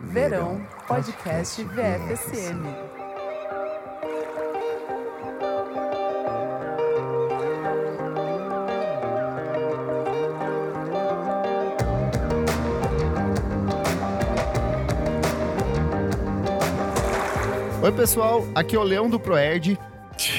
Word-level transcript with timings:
Verão 0.00 0.60
Podcast 0.88 1.62
VFSM. 1.62 2.64
Oi, 17.82 17.92
pessoal, 17.92 18.44
aqui 18.54 18.74
é 18.74 18.78
o 18.78 18.82
Leão 18.82 19.08
do 19.08 19.20
Proerd. 19.20 19.78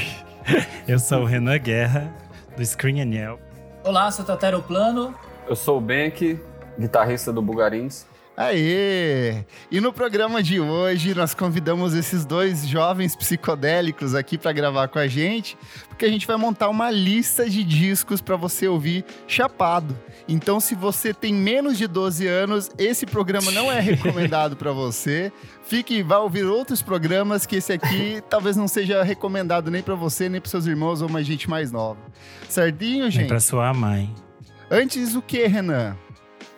Eu 0.87 0.99
sou 0.99 1.21
o 1.21 1.25
Renan 1.25 1.57
Guerra, 1.57 2.13
do 2.57 2.65
Screen 2.65 3.01
Aniel. 3.01 3.39
Olá, 3.83 4.11
sou 4.11 4.25
Tatero 4.25 4.61
Plano. 4.61 5.15
Eu 5.47 5.55
sou 5.55 5.77
o 5.77 5.81
Benk, 5.81 6.39
guitarrista 6.77 7.31
do 7.31 7.41
Bugarins. 7.41 8.05
Aê! 8.37 9.45
E 9.71 9.79
no 9.79 9.93
programa 9.93 10.43
de 10.43 10.59
hoje 10.59 11.15
nós 11.15 11.33
convidamos 11.33 11.93
esses 11.93 12.25
dois 12.25 12.67
jovens 12.67 13.15
psicodélicos 13.15 14.13
aqui 14.13 14.37
para 14.37 14.51
gravar 14.51 14.89
com 14.89 14.99
a 14.99 15.07
gente, 15.07 15.57
porque 15.87 16.03
a 16.03 16.09
gente 16.09 16.27
vai 16.27 16.35
montar 16.35 16.67
uma 16.67 16.91
lista 16.91 17.49
de 17.49 17.63
discos 17.63 18.19
para 18.19 18.35
você 18.35 18.67
ouvir 18.67 19.05
chapado. 19.25 19.97
Então, 20.27 20.59
se 20.59 20.75
você 20.75 21.13
tem 21.13 21.33
menos 21.33 21.77
de 21.77 21.87
12 21.87 22.27
anos, 22.27 22.69
esse 22.77 23.05
programa 23.05 23.51
não 23.51 23.71
é 23.71 23.79
recomendado 23.81 24.57
para 24.57 24.73
você. 24.73 25.31
Fique, 25.63 26.03
vá 26.03 26.17
ouvir 26.17 26.43
outros 26.43 26.81
programas 26.81 27.45
que 27.45 27.55
esse 27.55 27.71
aqui 27.71 28.21
talvez 28.29 28.57
não 28.57 28.67
seja 28.67 29.01
recomendado 29.01 29.71
nem 29.71 29.81
para 29.81 29.95
você, 29.95 30.27
nem 30.27 30.41
para 30.41 30.51
seus 30.51 30.65
irmãos 30.65 31.01
ou 31.01 31.07
uma 31.07 31.23
gente 31.23 31.49
mais 31.49 31.71
nova. 31.71 31.99
Certinho, 32.49 33.05
gente? 33.05 33.19
Nem 33.19 33.27
para 33.27 33.39
sua 33.39 33.73
mãe. 33.73 34.13
Antes 34.69 35.15
o 35.15 35.21
que, 35.21 35.47
Renan? 35.47 35.95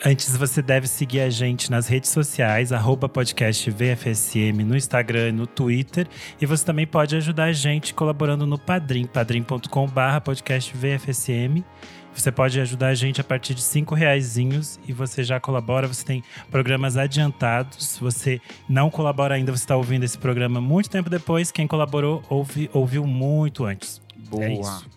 Antes, 0.05 0.37
você 0.37 0.61
deve 0.61 0.87
seguir 0.87 1.21
a 1.21 1.29
gente 1.29 1.71
nas 1.71 1.87
redes 1.87 2.11
sociais, 2.11 2.71
arroba 2.71 3.09
podcast 3.09 3.69
VFSM, 3.71 4.63
no 4.63 4.77
Instagram 4.77 5.29
e 5.29 5.31
no 5.31 5.47
Twitter. 5.47 6.07
E 6.39 6.45
você 6.45 6.63
também 6.63 6.85
pode 6.85 7.15
ajudar 7.15 7.45
a 7.45 7.51
gente 7.51 7.95
colaborando 7.95 8.45
no 8.45 8.59
Padrim, 8.59 9.05
padrim.com.br 9.05 10.21
podcast 10.23 10.71
VFSM. 10.75 11.63
Você 12.13 12.31
pode 12.31 12.59
ajudar 12.59 12.87
a 12.87 12.95
gente 12.95 13.19
a 13.21 13.23
partir 13.23 13.55
de 13.55 13.61
cinco 13.61 13.95
reaisinhos 13.95 14.79
e 14.87 14.93
você 14.93 15.23
já 15.23 15.39
colabora, 15.39 15.87
você 15.87 16.05
tem 16.05 16.23
programas 16.49 16.95
adiantados. 16.95 17.89
Se 17.89 17.99
você 17.99 18.39
não 18.69 18.89
colabora 18.91 19.35
ainda, 19.35 19.51
você 19.51 19.63
está 19.63 19.75
ouvindo 19.75 20.03
esse 20.03 20.17
programa 20.17 20.61
muito 20.61 20.89
tempo 20.89 21.09
depois. 21.09 21.51
Quem 21.51 21.67
colaborou 21.67 22.23
ouvi, 22.29 22.69
ouviu 22.71 23.05
muito 23.05 23.65
antes. 23.65 24.01
Boa. 24.29 24.45
É 24.45 24.53
isso. 24.53 24.96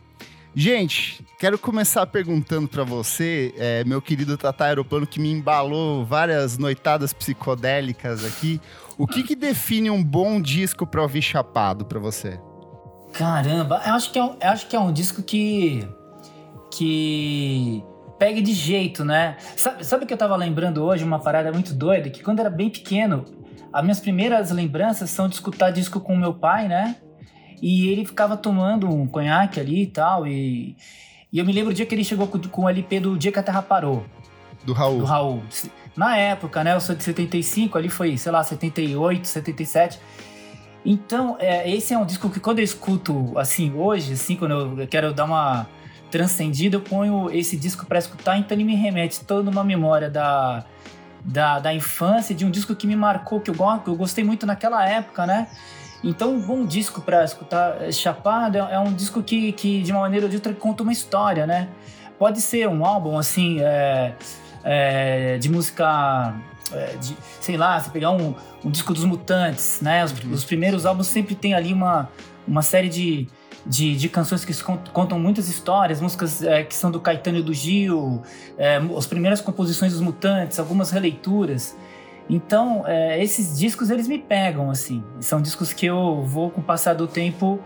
Gente, 0.54 1.24
quero 1.38 1.56
começar 1.58 2.04
perguntando 2.06 2.66
para 2.66 2.82
você, 2.82 3.54
é, 3.56 3.84
meu 3.84 4.02
querido 4.02 4.36
Tata 4.36 4.64
Aeroplano, 4.64 5.06
que 5.06 5.20
me 5.20 5.30
embalou 5.30 6.04
várias 6.04 6.58
noitadas 6.58 7.12
psicodélicas 7.12 8.24
aqui. 8.24 8.60
O 8.98 9.06
que, 9.06 9.22
que 9.22 9.36
define 9.36 9.90
um 9.90 10.02
bom 10.02 10.40
disco 10.40 10.84
para 10.84 11.00
ouvir 11.02 11.22
chapado 11.22 11.84
para 11.84 12.00
você? 12.00 12.40
Caramba, 13.12 13.80
eu 13.86 13.94
acho 13.94 14.12
que 14.12 14.18
é 14.18 14.24
um, 14.24 14.36
acho 14.42 14.66
que 14.66 14.74
é 14.74 14.80
um 14.80 14.92
disco 14.92 15.22
que. 15.22 15.86
que. 16.70 17.82
pegue 18.18 18.42
de 18.42 18.52
jeito, 18.52 19.04
né? 19.04 19.36
Sabe, 19.56 20.04
que 20.04 20.12
eu 20.12 20.18
tava 20.18 20.34
lembrando 20.34 20.82
hoje, 20.84 21.04
uma 21.04 21.20
parada 21.20 21.52
muito 21.52 21.72
doida? 21.72 22.10
Que 22.10 22.22
quando 22.24 22.40
eu 22.40 22.46
era 22.46 22.54
bem 22.54 22.70
pequeno, 22.70 23.24
as 23.72 23.82
minhas 23.82 24.00
primeiras 24.00 24.50
lembranças 24.50 25.10
são 25.10 25.28
de 25.28 25.34
escutar 25.34 25.70
disco 25.70 26.00
com 26.00 26.16
meu 26.16 26.34
pai, 26.34 26.66
né? 26.66 26.96
E 27.60 27.88
ele 27.88 28.04
ficava 28.04 28.36
tomando 28.36 28.88
um 28.88 29.06
conhaque 29.06 29.60
ali 29.60 29.82
e 29.82 29.86
tal. 29.86 30.26
E, 30.26 30.76
e 31.32 31.38
eu 31.38 31.44
me 31.44 31.52
lembro 31.52 31.70
o 31.70 31.74
dia 31.74 31.86
que 31.86 31.94
ele 31.94 32.04
chegou 32.04 32.26
com, 32.26 32.38
com 32.38 32.62
o 32.62 32.68
LP 32.68 33.00
do 33.00 33.18
Dia 33.18 33.32
que 33.32 33.38
a 33.38 33.42
Terra 33.42 33.62
Parou. 33.62 34.04
Do 34.64 34.72
Raul. 34.72 34.98
Do 34.98 35.04
Raul. 35.04 35.42
Na 35.96 36.16
época, 36.16 36.62
né? 36.64 36.74
Eu 36.74 36.80
sou 36.80 36.94
de 36.94 37.02
75, 37.02 37.76
ali 37.76 37.88
foi, 37.88 38.16
sei 38.16 38.32
lá, 38.32 38.42
78, 38.42 39.26
77. 39.26 39.98
Então, 40.84 41.36
é, 41.38 41.70
esse 41.70 41.92
é 41.92 41.98
um 41.98 42.06
disco 42.06 42.30
que 42.30 42.40
quando 42.40 42.58
eu 42.58 42.64
escuto, 42.64 43.38
assim, 43.38 43.72
hoje, 43.74 44.14
assim, 44.14 44.36
quando 44.36 44.80
eu 44.80 44.88
quero 44.88 45.12
dar 45.12 45.24
uma 45.24 45.66
transcendida, 46.10 46.76
eu 46.76 46.80
ponho 46.80 47.30
esse 47.30 47.56
disco 47.56 47.86
para 47.86 47.98
escutar, 47.98 48.36
então 48.36 48.56
ele 48.56 48.64
me 48.64 48.74
remete 48.74 49.24
toda 49.24 49.50
uma 49.50 49.62
memória 49.62 50.10
da, 50.10 50.64
da, 51.24 51.58
da 51.58 51.74
infância, 51.74 52.34
de 52.34 52.44
um 52.44 52.50
disco 52.50 52.74
que 52.74 52.86
me 52.86 52.96
marcou, 52.96 53.40
que 53.40 53.50
eu, 53.50 53.54
que 53.54 53.88
eu 53.88 53.94
gostei 53.94 54.24
muito 54.24 54.46
naquela 54.46 54.86
época, 54.88 55.26
né? 55.26 55.46
Então, 56.02 56.34
um 56.34 56.40
bom 56.40 56.64
disco 56.64 57.00
para 57.00 57.24
escutar 57.24 57.82
eh, 57.82 57.92
chapado 57.92 58.56
é, 58.56 58.74
é, 58.74 58.78
um 58.78 58.92
disco 58.92 59.22
que, 59.22 59.52
que, 59.52 59.82
de 59.82 59.92
uma 59.92 60.00
maneira 60.00 60.26
ou 60.26 60.30
de 60.30 60.36
outra, 60.36 60.52
conta 60.54 60.82
uma 60.82 60.92
história, 60.92 61.46
né? 61.46 61.68
Pode 62.18 62.40
ser 62.40 62.68
um 62.68 62.84
álbum, 62.84 63.18
assim, 63.18 63.60
é, 63.60 64.14
é, 64.64 65.38
de 65.38 65.50
música, 65.50 66.34
é, 66.72 66.96
de, 66.96 67.16
sei 67.40 67.56
lá, 67.56 67.78
você 67.78 67.90
pegar 67.90 68.10
um, 68.10 68.34
um 68.64 68.70
disco 68.70 68.94
dos 68.94 69.04
Mutantes, 69.04 69.80
né? 69.82 70.02
Os, 70.04 70.12
os, 70.32 70.44
primeiros 70.44 70.86
álbuns 70.86 71.06
sempre 71.06 71.34
tem 71.34 71.52
ali 71.52 71.72
uma, 71.72 72.08
uma 72.48 72.62
série 72.62 72.88
de, 72.88 73.28
de, 73.66 73.94
de 73.94 74.08
canções 74.08 74.42
que 74.42 74.54
contam 74.92 75.18
muitas 75.18 75.48
histórias, 75.48 76.00
músicas 76.00 76.42
é, 76.42 76.62
que 76.62 76.74
são 76.74 76.90
do 76.90 76.98
Caetano 76.98 77.38
e 77.38 77.42
do 77.42 77.52
Gil, 77.52 78.22
é, 78.56 78.80
as 78.96 79.06
primeiras 79.06 79.42
composições 79.42 79.92
dos 79.92 80.00
Mutantes, 80.00 80.58
algumas 80.58 80.90
releituras. 80.90 81.76
Então, 82.30 82.84
é, 82.86 83.20
esses 83.22 83.58
discos 83.58 83.90
eles 83.90 84.06
me 84.06 84.18
pegam 84.18 84.70
assim. 84.70 85.02
São 85.18 85.42
discos 85.42 85.72
que 85.72 85.84
eu 85.84 86.22
vou 86.22 86.48
com 86.48 86.60
o 86.60 86.64
passar 86.64 86.94
do 86.94 87.08
tempo 87.08 87.58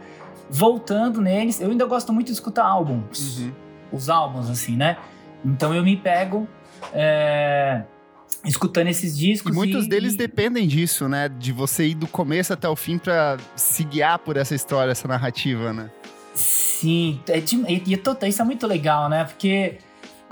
voltando 0.49 1.21
neles. 1.21 1.61
Eu 1.61 1.71
ainda 1.71 1.85
gosto 1.85 2.15
muito 2.15 2.29
de 2.29 2.33
escutar 2.33 2.65
álbuns, 2.65 3.41
uhum. 3.41 3.53
os 3.93 4.09
álbuns 4.09 4.49
assim, 4.49 4.75
né? 4.75 4.97
Então 5.45 5.75
eu 5.75 5.83
me 5.83 5.99
pego 5.99 6.49
é, 6.95 7.83
escutando 8.43 8.89
esses 8.89 9.17
discos. 9.17 9.53
E 9.53 9.55
muitos 9.55 9.85
e, 9.85 9.89
deles 9.89 10.15
e... 10.15 10.17
dependem 10.17 10.67
disso, 10.67 11.11
né? 11.11 11.29
De 11.29 11.53
você 11.53 11.89
ir 11.89 11.95
do 11.95 12.07
começo 12.07 12.55
até 12.55 12.67
o 12.67 12.75
fim 12.75 12.97
para 12.97 13.37
se 13.55 13.85
guiar 13.85 14.19
por 14.19 14.39
essa 14.39 14.55
história, 14.55 14.93
essa 14.93 15.07
narrativa, 15.07 15.75
né? 15.75 15.91
Sim, 16.33 17.21
é 17.29 17.39
de, 17.39 17.57
e, 17.57 17.83
e, 17.87 18.29
isso 18.29 18.41
é 18.41 18.45
muito 18.47 18.67
legal, 18.67 19.11
né? 19.11 19.25
Porque 19.25 19.77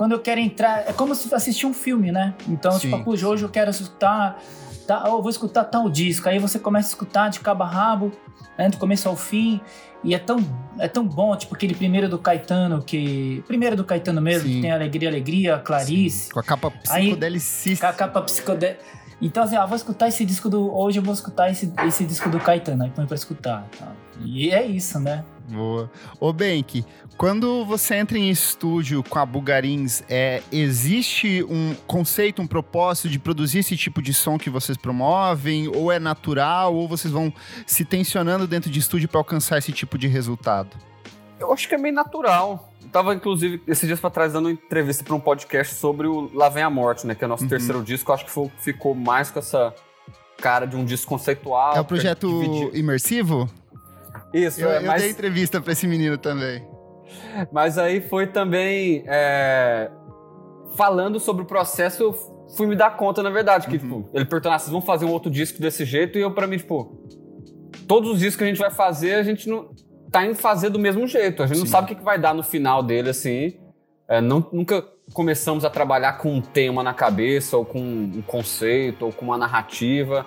quando 0.03 0.11
eu 0.11 0.19
quero 0.19 0.41
entrar, 0.41 0.81
é 0.89 0.93
como 0.93 1.15
se 1.15 1.33
assistir 1.33 1.65
um 1.65 1.73
filme, 1.73 2.11
né? 2.11 2.35
Então, 2.49 2.73
sim, 2.73 2.91
tipo, 2.91 3.13
hoje 3.13 3.45
eu 3.45 3.49
quero 3.49 3.71
escutar, 3.71 4.37
tá, 4.85 5.05
eu 5.07 5.23
vou 5.23 5.31
escutar 5.31 5.63
tal 5.63 5.89
disco. 5.89 6.29
Aí 6.29 6.41
você 6.41 6.59
começa 6.59 6.89
a 6.89 6.91
escutar 6.91 7.29
de 7.29 7.39
cabo 7.39 7.63
a 7.63 7.69
rabo, 7.69 8.11
né, 8.59 8.69
do 8.69 8.79
começo 8.79 9.09
ao 9.09 9.15
fim. 9.15 9.61
E 10.03 10.13
é 10.13 10.19
tão, 10.19 10.45
é 10.81 10.89
tão 10.89 11.07
bom, 11.07 11.37
tipo 11.37 11.55
aquele 11.55 11.73
primeiro 11.73 12.09
do 12.09 12.19
Caetano, 12.19 12.83
que. 12.83 13.45
Primeiro 13.47 13.77
do 13.77 13.85
Caetano 13.85 14.21
mesmo, 14.21 14.49
sim. 14.49 14.57
que 14.57 14.61
tem 14.63 14.73
Alegria, 14.73 15.09
Alegria, 15.09 15.59
Clarice. 15.61 16.25
Sim. 16.25 16.31
Com 16.33 16.41
a 16.41 16.43
capa 16.43 16.69
psicodelicista. 16.73 17.87
Com 17.87 17.93
a 17.93 17.95
capa 17.95 18.23
psicodélica. 18.23 18.81
Então, 19.21 19.45
assim, 19.45 19.55
ah, 19.55 19.65
vou 19.67 19.77
escutar 19.77 20.09
esse 20.09 20.25
disco 20.25 20.49
do. 20.49 20.77
Hoje 20.77 20.99
eu 20.99 21.03
vou 21.05 21.15
escutar 21.15 21.49
esse, 21.49 21.73
esse 21.87 22.05
disco 22.05 22.29
do 22.29 22.41
Caetano. 22.41 22.83
Aí 22.83 22.91
põe 22.91 23.07
pra 23.07 23.15
escutar. 23.15 23.69
Tá? 23.79 23.93
E 24.25 24.51
é 24.51 24.67
isso, 24.67 24.99
né? 24.99 25.23
Boa. 25.53 25.91
Ô, 26.19 26.33
Benk, 26.33 26.85
quando 27.19 27.65
você 27.67 27.97
entra 27.97 28.17
em 28.17 28.31
estúdio 28.31 29.03
com 29.03 29.19
a 29.19 29.27
Bugarins, 29.27 30.03
é, 30.09 30.43
existe 30.51 31.45
um 31.45 31.75
conceito, 31.87 32.41
um 32.41 32.47
propósito 32.47 33.11
de 33.11 33.19
produzir 33.19 33.59
esse 33.59 33.77
tipo 33.77 34.01
de 34.01 34.15
som 34.15 34.39
que 34.39 34.49
vocês 34.49 34.79
promovem? 34.79 35.69
Ou 35.69 35.93
é 35.93 35.99
natural? 35.99 36.75
Ou 36.75 36.89
vocês 36.89 37.13
vão 37.13 37.33
se 37.67 37.85
tensionando 37.85 38.47
dentro 38.47 38.71
de 38.71 38.79
estúdio 38.79 39.09
para 39.09 39.21
alcançar 39.21 39.59
esse 39.59 39.73
tipo 39.73 39.99
de 39.99 40.09
resultado? 40.09 40.75
Eu 41.39 41.53
acho 41.53 41.69
que 41.69 41.75
é 41.75 41.79
meio 41.79 41.95
natural. 41.95 42.73
Eu 42.83 42.89
tava, 42.89 43.15
inclusive, 43.15 43.61
esses 43.67 43.87
dias 43.87 44.01
para 44.01 44.11
trás, 44.11 44.33
dando 44.33 44.47
uma 44.47 44.53
entrevista 44.53 45.05
para 45.05 45.15
um 45.15 45.21
podcast 45.21 45.75
sobre 45.75 46.07
o 46.07 46.31
Lá 46.33 46.49
Vem 46.49 46.63
a 46.63 46.71
Morte, 46.71 47.07
né? 47.07 47.15
Que 47.15 47.25
é 47.25 47.27
o 47.27 47.29
nosso 47.29 47.43
uhum. 47.43 47.49
terceiro 47.51 47.83
disco. 47.83 48.11
Eu 48.11 48.15
acho 48.15 48.25
que 48.25 48.31
foi, 48.31 48.51
ficou 48.59 48.95
mais 48.95 49.31
com 49.31 49.39
essa 49.39 49.75
cara 50.39 50.67
de 50.67 50.77
um 50.77 50.85
disco 50.85 51.09
conceitual. 51.09 51.77
É 51.77 51.81
o 51.81 51.85
projeto 51.85 52.71
imersivo? 52.73 53.51
Isso, 54.33 54.61
eu, 54.61 54.71
é, 54.71 54.87
eu 54.87 54.93
dei 54.95 55.11
entrevista 55.11 55.61
para 55.61 55.73
esse 55.73 55.87
menino 55.87 56.17
também. 56.17 56.67
Mas 57.53 57.79
aí 57.79 58.01
foi 58.01 58.27
também 58.27 59.05
é... 59.07 59.91
falando 60.77 61.21
sobre 61.21 61.43
o 61.43 61.47
processo, 61.47 62.03
eu 62.03 62.13
fui 62.57 62.67
me 62.67 62.77
dar 62.77 62.97
conta, 62.97 63.23
na 63.23 63.31
verdade, 63.31 63.67
que 63.67 63.77
uhum. 63.77 64.03
tipo, 64.03 64.11
ele 64.15 64.25
perguntou: 64.25 64.53
ah, 64.53 64.59
vocês 64.59 64.71
vão 64.71 64.81
fazer 64.81 65.05
um 65.05 65.11
outro 65.11 65.31
disco 65.31 65.61
desse 65.61 65.85
jeito? 65.85 66.19
E 66.19 66.21
eu, 66.23 66.31
para 66.33 66.47
mim, 66.47 66.57
tipo, 66.57 66.99
todos 67.87 68.11
os 68.11 68.19
discos 68.19 68.37
que 68.37 68.45
a 68.45 68.47
gente 68.47 68.59
vai 68.59 68.71
fazer, 68.71 69.15
a 69.15 69.23
gente 69.23 69.49
não 69.49 69.71
tá 70.11 70.27
em 70.27 70.35
fazer 70.35 70.71
do 70.71 70.79
mesmo 70.79 71.07
jeito. 71.07 71.43
A 71.43 71.47
gente 71.47 71.57
Sim. 71.57 71.65
não 71.65 71.71
sabe 71.71 71.93
o 71.93 71.97
que 71.97 72.03
vai 72.03 72.19
dar 72.19 72.35
no 72.35 72.43
final 72.43 72.83
dele, 72.83 73.11
assim. 73.11 73.59
É, 74.09 74.21
não, 74.21 74.47
nunca 74.53 74.85
começamos 75.13 75.65
a 75.65 75.71
trabalhar 75.71 76.15
com 76.15 76.35
um 76.35 76.41
tema 76.41 76.83
na 76.83 76.95
cabeça, 76.95 77.57
ou 77.57 77.65
com 77.65 77.81
um 77.81 78.23
conceito, 78.23 79.07
ou 79.07 79.13
com 79.13 79.25
uma 79.25 79.39
narrativa. 79.39 80.27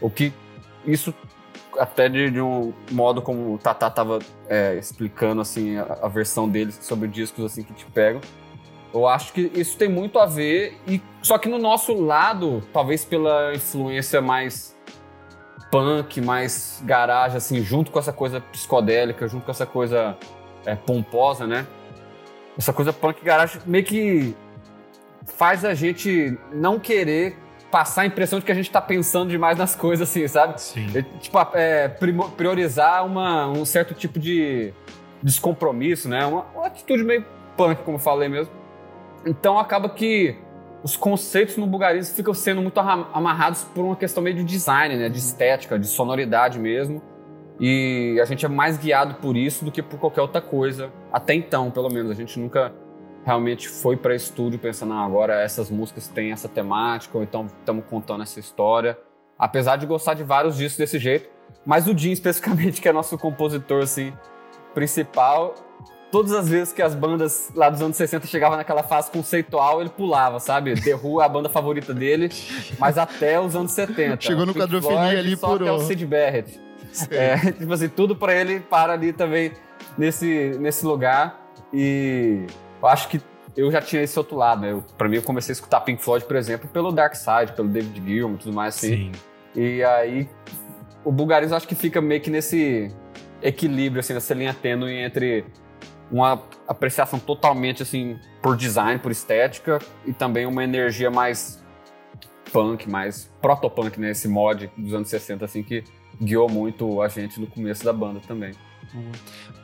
O 0.00 0.08
que 0.08 0.32
isso 0.86 1.12
até 1.78 2.08
de, 2.08 2.30
de, 2.30 2.40
um 2.40 2.72
modo 2.90 3.22
como 3.22 3.54
o 3.54 3.58
Tata 3.58 3.90
tava 3.90 4.18
é, 4.48 4.74
explicando 4.74 5.40
assim 5.40 5.76
a, 5.76 5.98
a, 6.02 6.08
versão 6.08 6.48
dele 6.48 6.72
sobre 6.72 7.08
discos 7.08 7.44
assim 7.44 7.62
que 7.62 7.72
te 7.72 7.86
pegam. 7.86 8.20
Eu 8.92 9.06
acho 9.06 9.32
que 9.32 9.50
isso 9.54 9.76
tem 9.76 9.88
muito 9.88 10.18
a 10.18 10.26
ver 10.26 10.76
e 10.86 11.00
só 11.22 11.38
que 11.38 11.48
no 11.48 11.58
nosso 11.58 11.94
lado, 11.94 12.62
talvez 12.72 13.04
pela 13.04 13.54
influência 13.54 14.20
mais 14.20 14.76
punk, 15.70 16.20
mais 16.20 16.82
garagem 16.84 17.36
assim, 17.36 17.62
junto 17.62 17.90
com 17.90 17.98
essa 17.98 18.12
coisa 18.12 18.40
psicodélica, 18.40 19.28
junto 19.28 19.44
com 19.44 19.50
essa 19.50 19.66
coisa 19.66 20.16
é, 20.64 20.74
pomposa, 20.74 21.46
né? 21.46 21.66
Essa 22.56 22.72
coisa 22.72 22.92
punk 22.92 23.22
garagem 23.22 23.60
meio 23.66 23.84
que 23.84 24.34
faz 25.26 25.64
a 25.64 25.74
gente 25.74 26.36
não 26.52 26.78
querer 26.78 27.36
passar 27.70 28.02
a 28.02 28.06
impressão 28.06 28.38
de 28.38 28.44
que 28.44 28.52
a 28.52 28.54
gente 28.54 28.70
tá 28.70 28.80
pensando 28.80 29.28
demais 29.30 29.58
nas 29.58 29.74
coisas, 29.74 30.08
assim, 30.08 30.26
sabe? 30.26 30.60
Sim. 30.60 30.86
É, 30.96 31.02
tipo, 31.20 31.38
é, 31.54 31.88
priorizar 32.36 33.04
uma, 33.04 33.46
um 33.48 33.64
certo 33.64 33.94
tipo 33.94 34.18
de 34.18 34.72
descompromisso, 35.22 36.08
né? 36.08 36.24
Uma, 36.26 36.46
uma 36.54 36.66
atitude 36.66 37.04
meio 37.04 37.24
punk, 37.56 37.82
como 37.82 37.96
eu 37.96 38.00
falei 38.00 38.28
mesmo. 38.28 38.52
Então 39.26 39.58
acaba 39.58 39.88
que 39.88 40.36
os 40.82 40.96
conceitos 40.96 41.56
no 41.56 41.66
Bulgarismo 41.66 42.14
ficam 42.14 42.32
sendo 42.32 42.62
muito 42.62 42.78
arra- 42.78 43.08
amarrados 43.12 43.64
por 43.64 43.84
uma 43.84 43.96
questão 43.96 44.22
meio 44.22 44.36
de 44.36 44.44
design, 44.44 44.96
né? 44.96 45.08
De 45.08 45.18
estética, 45.18 45.78
de 45.78 45.86
sonoridade 45.86 46.58
mesmo. 46.58 47.02
E 47.60 48.18
a 48.22 48.24
gente 48.24 48.46
é 48.46 48.48
mais 48.48 48.78
guiado 48.78 49.14
por 49.14 49.36
isso 49.36 49.64
do 49.64 49.72
que 49.72 49.82
por 49.82 49.98
qualquer 49.98 50.20
outra 50.22 50.40
coisa. 50.40 50.90
Até 51.12 51.34
então, 51.34 51.70
pelo 51.70 51.88
menos. 51.90 52.10
A 52.10 52.14
gente 52.14 52.38
nunca 52.38 52.72
realmente 53.28 53.68
foi 53.68 53.94
para 53.94 54.14
estúdio 54.14 54.58
pensando, 54.58 54.94
ah, 54.94 55.04
agora 55.04 55.34
essas 55.34 55.70
músicas 55.70 56.08
têm 56.08 56.32
essa 56.32 56.48
temática, 56.48 57.18
ou 57.18 57.22
então 57.22 57.46
estamos 57.46 57.84
contando 57.84 58.22
essa 58.22 58.40
história. 58.40 58.98
Apesar 59.38 59.76
de 59.76 59.84
gostar 59.84 60.14
de 60.14 60.24
vários 60.24 60.56
discos 60.56 60.78
desse 60.78 60.98
jeito. 60.98 61.28
Mas 61.64 61.86
o 61.86 61.96
Jim, 61.96 62.10
especificamente, 62.12 62.80
que 62.80 62.88
é 62.88 62.92
nosso 62.92 63.18
compositor, 63.18 63.82
assim, 63.82 64.14
principal, 64.72 65.54
todas 66.10 66.32
as 66.32 66.48
vezes 66.48 66.72
que 66.72 66.80
as 66.80 66.94
bandas 66.94 67.50
lá 67.54 67.68
dos 67.68 67.82
anos 67.82 67.98
60 67.98 68.26
chegavam 68.26 68.56
naquela 68.56 68.82
fase 68.82 69.10
conceitual, 69.10 69.82
ele 69.82 69.90
pulava, 69.90 70.40
sabe? 70.40 70.74
The 70.80 70.94
Who 70.94 71.20
é 71.20 71.26
a 71.26 71.28
banda 71.28 71.50
favorita 71.50 71.92
dele, 71.92 72.30
mas 72.78 72.96
até 72.96 73.38
os 73.38 73.54
anos 73.54 73.72
70. 73.72 74.22
Chegou 74.22 74.46
no 74.46 74.54
quadrofilia 74.54 75.18
ali 75.18 75.36
só 75.36 75.48
por 75.48 75.62
até 75.62 75.70
o 75.70 75.80
Sid 75.80 76.06
Barrett. 76.06 76.58
É, 77.10 77.36
tipo 77.52 77.72
assim, 77.74 77.90
tudo 77.90 78.16
pra 78.16 78.34
ele 78.34 78.60
para 78.60 78.94
ali 78.94 79.12
também 79.12 79.52
nesse, 79.98 80.56
nesse 80.58 80.86
lugar. 80.86 81.46
E 81.70 82.46
eu 82.80 82.88
acho 82.88 83.08
que 83.08 83.20
eu 83.56 83.70
já 83.72 83.80
tinha 83.80 84.02
esse 84.02 84.18
outro 84.18 84.36
lado, 84.36 84.62
né? 84.62 84.72
Eu, 84.72 84.84
pra 84.96 85.08
mim, 85.08 85.16
eu 85.16 85.22
comecei 85.22 85.52
a 85.52 85.54
escutar 85.54 85.80
Pink 85.80 86.02
Floyd, 86.02 86.24
por 86.24 86.36
exemplo, 86.36 86.68
pelo 86.68 86.92
Dark 86.92 87.14
Side, 87.14 87.52
pelo 87.56 87.68
David 87.68 88.00
Gilmour 88.04 88.36
e 88.36 88.42
tudo 88.42 88.54
mais 88.54 88.76
assim. 88.76 89.12
Sim. 89.12 89.12
E 89.54 89.82
aí, 89.82 90.28
o 91.04 91.10
Bulgarismo 91.10 91.56
acho 91.56 91.66
que 91.66 91.74
fica 91.74 92.00
meio 92.00 92.20
que 92.20 92.30
nesse 92.30 92.94
equilíbrio, 93.42 94.00
assim, 94.00 94.14
nessa 94.14 94.34
linha 94.34 94.54
tênue 94.54 94.92
entre 94.92 95.44
uma 96.10 96.42
apreciação 96.66 97.18
totalmente, 97.18 97.82
assim, 97.82 98.18
por 98.42 98.56
design, 98.56 98.98
por 98.98 99.10
estética, 99.10 99.78
e 100.06 100.12
também 100.12 100.46
uma 100.46 100.62
energia 100.62 101.10
mais 101.10 101.62
punk, 102.52 102.88
mais 102.88 103.30
proto-punk, 103.40 103.98
né? 104.00 104.10
Esse 104.10 104.28
mod 104.28 104.70
dos 104.76 104.94
anos 104.94 105.08
60, 105.08 105.44
assim, 105.44 105.62
que 105.62 105.84
guiou 106.20 106.48
muito 106.48 107.02
a 107.02 107.08
gente 107.08 107.40
no 107.40 107.46
começo 107.46 107.84
da 107.84 107.92
banda 107.92 108.20
também. 108.26 108.52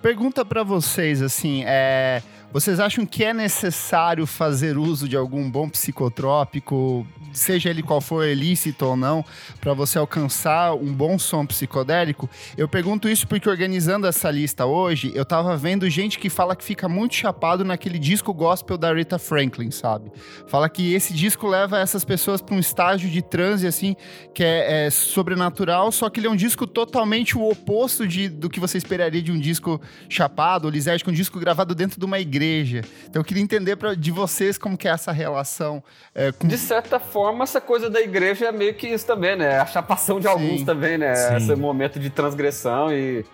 Pergunta 0.03 0.45
pra 0.45 0.63
vocês, 0.63 1.23
assim, 1.23 1.65
é, 1.67 2.23
vocês 2.55 2.79
acham 2.79 3.05
que 3.05 3.25
é 3.25 3.35
necessário 3.35 4.25
fazer 4.29 4.79
uso 4.79 5.09
de 5.09 5.17
algum 5.17 5.51
bom 5.51 5.69
psicotrópico, 5.69 7.05
seja 7.33 7.69
ele 7.69 7.83
qual 7.83 8.01
for, 8.01 8.25
ilícito 8.25 8.87
ou 8.87 8.97
não, 8.97 9.25
pra 9.61 9.75
você 9.75 9.99
alcançar 9.99 10.73
um 10.73 10.93
bom 10.93 11.19
som 11.19 11.45
psicodélico? 11.45 12.31
Eu 12.57 12.69
pergunto 12.69 13.09
isso 13.09 13.27
porque 13.27 13.49
organizando 13.49 14.07
essa 14.07 14.31
lista 14.31 14.67
hoje, 14.67 15.11
eu 15.17 15.25
tava 15.25 15.57
vendo 15.57 15.91
gente 15.91 16.17
que 16.17 16.31
fala 16.31 16.55
que 16.55 16.63
fica 16.63 16.89
muito 16.89 17.17
chapado 17.17 17.65
naquele 17.65 17.99
disco 17.99 18.33
gospel 18.33 18.79
da 18.79 18.95
Rita 18.95 19.19
Franklin, 19.19 19.73
sabe? 19.73 20.13
Fala 20.47 20.69
que 20.69 20.95
esse 20.95 21.13
disco 21.13 21.49
leva 21.49 21.81
essas 21.81 22.05
pessoas 22.05 22.41
pra 22.41 22.55
um 22.55 22.61
estágio 22.61 23.11
de 23.11 23.21
transe, 23.21 23.67
assim, 23.67 23.97
que 24.33 24.45
é, 24.45 24.87
é 24.87 24.91
sobrenatural, 24.91 25.91
só 25.91 26.09
que 26.09 26.21
ele 26.21 26.29
é 26.29 26.31
um 26.31 26.37
disco 26.37 26.69
totalmente 26.69 27.37
o 27.37 27.51
oposto 27.51 28.07
de, 28.07 28.29
do 28.29 28.49
que 28.49 28.61
você 28.61 28.79
esperaria 28.79 29.21
de 29.21 29.33
um 29.33 29.41
disco 29.41 29.81
chapado, 30.09 30.71
lisérgico, 30.71 31.11
um 31.11 31.15
disco 31.15 31.41
gravado 31.41 31.75
dentro 31.75 31.99
de 31.99 32.07
uma 32.07 32.21
igreja. 32.21 32.44
Então 33.09 33.21
eu 33.21 33.25
queria 33.25 33.43
entender 33.43 33.77
pra, 33.77 33.95
de 33.95 34.11
vocês 34.11 34.59
como 34.59 34.77
que 34.77 34.89
é 34.89 34.91
essa 34.91 35.13
relação 35.13 35.83
é, 36.15 36.33
com... 36.33 36.47
De 36.47 36.59
certa 36.59 36.99
forma, 36.99 37.45
essa 37.45 37.61
coisa 37.61 37.89
da 37.89 38.01
igreja 38.01 38.47
é 38.47 38.53
meio 38.53 38.75
que 38.75 38.89
isso 38.89 39.07
também, 39.07 39.37
né? 39.37 39.59
A 39.59 39.67
chapação 39.67 40.19
de 40.19 40.27
Sim. 40.27 40.33
alguns 40.33 40.63
também, 40.63 40.99
né? 40.99 41.15
Sim. 41.15 41.37
Esse 41.37 41.57
momento 41.57 41.99
de 41.99 42.11
transgressão 42.11 42.93
e 42.93 43.25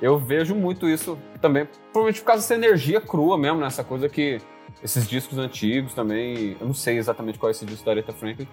eu 0.00 0.18
vejo 0.18 0.54
muito 0.54 0.88
isso 0.88 1.18
também, 1.40 1.68
provavelmente 1.92 2.20
por 2.20 2.26
causa 2.26 2.42
dessa 2.42 2.54
energia 2.54 3.00
crua 3.00 3.38
mesmo, 3.38 3.60
né? 3.60 3.66
Essa 3.66 3.84
coisa 3.84 4.08
que 4.08 4.40
esses 4.82 5.06
discos 5.06 5.38
antigos 5.38 5.94
também, 5.94 6.56
eu 6.60 6.66
não 6.66 6.74
sei 6.74 6.98
exatamente 6.98 7.38
qual 7.38 7.48
é 7.48 7.52
esse 7.52 7.64
disco 7.64 7.84
da 7.84 7.92
Aretha 7.92 8.12
Franklin, 8.12 8.48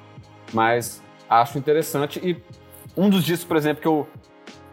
mas 0.53 1.01
acho 1.27 1.57
interessante 1.57 2.19
e 2.19 2.37
um 2.95 3.09
dos 3.09 3.23
discos, 3.23 3.47
por 3.47 3.57
exemplo, 3.57 3.81
que 3.81 3.87
eu 3.87 4.07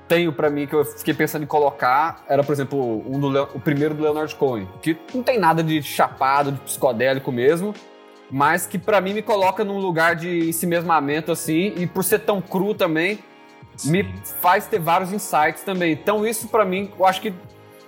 tenho 0.09 0.33
pra 0.33 0.49
mim 0.51 0.67
que 0.67 0.75
eu 0.75 0.85
fiquei 0.85 1.13
pensando 1.15 1.43
em 1.43 1.47
colocar 1.47 2.25
era, 2.29 2.43
por 2.45 2.53
exemplo, 2.53 3.03
um 3.11 3.19
do 3.19 3.29
Leo- 3.29 3.49
o 3.55 3.61
primeiro 3.61 3.95
do 3.95 4.03
Leonard 4.03 4.35
Cohen, 4.37 4.69
que 4.81 4.97
não 5.15 5.23
tem 5.23 5.39
nada 5.39 5.63
de 5.63 5.83
chapado, 5.83 6.53
de 6.53 6.61
psicodélico 6.61 7.33
mesmo, 7.33 7.75
mas 8.31 8.67
que 8.67 8.79
pra 8.79 9.01
mim 9.01 9.15
me 9.15 9.23
coloca 9.23 9.65
num 9.65 9.79
lugar 9.79 10.15
de 10.17 10.49
ensimesmamento 10.49 11.31
assim, 11.33 11.73
e 11.77 11.87
por 11.87 12.03
ser 12.05 12.21
tão 12.21 12.41
cru 12.41 12.75
também, 12.75 13.19
me 13.85 14.05
faz 14.41 14.67
ter 14.67 14.79
vários 14.79 15.13
insights 15.13 15.63
também. 15.63 15.93
Então 15.93 16.27
isso 16.27 16.49
pra 16.49 16.65
mim, 16.65 16.91
eu 16.99 17.05
acho 17.05 17.21
que 17.21 17.33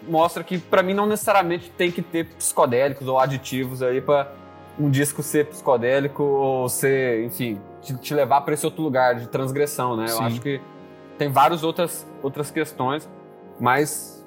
mostra 0.06 0.44
que 0.44 0.58
pra 0.58 0.82
mim 0.82 0.94
não 0.94 1.06
necessariamente 1.06 1.70
tem 1.70 1.90
que 1.90 2.02
ter 2.02 2.26
psicodélicos 2.36 3.08
ou 3.08 3.18
aditivos 3.18 3.82
aí 3.82 4.00
pra 4.00 4.30
um 4.78 4.88
disco 4.90 5.22
ser 5.22 5.46
psicodélico 5.46 6.22
ou 6.22 6.68
ser, 6.68 7.24
enfim, 7.24 7.60
te, 7.82 7.96
te 7.96 8.14
levar 8.14 8.42
pra 8.42 8.54
esse 8.54 8.64
outro 8.64 8.82
lugar 8.82 9.16
de 9.16 9.26
transgressão, 9.28 9.96
né? 9.96 10.06
Sim. 10.08 10.18
Eu 10.20 10.26
acho 10.26 10.40
que 10.40 10.60
tem 11.18 11.28
várias 11.28 11.62
outras, 11.64 12.06
outras 12.22 12.50
questões, 12.50 13.08
mas 13.60 14.24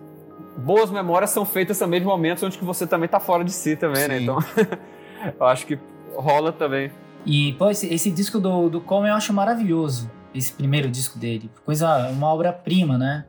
boas 0.58 0.92
memórias 0.92 1.30
são 1.30 1.46
feitas 1.46 1.80
também 1.80 2.00
de 2.00 2.06
momentos 2.06 2.44
onde 2.44 2.58
que 2.58 2.66
você 2.66 2.86
também 2.86 3.08
tá 3.08 3.20
fora 3.20 3.44
de 3.44 3.52
si 3.52 3.76
também, 3.76 4.08
né? 4.08 4.18
Sim. 4.18 4.24
Então, 4.24 4.40
eu 5.40 5.46
acho 5.46 5.66
que 5.66 5.80
rola 6.14 6.52
também. 6.52 6.92
E, 7.26 7.54
pô, 7.54 7.70
esse, 7.70 7.92
esse 7.94 8.12
disco 8.12 8.40
do, 8.40 8.70
do 8.70 8.82
Coleman 8.82 9.12
eu 9.12 9.16
acho 9.16 9.34
maravilhoso. 9.34 10.10
Esse 10.34 10.52
primeiro 10.54 10.90
disco 10.90 11.18
dele. 11.20 11.50
Coisa, 11.66 12.10
uma 12.10 12.28
obra-prima, 12.28 12.98
né? 12.98 13.26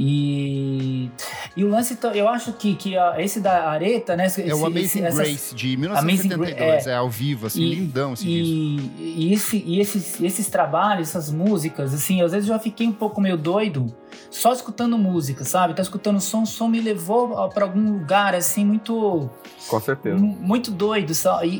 E, 0.00 1.10
e 1.56 1.64
o 1.64 1.68
lance, 1.68 1.96
to- 1.96 2.06
eu 2.08 2.28
acho 2.28 2.52
que, 2.52 2.76
que 2.76 2.94
esse 3.18 3.40
da 3.40 3.68
Areta, 3.68 4.14
né? 4.16 4.26
Esse, 4.26 4.48
É 4.48 4.54
o 4.54 4.64
Amazing 4.64 4.84
esse- 4.84 5.02
essas- 5.02 5.18
Grace, 5.18 5.54
de 5.56 5.66
Amazing 5.74 5.80
1972, 5.80 6.84
Gra- 6.84 6.92
é, 6.92 6.94
ao 6.96 7.10
vivo, 7.10 7.46
assim, 7.48 7.62
E- 7.62 7.74
lindão 7.74 8.12
esse 8.12 8.24
disco. 8.24 8.54
E, 8.98 9.14
e, 9.28 9.32
esse, 9.34 9.56
e 9.66 9.80
esses, 9.80 10.20
esses 10.20 10.46
trabalhos, 10.48 11.08
essas 11.08 11.30
músicas, 11.32 11.92
assim, 11.92 12.22
às 12.22 12.30
vezes 12.30 12.48
eu 12.48 12.54
já 12.54 12.60
fiquei 12.60 12.86
um 12.86 12.92
pouco 12.92 13.20
meio 13.20 13.36
doido 13.36 13.86
só 14.30 14.52
escutando 14.52 14.96
música, 14.96 15.44
sabe? 15.44 15.74
Tá 15.74 15.82
escutando 15.82 16.20
som, 16.20 16.42
o 16.42 16.46
som 16.46 16.68
me 16.68 16.80
levou 16.80 17.36
a- 17.36 17.48
pra 17.48 17.64
algum 17.64 17.92
lugar, 17.98 18.34
assim, 18.36 18.64
muito 18.64 19.28
Com 19.68 19.80
certeza. 19.80 20.16
mu- 20.16 20.36
muito 20.40 20.70
doido, 20.70 21.12
sabe? 21.12 21.48
E, 21.48 21.56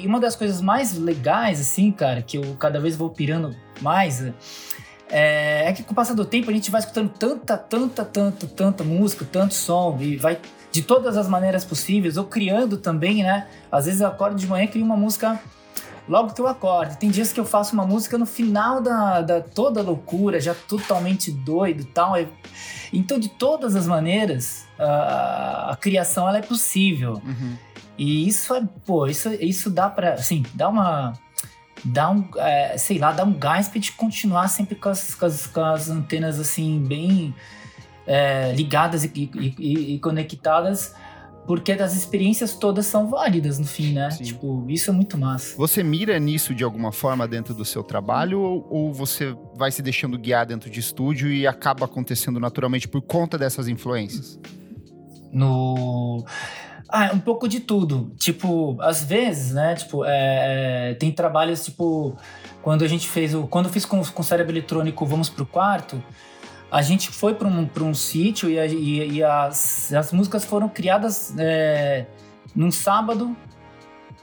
e- 0.00 0.04
e 0.04 0.06
uma 0.06 0.18
das 0.18 0.34
coisas 0.34 0.60
mais 0.60 0.98
legais, 0.98 1.60
assim, 1.60 1.92
cara, 1.92 2.22
que 2.22 2.38
eu 2.38 2.56
cada 2.58 2.80
vez 2.80 2.96
vou 2.96 3.08
pirando 3.08 3.54
mais, 3.80 4.24
é, 5.12 5.68
é 5.68 5.72
que 5.72 5.82
com 5.82 5.92
o 5.92 5.94
passar 5.94 6.14
do 6.14 6.24
tempo 6.24 6.50
a 6.50 6.52
gente 6.54 6.70
vai 6.70 6.80
escutando 6.80 7.10
tanta, 7.10 7.56
tanta, 7.56 8.04
tanta, 8.04 8.46
tanta 8.46 8.82
música, 8.82 9.24
tanto 9.30 9.54
som, 9.54 9.96
e 10.00 10.16
vai 10.16 10.38
de 10.72 10.82
todas 10.82 11.16
as 11.18 11.28
maneiras 11.28 11.64
possíveis, 11.64 12.16
ou 12.16 12.24
criando 12.24 12.78
também, 12.78 13.22
né? 13.22 13.46
Às 13.70 13.84
vezes 13.84 14.00
eu 14.00 14.06
acordo 14.08 14.36
de 14.36 14.46
manhã 14.46 14.64
e 14.64 14.68
crio 14.68 14.84
uma 14.84 14.96
música 14.96 15.38
logo 16.08 16.32
que 16.32 16.40
eu 16.40 16.48
acordo. 16.48 16.96
Tem 16.96 17.10
dias 17.10 17.30
que 17.32 17.38
eu 17.38 17.44
faço 17.44 17.74
uma 17.74 17.86
música 17.86 18.16
no 18.16 18.24
final 18.26 18.80
da, 18.80 19.20
da 19.20 19.40
toda 19.42 19.82
loucura, 19.82 20.40
já 20.40 20.54
totalmente 20.54 21.30
doido 21.30 21.82
e 21.82 21.84
tal. 21.84 22.16
É- 22.16 22.26
Então, 22.92 23.18
de 23.18 23.28
todas 23.28 23.76
as 23.76 23.86
maneiras, 23.86 24.64
a, 24.78 25.72
a 25.72 25.76
criação 25.76 26.26
ela 26.28 26.38
é 26.38 26.42
possível. 26.42 27.20
Uhum. 27.24 27.56
E 27.98 28.26
isso 28.26 28.54
é, 28.54 28.62
pô, 28.86 29.06
isso, 29.06 29.28
isso 29.34 29.68
dá 29.70 29.88
pra, 29.90 30.14
assim, 30.14 30.42
dá 30.54 30.68
uma. 30.70 31.12
Dá 31.84 32.10
um, 32.10 32.28
é, 32.36 32.76
sei 32.78 32.98
lá, 32.98 33.12
dá 33.12 33.24
um 33.24 33.32
gás 33.32 33.66
pra 33.68 33.74
gente 33.74 33.92
continuar 33.92 34.48
sempre 34.48 34.74
com 34.76 34.88
as, 34.88 35.14
com 35.14 35.26
as, 35.26 35.46
com 35.46 35.60
as 35.60 35.90
antenas, 35.90 36.38
assim, 36.38 36.82
bem 36.84 37.34
é, 38.06 38.52
ligadas 38.52 39.04
e, 39.04 39.10
e- 39.14 39.94
e- 39.94 39.98
conectadas, 39.98 40.94
porque 41.46 41.72
as 41.72 41.96
experiências 41.96 42.54
todas 42.54 42.86
são 42.86 43.08
válidas 43.10 43.58
no 43.58 43.64
fim, 43.64 43.92
né? 43.92 44.10
Sim. 44.12 44.22
Tipo, 44.22 44.64
isso 44.68 44.90
é 44.90 44.92
muito 44.92 45.18
massa. 45.18 45.56
Você 45.56 45.82
mira 45.82 46.16
nisso 46.20 46.54
de 46.54 46.62
alguma 46.62 46.92
forma 46.92 47.26
dentro 47.26 47.52
do 47.52 47.64
seu 47.64 47.82
trabalho 47.82 48.40
ou, 48.40 48.66
ou 48.70 48.92
você 48.92 49.36
vai 49.56 49.72
se 49.72 49.82
deixando 49.82 50.16
guiar 50.16 50.46
dentro 50.46 50.70
de 50.70 50.78
estúdio 50.78 51.32
e 51.32 51.46
acaba 51.48 51.84
acontecendo 51.86 52.38
naturalmente 52.38 52.86
por 52.86 53.02
conta 53.02 53.36
dessas 53.36 53.66
influências? 53.66 54.38
no. 55.32 56.24
Ah, 56.94 57.10
um 57.14 57.18
pouco 57.18 57.48
de 57.48 57.60
tudo. 57.60 58.12
Tipo, 58.18 58.76
às 58.82 59.02
vezes, 59.02 59.52
né? 59.52 59.74
Tipo, 59.74 60.04
é, 60.04 60.90
é, 60.90 60.94
tem 60.94 61.10
trabalhos, 61.10 61.64
tipo, 61.64 62.14
quando 62.60 62.84
a 62.84 62.88
gente 62.88 63.08
fez 63.08 63.34
o. 63.34 63.46
Quando 63.46 63.66
eu 63.66 63.72
fiz 63.72 63.86
com, 63.86 64.04
com 64.04 64.22
cérebro 64.22 64.52
eletrônico 64.52 65.06
Vamos 65.06 65.30
pro 65.30 65.46
Quarto, 65.46 66.02
a 66.70 66.82
gente 66.82 67.08
foi 67.10 67.34
para 67.34 67.48
um, 67.48 67.66
um 67.80 67.94
sítio 67.94 68.50
e, 68.50 68.58
a- 68.58 68.66
e- 68.66 69.10
e 69.12 69.24
as, 69.24 69.92
as 69.94 70.12
músicas 70.12 70.44
foram 70.44 70.68
criadas 70.68 71.34
é, 71.38 72.04
num 72.54 72.70
sábado, 72.70 73.34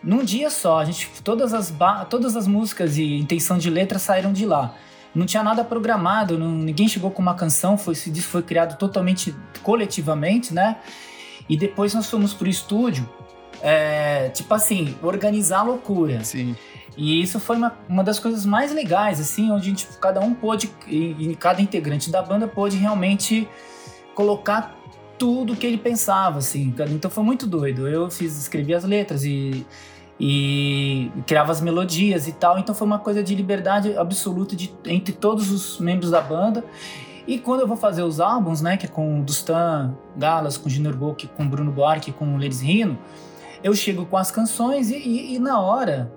num 0.03 0.23
dia 0.23 0.51
só. 0.51 0.77
A 0.79 0.85
gente, 0.85 1.09
todas, 1.23 1.53
as 1.55 1.73
todas 2.09 2.35
as 2.35 2.45
músicas 2.47 2.97
e 2.97 3.15
intenção 3.17 3.57
de 3.57 3.69
letra 3.71 3.97
saíram 3.97 4.31
de 4.31 4.45
lá. 4.45 4.75
Não 5.15 5.25
tinha 5.25 5.41
nada 5.43 5.63
programado, 5.63 6.37
não- 6.37 6.51
ninguém 6.51 6.87
chegou 6.87 7.09
com 7.09 7.19
uma 7.21 7.33
canção, 7.33 7.75
foi, 7.79 7.95
foi 7.95 8.43
criado 8.43 8.77
totalmente 8.77 9.35
coletivamente, 9.63 10.53
né? 10.53 10.77
E 11.49 11.57
depois 11.57 11.93
nós 11.93 12.09
fomos 12.09 12.33
pro 12.33 12.47
estúdio 12.47 13.09
é, 13.61 14.29
tipo 14.29 14.53
assim, 14.53 14.95
organizar 15.01 15.59
a 15.59 15.63
loucura. 15.63 16.23
Sim. 16.23 16.55
E 16.95 17.21
isso 17.21 17.39
foi 17.39 17.55
uma, 17.55 17.77
uma 17.87 18.03
das 18.03 18.19
coisas 18.19 18.45
mais 18.45 18.73
legais, 18.73 19.19
assim, 19.19 19.51
onde 19.51 19.61
a 19.61 19.69
gente, 19.69 19.87
cada 20.01 20.19
um 20.19 20.33
pôde, 20.33 20.69
e, 20.87 21.31
e 21.31 21.35
cada 21.35 21.61
integrante 21.61 22.11
da 22.11 22.21
banda 22.21 22.47
pôde 22.47 22.77
realmente 22.77 23.47
colocar 24.13 24.77
tudo 25.17 25.55
que 25.55 25.65
ele 25.65 25.77
pensava, 25.77 26.39
assim. 26.39 26.73
Então 26.89 27.09
foi 27.09 27.23
muito 27.23 27.47
doido. 27.47 27.87
Eu 27.87 28.09
fiz, 28.09 28.37
escrevi 28.37 28.73
as 28.73 28.83
letras 28.83 29.23
e, 29.23 29.65
e 30.19 31.11
criava 31.25 31.51
as 31.51 31.61
melodias 31.61 32.27
e 32.27 32.33
tal. 32.33 32.57
Então 32.59 32.75
foi 32.75 32.87
uma 32.87 32.99
coisa 32.99 33.23
de 33.23 33.35
liberdade 33.35 33.95
absoluta 33.97 34.55
de, 34.55 34.73
entre 34.85 35.13
todos 35.13 35.51
os 35.51 35.79
membros 35.79 36.11
da 36.11 36.21
banda. 36.21 36.63
E 37.29 37.37
quando 37.37 37.59
eu 37.59 37.67
vou 37.67 37.77
fazer 37.77 38.01
os 38.01 38.19
álbuns, 38.19 38.59
né, 38.59 38.75
que 38.75 38.87
é 38.87 38.89
com 38.89 39.19
o 39.19 39.23
Dustan 39.23 39.95
Galas, 40.17 40.57
com 40.57 40.67
Junior 40.67 40.95
Book, 40.95 41.27
com 41.27 41.47
Bruno 41.47 41.71
Buarque, 41.71 42.11
com 42.11 42.33
Ladies 42.33 42.59
Rino, 42.59 42.97
eu 43.63 43.75
chego 43.75 44.03
com 44.07 44.17
as 44.17 44.31
canções 44.31 44.89
e, 44.89 44.95
e, 44.97 45.35
e 45.35 45.39
na 45.39 45.61
hora 45.61 46.11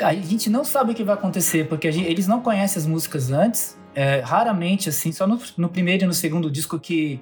a 0.00 0.14
gente 0.14 0.48
não 0.48 0.64
sabe 0.64 0.92
o 0.92 0.94
que 0.94 1.04
vai 1.04 1.16
acontecer, 1.16 1.68
porque 1.68 1.92
gente, 1.92 2.08
eles 2.08 2.26
não 2.26 2.40
conhecem 2.40 2.80
as 2.80 2.86
músicas 2.86 3.30
antes. 3.30 3.76
É, 3.94 4.20
raramente, 4.20 4.88
assim, 4.88 5.12
só 5.12 5.26
no, 5.26 5.38
no, 5.58 5.68
primeiro 5.68 6.04
e 6.04 6.06
no 6.06 6.14
segundo 6.14 6.50
disco 6.50 6.80
que, 6.80 7.20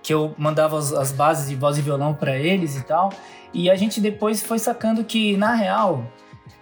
que 0.00 0.14
eu 0.14 0.32
mandava 0.38 0.78
as, 0.78 0.92
as 0.92 1.10
bases 1.10 1.48
de 1.48 1.56
voz 1.56 1.76
e 1.76 1.82
violão 1.82 2.14
para 2.14 2.38
eles 2.38 2.76
e 2.76 2.84
tal. 2.84 3.12
E 3.52 3.68
a 3.68 3.74
gente 3.74 4.00
depois 4.00 4.44
foi 4.44 4.60
sacando 4.60 5.02
que, 5.02 5.36
na 5.36 5.56
real, 5.56 6.08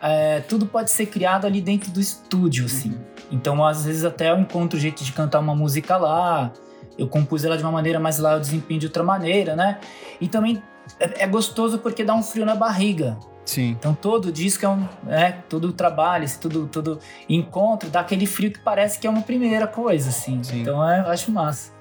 é, 0.00 0.40
tudo 0.40 0.64
pode 0.64 0.90
ser 0.90 1.04
criado 1.04 1.46
ali 1.46 1.60
dentro 1.60 1.90
do 1.90 2.00
estúdio, 2.00 2.64
assim. 2.64 2.92
Uhum. 2.92 3.11
Então, 3.32 3.64
às 3.64 3.86
vezes, 3.86 4.04
até 4.04 4.30
eu 4.30 4.38
encontro 4.38 4.78
jeito 4.78 5.02
de 5.02 5.10
cantar 5.10 5.40
uma 5.40 5.54
música 5.54 5.96
lá, 5.96 6.52
eu 6.98 7.08
compus 7.08 7.44
ela 7.44 7.56
de 7.56 7.62
uma 7.62 7.72
maneira, 7.72 7.98
mas 7.98 8.18
lá 8.18 8.34
eu 8.34 8.40
desempenho 8.40 8.78
de 8.78 8.86
outra 8.86 9.02
maneira, 9.02 9.56
né? 9.56 9.80
E 10.20 10.28
também 10.28 10.62
é, 11.00 11.24
é 11.24 11.26
gostoso 11.26 11.78
porque 11.78 12.04
dá 12.04 12.14
um 12.14 12.22
frio 12.22 12.44
na 12.44 12.54
barriga. 12.54 13.16
Sim. 13.44 13.70
Então 13.70 13.94
todo 13.94 14.30
disco 14.30 14.64
é 14.64 14.68
um, 14.68 14.86
é, 15.08 15.32
todo 15.32 15.72
trabalho, 15.72 16.26
tudo, 16.40 16.68
todo 16.68 16.98
encontro, 17.28 17.88
dá 17.90 18.00
aquele 18.00 18.26
frio 18.26 18.52
que 18.52 18.60
parece 18.60 18.98
que 18.98 19.06
é 19.06 19.10
uma 19.10 19.22
primeira 19.22 19.66
coisa, 19.66 20.10
assim. 20.10 20.42
Sim. 20.44 20.60
Então 20.60 20.88
é, 20.88 21.00
eu 21.00 21.06
acho 21.06 21.32
massa. 21.32 21.72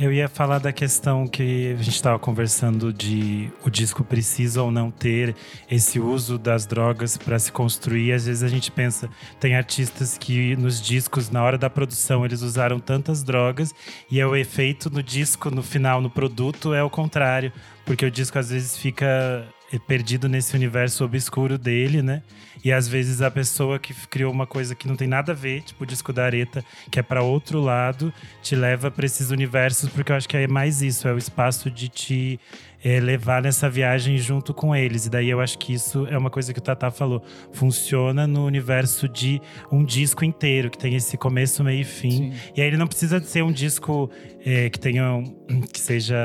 Eu 0.00 0.10
ia 0.10 0.30
falar 0.30 0.60
da 0.60 0.72
questão 0.72 1.26
que 1.26 1.74
a 1.74 1.82
gente 1.82 1.96
estava 1.96 2.18
conversando 2.18 2.90
de 2.90 3.50
o 3.62 3.68
disco 3.68 4.02
precisa 4.02 4.62
ou 4.62 4.70
não 4.70 4.90
ter 4.90 5.36
esse 5.70 6.00
uso 6.00 6.38
das 6.38 6.64
drogas 6.64 7.18
para 7.18 7.38
se 7.38 7.52
construir. 7.52 8.14
Às 8.14 8.24
vezes 8.24 8.42
a 8.42 8.48
gente 8.48 8.72
pensa, 8.72 9.10
tem 9.38 9.54
artistas 9.54 10.16
que 10.16 10.56
nos 10.56 10.80
discos, 10.80 11.28
na 11.28 11.42
hora 11.42 11.58
da 11.58 11.68
produção, 11.68 12.24
eles 12.24 12.40
usaram 12.40 12.80
tantas 12.80 13.22
drogas 13.22 13.74
e 14.10 14.18
é 14.18 14.26
o 14.26 14.34
efeito 14.34 14.88
no 14.88 15.02
disco, 15.02 15.50
no 15.50 15.62
final, 15.62 16.00
no 16.00 16.08
produto, 16.08 16.72
é 16.72 16.82
o 16.82 16.88
contrário. 16.88 17.52
Porque 17.84 18.06
o 18.06 18.10
disco 18.10 18.38
às 18.38 18.48
vezes 18.48 18.78
fica 18.78 19.46
perdido 19.78 20.28
nesse 20.28 20.54
universo 20.56 21.04
obscuro 21.04 21.56
dele, 21.56 22.02
né? 22.02 22.22
E 22.64 22.72
às 22.72 22.88
vezes 22.88 23.22
a 23.22 23.30
pessoa 23.30 23.78
que 23.78 23.94
criou 24.08 24.32
uma 24.32 24.46
coisa 24.46 24.74
que 24.74 24.86
não 24.86 24.96
tem 24.96 25.08
nada 25.08 25.32
a 25.32 25.34
ver, 25.34 25.62
tipo 25.62 25.84
o 25.84 25.86
disco 25.86 26.12
da 26.12 26.24
Areta, 26.24 26.64
que 26.90 26.98
é 26.98 27.02
para 27.02 27.22
outro 27.22 27.60
lado, 27.60 28.12
te 28.42 28.54
leva 28.54 28.90
para 28.90 29.06
esses 29.06 29.30
universos, 29.30 29.88
porque 29.88 30.12
eu 30.12 30.16
acho 30.16 30.28
que 30.28 30.36
é 30.36 30.46
mais 30.46 30.82
isso, 30.82 31.08
é 31.08 31.12
o 31.12 31.18
espaço 31.18 31.70
de 31.70 31.88
te 31.88 32.40
é, 32.82 32.98
levar 33.00 33.42
nessa 33.42 33.68
viagem 33.68 34.16
junto 34.18 34.52
com 34.54 34.74
eles. 34.74 35.06
E 35.06 35.10
daí 35.10 35.30
eu 35.30 35.40
acho 35.40 35.58
que 35.58 35.72
isso 35.72 36.06
é 36.06 36.16
uma 36.16 36.30
coisa 36.30 36.52
que 36.52 36.58
o 36.58 36.62
Tata 36.62 36.90
falou. 36.90 37.22
Funciona 37.52 38.26
no 38.26 38.44
universo 38.44 39.08
de 39.08 39.40
um 39.70 39.84
disco 39.84 40.24
inteiro, 40.24 40.70
que 40.70 40.78
tem 40.78 40.94
esse 40.94 41.16
começo, 41.16 41.62
meio 41.62 41.80
e 41.80 41.84
fim. 41.84 42.10
Sim. 42.10 42.32
E 42.56 42.60
aí 42.60 42.68
ele 42.68 42.76
não 42.76 42.86
precisa 42.86 43.20
ser 43.20 43.42
um 43.42 43.52
disco 43.52 44.10
é, 44.44 44.70
que 44.70 44.78
tenha 44.78 45.14
um, 45.14 45.60
que 45.72 45.80
seja 45.80 46.16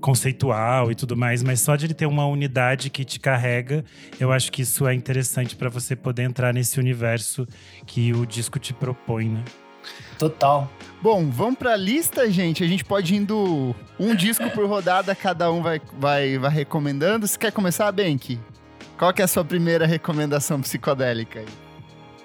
conceitual 0.00 0.90
e 0.90 0.94
tudo 0.94 1.16
mais, 1.16 1.42
mas 1.42 1.60
só 1.60 1.76
de 1.76 1.86
ele 1.86 1.94
ter 1.94 2.06
uma 2.06 2.26
unidade 2.26 2.90
que 2.90 3.04
te 3.04 3.20
carrega, 3.20 3.84
eu 4.18 4.32
acho 4.32 4.50
que 4.50 4.62
isso 4.62 4.86
é 4.86 4.94
interessante 4.94 5.54
para 5.56 5.68
você 5.68 5.94
poder 5.94 6.24
entrar 6.24 6.52
nesse 6.52 6.78
universo 6.80 7.46
que 7.86 8.12
o 8.12 8.26
disco 8.26 8.58
te 8.58 8.74
propõe, 8.74 9.28
né? 9.28 9.44
Total. 10.18 10.70
Bom, 11.02 11.28
vamos 11.28 11.58
pra 11.58 11.76
lista, 11.76 12.30
gente. 12.30 12.62
A 12.62 12.66
gente 12.66 12.84
pode 12.84 13.14
ir 13.14 13.18
indo 13.18 13.74
um 13.98 14.14
disco 14.14 14.48
por 14.50 14.68
rodada, 14.68 15.14
cada 15.14 15.50
um 15.50 15.62
vai, 15.62 15.80
vai, 15.98 16.38
vai 16.38 16.50
recomendando. 16.50 17.26
Você 17.26 17.36
quer 17.36 17.50
começar, 17.50 17.90
Benk? 17.90 18.38
Qual 18.96 19.12
que 19.12 19.20
é 19.20 19.24
a 19.24 19.28
sua 19.28 19.44
primeira 19.44 19.84
recomendação 19.84 20.60
psicodélica 20.60 21.40
aí? 21.40 21.46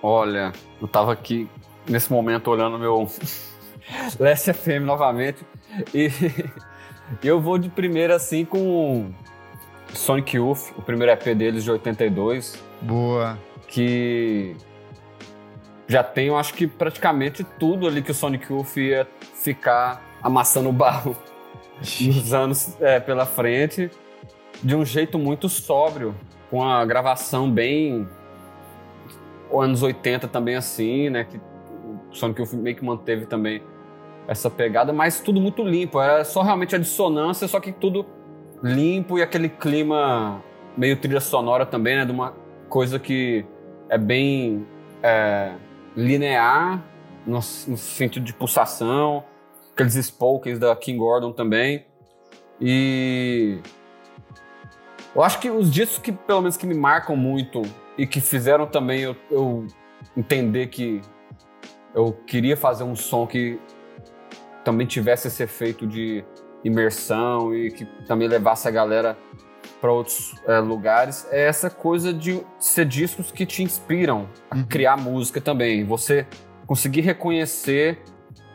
Olha, 0.01 0.53
eu 0.79 0.87
tava 0.87 1.11
aqui 1.11 1.49
nesse 1.89 2.11
momento 2.11 2.51
olhando 2.51 2.77
meu 2.77 3.09
Leste 4.19 4.53
FM 4.53 4.83
novamente 4.85 5.43
e 5.93 6.11
eu 7.23 7.41
vou 7.41 7.57
de 7.57 7.69
primeira 7.69 8.15
assim 8.15 8.45
com 8.45 9.11
Sonic 9.93 10.37
Youth, 10.37 10.71
o 10.77 10.81
primeiro 10.81 11.11
EP 11.11 11.35
deles 11.35 11.63
de 11.63 11.71
82. 11.71 12.61
Boa. 12.81 13.39
Que 13.67 14.55
já 15.87 16.03
tem, 16.03 16.27
eu 16.27 16.37
acho 16.37 16.53
que 16.53 16.67
praticamente 16.67 17.43
tudo 17.57 17.87
ali 17.87 18.01
que 18.01 18.11
o 18.11 18.13
Sonic 18.13 18.51
Youth 18.51 18.75
ia 18.77 19.07
ficar 19.35 20.01
amassando 20.21 20.69
o 20.69 20.73
barro 20.73 21.15
nos 22.01 22.33
anos 22.33 22.75
é, 22.81 22.99
pela 22.99 23.25
frente, 23.25 23.89
de 24.61 24.75
um 24.75 24.83
jeito 24.83 25.17
muito 25.17 25.47
sóbrio, 25.47 26.13
com 26.49 26.63
a 26.63 26.83
gravação 26.85 27.49
bem. 27.49 28.07
Anos 29.53 29.81
80 29.81 30.27
também 30.27 30.55
assim, 30.55 31.09
né? 31.09 31.23
Que 31.23 31.37
o 31.37 32.13
Sonic 32.13 32.41
Youth 32.41 32.53
meio 32.53 32.75
que 32.75 32.83
manteve 32.83 33.25
também 33.25 33.61
essa 34.27 34.49
pegada, 34.49 34.91
mas 34.91 35.21
tudo 35.21 35.39
muito 35.39 35.63
limpo. 35.63 36.01
Era 36.01 36.25
só 36.25 36.41
realmente 36.41 36.75
a 36.75 36.79
dissonância, 36.79 37.47
só 37.47 37.59
que 37.59 37.71
tudo 37.71 38.05
limpo 38.61 39.17
e 39.17 39.21
aquele 39.21 39.47
clima 39.47 40.43
meio 40.75 40.97
trilha 40.97 41.21
sonora 41.21 41.65
também, 41.65 41.95
né? 41.95 42.03
De 42.03 42.11
uma 42.11 42.33
coisa 42.67 42.99
que 42.99 43.45
é 43.87 43.97
bem. 43.97 44.67
É, 45.01 45.53
linear, 45.97 46.83
no, 47.25 47.39
no 47.39 47.41
sentido 47.41 48.23
de 48.23 48.31
pulsação, 48.31 49.23
aqueles 49.73 49.95
spokes 49.95 50.59
da 50.59 50.75
King 50.75 50.99
Gordon 50.99 51.33
também. 51.33 51.85
E 52.61 53.59
eu 55.15 55.23
acho 55.23 55.39
que 55.39 55.49
os 55.49 55.71
discos 55.71 55.97
que, 55.97 56.11
pelo 56.11 56.41
menos, 56.41 56.55
que 56.55 56.67
me 56.67 56.75
marcam 56.75 57.15
muito 57.15 57.63
e 57.97 58.05
que 58.05 58.21
fizeram 58.21 58.67
também 58.67 59.01
eu, 59.01 59.15
eu, 59.31 59.65
entender 60.15 60.67
que 60.67 61.01
eu 61.95 62.13
queria 62.27 62.55
fazer 62.55 62.83
um 62.83 62.95
som 62.95 63.25
que 63.25 63.59
também 64.63 64.85
tivesse 64.85 65.27
esse 65.27 65.41
efeito 65.41 65.87
de 65.87 66.23
imersão 66.63 67.55
e 67.55 67.71
que 67.71 67.85
também 68.05 68.27
levasse 68.27 68.67
a 68.67 68.71
galera 68.71 69.17
para 69.79 69.91
outros 69.91 70.35
é, 70.47 70.59
lugares 70.59 71.27
é 71.31 71.45
essa 71.45 71.69
coisa 71.69 72.13
de 72.13 72.41
ser 72.59 72.85
discos 72.85 73.31
que 73.31 73.45
te 73.45 73.63
inspiram 73.63 74.27
a 74.49 74.55
uhum. 74.55 74.63
criar 74.63 74.97
música 74.97 75.39
também. 75.39 75.85
Você 75.85 76.25
conseguir 76.65 77.01
reconhecer 77.01 77.99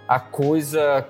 a 0.09 0.19
coisa 0.19 1.07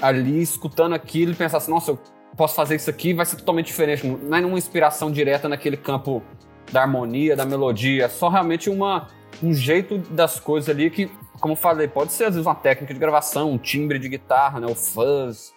ali, 0.00 0.42
escutando 0.42 0.94
aquilo 0.94 1.32
e 1.32 1.34
pensar 1.34 1.58
assim, 1.58 1.70
nossa, 1.70 1.92
eu 1.92 1.98
posso 2.36 2.54
fazer 2.54 2.76
isso 2.76 2.90
aqui, 2.90 3.14
vai 3.14 3.24
ser 3.24 3.36
totalmente 3.36 3.66
diferente. 3.66 4.06
Não 4.06 4.36
é 4.36 4.44
uma 4.44 4.58
inspiração 4.58 5.10
direta 5.10 5.48
naquele 5.48 5.76
campo 5.76 6.22
da 6.70 6.82
harmonia, 6.82 7.36
da 7.36 7.44
melodia, 7.44 8.04
é 8.04 8.08
só 8.08 8.28
realmente 8.28 8.68
uma, 8.68 9.06
um 9.42 9.54
jeito 9.54 9.98
das 9.98 10.40
coisas 10.40 10.68
ali 10.68 10.90
que, 10.90 11.10
como 11.40 11.54
falei, 11.54 11.86
pode 11.86 12.12
ser 12.12 12.24
às 12.24 12.34
vezes 12.34 12.46
uma 12.46 12.54
técnica 12.54 12.92
de 12.92 12.98
gravação, 12.98 13.52
um 13.52 13.58
timbre 13.58 13.98
de 13.98 14.08
guitarra, 14.08 14.58
né, 14.58 14.66
o 14.66 14.74
fuzz, 14.74 15.54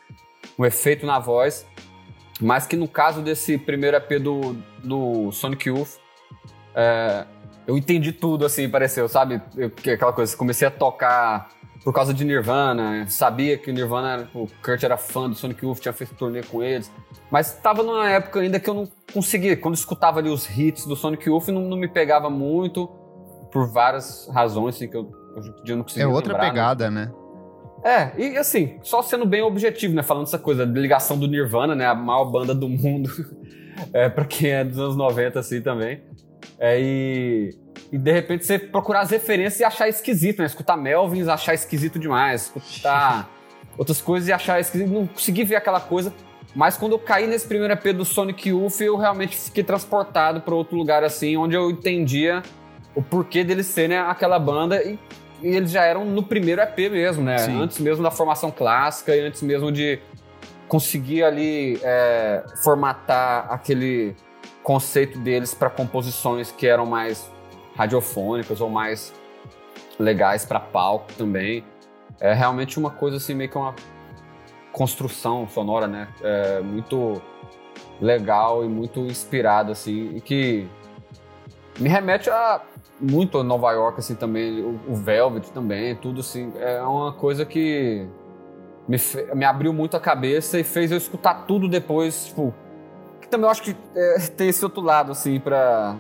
o 0.57 0.65
efeito 0.65 1.05
na 1.05 1.19
voz, 1.19 1.65
mas 2.39 2.65
que 2.65 2.75
no 2.75 2.87
caso 2.87 3.21
desse 3.21 3.57
primeiro 3.57 3.97
EP 3.97 4.19
do, 4.21 4.55
do 4.83 5.31
Sonic 5.31 5.69
Youth, 5.69 5.97
é, 6.73 7.25
eu 7.67 7.77
entendi 7.77 8.11
tudo, 8.11 8.45
assim, 8.45 8.69
pareceu, 8.69 9.07
sabe? 9.07 9.41
Eu, 9.55 9.67
aquela 9.67 10.13
coisa, 10.13 10.35
comecei 10.35 10.67
a 10.67 10.71
tocar 10.71 11.49
por 11.83 11.93
causa 11.93 12.13
de 12.13 12.25
Nirvana, 12.25 13.05
sabia 13.07 13.57
que 13.57 13.69
o 13.69 13.73
Nirvana, 13.73 14.29
o 14.33 14.47
Kurt 14.61 14.83
era 14.83 14.97
fã 14.97 15.29
do 15.29 15.35
Sonic 15.35 15.65
Youth, 15.65 15.79
tinha 15.79 15.93
feito 15.93 16.13
turnê 16.13 16.43
com 16.43 16.61
eles, 16.61 16.91
mas 17.31 17.53
estava 17.53 17.83
numa 17.83 18.09
época 18.09 18.39
ainda 18.39 18.59
que 18.59 18.69
eu 18.69 18.73
não 18.73 18.89
conseguia, 19.13 19.55
quando 19.55 19.75
escutava 19.75 20.19
ali 20.19 20.29
os 20.29 20.49
hits 20.49 20.85
do 20.85 20.95
Sonic 20.95 21.29
Youth, 21.29 21.47
não, 21.47 21.61
não 21.61 21.77
me 21.77 21.87
pegava 21.87 22.29
muito, 22.29 22.87
por 23.51 23.67
várias 23.67 24.29
razões, 24.33 24.75
assim, 24.75 24.87
que 24.87 24.97
eu, 24.97 25.09
hoje 25.35 25.49
em 25.49 25.63
dia 25.63 25.75
não 25.75 25.83
conseguia 25.83 26.03
É 26.03 26.07
outra 26.07 26.33
lembrar, 26.33 26.45
né? 26.45 26.49
pegada, 26.51 26.91
né? 26.91 27.05
né? 27.05 27.11
É, 27.83 28.11
e 28.17 28.37
assim, 28.37 28.77
só 28.83 29.01
sendo 29.01 29.25
bem 29.25 29.41
objetivo, 29.41 29.93
né? 29.93 30.03
Falando 30.03 30.27
essa 30.27 30.39
coisa, 30.39 30.65
da 30.65 30.79
ligação 30.79 31.17
do 31.17 31.27
Nirvana, 31.27 31.75
né? 31.75 31.85
A 31.85 31.95
maior 31.95 32.25
banda 32.25 32.53
do 32.53 32.67
mundo. 32.67 33.09
é, 33.93 34.09
pra 34.09 34.25
quem 34.25 34.51
é 34.51 34.63
dos 34.63 34.77
anos 34.77 34.95
90, 34.95 35.39
assim, 35.39 35.61
também. 35.61 36.01
É, 36.57 36.79
e, 36.79 37.55
e 37.91 37.97
de 37.97 38.11
repente 38.11 38.45
você 38.45 38.59
procurar 38.59 39.01
as 39.01 39.09
referências 39.09 39.59
e 39.59 39.63
achar 39.63 39.87
esquisito, 39.87 40.39
né? 40.39 40.45
Escutar 40.45 40.75
Melvins, 40.75 41.27
achar 41.27 41.53
esquisito 41.53 41.97
demais. 41.97 42.51
Escutar 42.55 43.29
outras 43.77 44.01
coisas 44.01 44.27
e 44.27 44.33
achar 44.33 44.59
esquisito. 44.59 44.89
Não 44.89 45.07
consegui 45.07 45.43
ver 45.43 45.55
aquela 45.55 45.79
coisa. 45.79 46.13
Mas 46.55 46.77
quando 46.77 46.93
eu 46.93 46.99
caí 46.99 47.27
nesse 47.27 47.47
primeiro 47.47 47.73
EP 47.73 47.95
do 47.95 48.03
Sonic 48.03 48.49
Youth, 48.49 48.81
eu 48.81 48.97
realmente 48.97 49.37
fiquei 49.37 49.63
transportado 49.63 50.41
para 50.41 50.55
outro 50.55 50.75
lugar, 50.75 51.03
assim, 51.03 51.37
onde 51.37 51.55
eu 51.55 51.69
entendia 51.69 52.41
o 52.95 53.03
porquê 53.03 53.43
deles 53.43 53.67
serem 53.67 53.97
aquela 53.97 54.39
banda 54.39 54.83
e 54.83 54.97
e 55.41 55.55
eles 55.55 55.71
já 55.71 55.83
eram 55.83 56.05
no 56.05 56.23
primeiro 56.23 56.61
EP 56.61 56.77
mesmo, 56.91 57.23
né? 57.23 57.37
Sim. 57.39 57.61
Antes 57.61 57.79
mesmo 57.79 58.03
da 58.03 58.11
formação 58.11 58.51
clássica 58.51 59.15
e 59.15 59.19
antes 59.19 59.41
mesmo 59.41 59.71
de 59.71 59.99
conseguir 60.67 61.23
ali 61.23 61.79
é, 61.83 62.43
formatar 62.63 63.47
aquele 63.51 64.15
conceito 64.63 65.17
deles 65.19 65.53
para 65.53 65.69
composições 65.69 66.51
que 66.51 66.67
eram 66.67 66.85
mais 66.85 67.29
radiofônicas 67.75 68.61
ou 68.61 68.69
mais 68.69 69.13
legais 69.97 70.45
para 70.45 70.59
palco 70.59 71.11
também. 71.17 71.63
É 72.19 72.33
realmente 72.33 72.77
uma 72.77 72.91
coisa 72.91 73.17
assim, 73.17 73.33
meio 73.33 73.49
que 73.49 73.57
uma 73.57 73.73
construção 74.71 75.47
sonora, 75.47 75.87
né? 75.87 76.07
É 76.21 76.59
muito 76.61 77.21
legal 77.99 78.63
e 78.63 78.67
muito 78.67 78.99
inspirada, 79.01 79.71
assim, 79.71 80.15
e 80.15 80.21
que 80.21 80.67
me 81.79 81.89
remete 81.89 82.29
a 82.29 82.61
muito 82.99 83.43
Nova 83.43 83.71
York, 83.71 83.99
assim, 83.99 84.15
também, 84.15 84.61
o, 84.61 84.79
o 84.87 84.95
Velvet 84.95 85.51
também, 85.51 85.95
tudo 85.95 86.19
assim, 86.19 86.51
é 86.57 86.81
uma 86.81 87.13
coisa 87.13 87.45
que 87.45 88.05
me, 88.87 88.97
me 89.35 89.45
abriu 89.45 89.71
muito 89.71 89.95
a 89.95 89.99
cabeça 89.99 90.59
e 90.59 90.63
fez 90.63 90.91
eu 90.91 90.97
escutar 90.97 91.45
tudo 91.45 91.67
depois, 91.67 92.25
tipo, 92.27 92.53
que 93.21 93.27
também 93.27 93.45
eu 93.45 93.51
acho 93.51 93.61
que 93.61 93.75
é, 93.95 94.19
tem 94.35 94.49
esse 94.49 94.63
outro 94.63 94.81
lado, 94.81 95.11
assim, 95.11 95.39
pra 95.39 95.95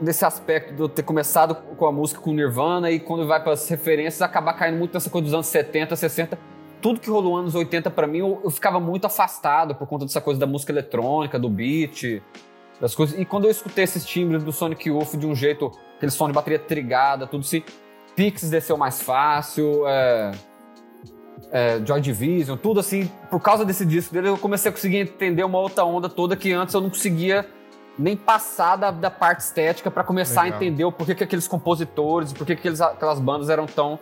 desse 0.00 0.24
aspecto 0.24 0.74
de 0.74 0.80
eu 0.80 0.88
ter 0.88 1.02
começado 1.02 1.54
com 1.54 1.86
a 1.86 1.92
música 1.92 2.20
com 2.20 2.32
Nirvana 2.32 2.90
e 2.90 3.00
quando 3.00 3.26
vai 3.26 3.42
para 3.42 3.52
as 3.52 3.68
referências 3.68 4.22
acabar 4.22 4.52
caindo 4.52 4.78
muito 4.78 4.94
nessa 4.94 5.10
coisa 5.10 5.24
dos 5.24 5.34
anos 5.34 5.46
70, 5.46 5.96
60. 5.96 6.38
Tudo 6.80 7.00
que 7.00 7.10
rolou 7.10 7.32
nos 7.32 7.40
anos 7.40 7.54
80 7.56 7.90
para 7.90 8.06
mim, 8.06 8.18
eu, 8.18 8.40
eu, 8.44 8.50
ficava 8.50 8.78
muito 8.78 9.06
afastado 9.06 9.74
por 9.74 9.88
conta 9.88 10.04
dessa 10.04 10.20
coisa 10.20 10.38
da 10.38 10.46
música 10.46 10.70
eletrônica, 10.70 11.36
do 11.36 11.48
beat, 11.48 12.22
das 12.80 12.94
coisas. 12.94 13.18
E 13.18 13.24
quando 13.24 13.46
eu 13.46 13.50
escutei 13.50 13.82
esses 13.82 14.06
timbres 14.06 14.44
do 14.44 14.52
Sonic 14.52 14.88
Youth 14.88 15.16
de 15.16 15.26
um 15.26 15.34
jeito, 15.34 15.72
aquele 15.98 16.12
som 16.12 16.26
de 16.28 16.32
bateria 16.32 16.58
trigada, 16.58 17.26
tudo 17.26 17.40
assim, 17.40 17.62
Pix 18.16 18.48
desceu 18.48 18.76
mais 18.76 19.02
fácil, 19.02 19.86
é, 19.86 20.32
é, 21.50 21.80
Joy 21.84 22.00
Division, 22.00 22.56
tudo 22.56 22.80
assim, 22.80 23.10
por 23.30 23.40
causa 23.40 23.64
desse 23.64 23.84
disco 23.84 24.14
dele, 24.14 24.28
eu 24.28 24.38
comecei 24.38 24.70
a 24.70 24.72
conseguir 24.72 24.98
entender 24.98 25.44
uma 25.44 25.58
outra 25.58 25.84
onda 25.84 26.08
toda 26.08 26.36
que 26.36 26.52
antes 26.52 26.74
eu 26.74 26.80
não 26.80 26.88
conseguia 26.88 27.46
nem 27.98 28.16
passar 28.16 28.76
da, 28.76 28.90
da 28.92 29.10
parte 29.10 29.40
estética 29.40 29.90
para 29.90 30.04
começar 30.04 30.42
Legal. 30.42 30.58
a 30.58 30.62
entender 30.62 30.84
o 30.84 30.92
porquê 30.92 31.14
que 31.14 31.24
aqueles 31.24 31.48
compositores, 31.48 32.32
porquê 32.32 32.54
que 32.54 32.60
aqueles, 32.60 32.80
aquelas 32.80 33.18
bandas 33.18 33.50
eram 33.50 33.66
tão 33.66 33.98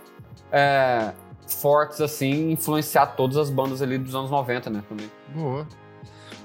é, 0.53 1.13
fortes 1.49 2.01
assim, 2.03 2.53
influenciar 2.53 3.07
todas 3.07 3.39
as 3.39 3.49
bandas 3.49 3.81
ali 3.81 3.97
dos 3.97 4.15
anos 4.15 4.31
90, 4.31 4.69
né? 4.69 4.83
Também. 4.87 5.11
Boa. 5.35 5.67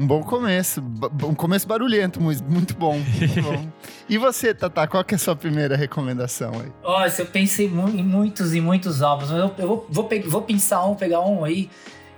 Um 0.02 0.08
bom 0.08 0.24
começo. 0.24 0.84
Um 1.24 1.36
começo 1.36 1.68
barulhento, 1.68 2.20
muito 2.20 2.74
bom. 2.74 2.98
Muito 2.98 3.42
bom. 3.44 3.68
e 4.10 4.18
você, 4.18 4.52
Tata, 4.52 4.88
qual 4.88 5.04
que 5.04 5.14
é 5.14 5.16
a 5.16 5.20
sua 5.20 5.36
primeira 5.36 5.76
recomendação 5.76 6.54
aí? 6.60 6.72
Olha, 6.84 7.14
eu 7.20 7.26
pensei 7.28 7.68
em 7.68 8.04
muitos 8.04 8.56
e 8.56 8.60
muitos 8.60 9.04
álbuns. 9.04 9.30
Eu, 9.30 9.54
eu 9.60 9.68
vou, 9.68 9.86
vou, 9.88 10.10
vou 10.26 10.42
pensar 10.42 10.84
um, 10.86 10.96
pegar 10.96 11.22
um 11.22 11.46
aí 11.46 11.70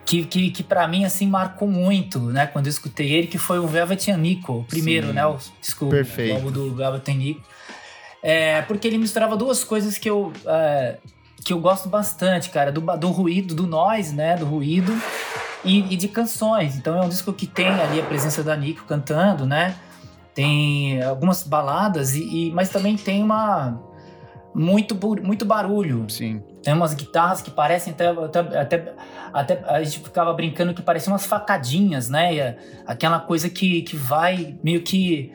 que, 0.06 0.24
que, 0.24 0.50
que 0.52 0.64
para 0.64 0.88
mim, 0.88 1.04
assim, 1.04 1.28
marcou 1.28 1.68
muito, 1.68 2.22
né? 2.22 2.48
Quando 2.48 2.68
eu 2.68 2.70
escutei 2.70 3.12
ele, 3.12 3.28
que 3.28 3.38
foi 3.38 3.60
o 3.60 3.68
Velvet 3.68 4.14
Nico, 4.14 4.60
o 4.60 4.64
primeiro, 4.64 5.08
Sim. 5.08 5.14
né? 5.14 5.26
O, 5.26 5.38
desculpa, 5.60 5.94
Perfeito. 5.94 6.52
do 6.52 6.74
Velvet 6.74 7.14
Nico. 7.14 7.42
É, 8.22 8.62
porque 8.62 8.88
ele 8.88 8.98
misturava 8.98 9.36
duas 9.36 9.66
coisas 9.66 9.98
que 9.98 10.10
eu, 10.10 10.32
é, 10.46 11.00
que 11.44 11.54
eu 11.54 11.60
gosto 11.60 11.90
bastante, 11.90 12.50
cara. 12.50 12.72
Do, 12.72 12.82
do 12.98 13.10
ruído, 13.10 13.54
do 13.54 13.68
noise, 13.68 14.16
né? 14.16 14.36
Do 14.36 14.46
ruído 14.46 14.94
e, 15.64 15.94
e, 15.94 15.98
de 15.98 16.08
canções. 16.08 16.76
Então 16.76 16.98
é 16.98 17.06
um 17.06 17.10
disco 17.10 17.34
que 17.34 17.48
tem 17.48 17.68
ali 17.68 18.00
a 18.00 18.04
presença 18.04 18.44
da 18.44 18.56
Nico 18.56 18.86
cantando, 18.86 19.46
né? 19.46 19.76
Tem 20.34 21.02
algumas 21.04 21.44
baladas, 21.44 22.16
e, 22.16 22.48
e 22.48 22.52
mas 22.52 22.70
também 22.70 22.98
tem 22.98 23.22
uma 23.22 23.80
muito, 24.54 24.98
muito 25.22 25.46
barulho. 25.46 26.06
Sim. 26.10 26.42
Tem 26.64 26.74
umas 26.74 26.94
guitarras 26.94 27.42
que 27.42 27.52
parecem 27.52 27.94
até, 27.94 28.08
até, 28.58 28.94
até, 29.34 29.64
a 29.68 29.84
gente 29.84 30.00
ficava 30.00 30.34
brincando 30.34 30.74
que 30.74 30.82
pareciam 30.82 31.14
umas 31.14 31.26
facadinhas, 31.26 32.10
né? 32.10 32.58
Aquela 32.86 33.20
coisa 33.20 33.50
que, 33.50 33.82
que 33.82 33.96
vai 33.96 34.58
meio 34.64 34.82
que 34.82 35.34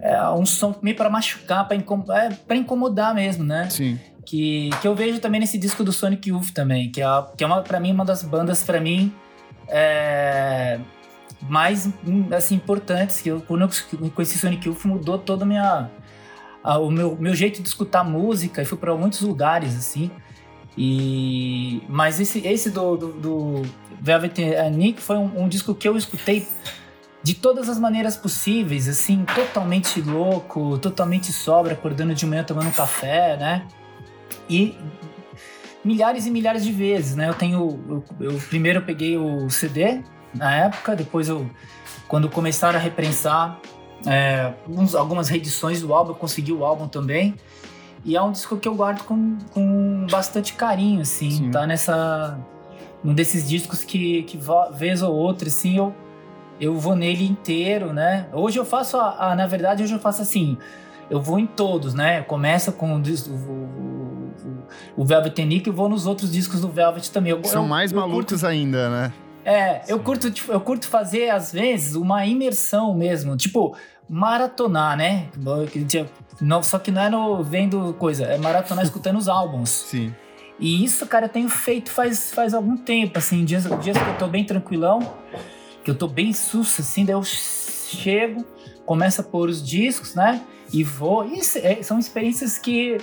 é 0.00 0.30
um 0.30 0.46
som 0.46 0.74
meio 0.80 0.96
para 0.96 1.10
machucar, 1.10 1.66
para 1.66 1.76
incom 1.76 2.04
é, 2.10 2.54
incomodar 2.54 3.14
mesmo, 3.14 3.44
né? 3.44 3.68
Sim. 3.68 3.98
Que, 4.28 4.68
que 4.82 4.86
eu 4.86 4.94
vejo 4.94 5.20
também 5.20 5.40
nesse 5.40 5.56
disco 5.56 5.82
do 5.82 5.90
Sonic 5.90 6.28
Youth 6.28 6.50
também, 6.52 6.92
que 6.92 7.00
é, 7.00 7.06
que 7.34 7.42
é 7.42 7.46
uma, 7.46 7.62
para 7.62 7.80
mim 7.80 7.92
uma 7.92 8.04
das 8.04 8.22
bandas 8.22 8.62
para 8.62 8.78
mim 8.78 9.10
é, 9.66 10.78
mais 11.48 11.88
assim 12.36 12.56
importantes 12.56 13.22
que 13.22 13.30
eu 13.30 13.40
quando 13.40 13.62
eu 13.62 14.10
conheci 14.10 14.36
Sonic 14.36 14.68
Youth 14.68 14.84
mudou 14.84 15.16
toda 15.16 15.44
a 15.44 15.46
minha 15.46 15.90
o 16.62 16.90
meu, 16.90 17.16
meu 17.18 17.34
jeito 17.34 17.62
de 17.62 17.68
escutar 17.68 18.04
música 18.04 18.60
e 18.60 18.66
fui 18.66 18.76
para 18.76 18.94
muitos 18.94 19.22
lugares 19.22 19.74
assim 19.74 20.10
e 20.76 21.82
mas 21.88 22.20
esse 22.20 22.46
esse 22.46 22.68
do, 22.68 22.98
do, 22.98 23.12
do 23.12 23.62
Velvet 23.98 24.38
Nick 24.72 25.00
foi 25.00 25.16
um, 25.16 25.44
um 25.44 25.48
disco 25.48 25.74
que 25.74 25.88
eu 25.88 25.96
escutei 25.96 26.46
de 27.22 27.34
todas 27.34 27.68
as 27.68 27.78
maneiras 27.78 28.16
possíveis, 28.16 28.88
assim, 28.88 29.24
totalmente 29.34 30.00
louco, 30.00 30.78
totalmente 30.78 31.32
sobra, 31.32 31.72
acordando 31.72 32.14
de 32.14 32.24
manhã 32.24 32.44
tomando 32.44 32.72
café, 32.72 33.36
né? 33.36 33.66
E 34.48 34.76
milhares 35.84 36.26
e 36.26 36.30
milhares 36.30 36.64
de 36.64 36.72
vezes, 36.72 37.16
né? 37.16 37.28
Eu 37.28 37.34
tenho. 37.34 37.80
Eu, 37.88 38.04
eu, 38.20 38.38
primeiro 38.48 38.80
eu 38.80 38.82
peguei 38.84 39.16
o 39.16 39.48
CD 39.50 40.02
na 40.34 40.54
época, 40.54 40.94
depois 40.94 41.28
eu. 41.28 41.48
Quando 42.06 42.28
começaram 42.28 42.78
a 42.78 42.82
reprensar 42.82 43.60
é, 44.06 44.52
uns, 44.68 44.94
algumas 44.94 45.28
reedições 45.28 45.82
do 45.82 45.92
álbum, 45.92 46.12
eu 46.12 46.16
consegui 46.16 46.52
o 46.52 46.64
álbum 46.64 46.88
também. 46.88 47.34
E 48.04 48.16
é 48.16 48.22
um 48.22 48.32
disco 48.32 48.56
que 48.56 48.68
eu 48.68 48.74
guardo 48.74 49.02
com, 49.04 49.36
com 49.52 50.06
bastante 50.10 50.54
carinho, 50.54 51.00
assim. 51.00 51.30
Sim. 51.30 51.50
Tá 51.50 51.66
nessa. 51.66 52.38
Um 53.04 53.14
desses 53.14 53.48
discos 53.48 53.84
que, 53.84 54.22
que 54.24 54.38
vez 54.72 55.02
ou 55.02 55.14
outra, 55.14 55.48
assim, 55.48 55.76
eu, 55.76 55.94
eu 56.60 56.74
vou 56.74 56.96
nele 56.96 57.24
inteiro, 57.24 57.92
né? 57.92 58.26
Hoje 58.32 58.58
eu 58.58 58.64
faço, 58.64 58.96
a, 58.96 59.30
a 59.30 59.36
na 59.36 59.46
verdade, 59.46 59.82
hoje 59.82 59.94
eu 59.94 60.00
faço 60.00 60.22
assim. 60.22 60.56
Eu 61.08 61.20
vou 61.20 61.38
em 61.38 61.46
todos, 61.46 61.94
né? 61.94 62.22
Começa 62.22 62.72
com 62.72 62.96
o, 62.96 62.98
o 62.98 63.97
o 64.96 65.04
Velvet 65.04 65.44
Nick 65.44 65.68
e 65.68 65.72
vou 65.72 65.88
nos 65.88 66.06
outros 66.06 66.32
discos 66.32 66.60
do 66.60 66.68
Velvet 66.68 67.10
também. 67.10 67.32
Eu, 67.32 67.44
São 67.44 67.62
eu, 67.62 67.68
mais 67.68 67.92
eu 67.92 67.98
malucos 67.98 68.40
curto, 68.40 68.46
ainda, 68.46 68.88
né? 68.88 69.12
É, 69.44 69.82
eu 69.88 69.98
curto, 70.00 70.30
tipo, 70.30 70.52
eu 70.52 70.60
curto 70.60 70.86
fazer, 70.86 71.30
às 71.30 71.52
vezes, 71.52 71.94
uma 71.94 72.26
imersão 72.26 72.94
mesmo. 72.94 73.36
Tipo, 73.36 73.76
maratonar, 74.08 74.96
né? 74.96 75.28
Não, 76.40 76.62
só 76.62 76.78
que 76.78 76.90
não 76.90 77.02
é 77.02 77.08
no 77.08 77.42
vendo 77.42 77.94
coisa, 77.98 78.24
é 78.24 78.38
maratonar 78.38 78.84
escutando 78.86 79.16
os 79.16 79.28
álbuns. 79.28 79.70
Sim. 79.70 80.14
E 80.58 80.84
isso, 80.84 81.06
cara, 81.06 81.26
eu 81.26 81.30
tenho 81.30 81.48
feito 81.48 81.90
faz, 81.90 82.32
faz 82.32 82.52
algum 82.52 82.76
tempo, 82.76 83.18
assim, 83.18 83.44
dias, 83.44 83.64
dias 83.80 83.96
que 83.96 84.08
eu 84.08 84.18
tô 84.18 84.26
bem 84.26 84.44
tranquilão, 84.44 85.14
que 85.84 85.90
eu 85.90 85.94
tô 85.94 86.08
bem 86.08 86.32
susto, 86.32 86.80
assim, 86.80 87.04
daí 87.04 87.14
eu 87.14 87.22
chego, 87.22 88.44
começo 88.84 89.20
a 89.20 89.24
pôr 89.24 89.48
os 89.48 89.64
discos, 89.64 90.14
né? 90.14 90.42
E 90.72 90.82
vou. 90.82 91.24
E 91.24 91.38
é, 91.62 91.82
são 91.82 91.98
experiências 91.98 92.58
que 92.58 92.98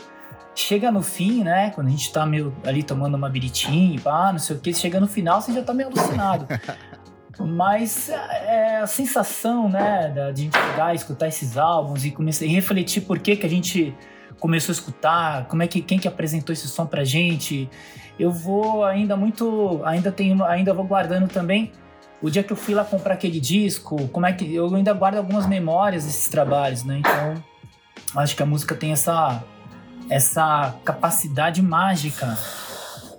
chega 0.55 0.91
no 0.91 1.01
fim, 1.01 1.43
né? 1.43 1.69
Quando 1.71 1.87
a 1.87 1.89
gente 1.89 2.11
tá 2.11 2.25
meio 2.25 2.55
ali 2.65 2.81
tomando 2.81 3.15
uma 3.15 3.29
biritinha, 3.29 3.99
pá, 3.99 4.31
não 4.31 4.39
sei 4.39 4.55
o 4.55 4.59
que, 4.59 4.73
chega 4.73 4.99
no 4.99 5.07
final, 5.07 5.41
você 5.41 5.53
já 5.53 5.61
tá 5.61 5.73
meio 5.73 5.89
alucinado. 5.89 6.47
Mas 7.37 8.07
é 8.09 8.77
a 8.77 8.87
sensação, 8.87 9.67
né, 9.67 10.09
de 10.09 10.19
a 10.21 10.33
gente 10.33 10.57
pegar, 10.57 10.95
escutar 10.95 11.27
esses 11.27 11.57
álbuns 11.57 12.05
e 12.05 12.11
começar 12.11 12.45
e 12.45 12.47
refletir 12.47 13.01
por 13.01 13.19
que, 13.19 13.35
que 13.35 13.45
a 13.45 13.49
gente 13.49 13.93
começou 14.39 14.71
a 14.71 14.75
escutar, 14.75 15.45
como 15.47 15.61
é 15.61 15.67
que 15.67 15.81
quem 15.81 15.99
que 15.99 16.07
apresentou 16.07 16.53
esse 16.53 16.67
som 16.67 16.85
pra 16.85 17.03
gente. 17.03 17.69
Eu 18.17 18.31
vou 18.31 18.85
ainda 18.85 19.17
muito, 19.17 19.81
ainda 19.83 20.13
tenho, 20.13 20.43
ainda 20.45 20.73
vou 20.73 20.85
guardando 20.85 21.27
também 21.27 21.73
o 22.21 22.29
dia 22.29 22.41
que 22.41 22.53
eu 22.53 22.57
fui 22.57 22.73
lá 22.73 22.85
comprar 22.85 23.15
aquele 23.15 23.39
disco, 23.39 24.07
como 24.07 24.25
é 24.25 24.31
que 24.31 24.55
eu 24.55 24.73
ainda 24.73 24.93
guardo 24.93 25.17
algumas 25.17 25.45
memórias 25.45 26.05
desses 26.05 26.29
trabalhos, 26.29 26.83
né? 26.85 26.99
Então, 26.99 27.43
acho 28.15 28.35
que 28.35 28.41
a 28.41 28.45
música 28.45 28.73
tem 28.73 28.93
essa 28.93 29.43
essa 30.09 30.75
capacidade 30.83 31.61
mágica 31.61 32.37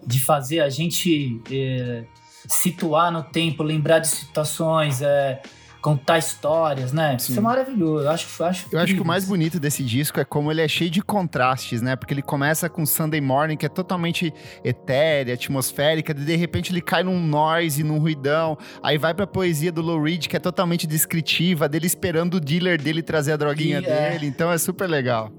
de 0.06 0.20
fazer 0.20 0.60
a 0.60 0.70
gente 0.70 1.40
é, 1.50 2.04
situar 2.46 3.10
no 3.10 3.22
tempo, 3.22 3.62
lembrar 3.62 3.98
de 3.98 4.08
situações, 4.08 5.02
é, 5.02 5.42
contar 5.86 6.18
histórias, 6.18 6.92
né? 6.92 7.16
Sim. 7.18 7.30
Isso 7.30 7.38
é 7.38 7.42
maravilhoso. 7.42 8.04
Eu 8.04 8.10
acho, 8.10 8.44
acho 8.44 8.66
Eu 8.72 8.80
acho 8.80 8.94
que 8.94 9.00
o 9.00 9.04
mais 9.04 9.24
bonito 9.24 9.60
desse 9.60 9.84
disco 9.84 10.18
é 10.18 10.24
como 10.24 10.50
ele 10.50 10.60
é 10.60 10.66
cheio 10.66 10.90
de 10.90 11.00
contrastes, 11.00 11.80
né? 11.80 11.94
Porque 11.94 12.12
ele 12.12 12.22
começa 12.22 12.68
com 12.68 12.84
Sunday 12.84 13.20
Morning, 13.20 13.56
que 13.56 13.66
é 13.66 13.68
totalmente 13.68 14.34
etérea, 14.64 15.34
atmosférica, 15.34 16.10
e 16.10 16.14
de 16.14 16.34
repente 16.34 16.72
ele 16.72 16.80
cai 16.80 17.04
num 17.04 17.20
noise, 17.20 17.84
num 17.84 17.98
ruidão. 17.98 18.58
Aí 18.82 18.98
vai 18.98 19.14
pra 19.14 19.28
poesia 19.28 19.70
do 19.70 19.80
Lou 19.80 20.02
Reed, 20.02 20.26
que 20.26 20.36
é 20.36 20.40
totalmente 20.40 20.88
descritiva, 20.88 21.68
dele 21.68 21.86
esperando 21.86 22.34
o 22.34 22.40
dealer 22.40 22.82
dele 22.82 23.00
trazer 23.00 23.32
a 23.32 23.36
droguinha 23.36 23.80
e, 23.80 23.84
é. 23.86 24.10
dele. 24.10 24.26
É... 24.26 24.28
Então 24.28 24.50
é 24.50 24.58
super 24.58 24.88
legal. 24.88 25.32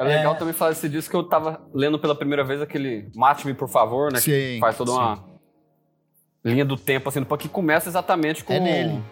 É 0.00 0.04
legal 0.04 0.32
é... 0.32 0.36
também 0.38 0.54
falar 0.54 0.72
esse 0.72 0.88
disco 0.88 1.10
que 1.10 1.16
eu 1.16 1.22
tava 1.22 1.60
lendo 1.74 1.98
pela 1.98 2.14
primeira 2.14 2.42
vez 2.42 2.62
aquele 2.62 3.10
Mate-me, 3.14 3.52
por 3.52 3.68
favor, 3.68 4.10
né? 4.10 4.18
Sim, 4.18 4.30
que 4.30 4.58
faz 4.58 4.74
toda 4.74 4.92
sim. 4.92 4.96
uma 4.96 5.24
linha 6.42 6.64
do 6.64 6.74
tempo, 6.74 7.10
assim, 7.10 7.22
que 7.22 7.48
começa 7.48 7.90
exatamente 7.90 8.42
com. 8.42 8.54
É 8.54 8.58
nele. 8.58 9.04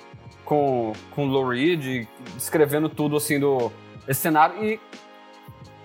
Com, 0.46 0.94
com 1.14 1.26
Lou 1.26 1.48
Reed, 1.48 2.08
descrevendo 2.34 2.88
tudo, 2.88 3.18
assim, 3.18 3.38
do 3.38 3.70
esse 4.08 4.18
cenário. 4.18 4.64
E 4.64 4.80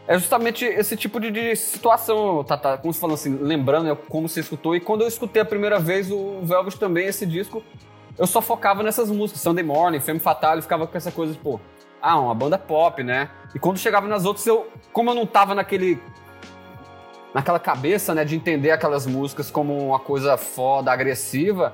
é 0.08 0.18
justamente 0.18 0.64
esse 0.64 0.96
tipo 0.96 1.20
de, 1.20 1.30
de 1.32 1.54
situação, 1.58 2.42
Tata, 2.46 2.78
como 2.78 2.94
você 2.94 3.00
falou 3.02 3.16
assim, 3.16 3.38
lembrando 3.42 3.90
né, 3.90 3.98
como 4.08 4.30
você 4.30 4.40
escutou. 4.40 4.74
E 4.74 4.80
quando 4.80 5.02
eu 5.02 5.08
escutei 5.10 5.42
a 5.42 5.46
primeira 5.46 5.80
vez 5.80 6.10
o 6.10 6.40
Velvet 6.44 6.80
também, 6.80 7.08
esse 7.08 7.26
disco, 7.26 7.62
eu 8.18 8.26
só 8.26 8.42
focava 8.42 8.82
nessas 8.82 9.12
músicas, 9.12 9.42
Sunday 9.42 9.66
Morning, 9.66 10.00
Femme 10.00 10.20
Fatale, 10.22 10.62
ficava 10.62 10.88
com 10.88 10.98
essa 10.98 11.12
coisa, 11.12 11.34
tipo, 11.34 11.60
ah, 12.04 12.20
uma 12.20 12.36
banda 12.36 12.58
pop, 12.58 13.02
né? 13.02 13.30
E 13.56 13.60
quando 13.60 13.78
chegava 13.78 14.06
nas 14.10 14.26
outras, 14.26 14.46
eu, 14.46 14.68
como 14.92 15.10
eu 15.10 15.16
não 15.16 15.26
tava 15.26 15.56
naquele 15.56 16.02
naquela 17.34 17.58
cabeça, 17.58 18.14
né, 18.14 18.24
de 18.24 18.36
entender 18.36 18.70
aquelas 18.70 19.08
músicas 19.08 19.50
como 19.50 19.76
uma 19.88 19.98
coisa 19.98 20.38
foda, 20.38 20.92
agressiva, 20.92 21.74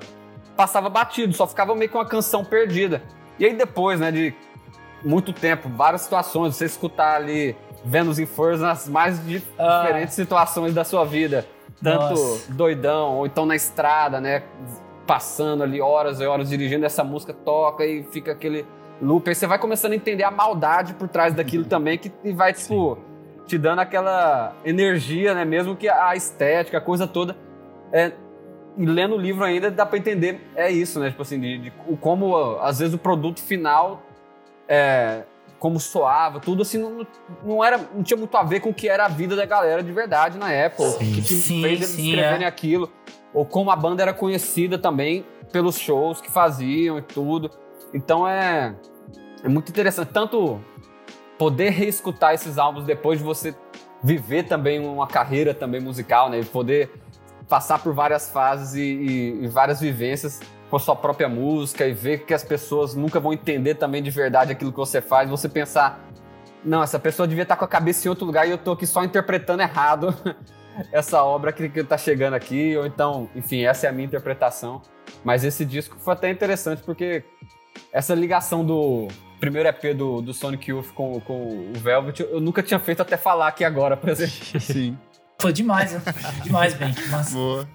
passava 0.56 0.88
batido, 0.88 1.34
só 1.34 1.46
ficava 1.46 1.74
meio 1.74 1.90
que 1.90 1.96
uma 1.98 2.06
canção 2.06 2.42
perdida. 2.42 3.02
E 3.38 3.44
aí 3.44 3.52
depois, 3.54 4.00
né, 4.00 4.10
de 4.10 4.34
muito 5.04 5.34
tempo, 5.34 5.68
várias 5.68 6.00
situações, 6.00 6.56
você 6.56 6.64
escutar 6.64 7.16
ali 7.16 7.54
Venus 7.84 8.18
em 8.18 8.24
Furs 8.24 8.60
nas 8.60 8.88
mais 8.88 9.22
di 9.26 9.42
Ah. 9.58 9.80
diferentes 9.82 10.14
situações 10.14 10.72
da 10.72 10.82
sua 10.84 11.04
vida. 11.04 11.46
Tanto 11.82 12.10
Nossa. 12.10 12.52
doidão, 12.52 13.16
ou 13.16 13.26
então 13.26 13.44
na 13.44 13.56
estrada, 13.56 14.18
né, 14.18 14.42
passando 15.06 15.62
ali 15.62 15.78
horas 15.80 16.20
e 16.20 16.26
horas 16.26 16.48
dirigindo, 16.48 16.86
essa 16.86 17.04
música 17.04 17.34
toca 17.34 17.84
e 17.84 18.02
fica 18.04 18.32
aquele 18.32 18.64
loop. 19.00 19.28
Aí 19.28 19.34
você 19.34 19.46
vai 19.46 19.58
começando 19.58 19.92
a 19.92 19.96
entender 19.96 20.24
a 20.24 20.30
maldade 20.30 20.94
por 20.94 21.08
trás 21.08 21.34
daquilo 21.34 21.64
também, 21.64 21.98
que 21.98 22.10
vai, 22.32 22.52
tipo, 22.52 22.98
te 23.46 23.56
dando 23.58 23.80
aquela 23.80 24.54
energia, 24.64 25.34
né? 25.34 25.44
Mesmo 25.44 25.74
que 25.76 25.88
a 25.88 26.14
estética, 26.14 26.78
a 26.78 26.80
coisa 26.80 27.06
toda. 27.06 27.36
É, 27.92 28.12
e 28.76 28.86
lendo 28.86 29.16
o 29.16 29.18
livro 29.18 29.42
ainda 29.44 29.70
dá 29.70 29.84
pra 29.84 29.98
entender 29.98 30.40
é 30.54 30.70
isso, 30.70 31.00
né? 31.00 31.10
Tipo 31.10 31.22
assim, 31.22 31.40
de, 31.40 31.58
de 31.58 31.72
o- 31.88 31.96
como 31.96 32.36
às 32.60 32.78
vezes 32.78 32.94
o 32.94 32.98
produto 32.98 33.40
final, 33.40 34.02
é, 34.68 35.22
como 35.58 35.78
soava, 35.80 36.38
tudo 36.40 36.62
assim, 36.62 36.78
não, 36.78 37.06
não, 37.44 37.64
era, 37.64 37.78
não 37.94 38.02
tinha 38.02 38.16
muito 38.16 38.34
a 38.36 38.42
ver 38.42 38.60
com 38.60 38.70
o 38.70 38.74
que 38.74 38.88
era 38.88 39.04
a 39.04 39.08
vida 39.08 39.34
da 39.36 39.44
galera 39.44 39.82
de 39.82 39.92
verdade 39.92 40.38
na 40.38 40.50
época. 40.52 40.84
O 40.84 40.98
que, 40.98 41.20
que 41.20 41.34
Sim, 41.34 41.60
fez 41.60 41.84
sim, 41.86 42.10
escreverem 42.10 42.44
é. 42.44 42.48
aquilo. 42.48 42.90
Ou 43.34 43.44
como 43.44 43.70
a 43.70 43.76
banda 43.76 44.02
era 44.02 44.12
conhecida 44.14 44.78
também 44.78 45.24
pelos 45.52 45.76
shows 45.78 46.20
que 46.20 46.30
faziam 46.30 46.96
e 46.98 47.02
tudo. 47.02 47.50
Então 47.92 48.26
é, 48.26 48.74
é 49.42 49.48
muito 49.48 49.68
interessante. 49.70 50.08
Tanto 50.12 50.60
poder 51.38 51.70
reescutar 51.70 52.34
esses 52.34 52.58
álbuns 52.58 52.84
depois 52.84 53.18
de 53.18 53.24
você 53.24 53.54
viver 54.02 54.44
também 54.44 54.78
uma 54.86 55.06
carreira 55.06 55.52
também 55.54 55.80
musical, 55.80 56.30
né? 56.30 56.40
E 56.40 56.44
poder 56.44 56.90
passar 57.48 57.78
por 57.82 57.92
várias 57.92 58.30
fases 58.30 58.74
e, 58.74 58.80
e- 58.80 59.44
e 59.44 59.48
várias 59.48 59.80
vivências 59.80 60.40
com 60.70 60.76
a 60.76 60.78
sua 60.78 60.94
própria 60.94 61.28
música 61.28 61.84
e 61.86 61.92
ver 61.92 62.24
que 62.24 62.32
as 62.32 62.44
pessoas 62.44 62.94
nunca 62.94 63.18
vão 63.18 63.32
entender 63.32 63.74
também 63.74 64.02
de 64.02 64.10
verdade 64.10 64.52
aquilo 64.52 64.70
que 64.70 64.78
você 64.78 65.00
faz. 65.00 65.28
Você 65.28 65.48
pensar, 65.48 65.98
não, 66.64 66.82
essa 66.82 66.98
pessoa 66.98 67.26
devia 67.26 67.42
estar 67.42 67.56
com 67.56 67.64
a 67.64 67.68
cabeça 67.68 68.06
em 68.06 68.08
outro 68.10 68.24
lugar 68.24 68.46
e 68.46 68.52
eu 68.52 68.58
tô 68.58 68.72
aqui 68.72 68.86
só 68.86 69.02
interpretando 69.02 69.60
errado 69.62 70.14
essa 70.92 71.22
obra 71.24 71.52
que, 71.52 71.68
que 71.68 71.82
tá 71.82 71.98
chegando 71.98 72.34
aqui. 72.34 72.76
Ou 72.76 72.86
então, 72.86 73.28
enfim, 73.34 73.64
essa 73.64 73.86
é 73.86 73.90
a 73.90 73.92
minha 73.92 74.06
interpretação. 74.06 74.80
Mas 75.24 75.42
esse 75.42 75.64
disco 75.64 75.96
foi 75.98 76.12
até 76.14 76.30
interessante 76.30 76.82
porque 76.84 77.24
essa 77.92 78.14
ligação 78.14 78.64
do 78.64 79.08
primeiro 79.38 79.68
EP 79.68 79.96
do, 79.96 80.20
do 80.20 80.34
Sonic 80.34 80.70
Youth 80.70 80.92
com, 80.94 81.20
com 81.20 81.70
o 81.70 81.72
Velvet, 81.74 82.20
eu 82.20 82.40
nunca 82.40 82.62
tinha 82.62 82.78
feito 82.78 83.00
até 83.00 83.16
falar 83.16 83.48
aqui 83.48 83.64
agora, 83.64 83.96
por 83.96 84.10
exemplo. 84.10 84.34
Sim, 84.60 84.96
Foi 85.40 85.52
demais, 85.52 85.92
né? 85.92 86.02
demais, 86.44 86.74
bem. 86.74 86.94
Boa. 87.32 87.68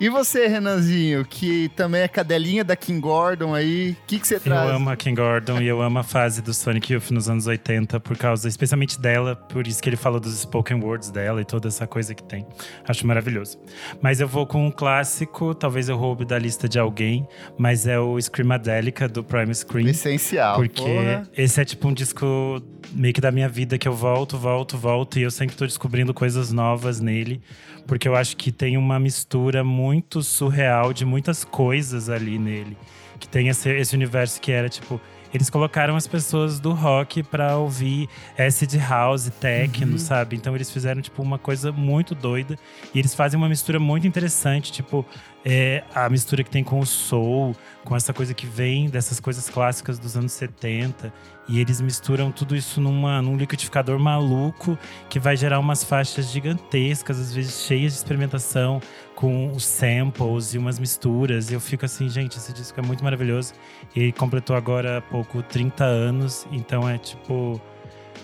E 0.00 0.08
você, 0.08 0.46
Renanzinho, 0.48 1.24
que 1.24 1.68
também 1.70 2.02
é 2.02 2.08
cadelinha 2.08 2.64
da 2.64 2.74
King 2.74 3.00
Gordon 3.00 3.54
aí, 3.54 3.92
o 3.92 4.06
que, 4.06 4.18
que 4.18 4.26
você 4.26 4.36
Eu 4.36 4.40
traz? 4.40 4.70
amo 4.70 4.90
a 4.90 4.96
King 4.96 5.20
Gordon 5.20 5.60
e 5.60 5.66
eu 5.68 5.80
amo 5.80 5.98
a 6.00 6.02
fase 6.02 6.42
do 6.42 6.52
Sonic 6.52 6.92
Youth 6.92 7.10
nos 7.10 7.28
anos 7.28 7.46
80, 7.46 8.00
por 8.00 8.16
causa, 8.16 8.48
especialmente 8.48 9.00
dela, 9.00 9.36
por 9.36 9.66
isso 9.66 9.80
que 9.82 9.88
ele 9.88 9.96
falou 9.96 10.18
dos 10.18 10.36
spoken 10.40 10.80
words 10.80 11.10
dela 11.10 11.40
e 11.40 11.44
toda 11.44 11.68
essa 11.68 11.86
coisa 11.86 12.14
que 12.14 12.22
tem. 12.24 12.44
Acho 12.86 13.06
maravilhoso. 13.06 13.58
Mas 14.02 14.20
eu 14.20 14.26
vou 14.26 14.46
com 14.46 14.66
um 14.66 14.70
clássico, 14.70 15.54
talvez 15.54 15.88
eu 15.88 15.96
roube 15.96 16.24
da 16.24 16.38
lista 16.38 16.68
de 16.68 16.78
alguém, 16.78 17.26
mas 17.56 17.86
é 17.86 17.98
o 17.98 18.20
Screamadelica 18.20 19.08
do 19.08 19.22
Prime 19.22 19.54
Screen. 19.54 19.88
Essencial. 19.88 20.56
Porque 20.56 20.82
porra. 20.82 21.22
esse 21.36 21.60
é 21.60 21.64
tipo 21.64 21.86
um 21.88 21.92
disco 21.92 22.60
meio 22.92 23.14
que 23.14 23.20
da 23.20 23.30
minha 23.30 23.48
vida 23.48 23.78
que 23.78 23.88
eu 23.88 23.94
volto, 23.94 24.36
volto, 24.36 24.76
volto 24.76 25.18
e 25.18 25.22
eu 25.22 25.30
sempre 25.30 25.56
tô 25.56 25.64
descobrindo 25.64 26.12
coisas 26.12 26.52
novas 26.52 27.00
nele, 27.00 27.40
porque 27.86 28.08
eu 28.08 28.16
acho 28.16 28.36
que 28.36 28.50
tem 28.50 28.76
uma 28.76 28.98
mistura 28.98 29.62
muito 29.62 30.22
surreal 30.22 30.92
de 30.92 31.04
muitas 31.04 31.44
coisas 31.44 32.08
ali 32.08 32.38
nele. 32.38 32.76
Que 33.18 33.28
tem 33.28 33.48
esse, 33.48 33.70
esse 33.70 33.94
universo 33.94 34.40
que 34.40 34.52
era 34.52 34.68
tipo. 34.68 35.00
Eles 35.32 35.50
colocaram 35.50 35.96
as 35.96 36.06
pessoas 36.06 36.60
do 36.60 36.72
rock 36.72 37.24
pra 37.24 37.56
ouvir 37.56 38.08
acid 38.38 38.76
house, 38.76 39.28
techno, 39.40 39.98
sabe? 39.98 40.36
Então 40.36 40.54
eles 40.54 40.70
fizeram 40.70 41.02
tipo 41.02 41.20
uma 41.22 41.38
coisa 41.38 41.72
muito 41.72 42.14
doida 42.14 42.56
e 42.94 43.00
eles 43.00 43.14
fazem 43.16 43.36
uma 43.36 43.48
mistura 43.48 43.80
muito 43.80 44.06
interessante, 44.06 44.70
tipo 44.70 45.04
é, 45.44 45.84
a 45.94 46.08
mistura 46.08 46.42
que 46.42 46.50
tem 46.50 46.64
com 46.64 46.80
o 46.80 46.86
soul, 46.86 47.54
com 47.84 47.94
essa 47.94 48.14
coisa 48.14 48.32
que 48.32 48.46
vem 48.46 48.88
dessas 48.88 49.20
coisas 49.20 49.50
clássicas 49.50 49.98
dos 49.98 50.16
anos 50.16 50.32
70. 50.32 51.12
E 51.46 51.60
eles 51.60 51.80
misturam 51.82 52.32
tudo 52.32 52.56
isso 52.56 52.80
numa, 52.80 53.20
num 53.20 53.36
liquidificador 53.36 53.98
maluco 53.98 54.78
que 55.10 55.20
vai 55.20 55.36
gerar 55.36 55.58
umas 55.60 55.84
faixas 55.84 56.30
gigantescas, 56.30 57.20
às 57.20 57.34
vezes 57.34 57.66
cheias 57.66 57.92
de 57.92 57.98
experimentação, 57.98 58.80
com 59.14 59.52
os 59.52 59.66
samples 59.66 60.54
e 60.54 60.58
umas 60.58 60.78
misturas. 60.78 61.50
E 61.50 61.54
eu 61.54 61.60
fico 61.60 61.84
assim, 61.84 62.08
gente, 62.08 62.38
esse 62.38 62.52
disco 62.52 62.80
é 62.80 62.82
muito 62.82 63.04
maravilhoso. 63.04 63.52
E 63.94 64.12
completou 64.12 64.56
agora 64.56 64.98
há 64.98 65.02
pouco 65.02 65.42
30 65.42 65.84
anos, 65.84 66.46
então 66.50 66.88
é 66.88 66.96
tipo. 66.96 67.60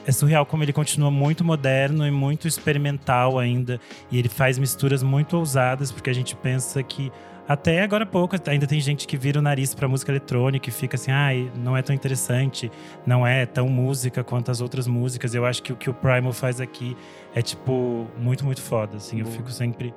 É 0.06 0.12
surreal 0.12 0.46
como 0.46 0.62
ele 0.62 0.72
continua 0.72 1.10
muito 1.10 1.44
moderno 1.44 2.06
e 2.06 2.10
muito 2.10 2.48
experimental 2.48 3.38
ainda. 3.38 3.80
E 4.10 4.18
ele 4.18 4.28
faz 4.28 4.58
misturas 4.58 5.02
muito 5.02 5.36
ousadas, 5.36 5.92
porque 5.92 6.10
a 6.10 6.12
gente 6.12 6.34
pensa 6.36 6.82
que 6.82 7.12
até 7.50 7.82
agora 7.82 8.04
há 8.04 8.06
pouco 8.06 8.36
ainda 8.46 8.64
tem 8.64 8.80
gente 8.80 9.08
que 9.08 9.16
vira 9.16 9.40
o 9.40 9.42
nariz 9.42 9.74
pra 9.74 9.88
música 9.88 10.12
eletrônica 10.12 10.68
e 10.68 10.72
fica 10.72 10.94
assim, 10.94 11.10
ai, 11.10 11.50
não 11.56 11.76
é 11.76 11.82
tão 11.82 11.92
interessante, 11.92 12.70
não 13.04 13.26
é 13.26 13.44
tão 13.44 13.68
música 13.68 14.22
quanto 14.22 14.52
as 14.52 14.60
outras 14.60 14.86
músicas. 14.86 15.34
Eu 15.34 15.44
acho 15.44 15.60
que 15.60 15.72
o 15.72 15.76
que 15.76 15.90
o 15.90 15.94
Primal 15.94 16.32
faz 16.32 16.60
aqui 16.60 16.96
é 17.34 17.42
tipo 17.42 18.06
muito, 18.16 18.44
muito 18.44 18.62
foda, 18.62 18.98
assim. 18.98 19.18
Eu 19.18 19.26
fico 19.26 19.50
sempre 19.50 19.92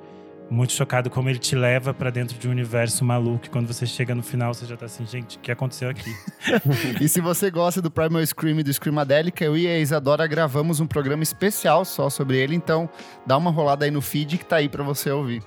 muito 0.50 0.72
chocado 0.72 1.10
como 1.10 1.28
ele 1.28 1.38
te 1.38 1.56
leva 1.56 1.94
pra 1.94 2.10
dentro 2.10 2.38
de 2.38 2.46
um 2.46 2.50
universo 2.50 3.04
maluco 3.04 3.46
e 3.46 3.48
quando 3.48 3.66
você 3.66 3.86
chega 3.86 4.14
no 4.14 4.22
final 4.22 4.52
você 4.52 4.66
já 4.66 4.76
tá 4.76 4.86
assim, 4.86 5.06
gente, 5.06 5.36
o 5.36 5.40
que 5.40 5.50
aconteceu 5.50 5.88
aqui? 5.88 6.14
E 7.00 7.08
se 7.08 7.20
você 7.20 7.50
gosta 7.50 7.80
do 7.80 7.90
Primal 7.90 8.24
Scream 8.24 8.60
e 8.60 8.62
do 8.62 8.72
Screamadelica, 8.72 9.44
eu 9.44 9.56
e 9.56 9.66
a 9.66 9.78
Isadora 9.78 10.26
gravamos 10.26 10.80
um 10.80 10.86
programa 10.86 11.22
especial 11.22 11.84
só 11.84 12.08
sobre 12.10 12.36
ele, 12.36 12.54
então 12.54 12.88
dá 13.26 13.36
uma 13.36 13.50
rolada 13.50 13.84
aí 13.84 13.90
no 13.90 14.00
feed 14.00 14.38
que 14.38 14.44
tá 14.44 14.56
aí 14.56 14.68
pra 14.68 14.82
você 14.82 15.10
ouvir. 15.10 15.42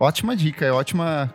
Ótima 0.00 0.36
dica, 0.36 0.64
é 0.64 0.72
ótima, 0.72 1.32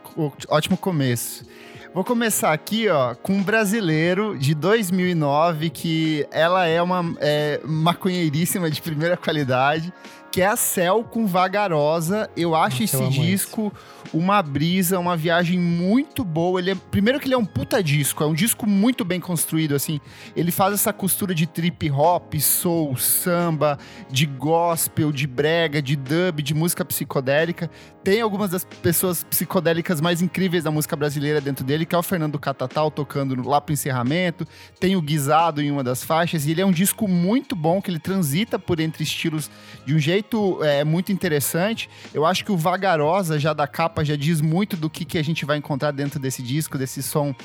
ótimo 0.48 0.78
começo. 0.78 1.46
Vou 1.94 2.04
começar 2.04 2.52
aqui, 2.52 2.90
ó, 2.90 3.14
com 3.14 3.34
um 3.34 3.44
brasileiro 3.44 4.36
de 4.36 4.56
2009 4.56 5.70
que 5.70 6.26
ela 6.32 6.66
é 6.66 6.82
uma 6.82 7.16
é, 7.20 7.62
maconheiríssima 7.64 8.72
de 8.72 8.82
primeira 8.82 9.16
qualidade, 9.16 9.94
que 10.34 10.42
é 10.42 10.48
a 10.48 10.58
Cell 10.58 11.04
com 11.04 11.28
Vagarosa. 11.28 12.28
Eu 12.36 12.56
acho 12.56 12.82
Nossa, 12.82 12.98
eu 12.98 13.08
esse 13.08 13.20
amo 13.20 13.24
disco 13.24 13.72
uma 14.14 14.42
brisa, 14.42 15.00
uma 15.00 15.16
viagem 15.16 15.60
muito 15.60 16.24
boa. 16.24 16.60
Ele 16.60 16.72
é, 16.72 16.76
primeiro 16.76 17.20
que 17.20 17.28
ele 17.28 17.36
é 17.36 17.38
um 17.38 17.46
puta 17.46 17.82
disco, 17.84 18.24
é 18.24 18.28
um 18.28 18.34
disco 18.34 18.68
muito 18.68 19.06
bem 19.06 19.20
construído, 19.20 19.76
assim. 19.76 20.00
Ele 20.36 20.52
faz 20.52 20.74
essa 20.74 20.92
costura 20.92 21.36
de 21.36 21.46
trip 21.46 21.92
hop, 21.92 22.34
soul, 22.36 22.98
samba, 22.98 23.78
de 24.10 24.26
gospel, 24.26 25.12
de 25.12 25.28
brega, 25.28 25.82
de 25.82 25.96
dub, 25.96 26.42
de 26.42 26.54
música 26.54 26.84
psicodélica. 26.84 27.70
Tem 28.04 28.20
algumas 28.20 28.52
das 28.52 28.66
pessoas 28.66 29.24
psicodélicas 29.24 30.02
mais 30.02 30.22
incríveis 30.22 30.64
da 30.64 30.72
música 30.72 30.96
brasileira 30.96 31.40
dentro 31.40 31.64
dele, 31.64 31.86
que 31.86 31.96
é 31.96 31.98
o 31.98 32.04
Fernando 32.04 32.38
Catatal 32.38 32.92
tocando 32.92 33.48
lá 33.48 33.62
pro 33.62 33.72
encerramento. 33.72 34.46
Tem 34.80 34.96
o 34.96 35.02
Guisado 35.02 35.62
em 35.62 35.72
uma 35.72 35.84
das 35.84 36.04
faixas. 36.04 36.46
E 36.46 36.52
ele 36.52 36.62
é 36.62 36.66
um 36.66 36.72
disco 36.72 37.08
muito 37.08 37.56
bom, 37.56 37.82
que 37.82 37.90
ele 37.90 38.00
transita 38.00 38.60
por 38.60 38.80
entre 38.80 39.04
estilos 39.04 39.50
de 39.86 39.96
um 39.96 40.00
jeito 40.00 40.62
é, 40.64 40.84
muito 40.84 41.12
interessante. 41.12 41.90
Eu 42.14 42.26
acho 42.26 42.44
que 42.44 42.52
o 42.52 42.58
Vagarosa, 42.58 43.40
já 43.40 43.54
da 43.54 43.68
capa, 43.68 43.93
já 44.02 44.16
diz 44.16 44.40
muito 44.40 44.78
do 44.78 44.90
que, 44.90 45.04
que 45.04 45.18
a 45.18 45.24
gente 45.24 45.46
vai 45.46 45.58
encontrar 45.58 45.92
dentro 45.92 46.20
desse 46.20 46.42
disco, 46.42 46.78
desse 46.78 47.04
som 47.04 47.36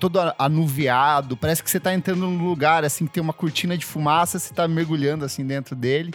todo 0.00 0.18
anuviado. 0.38 1.36
Parece 1.36 1.62
que 1.62 1.70
você 1.70 1.78
tá 1.78 1.94
entrando 1.94 2.20
num 2.26 2.44
lugar, 2.44 2.84
assim, 2.84 3.06
que 3.06 3.12
tem 3.12 3.22
uma 3.22 3.32
cortina 3.32 3.76
de 3.76 3.84
fumaça, 3.84 4.38
você 4.38 4.52
tá 4.52 4.66
mergulhando, 4.66 5.24
assim, 5.24 5.46
dentro 5.46 5.76
dele. 5.76 6.12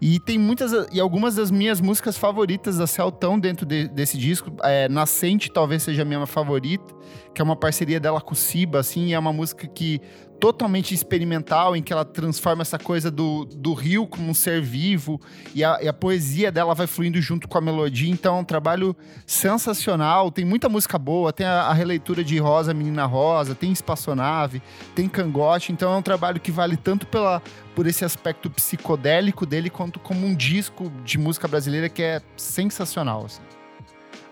E 0.00 0.18
tem 0.20 0.38
muitas, 0.38 0.72
e 0.92 1.00
algumas 1.00 1.36
das 1.36 1.50
minhas 1.50 1.80
músicas 1.80 2.18
favoritas 2.18 2.76
da 2.76 2.86
Cell 2.86 3.08
estão 3.08 3.38
dentro 3.38 3.64
de- 3.64 3.88
desse 3.88 4.18
disco. 4.18 4.52
É, 4.62 4.88
Nascente 4.88 5.50
talvez 5.50 5.82
seja 5.82 6.02
a 6.02 6.04
minha 6.04 6.26
favorita, 6.26 6.92
que 7.34 7.40
é 7.40 7.44
uma 7.44 7.56
parceria 7.56 7.98
dela 7.98 8.20
com 8.20 8.34
o 8.34 8.36
Siba, 8.36 8.80
assim, 8.80 9.14
é 9.14 9.18
uma 9.18 9.32
música 9.32 9.66
que 9.66 10.00
totalmente 10.44 10.92
experimental, 10.92 11.74
em 11.74 11.82
que 11.82 11.90
ela 11.90 12.04
transforma 12.04 12.60
essa 12.60 12.78
coisa 12.78 13.10
do, 13.10 13.46
do 13.46 13.72
rio 13.72 14.06
como 14.06 14.28
um 14.28 14.34
ser 14.34 14.60
vivo, 14.60 15.18
e 15.54 15.64
a, 15.64 15.78
e 15.80 15.88
a 15.88 15.92
poesia 15.92 16.52
dela 16.52 16.74
vai 16.74 16.86
fluindo 16.86 17.18
junto 17.18 17.48
com 17.48 17.56
a 17.56 17.62
melodia, 17.62 18.12
então 18.12 18.36
é 18.36 18.40
um 18.40 18.44
trabalho 18.44 18.94
sensacional, 19.26 20.30
tem 20.30 20.44
muita 20.44 20.68
música 20.68 20.98
boa, 20.98 21.32
tem 21.32 21.46
a, 21.46 21.62
a 21.62 21.72
releitura 21.72 22.22
de 22.22 22.36
Rosa, 22.36 22.74
Menina 22.74 23.06
Rosa, 23.06 23.54
tem 23.54 23.72
Espaçonave, 23.72 24.60
tem 24.94 25.08
Cangote, 25.08 25.72
então 25.72 25.94
é 25.94 25.96
um 25.96 26.02
trabalho 26.02 26.38
que 26.38 26.52
vale 26.52 26.76
tanto 26.76 27.06
pela, 27.06 27.42
por 27.74 27.86
esse 27.86 28.04
aspecto 28.04 28.50
psicodélico 28.50 29.46
dele, 29.46 29.70
quanto 29.70 29.98
como 29.98 30.26
um 30.26 30.34
disco 30.34 30.92
de 31.02 31.16
música 31.16 31.48
brasileira 31.48 31.88
que 31.88 32.02
é 32.02 32.20
sensacional, 32.36 33.24
assim. 33.24 33.53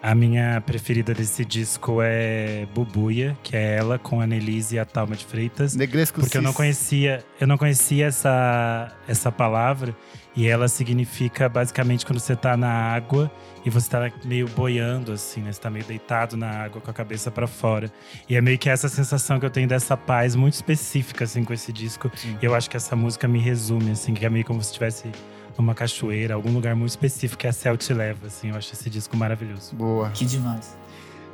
A 0.03 0.17
minha 0.17 0.61
preferida 0.61 1.15
desse 1.15 1.45
disco 1.45 1.99
é 2.03 2.67
Bubuia, 2.75 3.39
que 3.41 3.55
é 3.55 3.77
ela 3.77 4.01
com 4.01 4.21
a 4.21 4.27
Nelise 4.27 4.75
e 4.75 4.79
a 4.81 4.85
Talma 4.85 5.15
de 5.15 5.25
Freitas. 5.25 5.77
Negresco 5.77 6.19
Porque 6.19 6.37
eu 6.37 6.43
não 6.43 6.53
conhecia, 6.53 7.25
eu 7.41 7.47
não 7.47 7.57
conhecia 7.57 8.07
essa, 8.07 8.91
essa 9.07 9.31
palavra 9.31 9.97
e 10.35 10.49
ela 10.49 10.67
significa 10.67 11.49
basicamente 11.49 12.05
quando 12.05 12.19
você 12.19 12.35
tá 12.35 12.57
na 12.57 12.69
água 12.69 13.31
e 13.65 13.71
você 13.71 13.89
tá 13.89 14.11
meio 14.25 14.49
boiando 14.49 15.13
assim, 15.13 15.41
né? 15.41 15.53
Você 15.53 15.61
tá 15.61 15.71
meio 15.71 15.85
deitado 15.85 16.37
na 16.37 16.51
água 16.51 16.81
com 16.81 16.91
a 16.91 16.95
cabeça 16.95 17.31
pra 17.31 17.47
fora. 17.47 17.89
E 18.29 18.35
é 18.35 18.41
meio 18.41 18.59
que 18.59 18.69
essa 18.69 18.89
sensação 18.89 19.39
que 19.39 19.47
eu 19.47 19.51
tenho 19.51 19.69
dessa 19.69 19.97
paz 19.97 20.35
muito 20.35 20.55
específica 20.55 21.27
assim 21.27 21.45
com 21.45 21.53
esse 21.53 21.73
disco. 21.73 22.11
E 22.43 22.45
eu 22.45 22.57
acho 22.57 22.69
que 22.69 22.77
essa 22.77 22.97
música 22.97 23.29
me 23.29 23.39
resume 23.39 23.93
assim, 23.93 24.15
que 24.15 24.27
é 24.27 24.29
meio 24.29 24.45
como 24.45 24.61
se 24.63 24.71
estivesse 24.71 25.13
numa 25.59 25.75
cachoeira, 25.75 26.35
algum 26.35 26.53
lugar 26.53 26.75
muito 26.75 26.91
específico 26.91 27.41
que 27.41 27.47
a 27.47 27.53
Céu 27.53 27.77
te 27.77 27.93
leva, 27.93 28.27
assim. 28.27 28.51
Eu 28.51 28.57
acho 28.57 28.73
esse 28.73 28.89
disco 28.89 29.17
maravilhoso. 29.17 29.75
Boa. 29.75 30.11
Que 30.11 30.25
demais. 30.25 30.77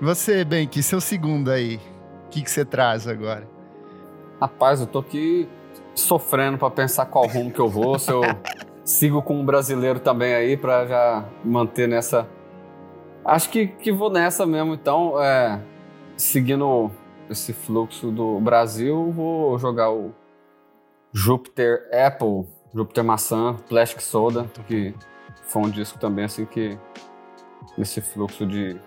Você, 0.01 0.45
bem, 0.45 0.67
que 0.67 0.83
seu 0.83 1.01
segundo 1.01 1.51
aí. 1.51 1.81
O 2.27 2.29
que 2.31 2.43
que 2.43 2.51
você 2.51 2.65
traz 2.65 3.09
agora? 3.09 3.49
Rapaz, 4.41 4.81
eu 4.81 4.87
tô 4.87 5.01
aqui 5.01 5.49
sofrendo 5.95 6.59
pra 6.59 6.71
pensar 6.71 7.07
qual 7.07 7.27
rumo 7.27 7.51
que 7.51 7.59
eu 7.59 7.69
vou, 7.69 7.99
se 7.99 8.11
eu 8.11 8.21
sigo 8.85 9.21
com 9.23 9.41
um 9.41 9.45
brasileiro 9.45 9.99
também 9.99 10.35
aí 10.35 10.57
pra 10.57 10.87
já 10.87 11.25
manter 11.45 11.89
nessa. 11.89 12.29
Acho 13.25 13.51
que, 13.51 13.67
que 13.67 13.91
vou 13.91 14.11
nessa 14.11 14.47
mesmo, 14.47 14.75
então, 14.75 15.21
é, 15.21 15.61
seguindo 16.17 16.91
esse 17.29 17.53
fluxo 17.53 18.11
do 18.11 18.41
Brasil, 18.41 19.11
vou 19.11 19.59
jogar 19.59 19.91
o 19.91 20.15
Júpiter 21.13 21.89
Apple, 21.93 22.47
Júpiter 22.75 23.05
Maçã, 23.05 23.57
Plastic 23.69 24.01
Soda, 24.01 24.51
que 24.67 24.95
foi 25.45 25.63
um 25.63 25.71
disco 25.71 25.99
também 25.99 26.25
assim 26.25 26.45
que 26.45 26.79
nesse 27.77 28.01
fluxo 28.01 28.47
de 28.47 28.81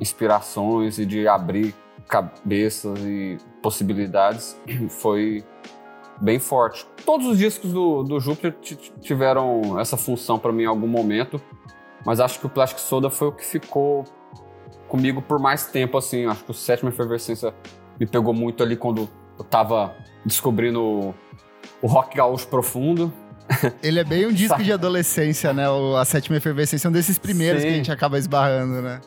inspirações 0.00 0.98
e 0.98 1.06
de 1.06 1.26
abrir 1.26 1.74
cabeças 2.08 2.98
e 3.00 3.38
possibilidades 3.62 4.60
foi 4.88 5.44
bem 6.20 6.38
forte. 6.38 6.86
Todos 7.04 7.26
os 7.26 7.38
discos 7.38 7.72
do, 7.72 8.02
do 8.02 8.20
Júpiter 8.20 8.56
tiveram 9.00 9.78
essa 9.78 9.96
função 9.96 10.38
para 10.38 10.52
mim 10.52 10.62
em 10.62 10.66
algum 10.66 10.86
momento, 10.86 11.40
mas 12.04 12.20
acho 12.20 12.40
que 12.40 12.46
o 12.46 12.48
Plastic 12.48 12.78
Soda 12.78 13.10
foi 13.10 13.28
o 13.28 13.32
que 13.32 13.44
ficou 13.44 14.04
comigo 14.88 15.20
por 15.20 15.38
mais 15.38 15.66
tempo, 15.66 15.98
assim. 15.98 16.26
Acho 16.26 16.44
que 16.44 16.50
o 16.50 16.54
Sétima 16.54 16.90
Efervescência 16.90 17.54
me 17.98 18.06
pegou 18.06 18.32
muito 18.32 18.62
ali 18.62 18.76
quando 18.76 19.08
eu 19.38 19.44
tava 19.44 19.94
descobrindo 20.24 20.80
o, 20.80 21.14
o 21.82 21.86
rock 21.86 22.16
gaúcho 22.16 22.46
profundo. 22.48 23.12
Ele 23.82 24.00
é 24.00 24.04
bem 24.04 24.26
um 24.26 24.32
disco 24.32 24.62
de 24.62 24.72
adolescência, 24.72 25.52
né? 25.52 25.68
O- 25.68 25.96
a 25.96 26.04
sétima 26.04 26.36
efervescência 26.36 26.88
é 26.88 26.90
um 26.90 26.92
desses 26.92 27.18
primeiros 27.18 27.62
Sim. 27.62 27.68
que 27.68 27.74
a 27.74 27.76
gente 27.76 27.92
acaba 27.92 28.18
esbarrando, 28.18 28.82
né? 28.82 29.00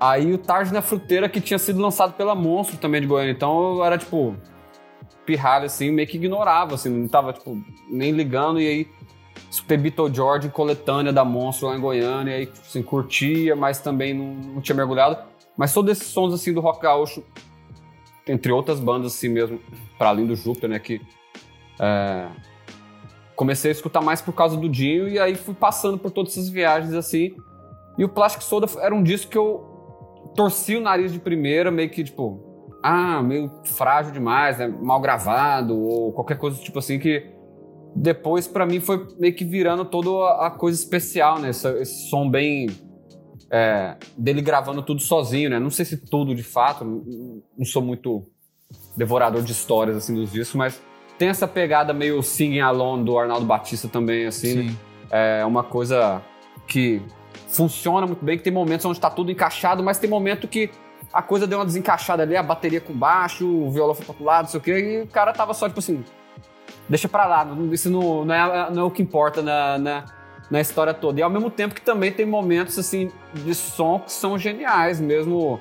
Aí 0.00 0.32
o 0.32 0.38
Tarde 0.38 0.72
na 0.72 0.82
Fruteira, 0.82 1.28
que 1.28 1.40
tinha 1.40 1.58
sido 1.58 1.80
lançado 1.80 2.14
pela 2.14 2.34
Monstro 2.34 2.76
também 2.78 3.00
de 3.00 3.06
Goiânia. 3.06 3.32
Então 3.32 3.76
eu 3.76 3.84
era, 3.84 3.96
tipo, 3.96 4.36
pirralho, 5.24 5.66
assim, 5.66 5.90
meio 5.90 6.08
que 6.08 6.16
ignorava, 6.16 6.74
assim, 6.74 6.90
não 6.90 7.08
tava, 7.08 7.32
tipo, 7.32 7.62
nem 7.88 8.10
ligando. 8.12 8.60
E 8.60 8.66
aí 8.66 8.88
escutei 9.50 9.76
Beatle 9.76 10.12
George 10.12 10.48
coletânea 10.48 11.12
da 11.12 11.24
Monstro 11.24 11.68
lá 11.68 11.76
em 11.76 11.80
Goiânia. 11.80 12.32
E 12.32 12.34
aí, 12.40 12.52
assim, 12.60 12.82
curtia, 12.82 13.54
mas 13.54 13.80
também 13.80 14.12
não, 14.12 14.34
não 14.54 14.60
tinha 14.60 14.76
mergulhado. 14.76 15.16
Mas 15.56 15.72
todos 15.72 15.92
esses 15.92 16.08
sons, 16.08 16.34
assim, 16.34 16.52
do 16.52 16.60
rock 16.60 16.82
gaúcho, 16.82 17.22
entre 18.26 18.50
outras 18.50 18.80
bandas, 18.80 19.14
assim 19.14 19.28
mesmo, 19.28 19.60
para 19.96 20.08
além 20.08 20.26
do 20.26 20.34
Júpiter, 20.34 20.68
né, 20.68 20.78
que... 20.78 21.00
é, 21.78 22.26
comecei 23.36 23.70
a 23.70 23.72
escutar 23.72 24.00
mais 24.00 24.20
por 24.22 24.32
causa 24.32 24.56
do 24.56 24.68
Dinho. 24.68 25.08
E 25.08 25.18
aí 25.18 25.34
fui 25.34 25.54
passando 25.54 25.98
por 25.98 26.10
todas 26.10 26.32
essas 26.32 26.48
viagens, 26.48 26.94
assim... 26.94 27.34
E 27.96 28.04
o 28.04 28.08
Plastic 28.08 28.42
Soda 28.42 28.66
era 28.80 28.92
um 28.92 29.04
disco 29.04 29.30
que 29.30 29.38
eu 29.38 30.32
torci 30.34 30.74
o 30.74 30.80
nariz 30.80 31.12
de 31.12 31.20
primeira, 31.20 31.70
meio 31.70 31.88
que 31.88 32.02
tipo, 32.02 32.66
ah, 32.82 33.22
meio 33.22 33.48
frágil 33.62 34.12
demais, 34.12 34.58
né? 34.58 34.66
mal 34.66 35.00
gravado, 35.00 35.78
ou 35.78 36.12
qualquer 36.12 36.36
coisa 36.36 36.60
tipo 36.60 36.80
assim, 36.80 36.98
que 36.98 37.30
depois 37.94 38.48
pra 38.48 38.66
mim 38.66 38.80
foi 38.80 39.06
meio 39.16 39.32
que 39.32 39.44
virando 39.44 39.84
toda 39.84 40.10
a 40.44 40.50
coisa 40.50 40.76
especial, 40.76 41.38
né? 41.38 41.50
Essa- 41.50 41.78
esse 41.80 42.08
som 42.10 42.28
bem. 42.28 42.66
é, 43.48 43.96
dele 44.18 44.42
gravando 44.42 44.82
tudo 44.82 45.00
sozinho, 45.00 45.48
né? 45.48 45.60
Não 45.60 45.70
sei 45.70 45.84
se 45.84 45.96
tudo 45.96 46.34
de 46.34 46.42
fato, 46.42 46.84
não 46.84 47.64
sou 47.64 47.80
muito 47.80 48.26
devorador 48.96 49.42
de 49.42 49.52
histórias 49.52 49.96
assim 49.96 50.14
dos 50.14 50.32
discos, 50.32 50.56
mas 50.56 50.82
tem 51.18 51.28
essa 51.28 51.46
pegada 51.46 51.92
meio 51.92 52.22
Singing 52.22 52.60
Alone 52.60 53.04
do 53.04 53.18
Arnaldo 53.18 53.46
Batista 53.46 53.88
também, 53.88 54.26
assim, 54.26 54.64
né? 54.64 54.74
é 55.40 55.44
uma 55.44 55.62
coisa 55.62 56.20
que 56.66 57.00
funciona 57.48 58.06
muito 58.06 58.24
bem, 58.24 58.36
que 58.36 58.42
tem 58.44 58.52
momentos 58.52 58.84
onde 58.86 58.98
tá 59.00 59.10
tudo 59.10 59.30
encaixado, 59.30 59.82
mas 59.82 59.98
tem 59.98 60.10
momento 60.10 60.48
que 60.48 60.70
a 61.12 61.22
coisa 61.22 61.46
deu 61.46 61.58
uma 61.58 61.64
desencaixada 61.64 62.22
ali, 62.24 62.36
a 62.36 62.42
bateria 62.42 62.80
com 62.80 62.92
baixo, 62.92 63.46
o 63.46 63.70
violão 63.70 63.94
foi 63.94 64.12
pro 64.14 64.24
lado, 64.24 64.44
não 64.44 64.50
sei 64.50 64.58
o 64.58 64.62
quê, 64.62 64.78
e 64.78 65.02
o 65.02 65.06
cara 65.06 65.32
tava 65.32 65.54
só 65.54 65.68
tipo 65.68 65.78
assim, 65.78 66.02
deixa 66.88 67.08
pra 67.08 67.26
lá, 67.26 67.44
não- 67.44 67.72
isso 67.72 67.88
não, 67.88 68.24
não, 68.24 68.34
é, 68.34 68.70
não 68.72 68.82
é 68.82 68.84
o 68.84 68.90
que 68.90 69.02
importa 69.02 69.40
na, 69.40 69.78
na, 69.78 70.04
na 70.50 70.60
história 70.60 70.92
toda. 70.92 71.20
E 71.20 71.22
ao 71.22 71.30
mesmo 71.30 71.50
tempo 71.50 71.74
que 71.74 71.82
também 71.82 72.10
tem 72.10 72.26
momentos 72.26 72.76
assim 72.78 73.12
de 73.32 73.54
som 73.54 74.00
que 74.00 74.10
são 74.10 74.36
geniais 74.36 75.00
mesmo, 75.00 75.60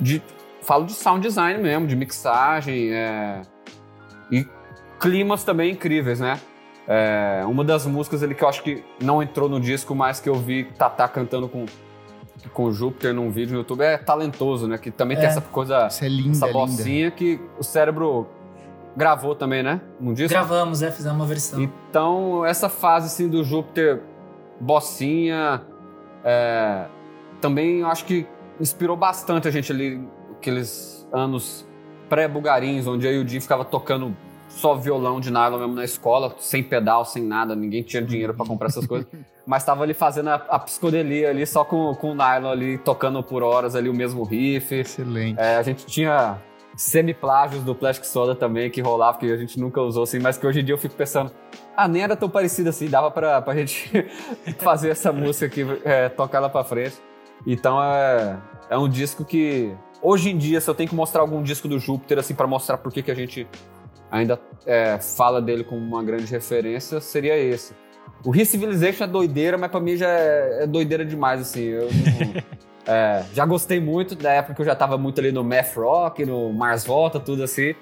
de, 0.00 0.22
falo 0.62 0.86
de 0.86 0.92
sound 0.92 1.20
design 1.20 1.62
mesmo, 1.62 1.86
de 1.86 1.94
mixagem, 1.96 2.90
é, 2.94 3.42
e 4.30 4.46
climas 5.00 5.42
também 5.44 5.72
incríveis, 5.72 6.20
né? 6.20 6.38
É, 6.86 7.42
uma 7.46 7.64
das 7.64 7.86
músicas 7.86 8.22
ali 8.22 8.34
que 8.34 8.42
eu 8.44 8.48
acho 8.48 8.62
que 8.62 8.84
não 9.00 9.22
entrou 9.22 9.48
no 9.48 9.58
disco, 9.60 9.94
mas 9.94 10.20
que 10.20 10.28
eu 10.28 10.34
vi 10.34 10.64
Tatá 10.76 11.06
cantando 11.08 11.48
com, 11.48 11.64
com 12.52 12.64
o 12.64 12.72
Júpiter 12.72 13.14
num 13.14 13.30
vídeo 13.30 13.52
no 13.52 13.58
YouTube 13.60 13.82
é 13.82 13.96
Talentoso, 13.96 14.66
né? 14.68 14.76
Que 14.78 14.90
também 14.90 15.16
tem 15.16 15.26
É. 15.26 15.28
essa 15.30 15.40
coisa, 15.40 15.86
Isso 15.86 16.04
é 16.04 16.08
linda, 16.08 16.30
essa 16.32 16.46
linda. 16.46 16.58
bocinha 16.58 17.10
que 17.10 17.40
o 17.58 17.62
cérebro 17.62 18.26
gravou 18.96 19.34
também, 19.34 19.62
né? 19.62 19.80
Num 20.00 20.12
disco. 20.12 20.30
Gravamos, 20.30 20.82
é, 20.82 20.90
fizemos 20.90 21.16
uma 21.18 21.26
versão. 21.26 21.60
Então, 21.62 22.44
essa 22.44 22.68
fase 22.68 23.06
assim 23.06 23.28
do 23.28 23.44
Júpiter 23.44 24.00
bocinha 24.60 25.62
é, 26.24 26.86
também 27.40 27.80
eu 27.80 27.86
acho 27.86 28.04
que 28.04 28.26
inspirou 28.60 28.96
bastante 28.96 29.48
a 29.48 29.50
gente 29.50 29.72
ali, 29.72 30.06
aqueles 30.32 31.08
anos 31.12 31.66
pré-bugarins, 32.08 32.86
onde 32.86 33.06
e 33.06 33.18
o 33.18 33.26
Jim 33.26 33.40
ficava 33.40 33.64
tocando 33.64 34.14
só 34.60 34.74
violão 34.74 35.20
de 35.20 35.30
nylon 35.30 35.58
mesmo 35.58 35.74
na 35.74 35.84
escola, 35.84 36.34
sem 36.38 36.62
pedal, 36.62 37.04
sem 37.04 37.22
nada, 37.22 37.56
ninguém 37.56 37.82
tinha 37.82 38.02
dinheiro 38.02 38.34
pra 38.34 38.44
comprar 38.44 38.68
essas 38.68 38.86
coisas. 38.86 39.08
Mas 39.46 39.64
tava 39.64 39.82
ali 39.82 39.94
fazendo 39.94 40.28
a, 40.28 40.34
a 40.34 40.58
psicodelia 40.58 41.30
ali, 41.30 41.46
só 41.46 41.64
com, 41.64 41.94
com 41.94 42.12
o 42.12 42.14
nylon 42.14 42.50
ali, 42.50 42.78
tocando 42.78 43.22
por 43.22 43.42
horas 43.42 43.74
ali 43.74 43.88
o 43.88 43.94
mesmo 43.94 44.22
riff. 44.22 44.74
Excelente. 44.74 45.40
É, 45.40 45.56
a 45.56 45.62
gente 45.62 45.86
tinha 45.86 46.38
semi-plágios 46.76 47.64
do 47.64 47.74
Plastic 47.74 48.04
Soda 48.04 48.34
também 48.34 48.70
que 48.70 48.80
rolava, 48.80 49.18
que 49.18 49.32
a 49.32 49.36
gente 49.36 49.58
nunca 49.58 49.80
usou 49.80 50.04
assim, 50.04 50.18
mas 50.18 50.36
que 50.36 50.46
hoje 50.46 50.60
em 50.60 50.64
dia 50.64 50.74
eu 50.74 50.78
fico 50.78 50.94
pensando, 50.94 51.30
ah, 51.76 51.88
nem 51.88 52.02
era 52.02 52.14
tão 52.14 52.28
parecido 52.28 52.68
assim, 52.68 52.88
dava 52.88 53.10
pra, 53.10 53.40
pra 53.42 53.54
gente 53.54 53.90
fazer 54.60 54.90
essa 54.90 55.10
música 55.12 55.46
aqui, 55.46 55.66
é, 55.84 56.08
tocar 56.10 56.38
ela 56.38 56.50
pra 56.50 56.62
frente. 56.62 56.96
Então 57.46 57.82
é, 57.82 58.38
é 58.68 58.78
um 58.78 58.88
disco 58.88 59.24
que, 59.24 59.74
hoje 60.02 60.30
em 60.30 60.36
dia, 60.36 60.60
se 60.60 60.68
eu 60.68 60.74
tenho 60.74 60.88
que 60.88 60.94
mostrar 60.94 61.22
algum 61.22 61.42
disco 61.42 61.66
do 61.66 61.78
Júpiter, 61.78 62.18
assim, 62.18 62.34
pra 62.34 62.46
mostrar 62.46 62.76
por 62.76 62.92
que 62.92 63.02
que 63.02 63.10
a 63.10 63.16
gente 63.16 63.48
ainda 64.10 64.38
é, 64.66 64.98
fala 64.98 65.40
dele 65.40 65.64
como 65.64 65.80
uma 65.80 66.02
grande 66.02 66.26
referência, 66.30 67.00
seria 67.00 67.36
esse. 67.36 67.72
O 68.24 68.30
Re-Civilization 68.30 69.04
é 69.04 69.06
doideira, 69.06 69.56
mas 69.56 69.70
pra 69.70 69.80
mim 69.80 69.96
já 69.96 70.08
é, 70.08 70.64
é 70.64 70.66
doideira 70.66 71.04
demais, 71.04 71.40
assim. 71.40 71.62
Eu 71.62 71.88
não- 71.92 72.42
é, 72.86 73.24
já 73.32 73.46
gostei 73.46 73.80
muito 73.80 74.14
da 74.14 74.30
época 74.32 74.54
que 74.54 74.60
eu 74.60 74.66
já 74.66 74.74
tava 74.74 74.98
muito 74.98 75.20
ali 75.20 75.32
no 75.32 75.42
Math 75.42 75.74
Rock, 75.76 76.24
no 76.26 76.52
Mars 76.52 76.84
Volta, 76.84 77.18
tudo 77.18 77.42
assim. 77.42 77.74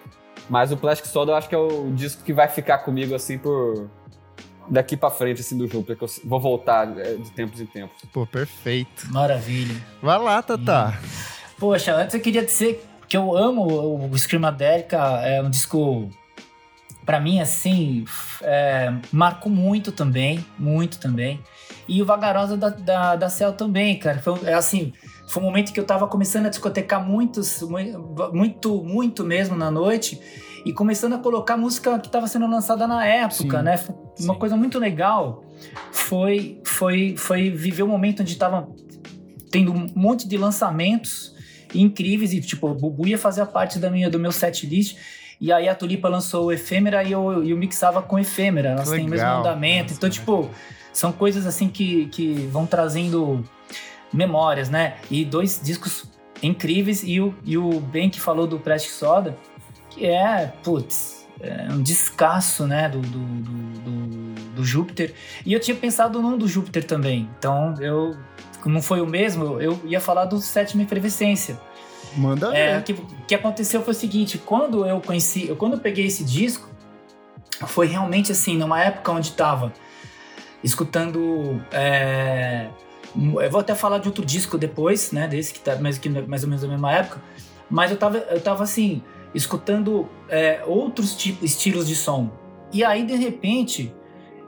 Mas 0.49 0.71
o 0.71 0.77
Plastic 0.77 1.07
Soda 1.11 1.33
eu 1.33 1.37
acho 1.37 1.49
que 1.49 1.55
é 1.55 1.59
o 1.59 1.91
disco 1.93 2.23
que 2.23 2.33
vai 2.33 2.47
ficar 2.49 2.79
comigo, 2.79 3.15
assim, 3.15 3.37
por... 3.39 3.89
Daqui 4.71 4.99
pra 4.99 5.11
frente, 5.11 5.41
assim, 5.41 5.57
do 5.57 5.67
Júpiter, 5.67 5.97
que 5.97 6.05
eu 6.05 6.09
vou 6.25 6.39
voltar 6.39 6.97
é, 6.99 7.15
de 7.15 7.31
tempos 7.33 7.59
em 7.59 7.65
tempos. 7.65 7.97
Pô, 8.13 8.27
perfeito. 8.27 9.07
Maravilha. 9.11 9.75
Vai 10.03 10.19
lá, 10.19 10.43
Tatá. 10.43 10.99
Poxa, 11.59 11.95
antes 11.97 12.15
eu 12.15 12.21
queria 12.21 12.45
dizer 12.45 12.85
que 13.09 13.17
eu 13.17 13.37
amo 13.37 14.09
o 14.11 14.19
Screamadelica, 14.19 14.99
é 15.23 15.41
um 15.43 15.49
disco, 15.51 16.09
pra 17.07 17.19
mim, 17.19 17.41
assim, 17.41 18.05
é, 18.43 18.93
marcou 19.13 19.51
muito 19.51 19.91
também, 19.93 20.45
muito 20.59 20.99
também. 20.99 21.41
E 21.89 22.03
o 22.03 22.05
Vagarosa 22.07 22.57
da, 22.57 22.69
da, 22.69 23.17
da 23.17 23.29
Cell 23.31 23.53
também, 23.55 23.99
cara. 23.99 24.19
Foi, 24.21 24.39
é 24.45 24.53
assim, 24.53 24.93
foi 25.27 25.43
um 25.43 25.47
momento 25.47 25.73
que 25.73 25.81
eu 25.81 25.85
tava 25.85 26.07
começando 26.07 26.47
a 26.47 26.49
discotecar 26.51 27.03
muitos, 27.03 27.63
mu- 27.63 28.31
muito, 28.33 28.85
muito 28.85 29.25
mesmo 29.25 29.57
na 29.57 29.71
noite. 29.71 30.21
E 30.67 30.73
começando 30.73 31.15
a 31.15 31.19
colocar 31.19 31.57
música 31.57 31.99
que 31.99 32.09
estava 32.09 32.27
sendo 32.27 32.47
lançada 32.47 32.87
na 32.87 33.07
época, 33.07 33.59
Sim, 33.59 33.65
né? 33.65 33.81
Uma 34.21 34.35
sim. 34.35 34.39
coisa 34.39 34.57
muito 34.57 34.79
legal 34.79 35.43
foi, 35.93 36.61
foi, 36.65 37.17
foi 37.17 37.49
viver 37.49 37.85
um 37.85 37.89
momento 37.89 38.21
onde 38.21 38.37
tava 38.37 38.69
tendo 39.51 39.73
um 39.73 39.87
monte 39.95 40.29
de 40.29 40.37
lançamentos 40.37 41.35
incríveis 41.75 42.33
e 42.33 42.41
tipo, 42.41 42.69
o 42.69 42.75
Bubu 42.75 43.07
ia 43.07 43.19
fazer 43.19 43.45
parte 43.47 43.79
da 43.79 43.91
minha, 43.91 44.09
do 44.09 44.19
meu 44.19 44.33
set 44.33 44.67
list. 44.67 44.97
E 45.41 45.53
aí 45.53 45.69
a 45.69 45.75
Tulipa 45.75 46.09
lançou 46.09 46.47
o 46.47 46.53
Efêmera 46.53 47.05
e 47.05 47.13
eu, 47.13 47.45
eu 47.45 47.57
mixava 47.57 48.03
com 48.03 48.19
Efêmera. 48.19 48.71
Elas 48.71 48.91
têm 48.91 49.07
o 49.07 49.09
mesmo 49.09 49.29
andamento. 49.29 49.93
Então, 49.93 50.11
tipo, 50.11 50.51
são 50.93 51.13
coisas 51.13 51.47
assim 51.47 51.69
que, 51.69 52.07
que 52.07 52.49
vão 52.51 52.67
trazendo 52.67 53.45
memórias, 54.13 54.69
né? 54.69 54.97
E 55.11 55.25
dois 55.25 55.61
discos 55.63 56.05
incríveis. 56.43 57.05
E 57.05 57.21
o, 57.21 57.35
e 57.45 57.57
o 57.57 57.81
Ben 57.81 58.11
que 58.11 58.21
falou 58.21 58.47
do 58.47 58.59
Plastic 58.59 58.91
Soda, 58.91 59.37
que 59.91 60.07
é, 60.07 60.53
putz, 60.63 61.27
é 61.41 61.69
um 61.71 61.83
descasso, 61.83 62.67
né? 62.67 62.89
Do, 62.89 63.01
do, 63.01 63.19
do, 63.19 63.81
do, 63.85 64.35
do 64.57 64.65
Júpiter. 64.65 65.15
E 65.47 65.53
eu 65.53 65.61
tinha 65.61 65.77
pensado 65.77 66.21
num 66.21 66.37
do 66.37 66.49
Júpiter 66.49 66.85
também. 66.85 67.29
Então 67.39 67.75
eu. 67.81 68.17
Não 68.67 68.83
foi 68.83 69.01
o 69.01 69.07
mesmo, 69.07 69.61
eu 69.61 69.81
ia 69.85 70.01
falar 70.01 70.25
do 70.25 70.41
Sétima 70.41 70.83
Efervescência. 70.83 71.59
Manda 72.17 72.57
É, 72.57 72.75
ver. 72.75 72.81
o 72.81 72.83
que, 72.83 72.95
que 73.29 73.35
aconteceu 73.35 73.83
foi 73.83 73.93
o 73.93 73.97
seguinte, 73.97 74.39
quando 74.39 74.87
eu 74.87 75.01
conheci, 75.01 75.55
quando 75.59 75.75
eu 75.75 75.81
peguei 75.81 76.07
esse 76.07 76.25
disco, 76.25 76.69
foi 77.67 77.87
realmente 77.87 78.33
assim, 78.33 78.57
numa 78.57 78.83
época 78.83 79.13
onde 79.13 79.33
tava 79.33 79.73
escutando. 80.63 81.63
é, 81.73 82.69
eu 83.15 83.51
vou 83.51 83.61
até 83.61 83.75
falar 83.75 83.99
de 83.99 84.09
outro 84.09 84.25
disco 84.25 84.59
depois, 84.59 85.13
né? 85.13 85.27
Desse 85.27 85.53
que 85.53 85.61
tá 85.61 85.77
mais, 85.77 85.99
que, 85.99 86.09
mais 86.09 86.43
ou 86.43 86.49
menos 86.49 86.63
da 86.63 86.69
mesma 86.69 86.93
época. 86.93 87.21
Mas 87.71 87.91
eu 87.91 87.97
tava, 87.97 88.19
eu 88.19 88.41
tava 88.41 88.63
assim, 88.65 89.03
escutando 89.35 90.09
é, 90.29 90.63
outros 90.67 91.17
tipos, 91.17 91.43
estilos 91.51 91.87
de 91.87 91.95
som. 91.95 92.31
E 92.73 92.85
aí, 92.85 93.05
de 93.05 93.15
repente, 93.17 93.93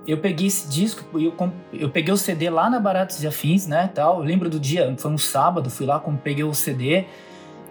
eu 0.07 0.19
peguei 0.19 0.47
esse 0.47 0.69
disco, 0.69 1.05
eu, 1.19 1.35
eu 1.73 1.91
peguei 1.91 2.13
o 2.13 2.17
CD 2.17 2.49
lá 2.51 2.69
na 2.71 2.81
Baratos 2.81 3.23
e 3.23 3.27
Afins, 3.27 3.67
né? 3.67 3.91
Tal. 3.95 4.19
Eu 4.21 4.25
lembro 4.25 4.49
do 4.51 4.59
dia, 4.59 4.95
foi 4.99 5.11
um 5.11 5.19
sábado, 5.19 5.71
fui 5.71 5.87
lá, 5.87 6.01
peguei 6.23 6.45
o 6.45 6.55
CD. 6.55 7.05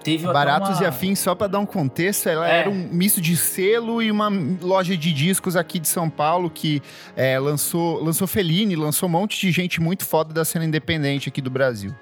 Teve 0.04 0.26
Baratos 0.28 0.78
uma- 0.78 0.84
e 0.84 0.86
Afins, 0.86 1.20
só 1.20 1.36
pra 1.36 1.48
dar 1.48 1.60
um 1.60 1.66
contexto, 1.66 2.30
ela 2.30 2.50
É. 2.50 2.60
era 2.62 2.70
um 2.70 2.88
misto 2.90 3.20
de 3.20 3.36
selo 3.36 4.02
e 4.02 4.10
uma 4.10 4.30
loja 4.62 4.96
de 4.96 5.12
discos 5.12 5.58
aqui 5.58 5.78
de 5.78 5.90
São 5.90 6.10
Paulo 6.10 6.50
que 6.50 6.82
é, 7.18 7.38
lançou, 7.38 8.02
lançou 8.02 8.26
Fellini, 8.26 8.78
lançou 8.78 9.10
um 9.10 9.12
monte 9.12 9.38
de 9.42 9.52
gente 9.52 9.82
muito 9.82 10.06
foda 10.06 10.34
da 10.34 10.46
cena 10.46 10.64
independente 10.64 11.28
aqui 11.28 11.42
do 11.42 11.50
Brasil. 11.50 11.94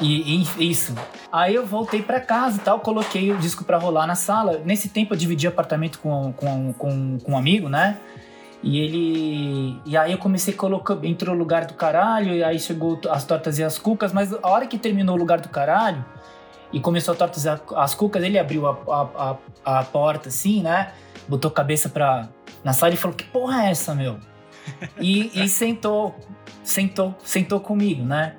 E, 0.00 0.42
e- 0.58 0.70
isso. 0.70 0.92
Aí 1.30 1.54
eu 1.54 1.64
voltei 1.64 2.02
pra 2.02 2.18
casa 2.20 2.56
e 2.56 2.60
tal, 2.60 2.80
coloquei 2.80 3.30
o 3.32 3.36
disco 3.38 3.62
pra 3.64 3.78
rolar 3.78 4.06
na 4.08 4.16
sala. 4.16 4.60
Nesse 4.64 4.88
tempo 4.88 5.14
eu 5.14 5.18
dividi 5.18 5.46
apartamento 5.46 6.00
com, 6.00 6.32
com, 6.32 6.72
com, 6.72 7.18
com 7.18 7.32
um 7.32 7.38
amigo, 7.38 7.68
né? 7.68 7.96
E 8.62 8.78
ele. 8.78 9.80
E 9.86 9.96
aí 9.96 10.12
eu 10.12 10.18
comecei 10.18 10.52
a 10.52 10.56
colocar. 10.56 10.98
Entrou 11.04 11.34
o 11.34 11.38
lugar 11.38 11.64
do 11.66 11.74
caralho, 11.74 12.34
e 12.34 12.44
aí 12.44 12.58
chegou 12.58 13.00
as 13.10 13.24
tortas 13.24 13.58
e 13.58 13.64
as 13.64 13.78
cucas, 13.78 14.12
mas 14.12 14.32
a 14.32 14.48
hora 14.48 14.66
que 14.66 14.78
terminou 14.78 15.16
o 15.16 15.18
lugar 15.18 15.40
do 15.40 15.48
caralho 15.48 16.04
e 16.72 16.78
começou 16.78 17.14
a 17.14 17.16
tortas 17.16 17.44
e 17.44 17.48
as 17.48 17.94
cucas, 17.94 18.22
ele 18.22 18.38
abriu 18.38 18.66
a, 18.66 18.78
a, 18.88 19.36
a, 19.64 19.80
a 19.80 19.84
porta 19.84 20.28
assim, 20.28 20.62
né? 20.62 20.92
Botou 21.26 21.50
a 21.50 21.54
cabeça 21.54 21.88
pra, 21.88 22.28
na 22.62 22.72
sala 22.72 22.92
e 22.92 22.96
falou: 22.96 23.16
Que 23.16 23.24
porra 23.24 23.64
é 23.64 23.70
essa, 23.70 23.94
meu? 23.94 24.18
E, 25.00 25.30
e 25.42 25.48
sentou, 25.48 26.14
sentou, 26.62 27.14
sentou 27.24 27.60
comigo, 27.60 28.04
né? 28.04 28.34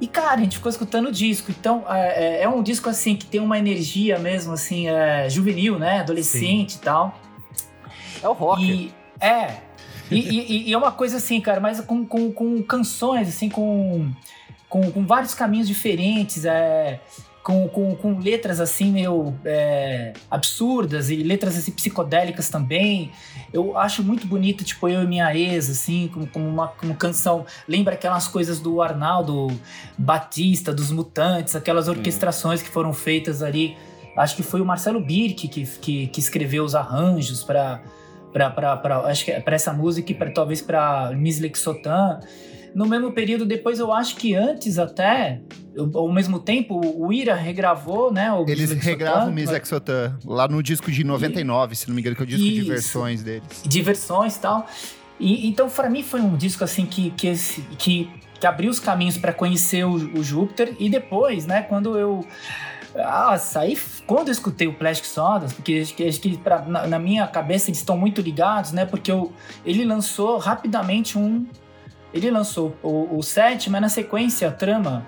E, 0.00 0.08
cara, 0.08 0.34
a 0.34 0.38
gente 0.38 0.56
ficou 0.56 0.68
escutando 0.68 1.06
o 1.08 1.12
disco. 1.12 1.52
Então, 1.52 1.84
é, 1.88 2.40
é- 2.40 2.42
é 2.42 2.48
um 2.48 2.60
disco, 2.60 2.90
assim, 2.90 3.14
que 3.14 3.24
tem 3.24 3.40
uma 3.40 3.56
energia 3.56 4.18
mesmo, 4.18 4.52
assim, 4.52 4.88
é, 4.88 5.30
juvenil, 5.30 5.78
né? 5.78 6.00
Adolescente 6.00 6.74
e 6.74 6.78
tal. 6.80 7.14
É 8.20 8.28
o 8.28 8.32
rock. 8.32 8.60
E, 8.64 8.92
é. 9.22 9.56
E, 10.10 10.18
e- 10.18 10.68
e 10.68 10.72
é 10.74 10.76
uma 10.76 10.92
coisa 10.92 11.16
assim, 11.16 11.40
cara, 11.40 11.58
mas 11.58 11.80
com, 11.80 12.04
com, 12.04 12.30
com 12.30 12.62
canções, 12.62 13.28
assim, 13.28 13.48
com, 13.48 14.10
com, 14.68 14.92
com 14.92 15.06
vários 15.06 15.32
caminhos 15.32 15.66
diferentes, 15.66 16.44
é, 16.44 17.00
com, 17.42 17.66
com, 17.68 17.96
com 17.96 18.18
letras, 18.18 18.60
assim, 18.60 18.92
meio 18.92 19.34
é, 19.42 20.12
absurdas 20.30 21.08
e 21.08 21.16
letras, 21.16 21.56
assim, 21.56 21.70
psicodélicas 21.72 22.50
também. 22.50 23.10
Eu 23.54 23.78
acho 23.78 24.02
muito 24.02 24.26
bonito, 24.26 24.62
tipo, 24.64 24.86
Eu 24.86 25.02
e 25.02 25.06
Minha 25.06 25.34
Ex, 25.34 25.70
assim, 25.70 26.10
como, 26.12 26.26
como 26.26 26.46
uma 26.46 26.68
como 26.68 26.94
canção. 26.94 27.46
Lembra 27.66 27.94
aquelas 27.94 28.28
coisas 28.28 28.60
do 28.60 28.82
Arnaldo 28.82 29.46
Batista, 29.96 30.74
dos 30.74 30.90
Mutantes, 30.90 31.56
aquelas 31.56 31.88
orquestrações 31.88 32.60
que 32.60 32.68
foram 32.68 32.92
feitas 32.92 33.42
ali. 33.42 33.78
Acho 34.14 34.36
que 34.36 34.42
foi 34.42 34.60
o 34.60 34.64
Marcelo 34.66 35.00
Birk 35.00 35.48
que, 35.48 35.64
que, 35.64 36.06
que 36.08 36.20
escreveu 36.20 36.64
os 36.64 36.74
arranjos 36.74 37.42
para 37.42 37.80
para 38.32 38.50
para 38.50 38.98
acho 39.06 39.24
que 39.24 39.30
é 39.30 39.40
para 39.40 39.54
essa 39.54 39.72
música 39.72 40.10
e 40.12 40.14
pra, 40.14 40.30
talvez 40.30 40.60
para 40.62 41.12
Miss 41.14 41.38
Lexotan. 41.40 42.20
No 42.74 42.86
mesmo 42.86 43.12
período 43.12 43.44
depois 43.44 43.78
eu 43.78 43.92
acho 43.92 44.16
que 44.16 44.34
antes 44.34 44.78
até 44.78 45.40
ao 45.94 46.10
mesmo 46.10 46.38
tempo 46.38 46.80
o 46.96 47.12
Ira 47.12 47.34
regravou, 47.34 48.10
né, 48.12 48.32
o 48.32 48.42
Eles 48.48 48.60
Miss 48.60 48.70
Lexotan, 48.70 48.90
regravam 48.90 49.32
Miss 49.32 49.50
mas- 49.50 49.62
Exotan 49.62 50.18
lá 50.24 50.48
no 50.48 50.62
disco 50.62 50.90
de 50.90 51.04
99, 51.04 51.74
se 51.76 51.86
não 51.88 51.94
me 51.94 52.00
engano, 52.00 52.16
que 52.16 52.22
é 52.22 52.24
o 52.24 52.26
disco 52.26 52.42
de 52.42 52.58
Isso. 52.60 52.68
versões 52.68 53.22
deles. 53.22 53.62
diversões 53.66 54.36
e 54.36 54.40
tal. 54.40 54.66
E, 55.20 55.46
então, 55.46 55.68
para 55.68 55.88
mim, 55.90 56.02
foi 56.02 56.20
um 56.20 56.34
disco 56.36 56.64
assim 56.64 56.84
que, 56.86 57.10
que, 57.10 57.28
esse- 57.28 57.60
que, 57.78 58.10
que 58.40 58.46
abriu 58.46 58.70
os 58.70 58.80
caminhos 58.80 59.16
para 59.18 59.32
conhecer 59.32 59.84
o, 59.84 59.92
o 60.18 60.24
Júpiter. 60.24 60.74
E 60.80 60.88
depois, 60.88 61.46
né, 61.46 61.62
quando 61.62 61.96
eu. 61.96 62.26
Ah, 62.96 63.36
aí 63.56 63.78
quando 64.06 64.28
eu 64.28 64.32
escutei 64.32 64.66
o 64.66 64.74
Plastic 64.74 65.06
Sodas, 65.06 65.52
porque 65.52 65.80
acho 65.82 65.94
que, 65.94 66.06
acho 66.06 66.20
que 66.20 66.36
pra- 66.36 66.62
na, 66.62 66.86
na 66.86 66.98
minha 66.98 67.26
cabeça 67.26 67.70
eles 67.70 67.78
estão 67.78 67.96
muito 67.96 68.20
ligados, 68.20 68.72
né? 68.72 68.84
Porque 68.84 69.10
eu, 69.10 69.32
ele 69.64 69.84
lançou 69.84 70.38
rapidamente 70.38 71.16
um. 71.18 71.46
Ele 72.12 72.30
lançou 72.30 72.76
o, 72.82 73.16
o 73.16 73.22
set, 73.22 73.70
mas 73.70 73.80
na 73.80 73.88
sequência 73.88 74.46
a 74.48 74.52
trama 74.52 75.06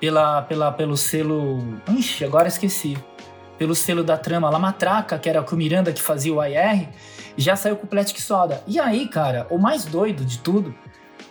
pela, 0.00 0.42
pela, 0.42 0.72
pelo 0.72 0.96
selo. 0.96 1.58
Ixi, 1.90 2.24
agora 2.24 2.48
esqueci. 2.48 2.96
Pelo 3.58 3.74
selo 3.74 4.02
da 4.04 4.16
trama 4.16 4.48
La 4.48 4.58
Matraca, 4.58 5.18
que 5.18 5.28
era 5.28 5.42
com 5.42 5.54
o 5.54 5.58
Miranda 5.58 5.92
que 5.92 6.00
fazia 6.00 6.32
o 6.32 6.42
IR, 6.42 6.88
já 7.36 7.56
saiu 7.56 7.76
com 7.76 7.84
o 7.84 7.88
Plastic 7.88 8.18
Soda. 8.20 8.62
E 8.66 8.78
aí, 8.80 9.08
cara, 9.08 9.46
o 9.50 9.58
mais 9.58 9.84
doido 9.84 10.24
de 10.24 10.38
tudo 10.38 10.74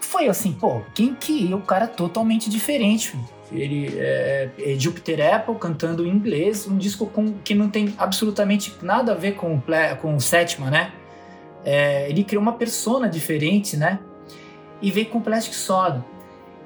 foi 0.01 0.27
assim, 0.27 0.51
pô, 0.51 0.81
quem 0.93 1.15
que 1.15 1.51
é 1.51 1.55
o 1.55 1.61
cara 1.61 1.87
totalmente 1.87 2.49
diferente? 2.49 3.17
Ele 3.51 3.97
é, 3.97 4.49
é 4.57 4.75
Jupiter 4.77 5.35
Apple 5.35 5.55
cantando 5.55 6.05
em 6.05 6.09
inglês, 6.09 6.67
um 6.67 6.77
disco 6.77 7.05
com, 7.05 7.33
que 7.43 7.55
não 7.55 7.69
tem 7.69 7.93
absolutamente 7.97 8.75
nada 8.81 9.13
a 9.13 9.15
ver 9.15 9.35
com 9.35 9.61
com 10.01 10.15
o 10.15 10.21
Sétima, 10.21 10.69
né? 10.69 10.91
É, 11.63 12.09
ele 12.09 12.23
criou 12.23 12.41
uma 12.41 12.53
persona 12.53 13.09
diferente, 13.09 13.75
né? 13.77 13.99
E 14.81 14.91
veio 14.91 15.07
com 15.07 15.21
Plastic 15.21 15.53
Soda. 15.53 16.05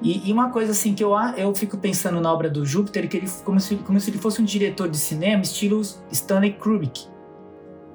E, 0.02 0.28
e 0.28 0.32
uma 0.32 0.50
coisa 0.50 0.72
assim 0.72 0.94
que 0.94 1.02
eu, 1.02 1.12
eu 1.36 1.54
fico 1.54 1.78
pensando 1.78 2.20
na 2.20 2.32
obra 2.32 2.50
do 2.50 2.66
Júpiter, 2.66 3.08
que 3.08 3.16
ele 3.16 3.30
como 3.44 3.60
se, 3.60 3.76
como 3.76 4.00
se 4.00 4.10
ele 4.10 4.18
fosse 4.18 4.42
um 4.42 4.44
diretor 4.44 4.88
de 4.88 4.98
cinema 4.98 5.42
estilo 5.42 5.80
Stanley 6.10 6.52
Kubrick. 6.54 7.06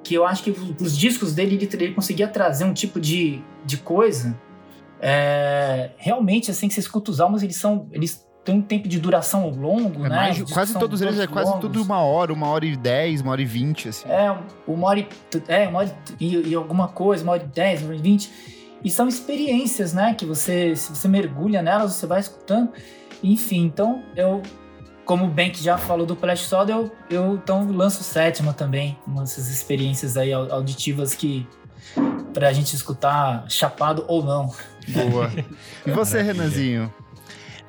Que 0.02 0.14
eu 0.14 0.24
acho 0.24 0.42
que 0.42 0.50
os, 0.50 0.80
os 0.80 0.96
discos 0.96 1.34
dele 1.34 1.56
ele, 1.56 1.68
ele 1.70 1.94
conseguia 1.94 2.26
trazer 2.26 2.64
um 2.64 2.72
tipo 2.72 2.98
de, 2.98 3.42
de 3.64 3.76
coisa. 3.76 4.38
é, 5.00 5.90
realmente, 5.98 6.50
assim, 6.50 6.66
que 6.68 6.74
você 6.74 6.80
escuta 6.80 7.10
os 7.10 7.20
álbuns, 7.20 7.42
eles 7.42 7.56
são. 7.56 7.88
Eles 7.92 8.26
têm 8.48 8.54
um 8.58 8.62
tempo 8.62 8.88
de 8.88 8.98
duração 8.98 9.50
longo, 9.50 10.06
É 10.06 10.08
né? 10.08 10.16
mais 10.16 10.42
quase 10.52 10.72
todos 10.78 11.02
eles 11.02 11.18
é 11.18 11.26
quase 11.26 11.50
longos. 11.50 11.60
tudo 11.68 11.82
uma 11.82 12.00
hora, 12.00 12.32
uma 12.32 12.46
hora 12.48 12.64
e 12.64 12.74
dez, 12.76 13.20
uma 13.20 13.32
hora 13.32 13.42
e 13.42 13.44
vinte, 13.44 13.88
assim. 13.90 14.08
É, 14.08 14.34
uma 14.66 14.88
hora 14.88 15.00
e, 15.00 15.08
é, 15.48 15.68
uma 15.68 15.80
hora 15.80 15.94
e, 16.18 16.48
e 16.48 16.54
alguma 16.54 16.88
coisa, 16.88 17.22
uma 17.22 17.32
hora 17.32 17.42
e 17.42 17.46
dez, 17.46 17.80
uma 17.82 17.88
hora 17.90 17.98
e 17.98 18.02
vinte. 18.02 18.30
E 18.82 18.88
são 18.90 19.06
experiências, 19.08 19.92
né? 19.92 20.14
Que 20.14 20.24
você, 20.24 20.74
se 20.76 20.94
você 20.94 21.06
mergulha 21.08 21.60
nelas, 21.60 21.92
você 21.92 22.06
vai 22.06 22.20
escutando. 22.20 22.70
Enfim, 23.22 23.64
então 23.64 24.02
eu, 24.16 24.40
como 25.04 25.24
o 25.26 25.28
Bank 25.28 25.62
já 25.62 25.76
falou 25.76 26.06
do 26.06 26.14
Flash 26.16 26.40
Soda, 26.42 26.72
eu, 26.72 26.90
eu 27.10 27.34
então 27.34 27.70
lanço 27.70 28.02
sétima 28.02 28.52
também. 28.52 28.96
Uma 29.06 29.22
dessas 29.22 29.48
experiências 29.50 30.16
aí 30.16 30.32
au- 30.32 30.50
auditivas 30.52 31.14
que 31.14 31.46
pra 32.32 32.52
gente 32.52 32.74
escutar 32.74 33.44
chapado 33.48 34.04
ou 34.08 34.24
não. 34.24 34.52
Boa. 34.88 35.30
E 35.86 35.90
você. 35.90 36.22
Renanzinho? 36.22 36.92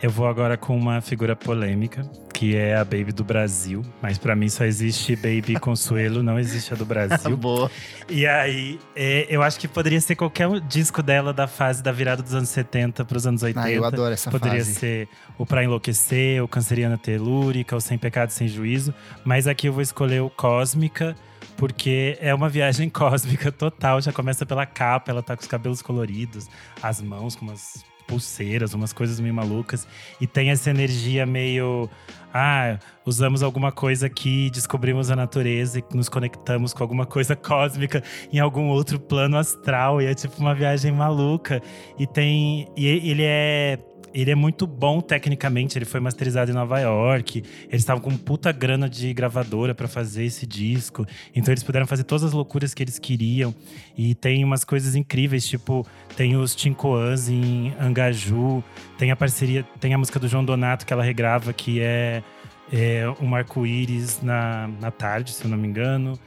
Eu 0.01 0.09
vou 0.09 0.27
agora 0.27 0.55
com 0.55 0.77
uma 0.77 1.01
figura 1.01 1.35
polêmica, 1.35 2.09
que 2.33 2.55
é 2.55 2.77
a 2.77 2.85
Baby 2.85 3.11
do 3.11 3.21
Brasil. 3.21 3.83
Mas 4.01 4.17
pra 4.17 4.33
mim 4.33 4.47
só 4.47 4.63
existe 4.63 5.13
Baby 5.13 5.55
Consuelo, 5.59 6.23
não 6.23 6.39
existe 6.39 6.73
a 6.73 6.77
do 6.77 6.85
Brasil. 6.85 7.35
Boa. 7.35 7.69
E 8.07 8.25
aí, 8.25 8.79
é, 8.95 9.27
eu 9.29 9.43
acho 9.43 9.59
que 9.59 9.67
poderia 9.67 9.99
ser 9.99 10.15
qualquer 10.15 10.49
disco 10.61 11.03
dela 11.03 11.33
da 11.33 11.47
fase 11.47 11.83
da 11.83 11.91
virada 11.91 12.23
dos 12.23 12.33
anos 12.33 12.47
70 12.47 13.03
pros 13.03 13.27
anos 13.27 13.43
80. 13.43 13.61
Ah, 13.61 13.69
eu 13.69 13.83
adoro 13.83 14.13
essa 14.13 14.31
Poderia 14.31 14.59
fase. 14.59 14.75
ser 14.75 15.09
o 15.37 15.45
Pra 15.45 15.65
Enlouquecer, 15.65 16.41
o 16.41 16.47
Canceriana 16.47 16.97
Telúrica, 16.97 17.75
o 17.75 17.81
Sem 17.81 17.97
Pecado 17.97 18.29
Sem 18.29 18.47
Juízo. 18.47 18.93
Mas 19.25 19.47
aqui 19.47 19.67
eu 19.67 19.73
vou 19.73 19.81
escolher 19.81 20.21
o 20.21 20.29
Cósmica, 20.29 21.13
porque 21.57 22.17
é 22.21 22.33
uma 22.33 22.47
viagem 22.47 22.87
cósmica 22.89 23.51
total. 23.51 23.99
Já 23.99 24.13
começa 24.13 24.45
pela 24.45 24.65
capa, 24.65 25.11
ela 25.11 25.21
tá 25.21 25.35
com 25.35 25.41
os 25.41 25.47
cabelos 25.47 25.81
coloridos, 25.81 26.47
as 26.81 27.01
mãos 27.01 27.35
com 27.35 27.43
umas 27.43 27.83
pulseiras, 28.09 28.73
umas 28.73 28.91
coisas 28.91 29.19
meio 29.19 29.33
malucas. 29.33 29.87
E 30.19 30.25
tem 30.25 30.49
essa 30.49 30.71
energia 30.71 31.25
meio. 31.25 31.87
Ah, 32.33 32.77
usamos 33.05 33.41
alguma 33.41 33.71
coisa 33.71 34.07
aqui, 34.07 34.49
descobrimos 34.51 35.09
a 35.09 35.15
natureza 35.15 35.79
e 35.79 35.95
nos 35.95 36.09
conectamos 36.09 36.73
com 36.73 36.83
alguma 36.83 37.05
coisa 37.05 37.35
cósmica 37.37 38.03
em 38.33 38.39
algum 38.39 38.67
outro 38.67 38.99
plano 38.99 39.37
astral. 39.37 40.01
E 40.01 40.07
é 40.07 40.15
tipo 40.15 40.39
uma 40.39 40.55
viagem 40.55 40.91
maluca. 40.91 41.61
E 41.97 42.07
tem. 42.07 42.67
E 42.75 42.87
ele 42.87 43.23
é 43.23 43.77
ele 44.13 44.31
é 44.31 44.35
muito 44.35 44.65
bom 44.65 45.01
tecnicamente, 45.01 45.77
ele 45.77 45.85
foi 45.85 45.99
masterizado 45.99 46.51
em 46.51 46.53
Nova 46.53 46.79
York. 46.79 47.43
Eles 47.67 47.81
estavam 47.81 48.01
com 48.01 48.15
puta 48.17 48.51
grana 48.51 48.89
de 48.89 49.13
gravadora 49.13 49.73
para 49.75 49.87
fazer 49.87 50.25
esse 50.25 50.45
disco. 50.45 51.05
Então 51.35 51.53
eles 51.53 51.63
puderam 51.63 51.85
fazer 51.85 52.03
todas 52.03 52.23
as 52.23 52.33
loucuras 52.33 52.73
que 52.73 52.83
eles 52.83 52.99
queriam. 52.99 53.53
E 53.97 54.15
tem 54.15 54.43
umas 54.43 54.63
coisas 54.63 54.95
incríveis, 54.95 55.45
tipo, 55.45 55.85
tem 56.15 56.35
os 56.35 56.55
Tincoãs 56.55 57.29
em 57.29 57.73
Angaju, 57.79 58.63
tem 58.97 59.11
a 59.11 59.15
parceria, 59.15 59.63
tem 59.79 59.93
a 59.93 59.97
música 59.97 60.19
do 60.19 60.27
João 60.27 60.43
Donato 60.43 60.85
que 60.85 60.93
ela 60.93 61.03
regrava, 61.03 61.53
que 61.53 61.79
é, 61.81 62.23
é 62.71 63.03
um 63.21 63.33
arco-íris 63.35 64.21
na, 64.21 64.69
na 64.79 64.91
tarde, 64.91 65.33
se 65.33 65.43
eu 65.43 65.49
não 65.49 65.57
me 65.57 65.67
engano. 65.67 66.19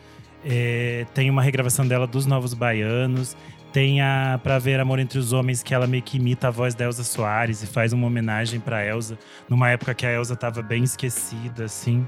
É, 0.44 1.06
tem 1.14 1.30
uma 1.30 1.42
regravação 1.42 1.86
dela 1.86 2.06
dos 2.06 2.26
Novos 2.26 2.52
Baianos. 2.54 3.36
Tem 3.72 4.02
a 4.02 4.38
Pra 4.42 4.58
Ver 4.58 4.78
Amor 4.80 4.98
Entre 4.98 5.18
os 5.18 5.32
Homens, 5.32 5.62
que 5.62 5.74
ela 5.74 5.86
meio 5.86 6.02
que 6.02 6.18
imita 6.18 6.48
a 6.48 6.50
voz 6.50 6.74
da 6.74 6.84
Elza 6.84 7.02
Soares 7.02 7.62
e 7.62 7.66
faz 7.66 7.94
uma 7.94 8.06
homenagem 8.06 8.60
pra 8.60 8.84
Elza, 8.84 9.18
numa 9.48 9.70
época 9.70 9.94
que 9.94 10.04
a 10.04 10.12
Elza 10.12 10.36
tava 10.36 10.60
bem 10.60 10.84
esquecida, 10.84 11.64
assim. 11.64 12.06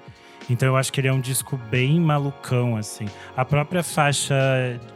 Então 0.50 0.68
eu 0.68 0.76
acho 0.76 0.92
que 0.92 1.00
ele 1.00 1.08
é 1.08 1.12
um 1.12 1.20
disco 1.20 1.56
bem 1.70 1.98
malucão, 1.98 2.76
assim. 2.76 3.06
A 3.34 3.46
própria 3.46 3.82
faixa 3.82 4.34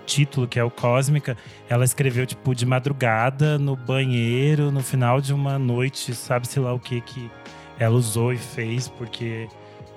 título, 0.05 0.47
que 0.47 0.59
é 0.59 0.65
o 0.65 0.71
Cósmica, 0.71 1.39
ela 1.71 1.87
escreveu, 1.87 2.27
tipo, 2.27 2.55
de 2.55 2.67
madrugada, 2.67 3.59
no 3.59 3.75
banheiro, 3.75 4.71
no 4.71 4.83
final 4.83 5.23
de 5.23 5.33
uma 5.33 5.59
noite, 5.59 6.15
sabe-se 6.15 6.61
lá 6.61 6.75
o 6.75 6.79
que 6.79 7.01
que 7.01 7.31
ela 7.79 7.95
usou 7.95 8.31
e 8.31 8.37
fez, 8.37 8.89
porque 8.89 9.49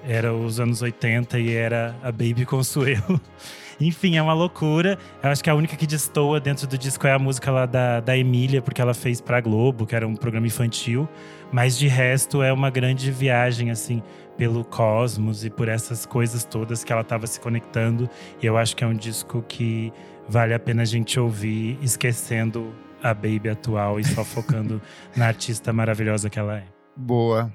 era 0.08 0.34
os 0.34 0.58
anos 0.60 0.82
80 0.82 1.38
e 1.38 1.54
era 1.54 1.96
a 2.02 2.12
Baby 2.14 2.46
Consuelo. 2.46 3.20
Enfim, 3.82 4.16
é 4.16 4.22
uma 4.22 4.34
loucura. 4.34 4.98
Eu 5.24 5.30
acho 5.30 5.44
que 5.44 5.50
a 5.50 5.56
única 5.56 5.76
que 5.76 5.88
destoa 5.88 6.40
dentro 6.40 6.68
do 6.68 6.78
disco 6.78 7.08
é 7.08 7.14
a 7.14 7.20
música 7.20 7.52
lá 7.52 7.66
da, 7.66 8.00
da 8.00 8.18
Emília, 8.18 8.62
porque 8.62 8.82
ela 8.82 8.94
fez 8.94 9.20
pra 9.20 9.42
Globo, 9.42 9.86
que 9.86 9.96
era 9.96 10.08
um 10.08 10.16
programa 10.16 10.48
infantil. 10.48 11.08
Mas 11.52 11.78
de 11.78 11.88
resto 11.88 12.42
é 12.44 12.54
uma 12.54 12.70
grande 12.70 13.12
viagem, 13.12 13.72
assim, 13.72 14.02
pelo 14.38 14.64
cosmos 14.64 15.44
e 15.44 15.50
por 15.50 15.68
essas 15.68 16.06
coisas 16.06 16.46
todas 16.46 16.84
que 16.84 16.92
ela 16.92 17.02
estava 17.02 17.28
se 17.28 17.40
conectando. 17.40 18.10
E 18.42 18.46
eu 18.46 18.58
acho 18.58 18.76
que 18.76 18.84
é 18.84 18.88
um 18.88 18.96
disco 18.96 19.44
que 19.48 19.92
vale 20.28 20.54
a 20.54 20.60
pena 20.60 20.84
a 20.84 20.86
gente 20.86 21.20
ouvir, 21.20 21.78
esquecendo 21.82 22.74
a 23.04 23.14
Baby 23.14 23.50
atual 23.50 24.00
e 24.00 24.04
só 24.04 24.24
focando 24.24 24.82
na 25.16 25.28
artista 25.28 25.74
maravilhosa 25.74 26.30
que 26.30 26.40
ela 26.40 26.58
é. 26.58 26.64
Boa. 26.96 27.52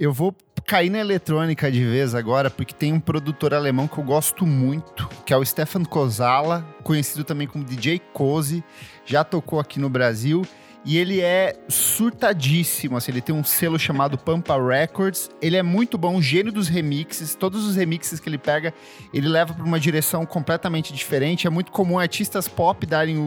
Eu 0.00 0.14
vou 0.14 0.34
cair 0.64 0.88
na 0.88 0.98
eletrônica 0.98 1.70
de 1.70 1.84
vez 1.84 2.14
agora, 2.14 2.48
porque 2.48 2.72
tem 2.72 2.90
um 2.90 2.98
produtor 2.98 3.52
alemão 3.52 3.86
que 3.86 3.98
eu 3.98 4.02
gosto 4.02 4.46
muito, 4.46 5.06
que 5.26 5.34
é 5.34 5.36
o 5.36 5.44
Stefan 5.44 5.84
Kozala, 5.84 6.66
conhecido 6.82 7.22
também 7.22 7.46
como 7.46 7.62
DJ 7.62 7.98
Cozy, 8.14 8.64
já 9.04 9.22
tocou 9.22 9.60
aqui 9.60 9.78
no 9.78 9.90
Brasil. 9.90 10.42
E 10.86 10.96
ele 10.96 11.20
é 11.20 11.54
surtadíssimo, 11.68 12.96
assim, 12.96 13.12
ele 13.12 13.20
tem 13.20 13.34
um 13.34 13.44
selo 13.44 13.78
chamado 13.78 14.16
Pampa 14.16 14.56
Records. 14.56 15.28
Ele 15.42 15.58
é 15.58 15.62
muito 15.62 15.98
bom, 15.98 16.18
gênio 16.22 16.50
dos 16.50 16.68
remixes. 16.68 17.34
Todos 17.34 17.66
os 17.66 17.76
remixes 17.76 18.18
que 18.18 18.26
ele 18.26 18.38
pega, 18.38 18.72
ele 19.12 19.28
leva 19.28 19.52
para 19.52 19.62
uma 19.62 19.78
direção 19.78 20.24
completamente 20.24 20.94
diferente. 20.94 21.46
É 21.46 21.50
muito 21.50 21.70
comum 21.70 21.98
artistas 21.98 22.48
pop 22.48 22.86
darem 22.86 23.18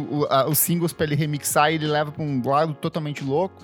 os 0.50 0.58
singles 0.58 0.92
para 0.92 1.06
ele 1.06 1.14
remixar 1.14 1.72
e 1.72 1.76
ele 1.76 1.86
leva 1.86 2.12
para 2.12 2.24
um 2.24 2.42
lado 2.44 2.74
totalmente 2.74 3.24
louco. 3.24 3.62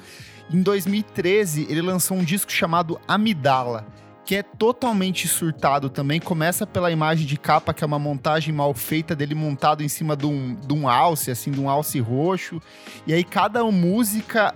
Em 0.51 0.63
2013, 0.63 1.67
ele 1.69 1.81
lançou 1.81 2.17
um 2.17 2.23
disco 2.23 2.51
chamado 2.51 2.99
Amidala, 3.07 3.85
que 4.29 4.35
é 4.35 4.43
totalmente 4.43 5.27
surtado 5.27 5.89
também. 5.89 6.19
Começa 6.19 6.67
pela 6.67 6.91
imagem 6.91 7.25
de 7.25 7.35
capa, 7.35 7.73
que 7.73 7.83
é 7.83 7.87
uma 7.87 7.97
montagem 7.97 8.53
mal 8.53 8.75
feita 8.75 9.15
dele 9.15 9.33
montado 9.33 9.81
em 9.81 9.87
cima 9.87 10.15
de 10.15 10.27
um, 10.27 10.53
de 10.53 10.71
um 10.71 10.87
alce, 10.87 11.31
assim, 11.31 11.49
de 11.49 11.59
um 11.59 11.67
alce 11.67 11.99
roxo. 11.99 12.61
E 13.07 13.13
aí 13.13 13.23
cada 13.23 13.63
música. 13.63 14.53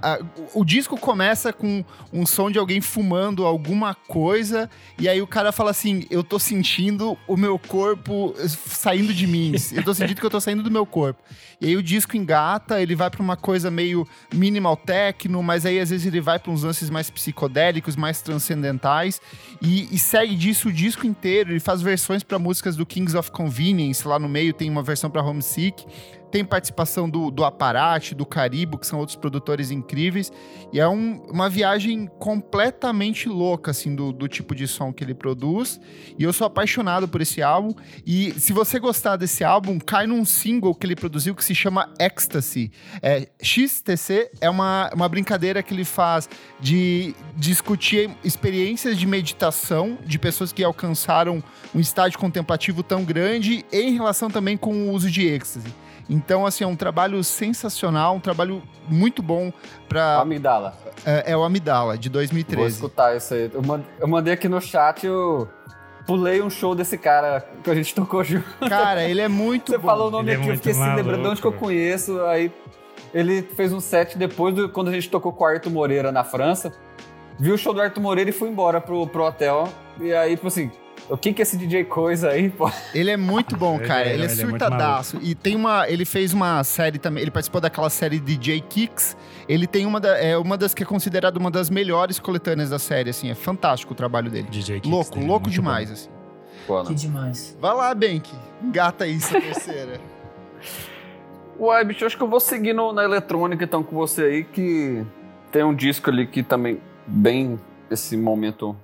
o, 0.53 0.59
o 0.59 0.63
disco 0.63 0.95
começa 0.95 1.51
com 1.51 1.83
um 2.13 2.23
som 2.23 2.51
de 2.51 2.59
alguém 2.59 2.81
fumando 2.81 3.47
alguma 3.47 3.95
coisa. 3.95 4.69
E 4.99 5.09
aí 5.09 5.19
o 5.23 5.25
cara 5.25 5.51
fala 5.51 5.71
assim: 5.71 6.05
Eu 6.11 6.23
tô 6.23 6.37
sentindo 6.37 7.17
o 7.27 7.35
meu 7.35 7.57
corpo 7.57 8.35
saindo 8.47 9.11
de 9.11 9.25
mim. 9.25 9.53
Eu 9.71 9.83
tô 9.83 9.91
sentindo 9.95 10.19
que 10.19 10.25
eu 10.27 10.29
tô 10.29 10.39
saindo 10.39 10.61
do 10.61 10.69
meu 10.69 10.85
corpo. 10.85 11.19
E 11.59 11.67
aí 11.67 11.77
o 11.77 11.81
disco 11.81 12.17
engata, 12.17 12.81
ele 12.81 12.93
vai 12.93 13.09
para 13.09 13.21
uma 13.21 13.37
coisa 13.37 13.71
meio 13.71 14.05
minimal 14.33 14.75
techno, 14.75 15.41
mas 15.41 15.65
aí 15.65 15.79
às 15.79 15.89
vezes 15.89 16.05
ele 16.05 16.19
vai 16.19 16.37
para 16.37 16.51
uns 16.51 16.61
lances 16.61 16.89
mais 16.89 17.09
psicodélicos, 17.09 17.95
mais 17.95 18.21
transcendentais. 18.21 19.21
E, 19.65 19.87
e, 19.95 19.97
segue 19.97 20.35
disso 20.35 20.67
o 20.67 20.73
disco 20.73 21.07
inteiro. 21.07 21.51
Ele 21.51 21.59
faz 21.59 21.81
versões 21.81 22.21
para 22.21 22.37
músicas 22.37 22.75
do 22.75 22.85
Kings 22.85 23.15
of 23.15 23.31
Convenience. 23.31 24.05
Lá 24.05 24.19
no 24.19 24.27
meio 24.27 24.53
tem 24.53 24.69
uma 24.69 24.83
versão 24.83 25.09
para 25.09 25.23
Homesick 25.23 25.85
tem 26.33 26.43
participação 26.43 27.07
do, 27.07 27.29
do 27.29 27.45
Aparate, 27.45 28.15
do 28.15 28.25
Caribo, 28.25 28.79
que 28.79 28.87
são 28.87 28.97
outros 28.97 29.15
produtores 29.15 29.69
incríveis. 29.69 30.31
E 30.71 30.79
é 30.79 30.87
um, 30.87 31.21
uma 31.29 31.47
viagem 31.47 32.09
completamente 32.17 33.29
louca, 33.29 33.69
assim, 33.69 33.93
do, 33.93 34.11
do 34.11 34.27
tipo 34.27 34.55
de 34.55 34.67
som 34.67 34.91
que 34.91 35.03
ele 35.03 35.13
produz. 35.13 35.79
E 36.17 36.23
eu 36.23 36.33
sou 36.33 36.47
apaixonado 36.47 37.07
por 37.07 37.21
esse 37.21 37.43
álbum. 37.43 37.75
E 38.03 38.33
se 38.39 38.51
você 38.51 38.79
gostar 38.79 39.15
desse 39.15 39.43
álbum, 39.43 39.77
cai 39.77 40.07
num 40.07 40.25
single 40.25 40.73
que 40.73 40.87
ele 40.87 40.95
produziu 40.95 41.35
que 41.35 41.45
se 41.45 41.53
chama 41.53 41.87
Ecstasy. 41.99 42.71
É, 42.99 43.27
XTC 43.39 44.31
é 44.41 44.49
uma, 44.49 44.89
uma 44.91 45.07
brincadeira 45.07 45.61
que 45.61 45.71
ele 45.71 45.85
faz 45.85 46.27
de 46.59 47.13
discutir 47.35 48.09
experiências 48.23 48.97
de 48.97 49.05
meditação 49.05 49.99
de 50.03 50.17
pessoas 50.17 50.51
que 50.51 50.63
alcançaram 50.63 51.43
um 51.75 51.79
estágio 51.79 52.17
contemplativo 52.17 52.81
tão 52.81 53.03
grande 53.03 53.63
em 53.71 53.93
relação 53.93 54.31
também 54.31 54.57
com 54.57 54.73
o 54.73 54.91
uso 54.93 55.11
de 55.11 55.27
êxtase. 55.27 55.82
Então, 56.09 56.45
assim, 56.45 56.63
é 56.63 56.67
um 56.67 56.75
trabalho 56.75 57.23
sensacional, 57.23 58.15
um 58.15 58.19
trabalho 58.19 58.61
muito 58.87 59.21
bom 59.21 59.51
para 59.87 60.19
Amidala. 60.19 60.77
É, 61.05 61.31
é, 61.31 61.37
o 61.37 61.43
Amidala, 61.43 61.97
de 61.97 62.09
2013. 62.09 62.57
Vou 62.57 62.67
escutar 62.67 63.15
isso 63.15 63.33
aí. 63.33 63.49
Eu 63.99 64.07
mandei 64.07 64.33
aqui 64.33 64.47
no 64.47 64.59
chat 64.61 65.07
o. 65.07 65.47
Pulei 66.05 66.41
um 66.41 66.49
show 66.49 66.75
desse 66.75 66.97
cara 66.97 67.47
que 67.63 67.69
a 67.69 67.73
gente 67.73 67.95
tocou 67.95 68.21
junto. 68.25 68.45
Cara, 68.67 69.05
ele 69.05 69.21
é 69.21 69.29
muito 69.29 69.71
Você 69.71 69.77
bom. 69.77 69.87
falou 69.87 70.09
o 70.09 70.11
nome 70.11 70.31
ele 70.31 70.31
é 70.31 70.41
aqui, 70.41 70.49
é 70.49 70.51
eu 70.51 70.57
fiquei 70.57 70.71
assim, 70.73 70.95
lembrando 70.95 71.21
de 71.21 71.27
onde 71.29 71.41
que 71.41 71.47
eu 71.47 71.53
conheço. 71.53 72.19
Aí 72.25 72.51
ele 73.13 73.41
fez 73.41 73.71
um 73.71 73.79
set 73.79 74.17
depois 74.17 74.53
do 74.53 74.67
quando 74.67 74.89
a 74.89 74.91
gente 74.91 75.09
tocou 75.09 75.31
com 75.31 75.45
o 75.45 75.47
Arthur 75.47 75.69
Moreira 75.69 76.11
na 76.11 76.25
França. 76.25 76.73
Viu 77.39 77.55
o 77.55 77.57
show 77.57 77.73
do 77.73 77.81
Arthur 77.81 78.01
Moreira 78.01 78.29
e 78.29 78.33
foi 78.33 78.49
embora 78.49 78.81
pro, 78.81 79.07
pro 79.07 79.23
hotel. 79.23 79.69
E 79.99 80.13
aí, 80.13 80.35
tipo 80.35 80.47
assim, 80.47 80.69
o 81.09 81.17
que 81.17 81.33
que 81.33 81.41
é 81.41 81.43
esse 81.43 81.57
DJ 81.57 81.83
Coisa 81.85 82.29
aí, 82.29 82.49
pô? 82.49 82.71
Ele 82.93 83.11
é 83.11 83.17
muito 83.17 83.57
bom, 83.57 83.77
cara. 83.85 84.01
ele, 84.01 84.09
é 84.09 84.13
ele, 84.15 84.25
é, 84.25 84.29
surtadaço. 84.29 85.17
É 85.17 85.19
e 85.21 85.35
tem 85.35 85.55
uma. 85.55 85.87
Ele 85.89 86.05
fez 86.05 86.33
uma 86.33 86.63
série 86.63 86.97
também. 86.97 87.21
Ele 87.21 87.31
participou 87.31 87.59
daquela 87.59 87.89
série 87.89 88.19
DJ 88.19 88.61
Kicks. 88.61 89.17
Ele 89.47 89.67
tem 89.67 89.85
uma, 89.85 89.99
da, 89.99 90.17
é, 90.17 90.37
uma 90.37 90.57
das 90.57 90.73
que 90.73 90.83
é 90.83 90.85
considerada 90.85 91.37
uma 91.37 91.51
das 91.51 91.69
melhores 91.69 92.19
coletâneas 92.19 92.69
da 92.69 92.79
série, 92.79 93.09
assim. 93.09 93.29
É 93.29 93.35
fantástico 93.35 93.93
o 93.93 93.95
trabalho 93.95 94.31
dele. 94.31 94.47
DJ 94.49 94.79
Kicks. 94.79 94.89
Louco, 94.89 95.19
louco 95.19 95.49
demais, 95.49 95.89
bom. 95.89 95.93
assim. 95.93 96.09
Pô, 96.65 96.83
que 96.83 96.93
demais. 96.93 97.57
Vai 97.59 97.73
lá, 97.73 97.93
Bank. 97.93 98.31
Engata 98.61 99.03
aí 99.03 99.17
essa 99.17 99.39
terceira. 99.39 99.99
Uai, 101.59 101.83
bicho, 101.85 102.05
acho 102.05 102.17
que 102.17 102.23
eu 102.23 102.27
vou 102.27 102.39
seguir 102.39 102.73
no, 102.73 102.91
na 102.91 103.03
eletrônica 103.03 103.63
então 103.63 103.83
com 103.83 103.95
você 103.95 104.23
aí, 104.23 104.43
que 104.43 105.05
tem 105.51 105.63
um 105.63 105.73
disco 105.73 106.09
ali 106.09 106.25
que 106.25 106.41
também, 106.41 106.81
bem 107.05 107.59
esse 107.91 108.17
momento 108.17 108.75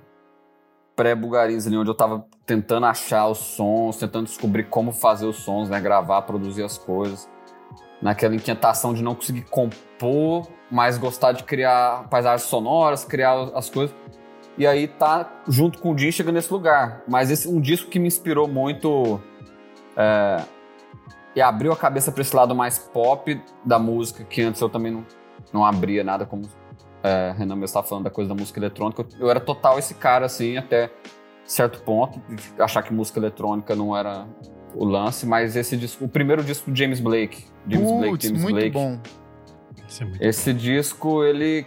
pré-Bugariz 1.00 1.66
ali, 1.66 1.78
onde 1.78 1.88
eu 1.88 1.94
tava 1.94 2.26
tentando 2.44 2.84
achar 2.84 3.26
os 3.26 3.38
sons, 3.38 3.96
tentando 3.96 4.26
descobrir 4.26 4.64
como 4.64 4.92
fazer 4.92 5.24
os 5.24 5.36
sons, 5.36 5.70
né? 5.70 5.80
Gravar, 5.80 6.20
produzir 6.22 6.62
as 6.62 6.76
coisas. 6.76 7.26
Naquela 8.02 8.34
inquietação 8.34 8.92
de 8.92 9.02
não 9.02 9.14
conseguir 9.14 9.46
compor, 9.48 10.46
mas 10.70 10.98
gostar 10.98 11.32
de 11.32 11.42
criar 11.42 12.06
paisagens 12.10 12.46
sonoras, 12.46 13.02
criar 13.02 13.32
as 13.54 13.70
coisas. 13.70 13.96
E 14.58 14.66
aí 14.66 14.88
tá 14.88 15.40
junto 15.48 15.78
com 15.78 15.94
o 15.94 15.98
Jim 15.98 16.12
chega 16.12 16.30
nesse 16.30 16.52
lugar. 16.52 17.02
Mas 17.08 17.30
esse 17.30 17.48
um 17.48 17.62
disco 17.62 17.88
que 17.88 17.98
me 17.98 18.06
inspirou 18.06 18.46
muito 18.46 19.18
é, 19.96 20.42
e 21.34 21.40
abriu 21.40 21.72
a 21.72 21.76
cabeça 21.76 22.12
para 22.12 22.20
esse 22.20 22.36
lado 22.36 22.54
mais 22.54 22.78
pop 22.78 23.40
da 23.64 23.78
música, 23.78 24.22
que 24.22 24.42
antes 24.42 24.60
eu 24.60 24.68
também 24.68 24.92
não, 24.92 25.06
não 25.50 25.64
abria 25.64 26.04
nada 26.04 26.26
como 26.26 26.42
é, 27.02 27.34
Renan 27.36 27.54
mesmo 27.54 27.64
estava 27.64 27.86
falando 27.86 28.04
da 28.04 28.10
coisa 28.10 28.28
da 28.28 28.34
música 28.34 28.58
eletrônica, 28.58 29.06
eu 29.18 29.30
era 29.30 29.40
total 29.40 29.78
esse 29.78 29.94
cara, 29.94 30.26
assim, 30.26 30.56
até 30.56 30.90
certo 31.44 31.82
ponto, 31.82 32.20
de 32.28 32.62
achar 32.62 32.82
que 32.82 32.92
música 32.92 33.18
eletrônica 33.18 33.74
não 33.74 33.96
era 33.96 34.26
o 34.74 34.84
lance, 34.84 35.26
mas 35.26 35.56
esse 35.56 35.76
disco, 35.76 36.04
o 36.04 36.08
primeiro 36.08 36.44
disco 36.44 36.70
do 36.70 36.76
James 36.76 37.00
Blake, 37.00 37.44
James 37.66 37.90
Puts, 37.90 38.00
Blake, 38.00 38.26
James 38.26 38.42
muito 38.42 38.54
Blake. 38.54 38.70
bom. 38.70 39.00
Isso 39.88 40.02
é 40.02 40.06
muito 40.06 40.22
Esse 40.22 40.52
disco, 40.54 41.24
ele 41.24 41.66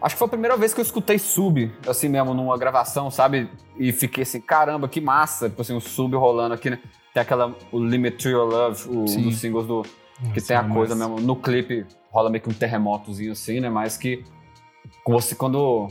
Acho 0.00 0.14
que 0.14 0.18
foi 0.18 0.26
a 0.26 0.30
primeira 0.30 0.56
vez 0.56 0.74
que 0.74 0.80
eu 0.80 0.84
escutei 0.84 1.18
sub, 1.18 1.72
assim 1.88 2.08
mesmo, 2.08 2.34
numa 2.34 2.56
gravação, 2.58 3.10
sabe? 3.10 3.48
E 3.78 3.92
fiquei 3.92 4.22
assim, 4.22 4.40
caramba, 4.40 4.88
que 4.88 5.00
massa. 5.00 5.48
Tipo 5.48 5.62
assim, 5.62 5.74
o 5.74 5.80
sub 5.80 6.14
rolando 6.16 6.54
aqui, 6.54 6.68
né? 6.68 6.78
Tem 7.14 7.22
aquela, 7.22 7.56
o 7.72 7.78
Limit 7.82 8.18
to 8.18 8.28
Your 8.28 8.46
Love, 8.46 8.88
o, 8.88 9.00
um 9.00 9.22
dos 9.22 9.38
singles 9.38 9.66
do... 9.66 9.82
Que 9.82 10.28
Nossa, 10.28 10.46
tem 10.46 10.56
a 10.56 10.60
é 10.60 10.68
coisa 10.68 10.94
massa. 10.94 11.10
mesmo, 11.10 11.26
no 11.26 11.36
clipe 11.36 11.86
rola 12.10 12.30
meio 12.30 12.42
que 12.42 12.48
um 12.48 12.52
terremotozinho 12.52 13.32
assim, 13.32 13.60
né? 13.60 13.68
Mas 13.68 13.96
que 13.96 14.24
você 15.06 15.34
quando 15.34 15.88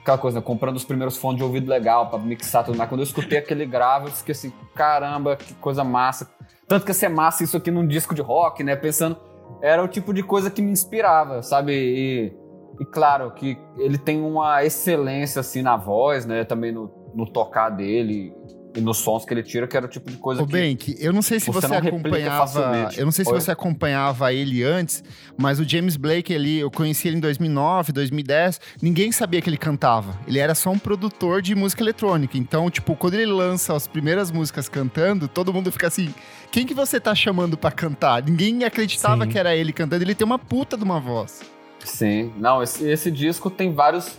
aquela 0.00 0.18
coisa, 0.18 0.40
né? 0.40 0.44
comprando 0.44 0.76
os 0.76 0.84
primeiros 0.84 1.16
fones 1.16 1.38
de 1.38 1.44
ouvido 1.44 1.68
legal 1.68 2.08
pra 2.10 2.18
mixar 2.18 2.64
tudo 2.64 2.76
mais. 2.76 2.88
Quando 2.88 3.00
eu 3.00 3.04
escutei 3.04 3.38
aquele 3.38 3.64
grave, 3.64 4.06
eu 4.08 4.32
assim, 4.32 4.52
caramba, 4.74 5.36
que 5.36 5.54
coisa 5.54 5.84
massa. 5.84 6.30
Tanto 6.66 6.84
que 6.84 6.90
ia 6.90 6.94
ser 6.94 7.08
massa 7.08 7.44
isso 7.44 7.56
aqui 7.56 7.70
num 7.70 7.86
disco 7.86 8.14
de 8.14 8.22
rock, 8.22 8.62
né? 8.64 8.76
Pensando, 8.76 9.16
era 9.60 9.82
o 9.82 9.88
tipo 9.88 10.12
de 10.12 10.22
coisa 10.22 10.50
que 10.50 10.62
me 10.62 10.70
inspirava, 10.70 11.42
sabe? 11.42 11.72
E 11.72 12.32
E 12.80 12.84
claro 12.84 13.30
que 13.32 13.58
ele 13.76 13.98
tem 13.98 14.20
uma 14.22 14.64
excelência 14.64 15.40
assim 15.40 15.62
na 15.62 15.76
voz, 15.76 16.26
né? 16.26 16.44
Também 16.44 16.72
no, 16.72 16.90
no 17.14 17.26
tocar 17.26 17.70
dele 17.70 18.34
e 18.74 18.80
nos 18.80 18.98
sons 18.98 19.24
que 19.24 19.34
ele 19.34 19.42
tira, 19.42 19.66
que 19.66 19.76
era 19.76 19.86
o 19.86 19.88
tipo 19.88 20.10
de 20.10 20.16
coisa 20.16 20.42
Ô, 20.42 20.46
que. 20.46 20.52
Bank, 20.52 20.96
eu 20.98 21.12
não 21.12 21.22
sei 21.22 21.38
se 21.38 21.46
você 21.50 21.66
você, 21.66 21.74
acompanhava. 21.74 22.90
Eu 22.96 23.04
não 23.04 23.12
sei 23.12 23.24
se 23.24 23.32
Oi? 23.32 23.40
você 23.40 23.50
acompanhava 23.50 24.32
ele 24.32 24.62
antes, 24.62 25.04
mas 25.36 25.60
o 25.60 25.68
James 25.68 25.96
Blake, 25.96 26.32
ele, 26.32 26.58
eu 26.58 26.70
conheci 26.70 27.08
ele 27.08 27.18
em 27.18 27.20
2009, 27.20 27.92
2010. 27.92 28.60
Ninguém 28.80 29.12
sabia 29.12 29.40
que 29.40 29.48
ele 29.48 29.58
cantava. 29.58 30.18
Ele 30.26 30.38
era 30.38 30.54
só 30.54 30.70
um 30.70 30.78
produtor 30.78 31.42
de 31.42 31.54
música 31.54 31.82
eletrônica. 31.82 32.36
Então, 32.38 32.70
tipo, 32.70 32.96
quando 32.96 33.14
ele 33.14 33.26
lança 33.26 33.74
as 33.74 33.86
primeiras 33.86 34.30
músicas 34.30 34.68
cantando, 34.68 35.28
todo 35.28 35.52
mundo 35.52 35.70
fica 35.70 35.88
assim: 35.88 36.14
quem 36.50 36.66
que 36.66 36.74
você 36.74 36.98
tá 36.98 37.14
chamando 37.14 37.56
pra 37.56 37.70
cantar? 37.70 38.22
Ninguém 38.22 38.64
acreditava 38.64 39.24
Sim. 39.24 39.30
que 39.30 39.38
era 39.38 39.54
ele 39.54 39.72
cantando. 39.72 40.02
Ele 40.02 40.14
tem 40.14 40.24
uma 40.24 40.38
puta 40.38 40.76
de 40.76 40.84
uma 40.84 40.98
voz. 40.98 41.42
Sim. 41.84 42.32
Não, 42.36 42.62
esse, 42.62 42.88
esse 42.88 43.10
disco 43.10 43.50
tem 43.50 43.74
vários 43.74 44.18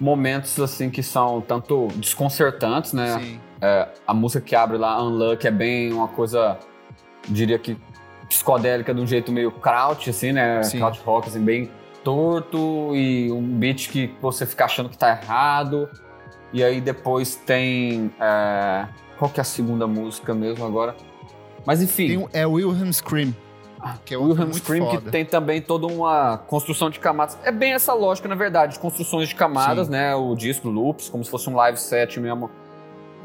momentos 0.00 0.58
assim 0.60 0.90
que 0.90 1.02
são 1.02 1.40
tanto 1.40 1.88
desconcertantes, 1.96 2.92
né? 2.92 3.18
Sim. 3.18 3.40
É, 3.60 3.88
a 4.06 4.14
música 4.14 4.40
que 4.40 4.54
abre 4.54 4.76
lá, 4.76 5.02
Unluck, 5.02 5.46
é 5.46 5.50
bem 5.50 5.92
uma 5.92 6.08
coisa, 6.08 6.58
diria 7.28 7.58
que 7.58 7.76
psicodélica 8.28 8.94
de 8.94 9.00
um 9.00 9.06
jeito 9.06 9.32
meio 9.32 9.50
kraut, 9.50 10.08
assim, 10.08 10.32
né? 10.32 10.62
Sim. 10.62 10.78
Kraut 10.78 11.00
rock, 11.00 11.28
assim, 11.28 11.40
bem 11.40 11.70
torto 12.04 12.94
e 12.94 13.30
um 13.32 13.42
beat 13.42 13.88
que 13.90 14.14
você 14.20 14.46
fica 14.46 14.64
achando 14.64 14.88
que 14.88 14.96
tá 14.96 15.10
errado. 15.10 15.88
E 16.52 16.62
aí 16.62 16.80
depois 16.80 17.34
tem. 17.34 18.10
é, 18.20 18.86
qual 19.18 19.30
que 19.30 19.40
é 19.40 19.42
a 19.42 19.44
segunda 19.44 19.86
música 19.86 20.34
mesmo 20.34 20.64
agora? 20.64 20.94
Mas 21.66 21.82
enfim. 21.82 22.08
Tem 22.08 22.28
é 22.32 22.46
Wilhelm 22.46 22.92
Scream. 22.92 23.34
Que 24.04 24.14
é 24.14 24.16
Wilhelm 24.16 24.52
Scream, 24.52 24.86
foda. 24.86 25.00
que 25.02 25.10
tem 25.10 25.24
também 25.24 25.60
toda 25.60 25.86
uma 25.86 26.38
construção 26.38 26.90
de 26.90 26.98
camadas. 26.98 27.38
É 27.44 27.52
bem 27.52 27.74
essa 27.74 27.94
lógica, 27.94 28.28
na 28.28 28.34
verdade, 28.34 28.74
de 28.74 28.78
construções 28.78 29.28
de 29.28 29.34
camadas, 29.34 29.86
Sim. 29.86 29.92
né? 29.92 30.14
O 30.14 30.34
disco 30.34 30.68
loops, 30.68 31.08
como 31.08 31.24
se 31.24 31.30
fosse 31.30 31.48
um 31.48 31.54
live 31.54 31.78
set 31.78 32.18
mesmo. 32.18 32.50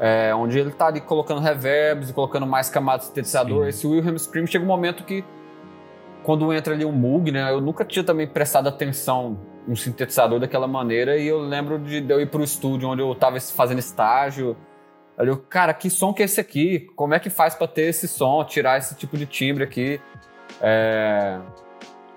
É, 0.00 0.34
onde 0.34 0.58
ele 0.58 0.70
tá 0.70 0.86
ali 0.86 1.00
colocando 1.00 1.40
reverbs 1.40 2.10
e 2.10 2.12
colocando 2.12 2.46
mais 2.46 2.68
camadas 2.68 3.02
de 3.02 3.08
sintetizador. 3.08 3.62
Sim. 3.64 3.68
Esse 3.68 3.86
Wilhelm 3.86 4.16
Scream 4.16 4.46
chega 4.46 4.64
um 4.64 4.68
momento 4.68 5.04
que, 5.04 5.24
quando 6.22 6.52
entra 6.52 6.74
ali 6.74 6.84
um 6.84 6.92
Moog, 6.92 7.30
né? 7.30 7.50
Eu 7.50 7.60
nunca 7.60 7.84
tinha 7.84 8.04
também 8.04 8.26
prestado 8.26 8.68
atenção 8.68 9.38
um 9.68 9.76
sintetizador 9.76 10.40
daquela 10.40 10.66
maneira. 10.66 11.16
E 11.16 11.26
eu 11.26 11.38
lembro 11.38 11.78
de, 11.78 12.00
de 12.00 12.12
eu 12.12 12.20
ir 12.20 12.26
pro 12.26 12.42
estúdio 12.42 12.88
onde 12.88 13.02
eu 13.02 13.14
tava 13.14 13.40
fazendo 13.40 13.78
estágio. 13.78 14.56
Aí 15.16 15.28
eu, 15.28 15.36
cara, 15.38 15.72
que 15.72 15.88
som 15.88 16.12
que 16.12 16.22
é 16.22 16.24
esse 16.24 16.40
aqui? 16.40 16.90
Como 16.96 17.14
é 17.14 17.20
que 17.20 17.30
faz 17.30 17.54
pra 17.54 17.68
ter 17.68 17.82
esse 17.82 18.08
som, 18.08 18.42
tirar 18.44 18.78
esse 18.78 18.96
tipo 18.96 19.16
de 19.16 19.26
timbre 19.26 19.62
aqui? 19.62 20.00
É, 20.60 21.38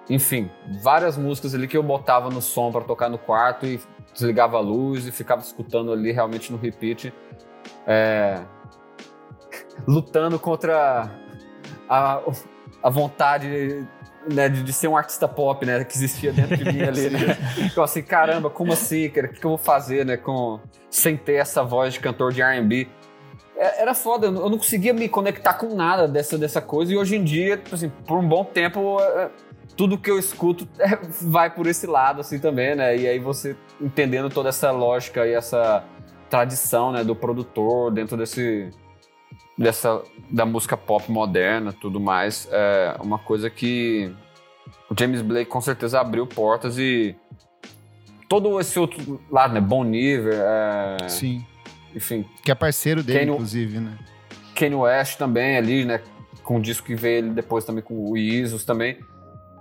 Enfim, 0.10 0.50
várias 0.82 1.18
músicas 1.18 1.54
ali 1.54 1.68
que 1.68 1.78
eu 1.78 1.84
botava 1.84 2.30
no 2.30 2.42
som 2.42 2.72
pra 2.72 2.82
tocar 2.82 3.10
no 3.10 3.18
quarto 3.18 3.66
e 3.66 3.80
desligava 4.14 4.58
a 4.58 4.60
luz 4.62 5.06
e 5.06 5.12
ficava 5.12 5.42
escutando 5.42 5.92
ali 5.92 6.12
realmente 6.12 6.52
no 6.52 6.58
repeat. 6.58 7.14
É, 7.86 8.42
Lutando 9.88 10.40
contra 10.40 11.10
a, 11.88 12.22
a 12.84 12.90
vontade 12.90 13.86
né, 14.32 14.50
de, 14.50 14.64
de 14.64 14.74
ser 14.74 14.88
um 14.88 14.98
artista 14.98 15.28
pop, 15.28 15.66
né? 15.66 15.84
Que 15.84 15.96
existia 15.96 16.34
dentro 16.34 16.58
de 16.58 16.66
mim 16.66 16.82
ali, 16.82 17.10
né? 17.10 17.38
Então 17.72 17.84
assim, 17.84 18.02
caramba, 18.02 18.50
como 18.50 18.74
assim, 18.74 19.10
cara? 19.10 19.28
O 19.28 19.30
que 19.30 19.40
que 19.40 19.46
eu 19.46 19.52
vou 19.52 19.58
fazer, 19.58 20.06
né? 20.06 20.18
Com, 20.18 20.60
sem 20.90 21.16
ter 21.16 21.36
essa 21.36 21.64
voz 21.64 21.94
de 21.94 22.00
cantor 22.00 22.34
de 22.34 22.42
R&B. 22.42 22.88
É- 23.56 23.82
Era 23.82 23.94
foda, 23.94 24.28
eu 24.28 24.32
não 24.32 24.58
conseguia 24.58 24.94
me 24.94 25.08
conectar 25.08 25.54
com 25.54 25.74
nada 25.74 26.08
dessa, 26.08 26.38
dessa 26.38 26.62
coisa. 26.62 26.92
E 26.92 26.98
hoje 26.98 27.16
em 27.16 27.24
dia, 27.24 27.58
tipo 27.58 27.76
assim, 27.76 27.90
por 27.90 28.18
um 28.18 28.28
bom 28.28 28.44
tempo, 28.44 29.00
é, 29.00 29.30
tudo 29.76 29.98
que 29.98 30.12
eu 30.12 30.20
escuto 30.20 30.68
é, 30.80 30.98
vai 31.22 31.50
por 31.54 31.68
esse 31.68 31.88
lado, 31.88 32.22
assim, 32.22 32.40
também, 32.40 32.76
né? 32.76 32.98
E 32.98 33.08
aí 33.08 33.20
você 33.20 33.56
entendendo 33.80 34.30
toda 34.30 34.50
essa 34.50 34.72
lógica 34.72 35.26
e 35.26 35.34
essa 35.34 35.84
tradição, 36.30 36.92
né, 36.92 37.04
do 37.04 37.16
produtor 37.16 37.92
dentro 37.92 38.16
desse... 38.18 38.70
Dessa, 39.58 40.04
da 40.30 40.46
música 40.46 40.78
pop 40.78 41.12
moderna 41.12 41.74
tudo 41.74 42.00
mais, 42.00 42.48
é 42.52 42.96
uma 43.02 43.18
coisa 43.18 43.50
que 43.50 44.14
o 44.88 44.94
James 45.00 45.24
Blake 45.24 45.50
com 45.50 45.60
certeza 45.60 46.00
abriu 46.00 46.28
portas 46.28 46.78
e 46.78 47.16
todo 48.30 48.60
esse 48.60 48.78
outro 48.78 49.20
lado, 49.32 49.56
né, 49.56 49.60
Bon 49.60 49.84
Iver, 49.92 50.36
é, 50.40 51.10
Sim. 51.10 51.44
enfim, 51.96 52.24
Que 52.44 52.52
é 52.52 52.56
parceiro 52.56 53.02
dele, 53.02 53.18
Kanye- 53.20 53.32
inclusive, 53.32 53.80
né? 53.80 53.98
Kanye 54.54 54.76
West 54.76 55.18
também 55.18 55.58
ali, 55.58 55.86
né? 55.86 56.02
Com 56.44 56.58
o 56.58 56.62
disco 56.62 56.86
que 56.86 56.94
veio 56.94 57.18
ele 57.18 57.30
depois 57.32 57.66
também 57.66 57.82
com 57.84 58.12
o 58.12 58.16
Isos 58.16 58.64
também. 58.64 59.00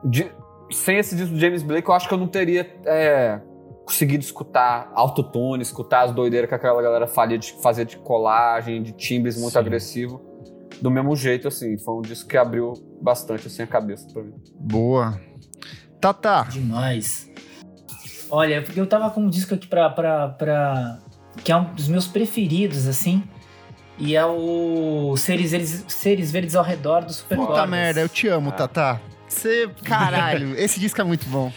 De- 0.04 0.30
sem 0.70 0.98
esse 0.98 1.16
disco 1.16 1.32
do 1.32 1.40
James 1.40 1.62
Blake, 1.62 1.88
eu 1.88 1.94
acho 1.94 2.06
que 2.06 2.12
eu 2.12 2.18
não 2.18 2.28
teria 2.28 2.70
é, 2.84 3.40
conseguido 3.86 4.22
escutar 4.24 4.90
autotune, 4.94 5.62
escutar 5.62 6.02
as 6.02 6.12
doideiras 6.12 6.48
que 6.48 6.54
aquela 6.54 6.82
galera 6.82 7.06
fazia 7.06 7.38
de, 7.38 7.52
fazia 7.62 7.84
de 7.84 7.96
colagem, 7.96 8.82
de 8.82 8.92
timbres 8.92 9.36
muito 9.38 9.52
Sim. 9.52 9.58
agressivo. 9.58 10.20
Do 10.82 10.90
mesmo 10.90 11.14
jeito, 11.16 11.48
assim. 11.48 11.78
Foi 11.78 11.94
um 11.94 12.02
disco 12.02 12.28
que 12.28 12.36
abriu 12.36 12.74
bastante, 13.00 13.46
assim, 13.46 13.62
a 13.62 13.66
cabeça 13.66 14.06
pra 14.12 14.22
mim. 14.22 14.34
Boa. 14.58 15.18
Tata, 16.00 16.42
Demais. 16.50 17.30
Olha, 18.28 18.60
porque 18.60 18.78
eu 18.78 18.86
tava 18.86 19.08
com 19.10 19.20
um 19.22 19.28
disco 19.30 19.54
aqui 19.54 19.66
pra, 19.66 19.88
pra, 19.88 20.28
pra. 20.30 20.98
que 21.44 21.50
é 21.52 21.56
um 21.56 21.72
dos 21.72 21.88
meus 21.88 22.06
preferidos, 22.06 22.86
assim. 22.88 23.22
E 23.98 24.14
é 24.16 24.26
o 24.26 25.16
Seres, 25.16 25.52
Verdes- 25.52 25.84
Seres 25.88 26.30
Verdes 26.30 26.54
ao 26.54 26.62
Redor 26.64 27.04
do 27.04 27.12
Super 27.12 27.38
puta 27.38 27.66
merda, 27.66 28.00
eu 28.00 28.08
te 28.08 28.28
amo, 28.28 28.50
Ah. 28.50 28.52
Tata. 28.52 29.00
Você, 29.28 29.70
caralho, 29.84 30.54
esse 30.60 30.78
disco 30.78 31.00
é 31.00 31.04
muito 31.04 31.26
bom. 31.28 31.50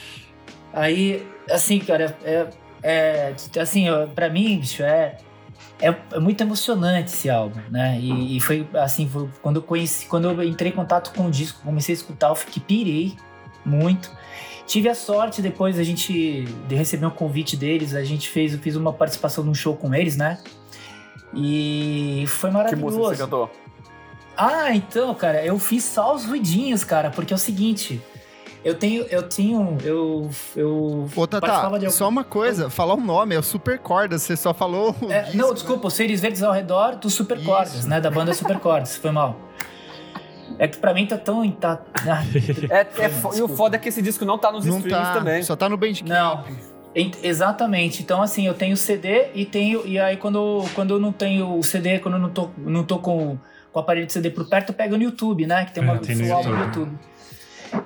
Aí, 0.72 1.28
assim, 1.52 1.80
cara, 1.80 2.18
é, 2.24 2.48
é 2.84 3.36
assim, 3.60 3.90
ó, 3.90 4.08
pra 4.08 4.30
mim, 4.30 4.60
bicho, 4.60 4.84
é, 4.84 5.18
é, 5.82 5.96
é 6.12 6.20
muito 6.20 6.42
emocionante 6.42 7.12
esse 7.14 7.30
álbum, 7.30 7.60
né? 7.70 7.98
E, 8.00 8.38
e 8.38 8.40
foi 8.40 8.68
assim, 8.76 9.08
foi 9.08 9.30
quando 9.42 9.58
eu 9.58 9.64
conheci, 9.64 10.06
quando 10.08 10.30
eu 10.30 10.44
entrei 10.44 10.72
em 10.72 10.76
contato 10.76 11.14
com 11.14 11.28
o 11.28 11.32
disco, 11.32 11.62
comecei 11.64 11.94
a 11.94 11.98
escutar, 11.98 12.30
eu 12.30 12.36
fiquei 12.36 12.62
pirei 12.66 13.16
muito. 13.66 14.12
Tive 14.66 14.88
a 14.88 14.96
sorte 14.96 15.42
depois 15.42 15.80
a 15.80 15.84
gente 15.84 16.44
de 16.68 16.76
receber 16.76 17.06
um 17.06 17.12
convite 17.12 17.58
deles, 17.58 17.96
a 17.96 18.04
gente 18.04 18.30
fez, 18.30 18.54
eu 18.54 18.60
fiz 18.60 18.76
uma 18.76 18.94
participação 18.94 19.44
num 19.44 19.54
show 19.56 19.76
com 19.76 19.94
eles, 19.96 20.16
né? 20.16 20.38
E 21.34 22.24
foi 22.28 22.50
Que 22.50 22.56
música 22.56 22.78
maravilhoso. 22.78 23.00
você 23.00 23.18
cantou? 23.18 23.52
Ah, 24.38 24.74
então, 24.74 25.14
cara, 25.16 25.44
eu 25.44 25.58
fiz 25.60 25.84
só 25.84 26.16
os 26.16 26.24
ruidinhos, 26.26 26.84
cara, 26.84 27.10
porque 27.10 27.34
é 27.34 27.36
o 27.36 27.40
seguinte, 27.40 28.02
eu 28.64 28.76
tenho, 28.76 29.04
eu 29.10 29.28
tinha, 29.28 29.58
eu, 29.84 30.30
eu 30.56 31.08
Ô, 31.16 31.28
Tata, 31.28 31.48
de 31.48 31.86
algum- 31.86 31.90
só 31.90 32.08
uma 32.10 32.24
coisa, 32.24 32.70
falar 32.70 32.94
o 32.96 33.00
nome, 33.02 33.36
é 33.36 33.40
o 33.40 33.44
Super 33.44 33.80
Cordas, 33.80 34.22
você 34.24 34.36
só 34.36 34.54
falou 34.54 34.96
o 35.02 35.12
É, 35.12 35.22
disco, 35.24 35.38
não, 35.38 35.48
né? 35.50 35.54
desculpa, 35.54 35.88
os 35.88 35.94
Seres 35.94 36.20
Verdes 36.22 36.44
ao 36.44 36.52
redor 36.52 36.96
do 36.96 37.10
Super 37.10 37.38
Isso. 37.38 37.46
Cordas, 37.46 37.86
né? 37.86 38.02
Da 38.02 38.12
banda 38.12 38.34
Super 38.34 38.60
Cordas, 38.60 38.98
foi 38.98 39.12
mal. 39.12 39.36
É 40.58 40.68
que 40.68 40.78
pra 40.78 40.94
mim 40.94 41.06
tá 41.06 41.18
tão. 41.18 41.50
Tá, 41.52 41.80
ah, 42.08 42.24
É, 42.70 43.06
é 43.06 43.10
fo- 43.10 43.34
e 43.36 43.42
o 43.42 43.48
foda 43.48 43.76
é 43.78 43.80
que 43.80 43.88
esse 43.90 44.02
disco 44.02 44.26
não 44.26 44.38
tá 44.38 44.52
nos 44.52 44.66
Não 44.66 44.78
streams 44.78 45.08
tá, 45.08 45.14
também. 45.14 45.42
só 45.44 45.56
tá 45.56 45.70
no 45.70 45.78
Bandcamp. 45.78 46.08
não. 46.10 46.44
Ent- 46.96 47.20
Exatamente. 47.24 48.02
Então, 48.02 48.20
assim, 48.22 48.48
eu 48.48 48.54
tenho 48.56 48.76
CD 48.76 49.28
e 49.36 49.46
tenho. 49.46 49.86
E 49.86 50.00
aí, 50.00 50.18
quando, 50.18 50.66
quando 50.74 50.96
eu 50.96 51.00
não 51.00 51.12
tenho 51.14 51.56
o 51.58 51.62
CD, 51.64 52.00
quando 52.00 52.16
eu 52.16 52.20
não 52.20 52.30
tô, 52.32 52.50
não 52.58 52.84
tô 52.84 52.98
com, 52.98 53.38
com 53.72 53.80
o 53.80 53.80
aparelho 53.80 54.08
de 54.08 54.12
CD 54.12 54.32
por 54.32 54.50
perto, 54.50 54.70
eu 54.72 54.74
pego 54.76 54.98
no 54.98 55.04
YouTube, 55.04 55.46
né? 55.46 55.66
Que 55.66 55.72
tem 55.72 55.84
uma 55.84 55.94
É, 55.94 55.98
tem 56.00 56.16
um 56.16 56.20
no 56.20 56.26
YouTube. 56.28 56.58
YouTube. 56.66 56.92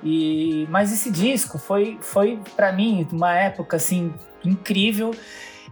E, 0.02 0.66
mas 0.70 0.92
esse 0.92 1.10
disco 1.10 1.58
foi, 1.58 1.98
foi 2.00 2.40
para 2.56 2.72
mim, 2.72 3.06
uma 3.12 3.34
época, 3.34 3.76
assim, 3.76 4.12
incrível. 4.44 5.14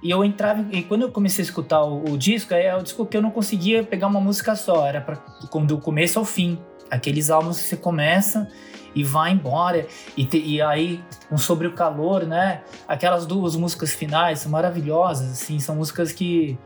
E 0.02 0.10
eu 0.10 0.24
entrava. 0.24 0.64
E 0.72 0.82
quando 0.82 1.02
eu 1.02 1.10
comecei 1.12 1.42
a 1.42 1.46
escutar 1.46 1.82
o, 1.82 2.12
o 2.12 2.18
disco, 2.18 2.52
é 2.52 2.76
o 2.76 2.82
disco 2.82 3.06
que 3.06 3.16
eu 3.16 3.22
não 3.22 3.30
conseguia 3.30 3.84
pegar 3.84 4.08
uma 4.08 4.20
música 4.20 4.56
só. 4.56 4.86
Era 4.86 5.00
pra, 5.00 5.16
do 5.64 5.78
começo 5.78 6.18
ao 6.18 6.24
fim. 6.24 6.58
Aqueles 6.90 7.30
álbuns 7.30 7.58
que 7.58 7.64
você 7.68 7.76
começa 7.76 8.48
e 8.94 9.04
vai 9.04 9.32
embora. 9.32 9.86
E, 10.16 10.24
te- 10.26 10.42
e 10.42 10.60
aí, 10.60 11.02
um 11.30 11.38
sobre 11.38 11.66
o 11.66 11.72
calor, 11.72 12.24
né? 12.24 12.62
Aquelas 12.86 13.24
duas 13.26 13.54
músicas 13.56 13.92
finais 13.92 14.40
são 14.40 14.50
maravilhosas, 14.50 15.30
assim, 15.30 15.58
são 15.60 15.76
músicas 15.76 16.12
que 16.12 16.58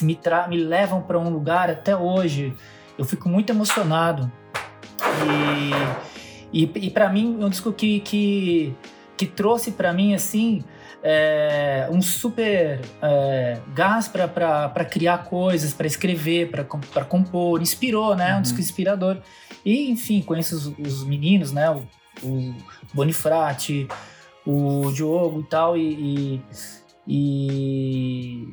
me, 0.00 0.14
tra 0.14 0.46
me 0.48 0.56
levam 0.56 1.02
para 1.02 1.18
um 1.18 1.28
lugar 1.28 1.68
até 1.68 1.96
hoje. 1.96 2.54
Eu 2.96 3.04
fico 3.04 3.28
muito 3.28 3.50
emocionado. 3.50 4.30
E, 5.00 6.07
e, 6.52 6.64
e 6.64 6.90
para 6.90 7.08
mim, 7.08 7.38
é 7.40 7.44
um 7.44 7.48
disco 7.48 7.72
que, 7.72 8.00
que, 8.00 8.74
que 9.16 9.26
trouxe 9.26 9.72
para 9.72 9.92
mim, 9.92 10.14
assim, 10.14 10.62
é, 11.02 11.88
um 11.90 12.02
super 12.02 12.80
é, 13.02 13.58
gás 13.74 14.08
para 14.08 14.84
criar 14.84 15.24
coisas, 15.24 15.72
para 15.72 15.86
escrever, 15.86 16.50
para 16.50 17.04
compor. 17.04 17.60
Inspirou, 17.62 18.14
né? 18.16 18.36
Um 18.36 18.42
disco 18.42 18.58
inspirador. 18.60 19.18
E, 19.64 19.90
enfim, 19.90 20.22
conheço 20.22 20.54
os, 20.56 20.66
os 20.78 21.04
meninos, 21.04 21.52
né? 21.52 21.70
O, 21.70 21.84
o 22.22 22.54
Bonifrati, 22.94 23.86
o 24.46 24.90
Diogo 24.92 25.40
e 25.40 25.44
tal, 25.44 25.76
e, 25.76 26.40
e, 27.06 28.48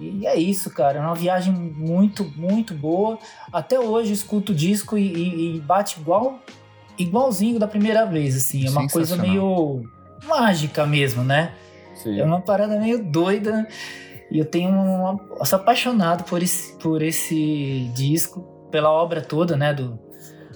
e- 0.00 0.26
é 0.26 0.36
isso, 0.36 0.70
cara. 0.70 0.98
É 0.98 1.00
uma 1.00 1.14
viagem 1.14 1.52
muito, 1.52 2.24
muito 2.36 2.74
boa. 2.74 3.18
Até 3.52 3.78
hoje 3.80 4.12
escuto 4.12 4.52
o 4.52 4.54
disco 4.54 4.96
e, 4.98 5.02
e- 5.06 5.56
e 5.56 5.60
bate 5.60 6.00
igual, 6.00 6.40
igualzinho 6.98 7.58
da 7.58 7.66
primeira 7.66 8.04
vez, 8.06 8.36
assim. 8.36 8.66
É 8.66 8.70
uma 8.70 8.86
coisa 8.88 9.16
meio 9.16 9.82
mágica 10.26 10.86
mesmo, 10.86 11.22
né? 11.24 11.52
Sim. 11.94 12.18
É 12.20 12.24
uma 12.24 12.40
parada 12.40 12.78
meio 12.78 13.02
doida. 13.04 13.66
E 14.30 14.38
eu 14.38 14.44
tenho 14.44 14.70
uma, 14.70 15.20
eu 15.38 15.44
sou 15.44 15.58
apaixonado 15.58 16.24
por 16.24 16.42
esse, 16.42 16.76
por 16.78 17.00
esse 17.02 17.90
disco, 17.94 18.40
pela 18.72 18.90
obra 18.90 19.20
toda, 19.20 19.56
né? 19.56 19.72
Do 19.72 19.98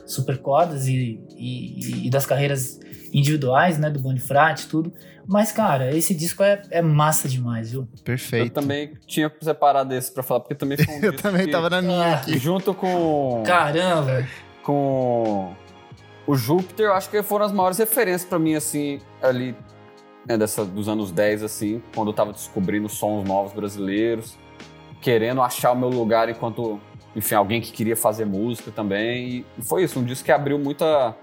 Super 0.06 0.38
Cordas 0.38 0.88
e, 0.88 1.20
e, 1.36 2.06
e 2.06 2.10
das 2.10 2.26
carreiras 2.26 2.80
individuais, 3.12 3.78
né? 3.78 3.88
Do 3.88 4.00
Bonifrate, 4.00 4.66
tudo. 4.66 4.92
Mas, 5.26 5.52
cara, 5.52 5.96
esse 5.96 6.12
disco 6.12 6.42
é, 6.42 6.60
é 6.72 6.82
massa 6.82 7.28
demais, 7.28 7.70
viu? 7.70 7.86
Perfeito. 8.04 8.46
Eu 8.46 8.50
também 8.62 8.92
tinha 9.06 9.30
separado 9.40 9.94
esse 9.94 10.12
pra 10.12 10.24
falar, 10.24 10.40
porque 10.40 10.56
também 10.56 10.76
foi 10.76 10.92
um 10.92 10.98
Eu 11.04 11.16
também 11.16 11.46
que- 11.46 11.52
tava 11.52 11.70
na 11.70 11.80
minha 11.80 12.06
Ah, 12.06 12.14
aqui. 12.14 12.36
Junto 12.38 12.74
com, 12.74 13.44
Caramba! 13.46 14.26
com 14.64 15.54
o 16.30 16.36
Júpiter, 16.36 16.86
eu 16.86 16.92
acho 16.92 17.10
que 17.10 17.22
foram 17.22 17.44
as 17.44 17.52
maiores 17.52 17.78
referências 17.78 18.24
pra 18.24 18.38
mim, 18.38 18.54
assim, 18.54 19.00
ali, 19.20 19.54
né, 20.28 20.38
dessa, 20.38 20.64
dos 20.64 20.88
anos 20.88 21.10
10, 21.10 21.42
assim, 21.42 21.82
quando 21.94 22.08
eu 22.08 22.14
tava 22.14 22.32
descobrindo 22.32 22.88
sons 22.88 23.26
novos 23.26 23.52
brasileiros, 23.52 24.38
querendo 25.00 25.42
achar 25.42 25.72
o 25.72 25.76
meu 25.76 25.88
lugar 25.88 26.28
enquanto, 26.28 26.78
enfim, 27.16 27.34
alguém 27.34 27.60
que 27.60 27.72
queria 27.72 27.96
fazer 27.96 28.26
música 28.26 28.70
também. 28.70 29.44
E 29.58 29.62
foi 29.62 29.82
isso, 29.82 29.98
um 29.98 30.04
disco 30.04 30.24
que 30.24 30.30
abriu 30.30 30.58
muita 30.58 31.16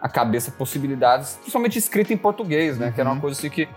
a 0.00 0.08
cabeça, 0.08 0.50
possibilidades, 0.50 1.36
principalmente 1.36 1.78
escrita 1.78 2.12
em 2.12 2.16
português, 2.16 2.76
né? 2.76 2.90
Que 2.90 3.00
era 3.00 3.08
uma 3.08 3.14
Uhum. 3.14 3.20
coisa 3.20 3.38
assim 3.38 3.48
que 3.48 3.68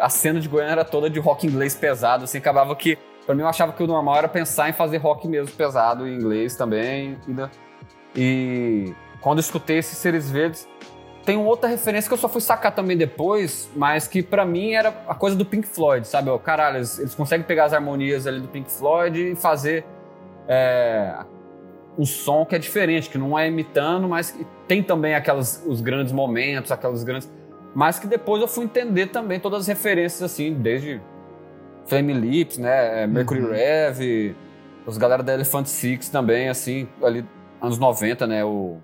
a 0.00 0.08
cena 0.08 0.40
de 0.40 0.48
Goiânia 0.48 0.72
era 0.72 0.84
toda 0.84 1.08
de 1.08 1.20
rock 1.20 1.46
inglês 1.46 1.76
pesado, 1.76 2.24
assim, 2.24 2.38
acabava 2.38 2.74
que. 2.74 2.98
Pra 3.24 3.34
mim, 3.34 3.42
eu 3.42 3.48
achava 3.48 3.72
que 3.72 3.82
o 3.82 3.86
normal 3.86 4.16
era 4.16 4.28
pensar 4.28 4.68
em 4.68 4.72
fazer 4.72 4.96
rock 4.96 5.28
mesmo 5.28 5.54
pesado 5.56 6.08
em 6.08 6.14
inglês 6.16 6.56
também. 6.56 7.16
E, 7.28 7.30
né? 7.30 7.50
e 8.16 8.94
quando 9.26 9.38
eu 9.38 9.40
escutei 9.40 9.78
esses 9.78 9.98
Seres 9.98 10.30
Verdes, 10.30 10.68
tem 11.24 11.36
uma 11.36 11.48
outra 11.48 11.68
referência 11.68 12.08
que 12.08 12.14
eu 12.14 12.18
só 12.18 12.28
fui 12.28 12.40
sacar 12.40 12.72
também 12.72 12.96
depois, 12.96 13.68
mas 13.74 14.06
que 14.06 14.22
pra 14.22 14.46
mim 14.46 14.70
era 14.70 14.90
a 15.08 15.16
coisa 15.16 15.34
do 15.34 15.44
Pink 15.44 15.66
Floyd, 15.66 16.06
sabe? 16.06 16.30
Ó, 16.30 16.38
Caralho, 16.38 16.76
eles, 16.76 16.96
eles 17.00 17.12
conseguem 17.12 17.44
pegar 17.44 17.64
as 17.64 17.72
harmonias 17.72 18.24
ali 18.24 18.38
do 18.38 18.46
Pink 18.46 18.70
Floyd 18.70 19.32
e 19.32 19.34
fazer 19.34 19.84
é, 20.46 21.12
um 21.98 22.06
som 22.06 22.46
que 22.46 22.54
é 22.54 22.58
diferente, 22.60 23.10
que 23.10 23.18
não 23.18 23.36
é 23.36 23.48
imitando, 23.48 24.08
mas 24.08 24.30
que 24.30 24.46
tem 24.68 24.80
também 24.80 25.16
aquelas, 25.16 25.60
os 25.66 25.80
grandes 25.80 26.12
momentos, 26.12 26.70
aquelas 26.70 27.02
grandes. 27.02 27.28
Mas 27.74 27.98
que 27.98 28.06
depois 28.06 28.40
eu 28.40 28.46
fui 28.46 28.64
entender 28.64 29.08
também 29.08 29.40
todas 29.40 29.62
as 29.62 29.66
referências, 29.66 30.22
assim, 30.22 30.54
desde 30.54 31.02
Flame 31.86 32.12
Lips, 32.12 32.58
né? 32.58 33.02
é, 33.02 33.06
Mercury 33.08 33.40
Uhum. 33.40 33.50
Rev, 33.50 34.36
os 34.86 34.96
galera 34.96 35.24
da 35.24 35.34
Elephant 35.34 35.66
Six 35.66 36.10
também, 36.10 36.48
assim, 36.48 36.88
ali 37.02 37.26
anos 37.60 37.76
90, 37.76 38.24
né? 38.28 38.44
O 38.44 38.78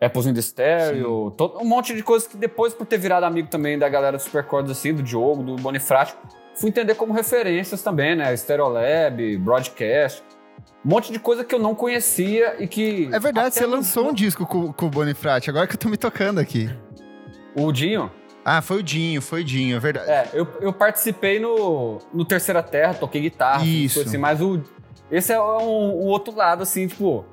Apples 0.00 0.26
in 0.26 0.32
the 0.32 0.40
Stereo, 0.40 1.30
todo, 1.36 1.58
um 1.60 1.64
monte 1.64 1.94
de 1.94 2.02
coisas 2.02 2.26
que 2.26 2.36
depois, 2.36 2.72
por 2.72 2.86
ter 2.86 2.98
virado 2.98 3.24
amigo 3.24 3.48
também 3.48 3.78
da 3.78 3.88
galera 3.88 4.16
do 4.16 4.22
Supercords, 4.22 4.70
assim, 4.70 4.94
do 4.94 5.02
Diogo, 5.02 5.42
do 5.42 5.56
Bonifrati, 5.56 6.14
fui 6.54 6.70
entender 6.70 6.94
como 6.94 7.12
referências 7.12 7.82
também, 7.82 8.16
né? 8.16 8.34
Stereolab, 8.34 9.36
Broadcast, 9.38 10.22
um 10.84 10.88
monte 10.88 11.12
de 11.12 11.18
coisa 11.18 11.44
que 11.44 11.54
eu 11.54 11.58
não 11.58 11.74
conhecia 11.74 12.56
e 12.58 12.66
que. 12.66 13.10
É 13.12 13.20
verdade, 13.20 13.54
você 13.54 13.66
lançou 13.66 14.08
um 14.08 14.14
disco 14.14 14.46
com, 14.46 14.72
com 14.72 14.86
o 14.86 14.90
Bonifrati, 14.90 15.50
agora 15.50 15.66
que 15.66 15.74
eu 15.74 15.78
tô 15.78 15.88
me 15.88 15.98
tocando 15.98 16.40
aqui. 16.40 16.70
O 17.54 17.70
Dinho. 17.70 18.10
Ah, 18.42 18.62
foi 18.62 18.78
o 18.78 18.82
Dinho, 18.82 19.20
foi 19.20 19.42
o 19.42 19.44
Dinho, 19.44 19.76
é 19.76 19.80
verdade. 19.80 20.10
É, 20.10 20.30
eu, 20.32 20.48
eu 20.62 20.72
participei 20.72 21.38
no, 21.38 21.98
no 22.12 22.24
Terceira 22.24 22.62
Terra, 22.62 22.94
toquei 22.94 23.20
guitarra, 23.20 23.66
Isso. 23.66 24.00
assim, 24.00 24.16
mas 24.16 24.40
o, 24.40 24.62
esse 25.10 25.32
é 25.32 25.40
um, 25.40 25.90
o 25.90 26.06
outro 26.06 26.34
lado, 26.34 26.62
assim, 26.62 26.86
tipo, 26.86 27.26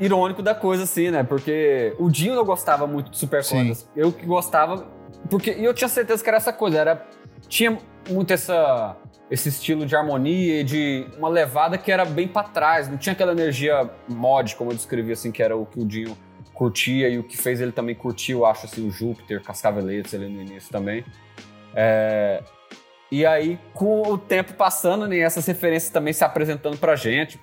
irônico 0.00 0.42
da 0.42 0.54
coisa, 0.54 0.84
assim, 0.84 1.10
né? 1.10 1.22
Porque 1.22 1.94
o 1.98 2.08
Dinho 2.08 2.34
não 2.34 2.44
gostava 2.44 2.86
muito 2.86 3.10
de 3.10 3.18
Super 3.18 3.44
Sim. 3.44 3.56
Cordas. 3.56 3.88
Eu 3.94 4.10
que 4.10 4.24
gostava, 4.26 4.86
porque 5.28 5.52
e 5.52 5.64
eu 5.64 5.74
tinha 5.74 5.88
certeza 5.88 6.22
que 6.22 6.28
era 6.28 6.38
essa 6.38 6.52
coisa, 6.52 6.78
era 6.78 7.06
tinha 7.48 7.78
muito 8.08 8.32
essa 8.32 8.96
esse 9.30 9.48
estilo 9.48 9.86
de 9.86 9.94
harmonia 9.94 10.60
e 10.60 10.64
de 10.64 11.06
uma 11.16 11.28
levada 11.28 11.78
que 11.78 11.92
era 11.92 12.04
bem 12.04 12.26
pra 12.26 12.42
trás, 12.42 12.88
não 12.88 12.98
tinha 12.98 13.12
aquela 13.12 13.30
energia 13.30 13.88
mod, 14.08 14.56
como 14.56 14.72
eu 14.72 14.74
descrevi 14.74 15.12
assim, 15.12 15.30
que 15.30 15.40
era 15.40 15.56
o 15.56 15.64
que 15.64 15.78
o 15.78 15.86
Dinho 15.86 16.16
curtia 16.52 17.08
e 17.08 17.16
o 17.16 17.22
que 17.22 17.36
fez 17.36 17.60
ele 17.60 17.70
também 17.70 17.94
curtir, 17.94 18.32
eu 18.32 18.44
acho 18.44 18.66
assim, 18.66 18.86
o 18.86 18.90
Júpiter, 18.90 19.40
Cascaveletes 19.40 20.12
ali 20.14 20.28
no 20.28 20.42
início 20.42 20.70
também. 20.72 21.04
É, 21.74 22.42
E 23.10 23.24
aí, 23.26 23.58
com 23.72 24.02
o 24.02 24.18
tempo 24.18 24.54
passando, 24.54 25.06
né, 25.06 25.18
essas 25.18 25.46
referências 25.46 25.92
também 25.92 26.12
se 26.12 26.22
apresentando 26.22 26.76
pra 26.76 26.94
gente, 26.94 27.40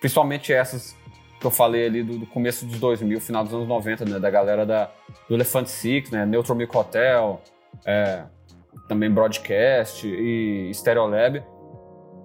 principalmente 0.00 0.52
essas 0.52 0.96
que 1.42 1.46
eu 1.46 1.50
falei 1.50 1.86
ali 1.86 2.02
do, 2.02 2.18
do 2.18 2.26
começo 2.26 2.64
dos 2.64 2.78
2000, 2.78 3.20
final 3.20 3.44
dos 3.44 3.52
anos 3.52 3.68
90, 3.68 4.04
né, 4.04 4.18
da 4.18 4.30
galera 4.30 4.64
da, 4.64 4.90
do 5.28 5.34
Elephant 5.34 5.66
Six, 5.66 6.10
né, 6.10 6.24
Neutral 6.24 6.56
Milk 6.56 6.74
Hotel, 6.74 7.42
é, 7.84 8.22
também 8.88 9.10
Broadcast 9.10 10.06
e 10.06 10.70
Stereolab. 10.72 11.42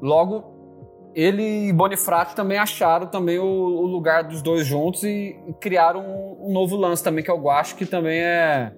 Logo, 0.01 1.11
ele 1.15 1.70
e 1.70 1.74
Bonifrati 1.74 2.36
também 2.36 2.59
acharam 2.59 3.07
também 3.07 3.39
o, 3.39 3.43
o 3.43 3.86
lugar 3.88 4.24
dos 4.24 4.41
dois 4.41 4.65
juntos 4.65 5.03
e, 5.03 5.36
e 5.47 5.53
criaram 5.59 6.01
um, 6.01 6.49
um 6.49 6.53
novo 6.53 6.76
lance 6.76 7.03
também, 7.03 7.24
que 7.24 7.32
eu 7.32 7.49
acho 7.49 7.76
que 7.76 7.86
também 7.86 8.20
é 8.20 8.72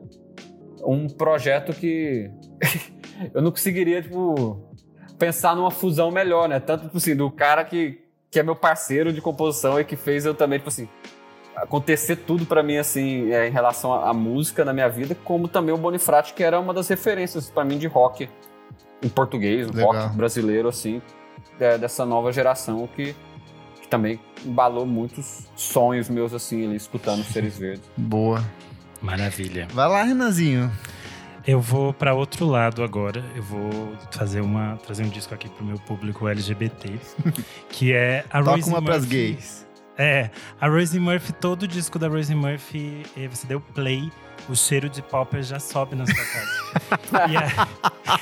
um 0.85 1.07
projeto 1.07 1.73
que 1.73 2.31
eu 3.33 3.41
não 3.41 3.51
conseguiria, 3.51 4.01
tipo, 4.01 4.65
pensar 5.17 5.53
numa 5.53 5.69
fusão 5.69 6.09
melhor, 6.09 6.47
né? 6.47 6.61
Tanto, 6.61 6.85
tipo 6.85 6.97
assim, 6.97 7.15
do 7.15 7.29
cara 7.29 7.65
que, 7.65 7.99
que 8.31 8.39
é 8.39 8.43
meu 8.43 8.55
parceiro 8.55 9.11
de 9.11 9.21
composição 9.21 9.79
e 9.79 9.83
que 9.83 9.95
fez 9.95 10.25
eu 10.25 10.33
também, 10.33 10.59
tipo 10.59 10.69
assim, 10.69 10.87
acontecer 11.55 12.17
tudo 12.17 12.45
pra 12.45 12.63
mim, 12.63 12.77
assim, 12.77 13.31
é, 13.31 13.47
em 13.47 13.51
relação 13.51 13.93
à, 13.93 14.13
música 14.13 14.63
na 14.63 14.73
minha 14.73 14.87
vida, 14.87 15.15
como 15.23 15.47
também 15.47 15.73
o 15.73 15.77
Bonifrati, 15.77 16.33
que 16.33 16.43
era 16.43 16.59
uma 16.59 16.73
das 16.73 16.87
referências 16.87 17.49
pra 17.49 17.65
mim 17.65 17.77
de 17.77 17.87
rock 17.87 18.29
em 19.01 19.09
português, 19.09 19.67
Legal. 19.67 19.93
rock 19.93 20.15
brasileiro, 20.15 20.69
assim, 20.69 21.01
é, 21.59 21.77
dessa 21.77 22.05
nova 22.05 22.31
geração 22.31 22.87
que, 22.87 23.15
que 23.81 23.87
também 23.87 24.19
embalou 24.45 24.85
muitos 24.85 25.47
sonhos 25.55 26.09
meus, 26.09 26.33
assim, 26.33 26.65
ali, 26.65 26.75
escutando 26.75 27.23
Seres 27.31 27.57
Verdes. 27.57 27.89
Boa. 27.97 28.43
Maravilha. 29.01 29.67
Vai 29.73 29.87
lá, 29.87 30.03
Renanzinho. 30.03 30.71
Eu 31.47 31.59
vou 31.59 31.93
pra 31.93 32.13
outro 32.13 32.45
lado 32.45 32.83
agora. 32.83 33.23
Eu 33.35 33.41
vou 33.43 33.93
fazer 34.11 34.41
uma 34.41 34.77
trazer 34.85 35.03
um 35.03 35.09
disco 35.09 35.33
aqui 35.33 35.49
pro 35.49 35.65
meu 35.65 35.77
público 35.79 36.27
LGBT, 36.27 36.99
que 37.69 37.93
é 37.93 38.23
a 38.29 38.39
Toca 38.39 38.51
Rosie 38.51 38.69
uma 38.71 38.81
pras 38.81 39.01
Murphy. 39.03 39.15
gays. 39.33 39.67
É, 39.97 40.29
a 40.61 40.67
Rosie 40.67 40.99
Murphy, 40.99 41.33
todo 41.33 41.67
disco 41.67 41.99
da 41.99 42.07
Rosie 42.07 42.33
Murphy, 42.35 43.03
eh, 43.17 43.27
você 43.27 43.45
deu 43.45 43.59
play, 43.59 44.09
o 44.47 44.55
cheiro 44.55 44.87
de 44.87 45.01
popper 45.01 45.43
já 45.43 45.59
sobe 45.59 45.93
na 45.95 46.05
sua 46.05 46.15
casa. 46.15 47.27
e, 47.29 47.35
a- 47.35 47.67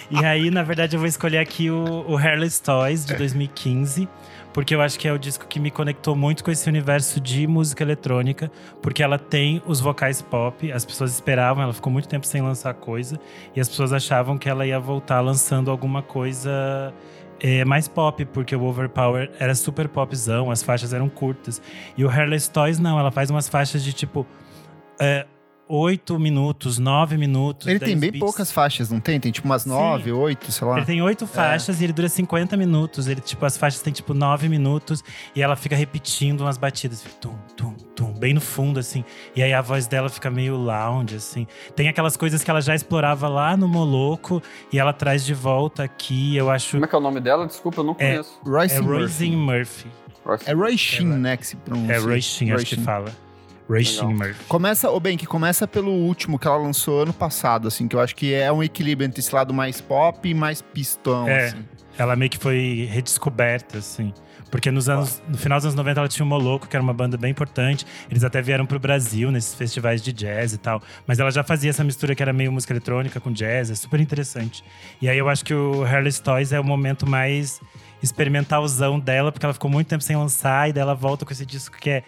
e 0.09 0.26
aí, 0.26 0.49
na 0.49 0.63
verdade, 0.63 0.95
eu 0.95 0.99
vou 0.99 1.07
escolher 1.07 1.38
aqui 1.38 1.70
o, 1.70 2.03
o 2.07 2.18
Hairless 2.18 2.59
Toys 2.63 3.05
de 3.05 3.13
2015, 3.15 4.09
porque 4.58 4.74
eu 4.74 4.82
acho 4.82 4.97
que 4.97 5.08
é 5.08 5.14
o 5.14 5.20
disco 5.20 5.45
que 5.45 5.60
me 5.60 5.70
conectou 5.70 6.16
muito 6.16 6.43
com 6.43 6.49
esse 6.49 6.68
universo 6.68 7.22
de 7.22 7.45
música 7.45 7.84
eletrônica, 7.84 8.51
porque 8.82 9.03
ela 9.03 9.20
tem 9.20 9.62
os 9.68 9.80
vocais 9.80 10.20
pop, 10.20 10.72
as 10.72 10.84
pessoas 10.84 11.14
esperavam, 11.14 11.62
ela 11.62 11.74
ficou 11.74 11.93
muito 11.93 12.08
tempo 12.08 12.26
sem 12.26 12.41
lançar 12.41 12.74
coisa, 12.74 13.20
e 13.55 13.62
as 13.62 13.70
pessoas 13.70 13.93
achavam 13.93 14.36
que 14.36 14.49
ela 14.49 14.66
ia 14.66 14.80
voltar 14.80 15.22
lançando 15.22 15.70
alguma 15.70 16.01
coisa 16.01 16.91
é, 17.39 17.64
mais 17.66 17.88
pop, 17.88 18.26
porque 18.26 18.55
o 18.55 18.64
Overpower 18.64 19.30
era 19.38 19.53
super 19.53 19.88
popzão, 19.88 20.49
as 20.49 20.64
faixas 20.64 20.91
eram 20.91 21.08
curtas. 21.08 21.62
E 21.95 22.03
o 22.03 22.10
Hairless 22.10 22.49
Toys 22.49 22.80
não, 22.80 22.99
ela 22.99 23.12
faz 23.12 23.30
umas 23.30 23.47
faixas 23.47 23.84
de 23.84 23.93
tipo. 23.93 24.26
É, 24.99 25.28
8 25.68 26.18
minutos, 26.20 26.78
9 26.78 27.18
minutos. 27.18 27.68
Ele 27.68 27.80
10 27.80 27.91
tem 27.91 27.99
bem 27.99 28.11
beats. 28.11 28.20
poucas 28.26 28.51
faixas, 28.51 28.89
não 28.91 28.99
tem? 28.99 29.20
Tem 29.20 29.32
tipo 29.32 29.47
umas 29.47 29.63
Sim. 29.63 29.70
nove, 29.70 30.11
oito, 30.11 30.51
sei 30.51 30.68
lá. 30.68 30.78
Ele 30.78 30.86
tem 30.86 31.01
oito 31.01 31.28
faixas 31.28 31.82
e 31.82 31.84
ele 31.84 31.93
dura 31.93 32.07
50 32.09 32.55
minutos. 32.57 33.07
Ele, 33.07 33.20
tipo, 33.22 33.45
as 33.45 33.57
faixas 33.57 33.82
têm, 33.82 33.91
tipo, 33.93 34.13
nove 34.13 34.47
minutos 34.49 35.03
e 35.36 35.41
ela 35.41 35.55
fica 35.55 35.76
repetindo 35.76 36.41
umas 36.41 36.57
batidas. 36.57 37.03
Tum, 37.20 37.36
tum, 37.55 37.74
tum, 37.95 38.13
bem 38.13 38.34
no 38.34 38.41
fundo, 38.41 38.80
assim. 38.80 39.03
E 39.36 39.43
aí 39.43 39.53
a 39.53 39.61
voz 39.61 39.88
dela 39.88 40.09
fica 40.09 40.30
meio 40.30 40.55
lounge, 40.55 41.15
assim. 41.15 41.45
Tem 41.76 41.88
aquelas 41.88 42.15
coisas 42.18 42.43
que 42.43 42.49
ela 42.49 42.61
já 42.61 42.74
explorava 42.76 43.28
lá 43.28 43.55
no 43.57 43.68
Moloco 43.68 44.41
e 44.72 44.80
ela 44.80 44.93
traz 44.93 45.26
de 45.26 45.34
volta 45.34 45.84
aqui. 45.84 46.36
Eu 46.36 46.49
acho. 46.49 46.72
Como 46.72 46.86
é 46.86 46.88
que 46.88 46.95
é 46.95 46.97
o 46.97 47.01
nome 47.01 47.20
dela? 47.20 47.45
Desculpa, 47.47 47.82
eu 47.82 47.84
não 47.86 47.95
É. 47.99 48.11
conheço. 48.11 48.39
Royce 48.45 48.76
É 48.76 48.80
Murphy. 48.82 48.97
Roisin 48.99 49.36
Murphy. 49.36 49.88
É 50.45 50.51
Roy 50.53 50.78
Shin, 50.78 51.05
Ela- 51.07 51.18
né, 51.18 51.38
que 51.38 51.47
se 51.47 51.55
pronuncia. 51.55 51.93
É 51.95 51.97
Roisin, 51.99 52.51
acho 52.51 52.65
que 52.65 52.76
Roisin. 52.76 52.84
fala. 52.84 53.26
Legal. 53.70 54.11
Murphy. 54.13 54.43
Começa, 54.47 54.89
o 54.89 54.99
bem, 54.99 55.18
que 55.18 55.26
começa 55.26 55.68
pelo 55.68 55.91
último 55.91 56.39
que 56.39 56.47
ela 56.47 56.57
lançou 56.57 57.01
ano 57.01 57.13
passado, 57.13 57.68
assim, 57.68 57.88
que 57.88 57.95
eu 57.95 57.99
acho 57.99 58.15
que 58.15 58.34
é 58.34 58.51
um 58.51 58.63
equilíbrio 58.63 59.05
entre 59.07 59.20
esse 59.20 59.34
lado 59.34 59.53
mais 59.53 59.82
pop 59.82 60.28
e 60.28 60.34
mais 60.34 60.61
pistão, 60.61 61.28
É. 61.28 61.47
assim. 61.47 61.65
Ela 61.97 62.15
meio 62.15 62.30
que 62.30 62.38
foi 62.38 62.88
redescoberta, 62.91 63.80
assim. 63.80 64.13
Porque 64.51 64.72
nos 64.72 64.88
anos, 64.88 65.22
no 65.28 65.38
final 65.38 65.57
dos 65.57 65.65
anos 65.65 65.76
90 65.76 65.99
ela 65.99 66.07
tinha 66.07 66.24
o 66.24 66.28
Moloco, 66.30 66.68
que 66.68 66.76
era 66.76 66.82
uma 66.82 66.93
banda 66.93 67.18
bem 67.18 67.32
importante. 67.32 67.86
Eles 68.09 68.24
até 68.24 68.41
vieram 68.41 68.65
pro 68.65 68.80
Brasil 68.80 69.30
nesses 69.32 69.53
festivais 69.53 70.01
de 70.01 70.13
jazz 70.13 70.53
e 70.53 70.57
tal. 70.57 70.82
Mas 71.05 71.20
ela 71.20 71.30
já 71.32 71.43
fazia 71.43 71.70
essa 71.72 71.84
mistura 71.84 72.15
que 72.15 72.22
era 72.24 72.32
meio 72.32 72.51
música 72.51 72.72
eletrônica 72.72 73.20
com 73.20 73.32
jazz, 73.32 73.70
é 73.72 73.76
super 73.76 73.99
interessante. 73.99 74.63
E 75.01 75.09
aí 75.09 75.18
eu 75.18 75.28
acho 75.28 75.43
que 75.43 75.53
o 75.53 75.84
Hairless 75.84 76.22
Toys 76.22 76.53
é 76.53 76.59
o 76.59 76.63
momento 76.63 77.05
mais 77.09 77.59
experimentalzão 78.01 78.99
dela, 78.99 79.32
porque 79.32 79.45
ela 79.45 79.53
ficou 79.53 79.70
muito 79.70 79.88
tempo 79.88 80.03
sem 80.03 80.15
lançar, 80.15 80.70
e 80.70 80.74
daí 80.74 80.82
ela 80.82 80.95
volta 80.95 81.26
com 81.26 81.34
esse 81.34 81.45
disco 81.45 81.78
que 81.78 81.89
é 81.89 82.03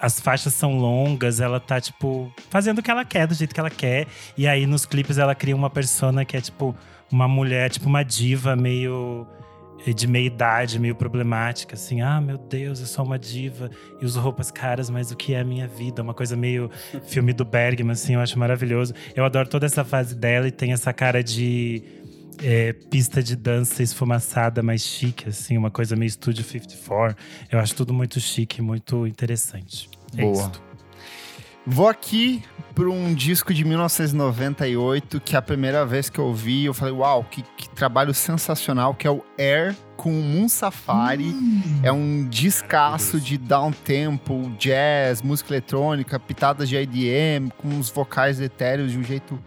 as 0.00 0.20
faixas 0.20 0.54
são 0.54 0.78
longas, 0.78 1.40
ela 1.40 1.58
tá, 1.58 1.80
tipo, 1.80 2.32
fazendo 2.50 2.78
o 2.78 2.82
que 2.82 2.90
ela 2.90 3.04
quer, 3.04 3.26
do 3.26 3.34
jeito 3.34 3.54
que 3.54 3.60
ela 3.60 3.70
quer. 3.70 4.06
E 4.36 4.46
aí 4.46 4.66
nos 4.66 4.86
clipes 4.86 5.18
ela 5.18 5.34
cria 5.34 5.56
uma 5.56 5.70
persona 5.70 6.24
que 6.24 6.36
é, 6.36 6.40
tipo, 6.40 6.74
uma 7.10 7.26
mulher, 7.26 7.70
tipo, 7.70 7.86
uma 7.86 8.04
diva 8.04 8.54
meio 8.54 9.26
de 9.94 10.06
meia 10.06 10.26
idade, 10.26 10.78
meio 10.78 10.94
problemática, 10.94 11.74
assim, 11.74 12.00
ah, 12.00 12.20
meu 12.20 12.36
Deus, 12.36 12.80
eu 12.80 12.86
sou 12.86 13.04
uma 13.04 13.18
diva 13.18 13.70
e 14.00 14.04
uso 14.04 14.20
roupas 14.20 14.50
caras, 14.50 14.90
mas 14.90 15.10
o 15.10 15.16
que 15.16 15.34
é 15.34 15.40
a 15.40 15.44
minha 15.44 15.68
vida? 15.68 16.02
Uma 16.02 16.14
coisa 16.14 16.36
meio 16.36 16.70
filme 17.06 17.32
do 17.32 17.44
Bergman, 17.44 17.92
assim, 17.92 18.14
eu 18.14 18.20
acho 18.20 18.38
maravilhoso. 18.38 18.94
Eu 19.14 19.24
adoro 19.24 19.48
toda 19.48 19.66
essa 19.66 19.84
fase 19.84 20.14
dela 20.14 20.48
e 20.48 20.50
tem 20.50 20.72
essa 20.72 20.92
cara 20.92 21.22
de 21.22 21.82
é, 22.42 22.72
pista 22.72 23.22
de 23.22 23.36
dança 23.36 23.82
esfumaçada, 23.82 24.62
mais 24.62 24.82
chique, 24.82 25.28
assim, 25.28 25.56
uma 25.56 25.70
coisa 25.70 25.96
meio 25.96 26.10
Studio 26.10 26.44
54. 26.44 27.16
Eu 27.50 27.58
acho 27.58 27.74
tudo 27.74 27.92
muito 27.92 28.20
chique, 28.20 28.62
muito 28.62 29.06
interessante. 29.06 29.88
É 30.16 30.22
Boa. 30.22 30.32
isso. 30.32 30.68
Vou 31.70 31.86
aqui 31.86 32.42
para 32.74 32.88
um 32.88 33.12
disco 33.12 33.52
de 33.52 33.62
1998, 33.62 35.20
que 35.20 35.34
é 35.34 35.38
a 35.38 35.42
primeira 35.42 35.84
vez 35.84 36.08
que 36.08 36.18
eu 36.18 36.24
ouvi, 36.24 36.64
eu 36.64 36.72
falei, 36.72 36.94
uau, 36.94 37.24
que, 37.24 37.42
que 37.42 37.68
trabalho 37.68 38.14
sensacional, 38.14 38.94
que 38.94 39.06
é 39.06 39.10
o 39.10 39.22
Air 39.38 39.76
com 39.94 40.10
o 40.10 40.22
Moon 40.22 40.48
Safari. 40.48 41.34
É 41.82 41.92
um 41.92 42.26
descasso 42.26 43.20
de 43.20 43.36
down 43.36 43.72
tempo, 43.72 44.50
jazz, 44.58 45.20
música 45.20 45.52
eletrônica, 45.52 46.18
pitadas 46.18 46.70
de 46.70 46.76
IDM, 46.76 47.50
com 47.58 47.78
os 47.78 47.90
vocais 47.90 48.40
etéreos 48.40 48.92
de 48.92 48.98
um 48.98 49.02
jeito 49.02 49.38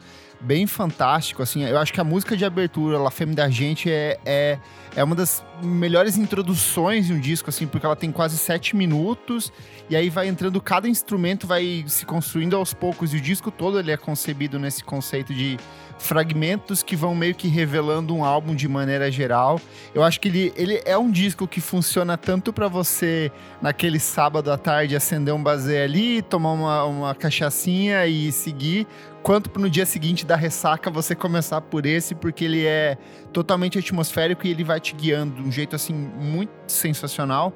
bem 0.42 0.66
fantástico, 0.66 1.42
assim. 1.42 1.64
Eu 1.64 1.78
acho 1.78 1.94
que 1.94 2.02
a 2.02 2.04
música 2.04 2.36
de 2.36 2.44
abertura, 2.44 2.98
La 2.98 3.12
Femme 3.12 3.36
da 3.36 3.50
Gente, 3.50 3.90
é, 3.90 4.20
é, 4.26 4.58
é 4.96 5.04
uma 5.04 5.16
das 5.16 5.44
melhores 5.62 6.18
introduções 6.18 7.08
de 7.08 7.14
um 7.14 7.20
disco, 7.20 7.50
assim, 7.50 7.68
porque 7.68 7.86
ela 7.86 7.96
tem 7.96 8.12
quase 8.12 8.38
sete 8.38 8.76
minutos 8.76 9.52
e 9.90 9.96
aí 9.96 10.10
vai 10.10 10.28
entrando, 10.28 10.60
cada 10.60 10.88
instrumento 10.88 11.46
vai 11.46 11.84
se 11.88 12.06
construindo 12.06 12.56
aos 12.56 12.74
poucos 12.74 13.14
e 13.14 13.18
o 13.18 13.22
disco 13.22 13.52
todo 13.52 13.80
ele 13.80 13.92
é 13.92 13.98
concebido 13.98 14.58
nesse 14.58 14.84
conceito 14.84 15.34
de 15.34 15.58
fragmentos 16.02 16.82
que 16.82 16.96
vão 16.96 17.14
meio 17.14 17.36
que 17.36 17.48
revelando 17.48 18.16
um 18.16 18.26
álbum 18.26 18.56
de 18.56 18.68
maneira 18.68 19.12
geral. 19.12 19.62
Eu 19.94 20.04
acho 20.04 20.20
que 20.20 20.28
ele, 20.28 20.54
ele 20.56 20.82
é 20.84 20.98
um 20.98 21.10
disco 21.10 21.48
que 21.48 21.62
funciona 21.62 22.18
tanto 22.18 22.52
para 22.52 22.68
você 22.68 23.32
naquele 23.62 24.00
sábado 24.00 24.52
à 24.52 24.58
tarde 24.58 24.96
acender 24.96 25.34
um 25.34 25.42
bazé 25.42 25.84
ali, 25.84 26.22
tomar 26.22 26.54
uma, 26.54 26.84
uma 26.86 27.16
cachaçinha 27.16 28.06
e 28.08 28.32
seguir, 28.32 28.88
quanto 29.22 29.58
no 29.60 29.70
dia 29.70 29.86
seguinte 29.86 30.26
da 30.26 30.36
ressaca 30.36 30.90
você 30.90 31.16
começar 31.16 31.62
por 31.62 31.86
esse, 31.86 32.16
porque 32.16 32.46
ele 32.46 32.66
é 32.66 32.98
totalmente 33.32 33.78
atmosférico 33.78 34.48
e 34.48 34.50
ele 34.50 34.64
vai 34.64 34.80
te 34.80 34.96
guiando 34.96 35.36
de 35.36 35.48
um 35.48 35.52
jeito 35.52 35.76
assim 35.76 35.94
muito 35.94 36.52
sensacional. 36.68 37.54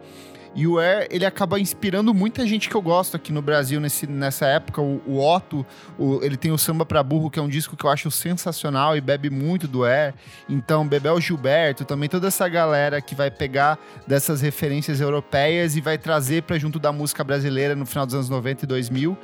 E 0.55 0.65
o 0.65 0.79
Air, 0.79 1.07
ele 1.11 1.25
acaba 1.25 1.59
inspirando 1.59 2.13
muita 2.13 2.47
gente 2.47 2.69
que 2.69 2.75
eu 2.75 2.81
gosto 2.81 3.17
aqui 3.17 3.33
no 3.33 3.41
Brasil 3.41 3.77
nesse, 3.81 4.07
nessa 4.07 4.45
época. 4.45 4.81
O, 4.81 5.01
o 5.05 5.19
Otto, 5.19 5.65
o- 5.99 6.21
ele 6.23 6.37
tem 6.37 6.49
o 6.51 6.57
Samba 6.57 6.85
pra 6.85 7.03
Burro, 7.03 7.29
que 7.29 7.37
é 7.37 7.41
um 7.41 7.49
disco 7.49 7.75
que 7.75 7.85
eu 7.85 7.89
acho 7.89 8.09
sensacional 8.09 8.95
e 8.95 9.01
bebe 9.01 9.29
muito 9.29 9.67
do 9.67 9.83
Air. 9.83 10.13
Então, 10.47 10.87
Bebel 10.87 11.19
Gilberto, 11.19 11.83
também 11.83 12.07
toda 12.07 12.27
essa 12.29 12.47
galera 12.47 13.01
que 13.01 13.13
vai 13.13 13.29
pegar 13.29 13.77
dessas 14.07 14.39
referências 14.39 15.01
europeias 15.01 15.75
e 15.75 15.81
vai 15.81 15.97
trazer 15.97 16.43
pra 16.43 16.57
junto 16.57 16.79
da 16.79 16.91
música 16.93 17.21
brasileira 17.21 17.75
no 17.75 17.85
final 17.85 18.05
dos 18.05 18.15
anos 18.15 18.29
90 18.29 18.63
e 18.63 18.67
2000. 18.67 19.17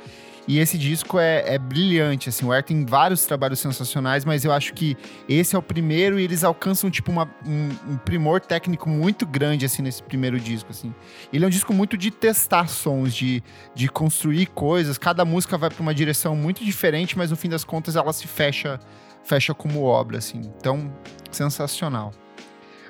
E 0.48 0.58
esse 0.58 0.76
disco 0.76 1.18
é, 1.20 1.54
é 1.54 1.58
brilhante, 1.58 2.28
assim. 2.28 2.44
O 2.44 2.52
Air 2.52 2.64
tem 2.64 2.84
vários 2.84 3.24
trabalhos 3.24 3.60
sensacionais, 3.60 4.24
mas 4.24 4.44
eu 4.44 4.50
acho 4.52 4.74
que 4.74 4.96
esse 5.28 5.54
é 5.54 5.58
o 5.58 5.62
primeiro 5.62 6.18
e 6.18 6.24
eles 6.24 6.42
alcançam, 6.42 6.90
tipo, 6.90 7.12
uma- 7.12 7.30
um, 7.46 7.92
um 7.92 7.96
primor 7.96 8.40
técnico 8.40 8.88
muito 8.88 9.24
grande, 9.24 9.64
assim, 9.64 9.82
nesse 9.82 10.02
primeiro 10.02 10.40
disco, 10.40 10.70
assim. 10.70 10.92
Ele 11.32 11.44
é 11.44 11.46
um 11.46 11.50
disco 11.50 11.72
muito 11.72 11.96
de 11.96 12.10
testar 12.10 12.66
sons, 12.68 13.14
de, 13.14 13.42
de 13.74 13.88
construir 13.88 14.46
coisas. 14.46 14.98
Cada 14.98 15.24
música 15.24 15.56
vai 15.56 15.70
para 15.70 15.80
uma 15.80 15.94
direção 15.94 16.34
muito 16.34 16.64
diferente, 16.64 17.16
mas 17.16 17.30
no 17.30 17.36
fim 17.36 17.48
das 17.48 17.62
contas 17.62 17.94
ela 17.94 18.12
se 18.12 18.26
fecha, 18.26 18.80
fecha 19.22 19.54
como 19.54 19.84
obra, 19.84 20.18
assim. 20.18 20.40
Então, 20.58 20.92
sensacional. 21.30 22.12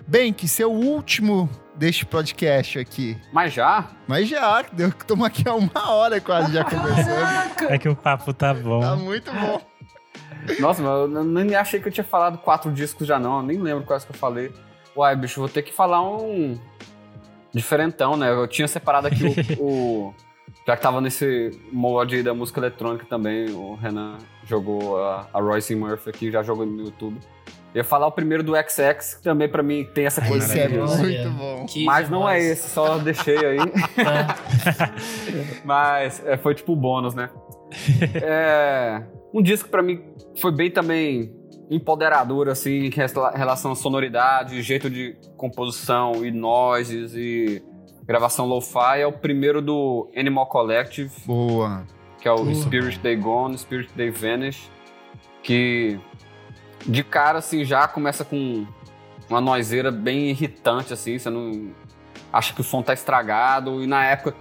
Bem, 0.06 0.32
que 0.32 0.46
seu 0.48 0.70
último 0.72 1.48
deste 1.74 2.04
podcast 2.04 2.78
aqui. 2.78 3.16
Mas 3.32 3.52
já? 3.52 3.90
Mas 4.06 4.28
já, 4.28 4.60
estamos 4.98 5.24
aqui 5.26 5.48
há 5.48 5.54
uma 5.54 5.90
hora 5.90 6.20
quase 6.20 6.52
já 6.52 6.64
conversando. 6.68 7.70
É 7.70 7.78
que 7.78 7.88
o 7.88 7.96
papo 7.96 8.32
tá 8.34 8.52
bom. 8.52 8.80
Tá 8.80 8.96
muito 8.96 9.30
bom. 9.32 9.60
Nossa, 10.60 10.82
mas 10.82 10.92
eu 11.14 11.24
nem 11.24 11.54
achei 11.54 11.80
que 11.80 11.88
eu 11.88 11.92
tinha 11.92 12.04
falado 12.04 12.38
quatro 12.38 12.70
discos 12.72 13.06
já 13.06 13.18
não. 13.18 13.38
Eu 13.38 13.42
nem 13.42 13.58
lembro 13.58 13.84
quais 13.84 14.04
que 14.04 14.10
eu 14.10 14.16
falei. 14.16 14.52
Uai, 14.96 15.16
bicho, 15.16 15.40
vou 15.40 15.48
ter 15.48 15.62
que 15.62 15.72
falar 15.72 16.02
um 16.02 16.58
diferentão, 17.54 18.16
né? 18.16 18.30
Eu 18.30 18.46
tinha 18.46 18.68
separado 18.68 19.06
aqui 19.06 19.24
o, 19.24 19.32
o- 19.64 20.14
Já 20.66 20.76
que 20.76 20.82
tava 20.82 21.00
nesse 21.00 21.50
molde 21.72 22.16
aí 22.16 22.22
da 22.22 22.34
música 22.34 22.60
eletrônica 22.60 23.06
também, 23.08 23.50
o 23.50 23.74
Renan 23.76 24.18
jogou 24.44 25.02
a, 25.02 25.26
a 25.32 25.40
Royce 25.40 25.74
Murphy 25.74 26.10
aqui, 26.10 26.30
já 26.30 26.42
jogou 26.42 26.66
no 26.66 26.82
YouTube. 26.84 27.18
Eu 27.74 27.78
ia 27.78 27.84
falar 27.84 28.06
o 28.06 28.12
primeiro 28.12 28.42
do 28.42 28.52
XX, 28.54 29.14
que 29.16 29.22
também 29.22 29.48
pra 29.48 29.62
mim 29.62 29.88
tem 29.94 30.04
essa 30.04 30.20
coisa. 30.20 30.44
Esse 30.44 30.60
é 30.60 30.68
muito 30.68 31.30
bom. 31.30 31.64
Que 31.66 31.84
Mas 31.84 32.10
não 32.10 32.28
é 32.28 32.38
demais. 32.38 32.58
esse, 32.58 32.68
só 32.68 32.98
deixei 32.98 33.38
aí. 33.38 33.58
Mas 35.64 36.22
é, 36.26 36.36
foi 36.36 36.54
tipo 36.54 36.74
bônus, 36.76 37.14
né? 37.14 37.30
É, 38.22 39.02
um 39.32 39.42
disco 39.42 39.68
pra 39.68 39.82
mim 39.82 40.02
foi 40.40 40.52
bem 40.52 40.70
também 40.70 41.34
empoderador, 41.70 42.48
assim, 42.48 42.86
em 42.86 42.90
rela- 42.90 43.32
relação 43.34 43.72
à 43.72 43.74
sonoridade, 43.74 44.60
jeito 44.62 44.90
de 44.90 45.16
composição 45.36 46.24
e 46.24 46.30
noises 46.30 47.14
e 47.14 47.62
gravação 48.04 48.46
lo-fi. 48.46 49.00
É 49.00 49.06
o 49.06 49.12
primeiro 49.12 49.62
do 49.62 50.10
Animal 50.16 50.46
Collective, 50.46 51.10
Boa. 51.24 51.86
que 52.20 52.28
é 52.28 52.32
o 52.32 52.40
Uhum. 52.40 52.54
Spirit 52.54 52.98
Day 53.00 53.16
Gone, 53.16 53.56
Spirit 53.56 53.90
Day 53.96 54.10
Vanish, 54.10 54.70
que 55.42 55.98
de 56.86 57.02
cara, 57.02 57.38
assim, 57.38 57.64
já 57.64 57.86
começa 57.86 58.24
com 58.24 58.66
uma 59.28 59.40
noiseira 59.40 59.90
bem 59.90 60.30
irritante, 60.30 60.92
assim, 60.92 61.18
você 61.18 61.30
não 61.30 61.70
acha 62.32 62.52
que 62.52 62.60
o 62.60 62.64
som 62.64 62.82
tá 62.82 62.92
estragado, 62.92 63.82
e 63.82 63.86
na 63.86 64.04
época, 64.04 64.34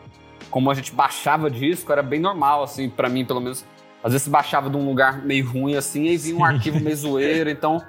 como 0.50 0.70
a 0.70 0.74
gente 0.74 0.94
baixava 0.94 1.50
disco, 1.50 1.92
era 1.92 2.02
bem 2.02 2.20
normal, 2.20 2.64
assim, 2.64 2.89
pra 2.89 3.10
mim, 3.10 3.26
pelo 3.26 3.39
menos, 3.39 3.66
às 4.04 4.12
vezes 4.14 4.28
baixava 4.28 4.70
de 4.70 4.78
um 4.78 4.86
lugar 4.86 5.24
meio 5.24 5.48
ruim, 5.48 5.76
assim, 5.76 6.06
e 6.06 6.18
vinha 6.18 6.36
um 6.36 6.44
arquivo 6.44 6.80
meio 6.80 6.96
zoeiro, 6.96 7.50
então 7.50 7.82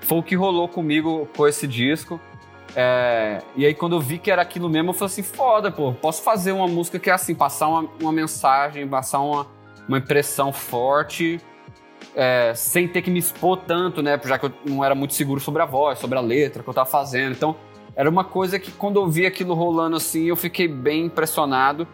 foi 0.00 0.18
o 0.18 0.22
que 0.22 0.34
rolou 0.34 0.68
comigo 0.68 1.28
com 1.36 1.46
esse 1.46 1.66
disco. 1.66 2.20
É, 2.74 3.42
e 3.54 3.66
aí, 3.66 3.74
quando 3.74 3.96
eu 3.96 4.00
vi 4.00 4.18
que 4.18 4.30
era 4.30 4.42
aquilo 4.42 4.68
mesmo, 4.68 4.90
eu 4.90 4.94
falei 4.94 5.12
assim: 5.12 5.22
foda, 5.22 5.70
pô, 5.70 5.92
posso 5.92 6.22
fazer 6.22 6.52
uma 6.52 6.66
música 6.66 6.98
que 6.98 7.10
é 7.10 7.12
assim, 7.12 7.34
passar 7.34 7.68
uma, 7.68 7.88
uma 8.00 8.12
mensagem, 8.12 8.88
passar 8.88 9.20
uma, 9.20 9.46
uma 9.86 9.98
impressão 9.98 10.52
forte, 10.52 11.40
é, 12.14 12.52
sem 12.54 12.86
ter 12.86 13.02
que 13.02 13.10
me 13.10 13.18
expor 13.18 13.58
tanto, 13.58 14.02
né? 14.02 14.20
Já 14.24 14.38
que 14.38 14.46
eu 14.46 14.52
não 14.66 14.84
era 14.84 14.94
muito 14.94 15.14
seguro 15.14 15.40
sobre 15.40 15.62
a 15.62 15.66
voz, 15.66 15.98
sobre 15.98 16.18
a 16.18 16.20
letra 16.20 16.62
que 16.62 16.68
eu 16.68 16.74
tava 16.74 16.88
fazendo. 16.88 17.32
Então, 17.32 17.56
era 17.94 18.08
uma 18.08 18.24
coisa 18.24 18.58
que 18.58 18.70
quando 18.70 19.00
eu 19.00 19.08
vi 19.08 19.26
aquilo 19.26 19.54
rolando 19.54 19.96
assim, 19.96 20.24
eu 20.24 20.36
fiquei 20.36 20.68
bem 20.68 21.06
impressionado. 21.06 21.86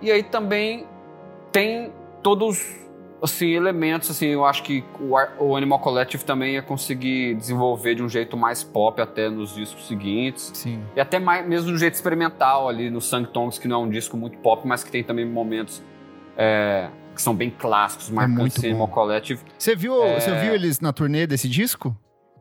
E 0.00 0.10
aí 0.10 0.22
também 0.22 0.86
tem 1.50 1.92
todos 2.22 2.80
assim 3.22 3.50
elementos 3.50 4.10
assim, 4.10 4.26
eu 4.26 4.44
acho 4.44 4.64
que 4.64 4.82
o, 5.38 5.56
Animal 5.56 5.78
Collective 5.78 6.24
também 6.24 6.54
ia 6.54 6.62
conseguir 6.62 7.36
desenvolver 7.36 7.94
de 7.94 8.02
um 8.02 8.08
jeito 8.08 8.36
mais 8.36 8.64
pop 8.64 9.00
até 9.00 9.30
nos 9.30 9.54
discos 9.54 9.86
seguintes. 9.86 10.50
Sim. 10.54 10.82
E 10.96 11.00
até 11.00 11.20
mais, 11.20 11.46
mesmo 11.46 11.68
de 11.68 11.74
um 11.74 11.78
jeito 11.78 11.94
experimental 11.94 12.68
ali 12.68 12.90
no 12.90 13.00
Sang 13.00 13.28
Tongs, 13.28 13.60
que 13.60 13.68
não 13.68 13.82
é 13.82 13.84
um 13.84 13.90
disco 13.90 14.16
muito 14.16 14.38
pop, 14.38 14.66
mas 14.66 14.82
que 14.82 14.90
tem 14.90 15.04
também 15.04 15.24
momentos 15.24 15.80
é, 16.36 16.88
que 17.14 17.20
são 17.22 17.34
bem 17.34 17.50
clássicos, 17.50 18.10
marcantes 18.10 18.62
Animal 18.64 18.86
bom. 18.86 18.92
Collective. 18.92 19.40
Você 19.58 19.76
viu, 19.76 20.02
É. 20.02 20.18
você 20.20 20.34
viu 20.40 20.54
eles 20.54 20.80
na 20.80 20.92
turnê 20.92 21.26
desse 21.26 21.48
disco? 21.48 21.96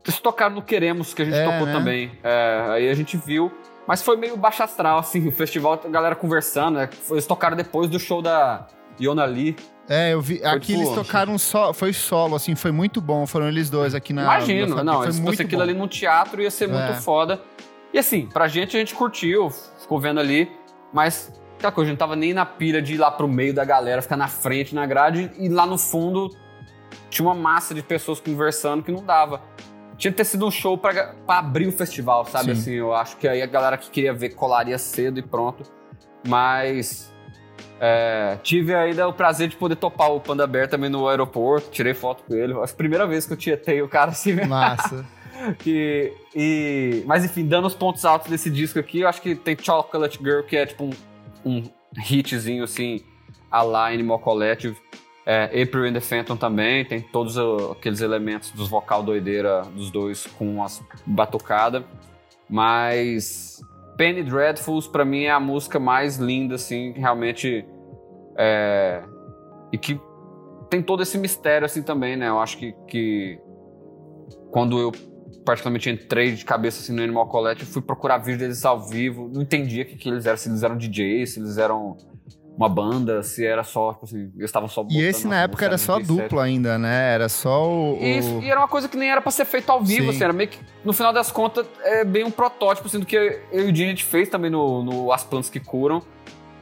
Eles 0.05 0.19
tocaram 0.19 0.55
no 0.55 0.61
Queremos, 0.61 1.13
que 1.13 1.22
a 1.22 1.26
gente 1.26 1.36
É, 1.38 1.43
tocou 1.45 1.67
né? 1.67 1.74
também. 1.74 2.11
É, 2.24 2.65
aí 2.69 2.89
a 2.89 2.93
gente 2.93 3.17
viu. 3.17 3.51
Mas 3.88 4.01
foi 4.01 4.15
meio 4.15 4.38
baixo 4.38 4.63
astral, 4.63 4.99
assim, 4.99 5.28
o 5.28 5.32
festival, 5.32 5.80
a 5.84 5.88
galera 5.89 6.15
conversando, 6.15 6.78
né? 6.78 6.89
Eles 7.09 7.26
tocaram 7.26 7.57
depois 7.57 7.89
do 7.89 7.99
show 7.99 8.22
da 8.22 8.67
Iona 8.99 9.26
Lee. 9.26 9.55
É, 9.89 10.13
eu 10.13 10.22
vi. 10.22 10.43
Aqui 10.45 10.67
tipo- 10.67 10.80
eles 10.82 10.93
tocaram 10.95 11.38
só, 11.38 11.74
foi 11.74 11.91
solo, 11.91 12.36
assim, 12.36 12.55
foi 12.55 12.72
muito 12.72 13.01
bom. 13.01 13.26
Foram 13.28 13.47
eles 13.47 13.69
dois 13.69 13.93
aqui 13.93 14.13
na. 14.13 14.22
Imagino, 14.24 14.76
na- 14.76 14.84
não, 14.84 15.01
foi 15.03 15.11
se 15.11 15.19
muito 15.19 15.32
fosse 15.34 15.41
aquilo 15.41 15.57
bom. 15.63 15.69
ali 15.69 15.74
no 15.78 15.88
teatro 15.88 16.41
ia 16.41 16.49
ser 16.51 16.67
muito 16.67 16.91
É. 16.91 16.93
foda. 16.93 17.41
E 17.93 17.99
assim, 17.99 18.28
pra 18.28 18.47
gente 18.47 18.78
a 18.78 18.80
gente 18.80 18.95
curtiu, 18.95 19.49
ficou 19.80 19.99
vendo 19.99 20.19
ali, 20.19 20.49
mas 20.93 21.32
aquela 21.62 21.72
coisa, 21.72 21.89
a 21.89 21.91
gente 21.91 21.99
não 21.99 22.07
tava 22.07 22.16
nem 22.16 22.34
na 22.34 22.45
pilha 22.45 22.82
de 22.82 22.95
ir 22.95 22.97
lá 22.97 23.12
pro 23.12 23.28
meio 23.28 23.53
da 23.53 23.64
galera, 23.64 24.01
ficar 24.01 24.18
na 24.18 24.28
frente, 24.28 24.74
na 24.74 24.86
grade, 24.86 25.32
e 25.38 25.47
lá 25.47 25.66
no 25.66 25.78
fundo 25.78 26.36
tinha 27.09 27.26
uma 27.26 27.36
massa 27.36 27.74
de 27.74 27.84
pessoas 27.84 28.20
conversando 28.20 28.84
que 28.84 28.91
não 28.91 29.03
dava. 29.03 29.41
Tinha 29.97 30.12
que 30.12 30.18
ter 30.18 30.26
sido 30.26 30.47
um 30.47 30.51
show 30.51 30.78
pra, 30.78 31.14
pra 31.28 31.38
abrir 31.38 31.68
o 31.68 31.72
festival, 31.72 32.26
sabe? 32.26 32.55
Sim. 32.55 32.62
Assim, 32.62 32.72
eu 32.72 32.93
acho 32.93 33.18
que 33.18 33.28
aí 33.28 33.41
a 33.41 33.45
galera 33.45 33.78
que 33.78 33.89
queria 33.91 34.14
ver 34.14 34.30
colaria 34.30 34.78
cedo 34.78 35.20
e 35.20 35.22
pronto. 35.22 35.64
Mas 36.28 37.14
é, 37.80 38.38
tive 38.41 38.74
ainda 38.74 39.07
o 39.07 39.14
prazer 39.14 39.47
de 39.47 39.55
poder 39.55 39.76
topar 39.76 40.12
o 40.12 40.20
Panda 40.20 40.47
Bear 40.47 40.68
também 40.68 40.89
no 40.89 41.07
aeroporto, 41.07 41.70
tirei 41.70 41.93
foto 41.93 42.24
com 42.24 42.34
ele. 42.34 42.53
Acho 42.53 42.68
que 42.68 42.74
a 42.74 42.78
primeira 42.78 43.05
vez 43.05 43.28
que 43.28 43.34
eu 43.34 43.38
tietei 43.38 43.82
o 43.82 43.88
cara 43.88 44.12
assim 44.12 44.34
mesmo. 44.34 44.49
Massa. 44.49 45.05
Que, 45.59 46.14
e, 46.36 47.03
mas 47.05 47.24
enfim, 47.24 47.45
dando 47.45 47.68
os 47.68 47.76
pontos 47.76 48.03
altos 48.03 48.30
desse 48.30 48.49
disco 48.49 48.80
aqui, 48.80 49.01
eu 49.01 49.07
acho 49.07 49.22
que 49.22 49.36
tem 49.36 49.55
Chocolate 49.59 50.18
Girl, 50.18 50.41
que 50.41 50.57
é 50.57 50.66
tipo 50.66 50.86
um, 50.86 50.91
um 51.45 51.63
hitzinho 51.97 52.63
assim, 52.63 53.01
a 53.49 53.61
lá 53.61 53.87
Animal 53.87 54.19
Collective. 54.19 54.77
É, 55.23 55.45
April 55.61 55.85
and 55.85 55.93
the 55.93 55.99
Phantom 55.99 56.35
também, 56.35 56.83
tem 56.83 56.99
todos 56.99 57.37
aqueles 57.71 58.01
elementos 58.01 58.49
dos 58.51 58.67
vocal 58.67 59.03
doideira 59.03 59.61
dos 59.75 59.91
dois 59.91 60.25
com 60.25 60.55
umas 60.55 60.83
batucadas. 61.05 61.83
Mas 62.49 63.61
Penny 63.97 64.23
Dreadfuls 64.23 64.87
pra 64.87 65.05
mim 65.05 65.23
é 65.25 65.31
a 65.31 65.39
música 65.39 65.79
mais 65.79 66.17
linda, 66.17 66.55
assim, 66.55 66.91
realmente. 66.93 67.63
É, 68.35 69.03
e 69.71 69.77
que 69.77 70.01
tem 70.69 70.81
todo 70.81 71.03
esse 71.03 71.17
mistério, 71.17 71.65
assim, 71.65 71.83
também, 71.83 72.15
né? 72.15 72.27
Eu 72.27 72.39
acho 72.39 72.57
que, 72.57 72.73
que 72.87 73.39
quando 74.49 74.79
eu 74.79 74.91
particularmente 75.45 75.89
entrei 75.89 76.33
de 76.33 76.45
cabeça 76.45 76.81
assim, 76.81 76.93
no 76.93 77.01
Animal 77.01 77.27
Collective, 77.27 77.69
fui 77.69 77.81
procurar 77.81 78.17
vídeo 78.19 78.39
deles 78.39 78.63
ao 78.65 78.79
vivo, 78.87 79.29
não 79.33 79.41
entendia 79.41 79.83
o 79.83 79.85
que, 79.85 79.95
que 79.95 80.09
eles 80.09 80.25
eram, 80.25 80.37
se 80.37 80.49
eles 80.49 80.63
eram 80.63 80.77
DJs, 80.77 81.33
se 81.33 81.39
eles 81.39 81.57
eram 81.57 81.97
uma 82.55 82.69
banda, 82.69 83.23
se 83.23 83.45
era 83.45 83.63
só, 83.63 83.93
tipo 83.93 84.05
assim, 84.05 84.31
eles 84.35 84.45
estavam 84.45 84.67
só 84.67 84.85
E 84.89 85.01
esse 85.01 85.27
na 85.27 85.41
época 85.41 85.65
era 85.65 85.77
só 85.77 85.99
dupla 85.99 86.43
ainda, 86.43 86.77
né? 86.77 87.13
Era 87.13 87.29
só 87.29 87.67
o. 87.67 87.97
Isso, 87.99 88.39
e 88.41 88.49
era 88.49 88.59
uma 88.59 88.67
coisa 88.67 88.87
que 88.87 88.97
nem 88.97 89.09
era 89.09 89.21
pra 89.21 89.31
ser 89.31 89.45
feito 89.45 89.69
ao 89.69 89.81
vivo, 89.81 90.03
Sim. 90.03 90.09
assim, 90.09 90.23
era 90.23 90.33
meio 90.33 90.49
que, 90.49 90.59
no 90.83 90.93
final 90.93 91.11
das 91.11 91.31
contas, 91.31 91.65
é 91.83 92.03
bem 92.03 92.23
um 92.23 92.31
protótipo, 92.31 92.87
assim, 92.87 92.99
do 92.99 93.05
que 93.05 93.15
eu 93.15 93.65
e 93.65 93.69
o 93.69 93.71
Dini 93.71 93.87
a 93.87 93.89
gente 93.89 94.05
fez 94.05 94.29
também 94.29 94.51
no, 94.51 94.83
no 94.83 95.11
As 95.11 95.23
Plantas 95.23 95.49
que 95.49 95.59
Curam. 95.59 96.01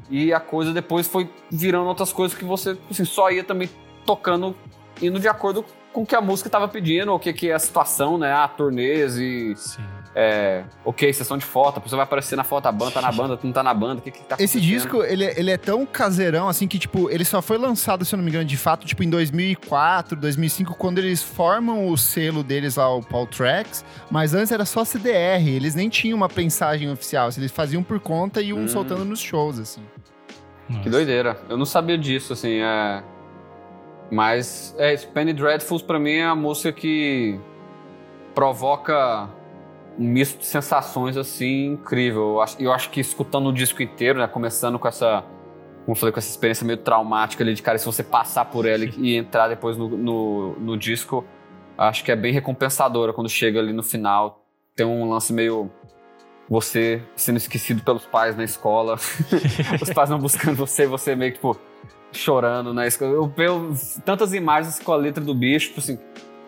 E 0.09 0.34
a 0.34 0.39
coisa 0.39 0.73
depois 0.73 1.07
foi 1.07 1.30
virando 1.51 1.88
outras 1.88 2.11
coisas 2.11 2.36
que 2.36 2.43
você, 2.43 2.77
assim, 2.89 3.05
só 3.05 3.30
ia 3.30 3.43
também 3.43 3.69
tocando, 4.05 4.55
indo 5.01 5.19
de 5.19 5.27
acordo 5.27 5.63
com 5.92 6.02
o 6.02 6.06
que 6.06 6.16
a 6.16 6.22
música 6.22 6.48
estava 6.48 6.68
pedindo, 6.68 7.14
o 7.14 7.20
que, 7.20 7.34
que 7.34 7.50
é 7.50 7.54
a 7.54 7.60
situação, 7.60 8.18
né? 8.18 8.32
Ah, 8.32 8.48
turnês 8.48 9.18
e. 9.18 9.56
Sim. 9.56 9.84
É, 10.16 10.64
ok, 10.84 11.14
sessão 11.14 11.38
de 11.38 11.46
foto, 11.46 11.78
a 11.78 11.82
pessoa 11.82 11.98
vai 11.98 12.04
aparecer 12.04 12.36
na 12.36 12.44
foto, 12.44 12.66
a 12.66 12.72
banda 12.72 12.92
tá 12.92 13.02
na 13.02 13.12
banda, 13.12 13.38
tu 13.38 13.46
não 13.46 13.54
tá 13.54 13.62
na 13.62 13.74
banda, 13.74 14.00
o 14.00 14.02
que 14.02 14.10
que 14.10 14.24
tá 14.24 14.38
Esse 14.40 14.60
disco, 14.60 15.04
ele, 15.04 15.24
é, 15.24 15.40
ele 15.40 15.52
é 15.52 15.58
tão 15.58 15.86
caseirão, 15.86 16.50
assim, 16.50 16.68
que, 16.68 16.80
tipo, 16.80 17.12
ele 17.12 17.24
só 17.24 17.44
foi 17.44 17.60
lançado, 17.60 18.04
se 18.04 18.16
eu 18.16 18.18
não 18.18 18.24
me 18.24 18.32
engano, 18.32 18.44
de 18.44 18.58
fato, 18.58 18.88
tipo, 18.88 19.04
em 19.04 19.10
2004, 19.10 20.18
2005, 20.18 20.76
quando 20.76 20.98
eles 20.98 21.22
formam 21.22 21.88
o 21.88 21.98
selo 21.98 22.44
deles 22.44 22.76
lá, 22.76 22.94
o 22.94 23.04
Paul 23.04 23.28
Tracks, 23.28 23.86
mas 24.10 24.34
antes 24.34 24.52
era 24.52 24.66
só 24.66 24.84
CDR, 24.84 25.48
eles 25.48 25.76
nem 25.76 25.90
tinham 25.90 26.18
uma 26.18 26.28
prensagem 26.28 26.92
oficial, 26.92 27.28
assim, 27.28 27.40
eles 27.40 27.52
faziam 27.52 27.84
por 27.84 28.00
conta 28.00 28.42
e 28.42 28.48
iam 28.48 28.60
hum. 28.60 28.68
soltando 28.68 29.06
nos 29.06 29.20
shows, 29.20 29.60
assim. 29.60 29.82
Nossa. 30.68 30.82
Que 30.82 30.90
doideira, 30.90 31.40
eu 31.48 31.56
não 31.56 31.66
sabia 31.66 31.98
disso, 31.98 32.34
assim, 32.34 32.60
é... 32.62 33.04
Mas, 34.12 34.76
é, 34.78 34.95
Penny 34.97 35.34
Dreadfuls 35.34 35.82
pra 35.82 35.99
mim 35.99 36.14
é 36.14 36.26
a 36.26 36.36
música 36.36 36.72
que 36.72 37.39
provoca 38.34 39.30
um 39.97 40.03
misto 40.03 40.39
de 40.39 40.45
sensações, 40.45 41.18
assim, 41.18 41.74
incrível. 41.74 42.22
Eu 42.22 42.41
acho, 42.41 42.62
eu 42.62 42.74
acho 42.74 42.89
que 42.89 42.99
escutando 42.99 43.49
o 43.49 43.53
disco 43.53 43.84
inteiro, 43.84 44.20
né, 44.20 44.28
começando 44.28 44.80
com 44.80 44.88
essa, 44.88 45.24
como 45.86 45.91
eu 45.91 45.95
falei, 45.95 46.14
com 46.14 46.20
essa 46.20 46.30
experiência 46.30 46.66
meio 46.66 46.78
traumática 46.78 47.43
ali 47.43 47.53
de 47.53 47.62
cara, 47.62 47.78
se 47.78 47.86
você 47.86 48.03
passar 48.03 48.45
por 48.45 48.66
ela 48.66 48.86
e, 48.86 49.16
entrar 49.16 49.47
depois 49.47 49.78
no, 49.78 49.89
no, 49.89 50.60
no 50.60 50.78
disco, 50.78 51.26
acho 51.78 52.03
que 52.03 52.12
é 52.12 52.16
bem 52.16 52.34
recompensadora 52.34 53.14
quando 53.14 53.30
chega 53.30 53.60
ali 53.60 53.74
no 53.74 53.84
final. 53.84 54.45
Tem 54.76 54.86
um 54.86 55.10
lance 55.10 55.34
meio 55.34 55.70
você 56.50 57.02
sendo 57.16 57.38
esquecido 57.38 57.84
pelos 57.84 58.06
pais 58.06 58.36
na 58.36 58.43
escola, 58.43 58.95
os 59.82 59.89
pais 59.93 60.10
não 60.10 60.20
buscando 60.20 60.56
você, 60.56 60.88
você 60.88 61.16
meio 61.16 61.32
que, 61.32 61.38
tipo, 61.38 61.58
chorando 62.12 62.74
na 62.74 62.88
escola. 62.88 63.12
Eu 63.12 63.28
vejo 63.28 63.74
tantas 64.04 64.34
imagens 64.34 64.80
com 64.80 64.91
a 64.91 64.95
letra 64.95 65.24
do 65.24 65.36
bicho, 65.36 65.68
tipo 65.68 65.80
assim, 65.80 66.00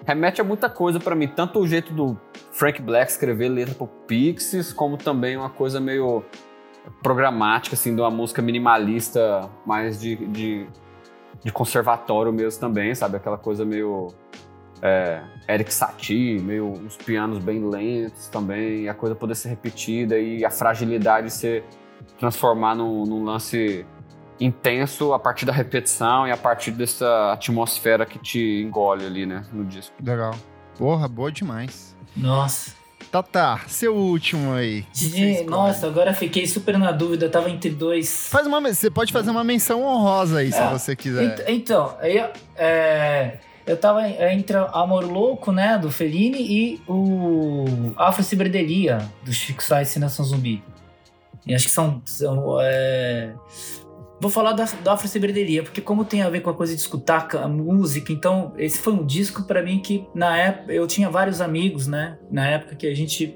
remete 0.06 0.41
a 0.41 0.43
muita 0.43 0.70
coisa 0.70 0.99
para 0.99 1.16
mim. 1.16 1.28
Tanto 1.28 1.60
o 1.60 1.68
jeito 1.68 1.93
do 1.93 2.18
Frank 2.52 2.82
Black 2.82 3.12
escrever 3.12 3.49
letra 3.49 3.76
pro 3.76 3.88
Pixies, 3.88 4.74
como 4.74 4.97
também 4.97 5.38
uma 5.38 5.49
coisa 5.49 5.80
meio 5.80 6.24
programática, 7.04 7.76
assim, 7.76 7.95
de 7.95 8.02
uma 8.02 8.10
música 8.10 8.41
minimalista, 8.41 9.49
mais 9.66 9.99
de, 9.99 10.16
de, 10.16 10.68
de 11.43 11.52
conservatório 11.52 12.34
mesmo 12.34 12.60
também, 12.60 12.95
sabe? 12.95 13.18
Aquela 13.18 13.38
coisa 13.38 13.64
meio 13.64 14.08
é, 14.82 15.21
Eric 15.47 15.73
Satie, 15.73 16.39
meio 16.39 16.67
uns 16.67 16.95
pianos 16.97 17.39
bem 17.39 17.63
lentos 17.63 18.27
também, 18.27 18.89
a 18.89 18.93
coisa 18.93 19.15
poder 19.15 19.36
ser 19.36 19.49
repetida 19.49 20.17
e 20.17 20.43
a 20.43 20.49
fragilidade 20.49 21.29
se 21.29 21.63
transformar 22.19 22.75
num, 22.75 23.05
num 23.05 23.23
lance 23.23 23.86
intenso 24.39 25.13
a 25.13 25.19
partir 25.19 25.45
da 25.45 25.53
repetição 25.53 26.27
e 26.27 26.32
a 26.32 26.38
partir 26.38 26.71
dessa 26.71 27.34
atmosfera 27.34 28.05
que 28.05 28.17
te 28.17 28.63
engole 28.65 29.05
ali, 29.05 29.25
né, 29.25 29.43
no 29.53 29.63
disco. 29.63 29.93
Legal. 30.03 30.36
Porra, 30.77 31.07
boa 31.07 31.32
demais. 31.32 31.95
Nossa. 32.15 32.82
Tá, 33.11 33.21
tá. 33.21 33.61
Seu 33.67 33.93
último 33.93 34.53
aí. 34.53 34.86
Nossa, 35.47 35.86
agora 35.86 36.13
fiquei 36.13 36.47
super 36.47 36.77
na 36.77 36.93
dúvida. 36.93 37.25
Eu 37.25 37.32
tava 37.32 37.49
entre 37.49 37.69
dois. 37.69 38.29
Faz 38.29 38.47
uma, 38.47 38.61
você 38.61 38.89
pode 38.89 39.11
fazer 39.11 39.29
uma 39.32 39.43
menção 39.43 39.84
honrosa 39.84 40.39
aí, 40.39 40.47
é, 40.47 40.51
se 40.51 40.63
você 40.71 40.95
quiser. 40.95 41.43
então, 41.49 41.93
aí, 41.99 42.23
é, 42.55 43.39
eu 43.66 43.78
tava 43.78 44.07
entre 44.07 44.57
Amor 44.57 45.03
Louco, 45.05 45.51
né, 45.51 45.78
do 45.78 45.91
Fellini, 45.91 46.39
e 46.41 46.82
o 46.88 47.93
Afro 47.95 48.24
Ciberdelia, 48.24 48.99
do 49.24 49.32
Chico 49.34 49.64
Sainz 49.64 49.95
e 49.95 49.99
Nação 49.99 50.26
Zumbi. 50.26 50.64
E 51.45 51.55
acho 51.55 51.66
que 51.66 51.72
são, 51.72 52.01
são 52.05 52.57
é, 52.62 53.34
Vou 54.22 54.30
falar 54.30 54.53
da, 54.53 54.66
da 54.84 54.93
afro-ciberdelia, 54.93 55.64
porque 55.64 55.82
como 55.82 56.05
tem 56.05 56.22
a 56.22 56.30
ver 56.30 56.41
com 56.41 56.51
a 56.51 56.53
coisa 56.53 56.76
de 56.76 56.80
escutar 56.80 57.28
a 57.38 57.47
música, 57.47 58.14
então 58.14 58.53
esse 58.55 58.78
foi 58.78 58.93
um 58.93 59.03
disco 59.03 59.41
para 59.45 59.64
mim 59.64 59.80
que 59.80 60.05
na 60.14 60.38
época 60.38 60.72
eu 60.72 60.86
tinha 60.86 61.09
vários 61.09 61.41
amigos, 61.41 61.88
né? 61.88 62.20
Na 62.30 62.45
época 62.45 62.76
que 62.76 62.86
a 62.86 62.93
gente 62.95 63.36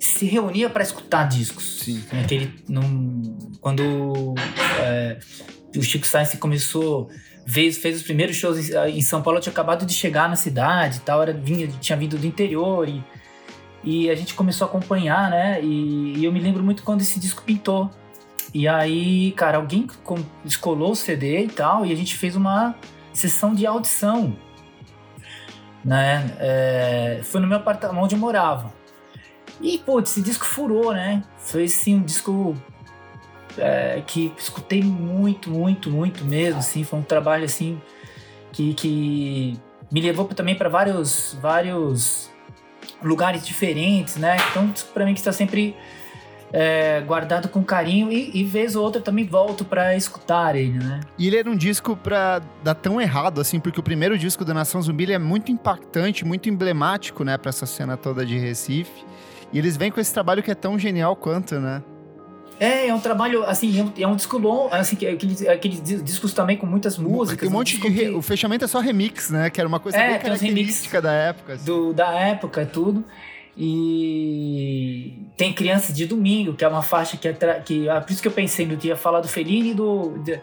se 0.00 0.24
reunia 0.24 0.70
para 0.70 0.82
escutar 0.82 1.24
discos. 1.24 1.80
Sim. 1.80 2.02
Aquele, 2.24 2.50
num, 2.66 3.36
quando 3.60 4.34
é, 4.80 5.18
o 5.76 5.82
Chico 5.82 6.06
Sainz 6.06 6.34
começou 6.36 7.10
fez, 7.46 7.78
fez 7.78 7.96
os 7.96 8.02
primeiros 8.02 8.36
shows 8.36 8.70
em, 8.70 8.98
em, 8.98 9.00
São 9.00 9.22
Paulo, 9.22 9.38
eu 9.38 9.42
tinha 9.42 9.52
acabado 9.52 9.86
de 9.86 9.94
chegar 9.94 10.28
na 10.28 10.36
cidade, 10.36 11.00
tal, 11.00 11.22
era 11.22 11.32
vinha, 11.32 11.68
tinha 11.80 11.96
vindo 11.96 12.18
do 12.18 12.26
interior 12.26 12.88
e, 12.88 13.02
e 13.84 14.10
a 14.10 14.14
gente 14.14 14.34
começou 14.34 14.66
a 14.66 14.68
acompanhar, 14.68 15.30
né? 15.30 15.60
E, 15.62 16.18
e 16.18 16.24
eu 16.24 16.32
me 16.32 16.40
lembro 16.40 16.62
muito 16.62 16.82
quando 16.82 17.00
esse 17.00 17.20
disco 17.20 17.42
pintou 17.42 17.90
e 18.58 18.66
aí, 18.66 19.32
cara, 19.32 19.58
alguém 19.58 19.86
descolou 20.42 20.92
o 20.92 20.96
CD 20.96 21.44
e 21.44 21.48
tal, 21.48 21.84
e 21.84 21.92
a 21.92 21.94
gente 21.94 22.16
fez 22.16 22.36
uma 22.36 22.74
sessão 23.12 23.54
de 23.54 23.66
audição. 23.66 24.34
Né? 25.84 26.34
É, 26.38 27.20
foi 27.22 27.40
no 27.40 27.46
meu 27.46 27.58
apartamento 27.58 28.02
onde 28.02 28.14
eu 28.14 28.18
morava. 28.18 28.72
E, 29.60 29.76
pô, 29.76 30.00
esse 30.00 30.22
disco 30.22 30.46
furou, 30.46 30.94
né? 30.94 31.22
Foi, 31.38 31.64
assim, 31.64 31.96
um 31.96 32.02
disco 32.02 32.56
é, 33.58 34.02
que 34.06 34.32
escutei 34.38 34.82
muito, 34.82 35.50
muito, 35.50 35.90
muito 35.90 36.24
mesmo, 36.24 36.60
assim. 36.60 36.84
Foi 36.84 36.98
um 36.98 37.02
trabalho, 37.02 37.44
assim, 37.44 37.80
que, 38.52 38.74
que 38.74 39.58
me 39.90 40.00
levou 40.00 40.26
também 40.26 40.54
para 40.54 40.68
vários, 40.68 41.36
vários 41.40 42.30
lugares 43.02 43.46
diferentes, 43.46 44.16
né? 44.16 44.36
Então, 44.50 44.72
para 44.92 45.04
mim 45.04 45.14
que 45.14 45.20
está 45.20 45.32
sempre 45.32 45.76
é, 46.52 47.00
guardado 47.00 47.48
com 47.48 47.62
carinho 47.62 48.12
e, 48.12 48.30
e 48.34 48.44
vez 48.44 48.76
ou 48.76 48.84
outra 48.84 49.00
também 49.00 49.26
volto 49.26 49.64
para 49.64 49.96
escutar 49.96 50.54
ele, 50.56 50.78
né? 50.78 51.00
E 51.18 51.26
ele 51.26 51.36
era 51.36 51.50
um 51.50 51.56
disco 51.56 51.96
pra 51.96 52.40
dar 52.62 52.74
tão 52.74 53.00
errado, 53.00 53.40
assim, 53.40 53.60
porque 53.60 53.80
o 53.80 53.82
primeiro 53.82 54.16
disco 54.18 54.44
da 54.44 54.54
Nação 54.54 54.80
Zumbi 54.80 55.12
é 55.12 55.18
muito 55.18 55.50
impactante, 55.50 56.24
muito 56.24 56.48
emblemático, 56.48 57.24
né, 57.24 57.36
pra 57.36 57.50
essa 57.50 57.66
cena 57.66 57.96
toda 57.96 58.24
de 58.24 58.38
Recife. 58.38 59.04
E 59.52 59.58
eles 59.58 59.76
vêm 59.76 59.90
com 59.90 60.00
esse 60.00 60.12
trabalho 60.12 60.42
que 60.42 60.50
é 60.50 60.54
tão 60.54 60.78
genial 60.78 61.14
quanto, 61.14 61.60
né? 61.60 61.82
É, 62.58 62.88
é 62.88 62.94
um 62.94 63.00
trabalho, 63.00 63.44
assim, 63.44 63.78
é 63.78 63.82
um, 63.82 63.92
é 63.98 64.06
um 64.06 64.16
disco 64.16 64.38
longo, 64.38 64.74
assim, 64.74 64.96
aqueles, 65.06 65.46
aqueles 65.46 65.82
discos 66.02 66.32
também 66.32 66.56
com 66.56 66.66
muitas 66.66 66.96
músicas. 66.96 67.40
Tem 67.40 67.48
um 67.48 67.52
monte 67.52 67.78
de... 67.78 67.90
Que... 67.90 68.08
O 68.10 68.22
fechamento 68.22 68.64
é 68.64 68.68
só 68.68 68.80
remix, 68.80 69.30
né? 69.30 69.50
Que 69.50 69.60
era 69.60 69.68
uma 69.68 69.78
coisa 69.78 69.98
é, 69.98 70.12
bem 70.12 70.18
característica 70.20 71.02
da 71.02 71.12
época. 71.12 71.54
Assim. 71.54 71.64
Do, 71.64 71.92
da 71.92 72.12
época, 72.12 72.64
tudo. 72.64 73.04
E 73.58 75.14
tem 75.36 75.52
Criança 75.52 75.92
de 75.92 76.06
Domingo, 76.06 76.54
que 76.54 76.64
é 76.64 76.68
uma 76.68 76.82
faixa 76.82 77.16
que, 77.16 77.26
é 77.26 77.32
que 77.64 77.88
ah, 77.88 78.00
por 78.00 78.12
isso 78.12 78.20
que 78.20 78.28
eu 78.28 78.32
pensei 78.32 78.66
no 78.66 78.76
dia 78.76 78.96
falar 78.96 79.20
do 79.20 79.28
Fellini 79.28 79.72
do, 79.72 80.18
de, 80.18 80.38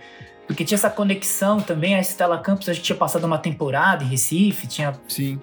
porque 0.48 0.66
tinha 0.66 0.76
essa 0.76 0.90
conexão 0.90 1.60
também, 1.60 1.94
a 1.94 2.00
Estela 2.00 2.40
Campos, 2.40 2.68
a 2.68 2.74
gente 2.74 2.84
tinha 2.84 2.96
passado 2.96 3.24
uma 3.26 3.38
temporada 3.38 4.04
em 4.04 4.08
Recife, 4.08 4.66
tinha 4.66 4.94
Sim. 5.08 5.40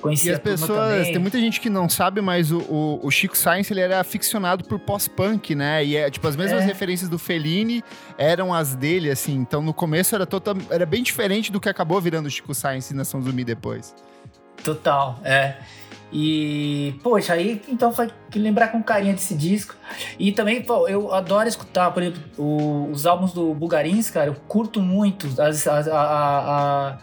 Conhecia 0.00 0.32
e 0.32 0.34
as 0.34 0.40
pessoas, 0.40 1.06
tem 1.08 1.18
muita 1.18 1.38
gente 1.38 1.60
que 1.60 1.68
não 1.68 1.88
sabe, 1.88 2.20
mas 2.20 2.50
o, 2.50 2.58
o, 2.60 3.00
o 3.02 3.10
Chico 3.10 3.36
Science 3.36 3.72
ele 3.72 3.80
era 3.80 4.00
aficionado 4.00 4.64
por 4.64 4.78
pós-punk, 4.78 5.54
né? 5.54 5.84
E 5.84 5.96
é, 5.96 6.10
tipo, 6.10 6.26
as 6.26 6.36
mesmas 6.36 6.62
é. 6.62 6.64
referências 6.64 7.08
do 7.08 7.18
Fellini 7.18 7.84
eram 8.16 8.52
as 8.54 8.74
dele, 8.74 9.10
assim. 9.10 9.34
Então 9.34 9.60
no 9.62 9.74
começo 9.74 10.14
era, 10.14 10.26
total, 10.26 10.56
era 10.70 10.86
bem 10.86 11.02
diferente 11.02 11.52
do 11.52 11.60
que 11.60 11.68
acabou 11.68 12.00
virando 12.00 12.26
o 12.26 12.30
Chico 12.30 12.54
Science 12.54 12.92
e 12.92 12.96
Nação 12.96 13.22
Zumbi 13.22 13.44
depois. 13.44 13.94
Total, 14.62 15.18
é. 15.24 15.56
E, 16.12 16.98
poxa, 17.02 17.34
aí 17.34 17.62
então 17.68 17.92
foi 17.92 18.10
que 18.30 18.38
lembrar 18.38 18.68
com 18.68 18.82
carinho 18.82 19.14
desse 19.14 19.34
disco. 19.34 19.76
E 20.18 20.32
também, 20.32 20.60
pô, 20.62 20.88
eu 20.88 21.12
adoro 21.14 21.48
escutar, 21.48 21.90
por 21.92 22.02
exemplo, 22.02 22.22
o, 22.36 22.90
os 22.90 23.06
álbuns 23.06 23.32
do 23.32 23.54
Bugarins, 23.54 24.10
cara, 24.10 24.26
eu 24.26 24.34
curto 24.48 24.80
muito. 24.80 25.28
As, 25.40 25.66
a, 25.66 25.78
a, 25.78 25.84
a, 25.92 26.98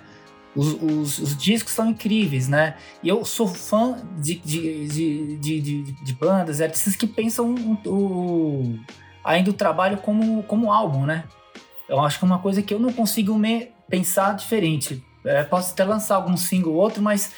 os, 0.58 0.74
os, 0.82 1.20
os, 1.20 1.38
discos 1.38 1.72
são 1.72 1.88
incríveis, 1.88 2.48
né? 2.48 2.76
E 3.04 3.08
eu 3.08 3.24
sou 3.24 3.48
fã 3.48 3.96
de, 4.18 4.36
de, 4.40 4.88
de, 4.88 5.38
de, 5.38 5.92
de, 5.92 6.14
bandas, 6.14 6.60
artistas 6.60 6.96
que 6.96 7.06
pensam 7.06 7.54
o, 7.86 8.80
ainda 9.24 9.52
o 9.52 9.54
trabalho 9.54 9.98
como, 9.98 10.42
como 10.44 10.72
álbum, 10.72 11.06
né? 11.06 11.26
Eu 11.88 12.00
acho 12.00 12.18
que 12.18 12.26
é 12.26 12.28
uma 12.28 12.40
coisa 12.40 12.62
que 12.64 12.74
eu 12.74 12.80
não 12.80 12.92
consigo 12.92 13.38
me 13.38 13.70
pensar 13.88 14.36
diferente. 14.36 15.04
É, 15.24 15.44
posso 15.44 15.74
até 15.74 15.84
lançar 15.84 16.16
algum 16.16 16.36
single 16.36 16.74
ou 16.74 16.80
outro, 16.80 17.04
mas 17.04 17.34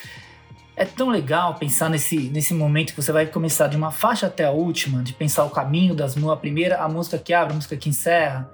é 0.77 0.85
tão 0.85 1.09
legal 1.09 1.55
pensar 1.55 1.89
nesse, 1.89 2.17
nesse 2.29 2.53
momento 2.53 2.93
que 2.93 3.01
você 3.01 3.11
vai 3.11 3.25
começar 3.25 3.67
de 3.67 3.75
uma 3.75 3.91
faixa 3.91 4.27
até 4.27 4.45
a 4.45 4.51
última, 4.51 5.03
de 5.03 5.11
pensar 5.11 5.43
o 5.43 5.49
caminho 5.49 5.93
das 5.93 6.15
a 6.15 6.37
primeira, 6.37 6.81
a 6.81 6.87
música 6.87 7.17
que 7.17 7.33
abre, 7.33 7.51
a 7.51 7.55
música 7.55 7.75
que 7.75 7.89
encerra. 7.89 8.49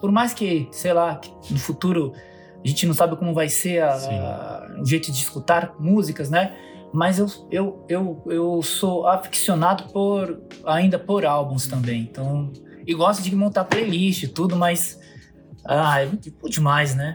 Por 0.00 0.10
mais 0.10 0.34
que, 0.34 0.68
sei 0.72 0.92
lá, 0.92 1.20
no 1.48 1.58
futuro 1.58 2.12
a 2.68 2.70
gente 2.70 2.86
não 2.86 2.92
sabe 2.92 3.16
como 3.16 3.32
vai 3.32 3.48
ser 3.48 3.82
a, 3.82 3.94
a, 3.94 4.80
o 4.80 4.84
jeito 4.84 5.10
de 5.10 5.18
escutar 5.18 5.74
músicas, 5.78 6.28
né? 6.28 6.54
Mas 6.92 7.18
eu, 7.18 7.26
eu, 7.50 7.86
eu, 7.88 8.22
eu 8.26 8.62
sou 8.62 9.06
aficionado 9.06 9.84
por 9.84 10.38
ainda 10.66 10.98
por 10.98 11.24
álbuns 11.24 11.66
também. 11.66 12.02
Então, 12.02 12.52
e 12.86 12.92
gosto 12.94 13.22
de 13.22 13.34
montar 13.34 13.64
playlist 13.64 14.24
e 14.24 14.28
tudo, 14.28 14.54
mas 14.54 15.00
ah, 15.64 16.02
é 16.02 16.06
muito 16.06 16.30
demais, 16.50 16.94
né? 16.94 17.14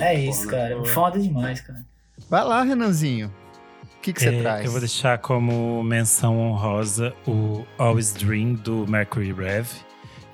É, 0.00 0.14
é 0.14 0.20
isso, 0.20 0.48
cara. 0.48 0.80
É 0.80 0.84
foda 0.86 1.20
demais, 1.20 1.60
cara. 1.60 1.84
Vai 2.28 2.44
lá, 2.44 2.62
Renanzinho. 2.62 3.32
O 3.96 4.00
que, 4.00 4.12
que 4.12 4.20
você 4.20 4.34
é, 4.34 4.42
traz? 4.42 4.64
Eu 4.64 4.72
vou 4.72 4.80
deixar 4.80 5.18
como 5.18 5.82
menção 5.84 6.38
honrosa 6.38 7.14
o 7.26 7.64
Always 7.78 8.12
Dream 8.12 8.54
do 8.54 8.84
Mercury 8.86 9.32
Rev, 9.32 9.68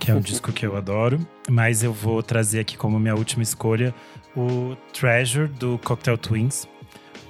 que 0.01 0.11
é 0.11 0.15
um 0.15 0.21
disco 0.21 0.51
que 0.51 0.67
eu 0.67 0.77
adoro. 0.77 1.21
Mas 1.49 1.85
eu 1.85 1.93
vou 1.93 2.23
trazer 2.23 2.59
aqui 2.61 2.77
como 2.77 2.99
minha 2.99 3.15
última 3.15 3.43
escolha 3.43 3.95
o 4.37 4.75
Treasure 4.93 5.47
do 5.47 5.79
Cocktail 5.85 6.17
Twins, 6.17 6.67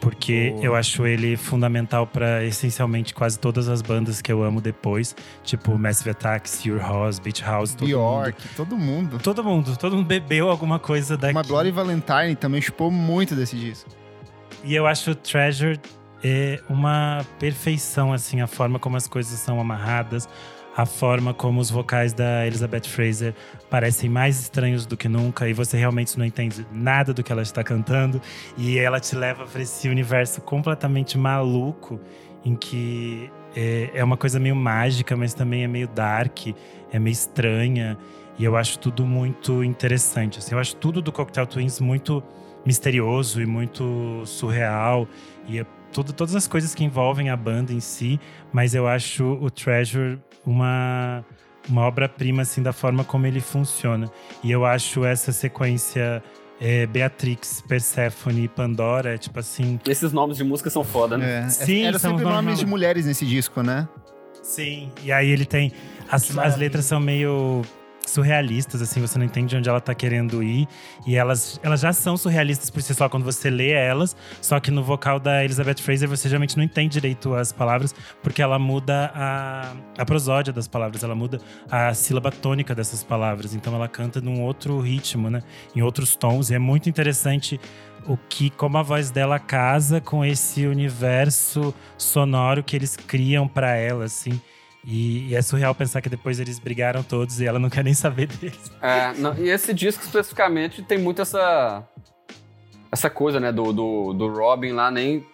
porque 0.00 0.54
eu 0.62 0.74
acho 0.74 1.06
ele 1.06 1.36
fundamental 1.36 2.06
para 2.06 2.44
essencialmente 2.44 3.12
quase 3.12 3.38
todas 3.38 3.68
as 3.68 3.82
bandas 3.82 4.22
que 4.22 4.32
eu 4.32 4.42
amo 4.42 4.60
depois, 4.60 5.16
tipo 5.42 5.76
Massive 5.76 6.10
Attack, 6.10 6.48
Your 6.66 6.80
House, 6.80 7.18
Beach 7.18 7.42
House, 7.42 7.74
todo 7.74 7.86
Bjork, 7.86 8.40
mundo. 8.40 8.56
todo 8.56 8.78
mundo. 8.78 9.18
Todo 9.18 9.44
mundo, 9.44 9.76
todo 9.76 9.96
mundo 9.96 10.06
bebeu 10.06 10.48
alguma 10.48 10.78
coisa 10.78 11.16
daqui. 11.16 11.34
Uma 11.34 11.42
Glory 11.42 11.70
Valentine 11.70 12.36
também 12.38 12.62
chupou 12.62 12.90
muito 12.90 13.34
desse 13.34 13.56
disco. 13.56 13.90
E 14.62 14.74
eu 14.74 14.86
acho 14.86 15.10
o 15.10 15.14
Treasure 15.14 15.80
é 16.22 16.60
uma 16.68 17.24
perfeição, 17.38 18.12
assim, 18.12 18.40
a 18.40 18.46
forma 18.46 18.78
como 18.78 18.96
as 18.96 19.08
coisas 19.08 19.38
são 19.40 19.60
amarradas, 19.60 20.28
a 20.80 20.86
forma 20.86 21.34
como 21.34 21.60
os 21.60 21.70
vocais 21.70 22.14
da 22.14 22.46
Elizabeth 22.46 22.84
Fraser 22.84 23.34
parecem 23.68 24.08
mais 24.08 24.40
estranhos 24.40 24.86
do 24.86 24.96
que 24.96 25.08
nunca 25.10 25.46
e 25.46 25.52
você 25.52 25.76
realmente 25.76 26.18
não 26.18 26.24
entende 26.24 26.66
nada 26.72 27.12
do 27.12 27.22
que 27.22 27.30
ela 27.30 27.42
está 27.42 27.62
cantando 27.62 28.20
e 28.56 28.78
ela 28.78 28.98
te 28.98 29.14
leva 29.14 29.44
para 29.44 29.60
esse 29.60 29.90
universo 29.90 30.40
completamente 30.40 31.18
maluco 31.18 32.00
em 32.42 32.56
que 32.56 33.30
é, 33.54 33.90
é 33.92 34.02
uma 34.02 34.16
coisa 34.16 34.40
meio 34.40 34.56
mágica, 34.56 35.14
mas 35.14 35.34
também 35.34 35.64
é 35.64 35.68
meio 35.68 35.86
dark, 35.86 36.46
é 36.90 36.98
meio 36.98 37.12
estranha 37.12 37.98
e 38.38 38.44
eu 38.44 38.56
acho 38.56 38.78
tudo 38.78 39.04
muito 39.04 39.62
interessante. 39.62 40.38
Assim, 40.38 40.54
eu 40.54 40.58
acho 40.58 40.76
tudo 40.76 41.02
do 41.02 41.12
Cocktail 41.12 41.46
Twins 41.46 41.78
muito 41.78 42.22
misterioso 42.64 43.42
e 43.42 43.44
muito 43.44 44.22
surreal 44.24 45.06
e 45.46 45.58
é 45.58 45.66
tudo, 45.92 46.14
todas 46.14 46.34
as 46.34 46.46
coisas 46.46 46.74
que 46.74 46.84
envolvem 46.84 47.28
a 47.28 47.36
banda 47.36 47.70
em 47.70 47.80
si, 47.80 48.18
mas 48.50 48.74
eu 48.74 48.86
acho 48.86 49.24
o 49.42 49.50
Treasure 49.50 50.18
uma, 50.46 51.24
uma 51.68 51.82
obra-prima 51.82 52.42
assim 52.42 52.62
da 52.62 52.72
forma 52.72 53.04
como 53.04 53.26
ele 53.26 53.40
funciona. 53.40 54.10
E 54.42 54.50
eu 54.50 54.64
acho 54.64 55.04
essa 55.04 55.32
sequência 55.32 56.22
é, 56.60 56.86
Beatrix, 56.86 57.62
Persephone 57.66 58.44
e 58.44 58.48
Pandora, 58.48 59.16
tipo 59.16 59.38
assim. 59.40 59.78
Esses 59.86 60.12
nomes 60.12 60.36
de 60.36 60.44
música 60.44 60.68
são 60.70 60.84
foda, 60.84 61.16
né? 61.16 61.44
É. 61.46 61.48
Sim, 61.48 61.84
Era 61.86 61.98
são 61.98 62.10
sempre 62.12 62.24
nomes- 62.24 62.44
nomes 62.44 62.58
de 62.58 62.66
mulheres 62.66 63.06
nesse 63.06 63.24
disco, 63.26 63.62
né? 63.62 63.88
Sim. 64.42 64.90
E 65.02 65.12
aí 65.12 65.30
ele 65.30 65.44
tem. 65.44 65.72
As, 66.10 66.36
as 66.38 66.56
letras 66.56 66.84
são 66.84 66.98
meio 66.98 67.62
surrealistas, 68.10 68.82
assim, 68.82 69.00
você 69.00 69.18
não 69.18 69.24
entende 69.24 69.56
onde 69.56 69.68
ela 69.68 69.80
tá 69.80 69.94
querendo 69.94 70.42
ir. 70.42 70.68
E 71.06 71.16
elas, 71.16 71.60
elas 71.62 71.80
já 71.80 71.92
são 71.92 72.16
surrealistas 72.16 72.70
por 72.70 72.82
si 72.82 72.94
só 72.94 73.08
quando 73.08 73.24
você 73.24 73.50
lê 73.50 73.70
elas. 73.70 74.16
Só 74.40 74.58
que 74.60 74.70
no 74.70 74.82
vocal 74.82 75.18
da 75.18 75.44
Elizabeth 75.44 75.76
Fraser 75.80 76.08
você 76.08 76.28
geralmente 76.28 76.56
não 76.56 76.64
entende 76.64 76.94
direito 76.94 77.34
as 77.34 77.52
palavras, 77.52 77.94
porque 78.22 78.42
ela 78.42 78.58
muda 78.58 79.10
a, 79.14 79.72
a 79.98 80.04
prosódia 80.04 80.52
das 80.52 80.66
palavras, 80.66 81.02
ela 81.02 81.14
muda 81.14 81.38
a 81.70 81.94
sílaba 81.94 82.30
tônica 82.30 82.74
dessas 82.74 83.02
palavras. 83.02 83.54
Então 83.54 83.74
ela 83.74 83.88
canta 83.88 84.20
num 84.20 84.42
outro 84.42 84.78
ritmo, 84.80 85.30
né? 85.30 85.42
Em 85.74 85.82
outros 85.82 86.16
tons. 86.16 86.50
E 86.50 86.54
é 86.54 86.58
muito 86.58 86.88
interessante 86.88 87.60
o 88.06 88.16
que, 88.16 88.50
como 88.50 88.78
a 88.78 88.82
voz 88.82 89.10
dela 89.10 89.38
casa 89.38 90.00
com 90.00 90.24
esse 90.24 90.66
universo 90.66 91.74
sonoro 91.96 92.62
que 92.62 92.74
eles 92.74 92.96
criam 92.96 93.46
pra 93.46 93.76
ela, 93.76 94.04
assim. 94.04 94.40
E, 94.84 95.28
e 95.28 95.34
é 95.34 95.42
surreal 95.42 95.74
pensar 95.74 96.00
que 96.00 96.08
depois 96.08 96.40
eles 96.40 96.58
brigaram 96.58 97.02
todos 97.02 97.40
e 97.40 97.46
ela 97.46 97.58
não 97.58 97.68
quer 97.68 97.84
nem 97.84 97.94
saber 97.94 98.26
deles. 98.28 98.72
É, 98.80 99.12
não, 99.14 99.34
e 99.36 99.48
esse 99.50 99.74
disco 99.74 100.02
especificamente 100.04 100.82
tem 100.82 100.98
muito 100.98 101.20
essa 101.20 101.86
essa 102.92 103.08
coisa, 103.08 103.38
né, 103.38 103.52
do, 103.52 103.72
do, 103.72 104.12
do 104.12 104.28
Robin 104.28 104.72
lá 104.72 104.90
nem 104.90 105.24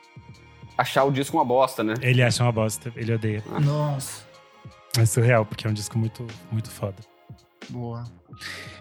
achar 0.77 1.05
o 1.05 1.11
disco 1.11 1.37
uma 1.37 1.45
bosta, 1.45 1.83
né? 1.83 1.95
Ele 2.03 2.23
acha 2.23 2.43
uma 2.43 2.53
bosta, 2.53 2.93
ele 2.95 3.15
odeia. 3.15 3.43
Nossa. 3.65 4.27
É 4.99 5.07
surreal, 5.07 5.45
porque 5.47 5.67
é 5.67 5.71
um 5.71 5.73
disco 5.73 5.99
muito, 5.99 6.27
muito 6.51 6.71
foda. 6.71 6.97
Boa. 7.71 8.05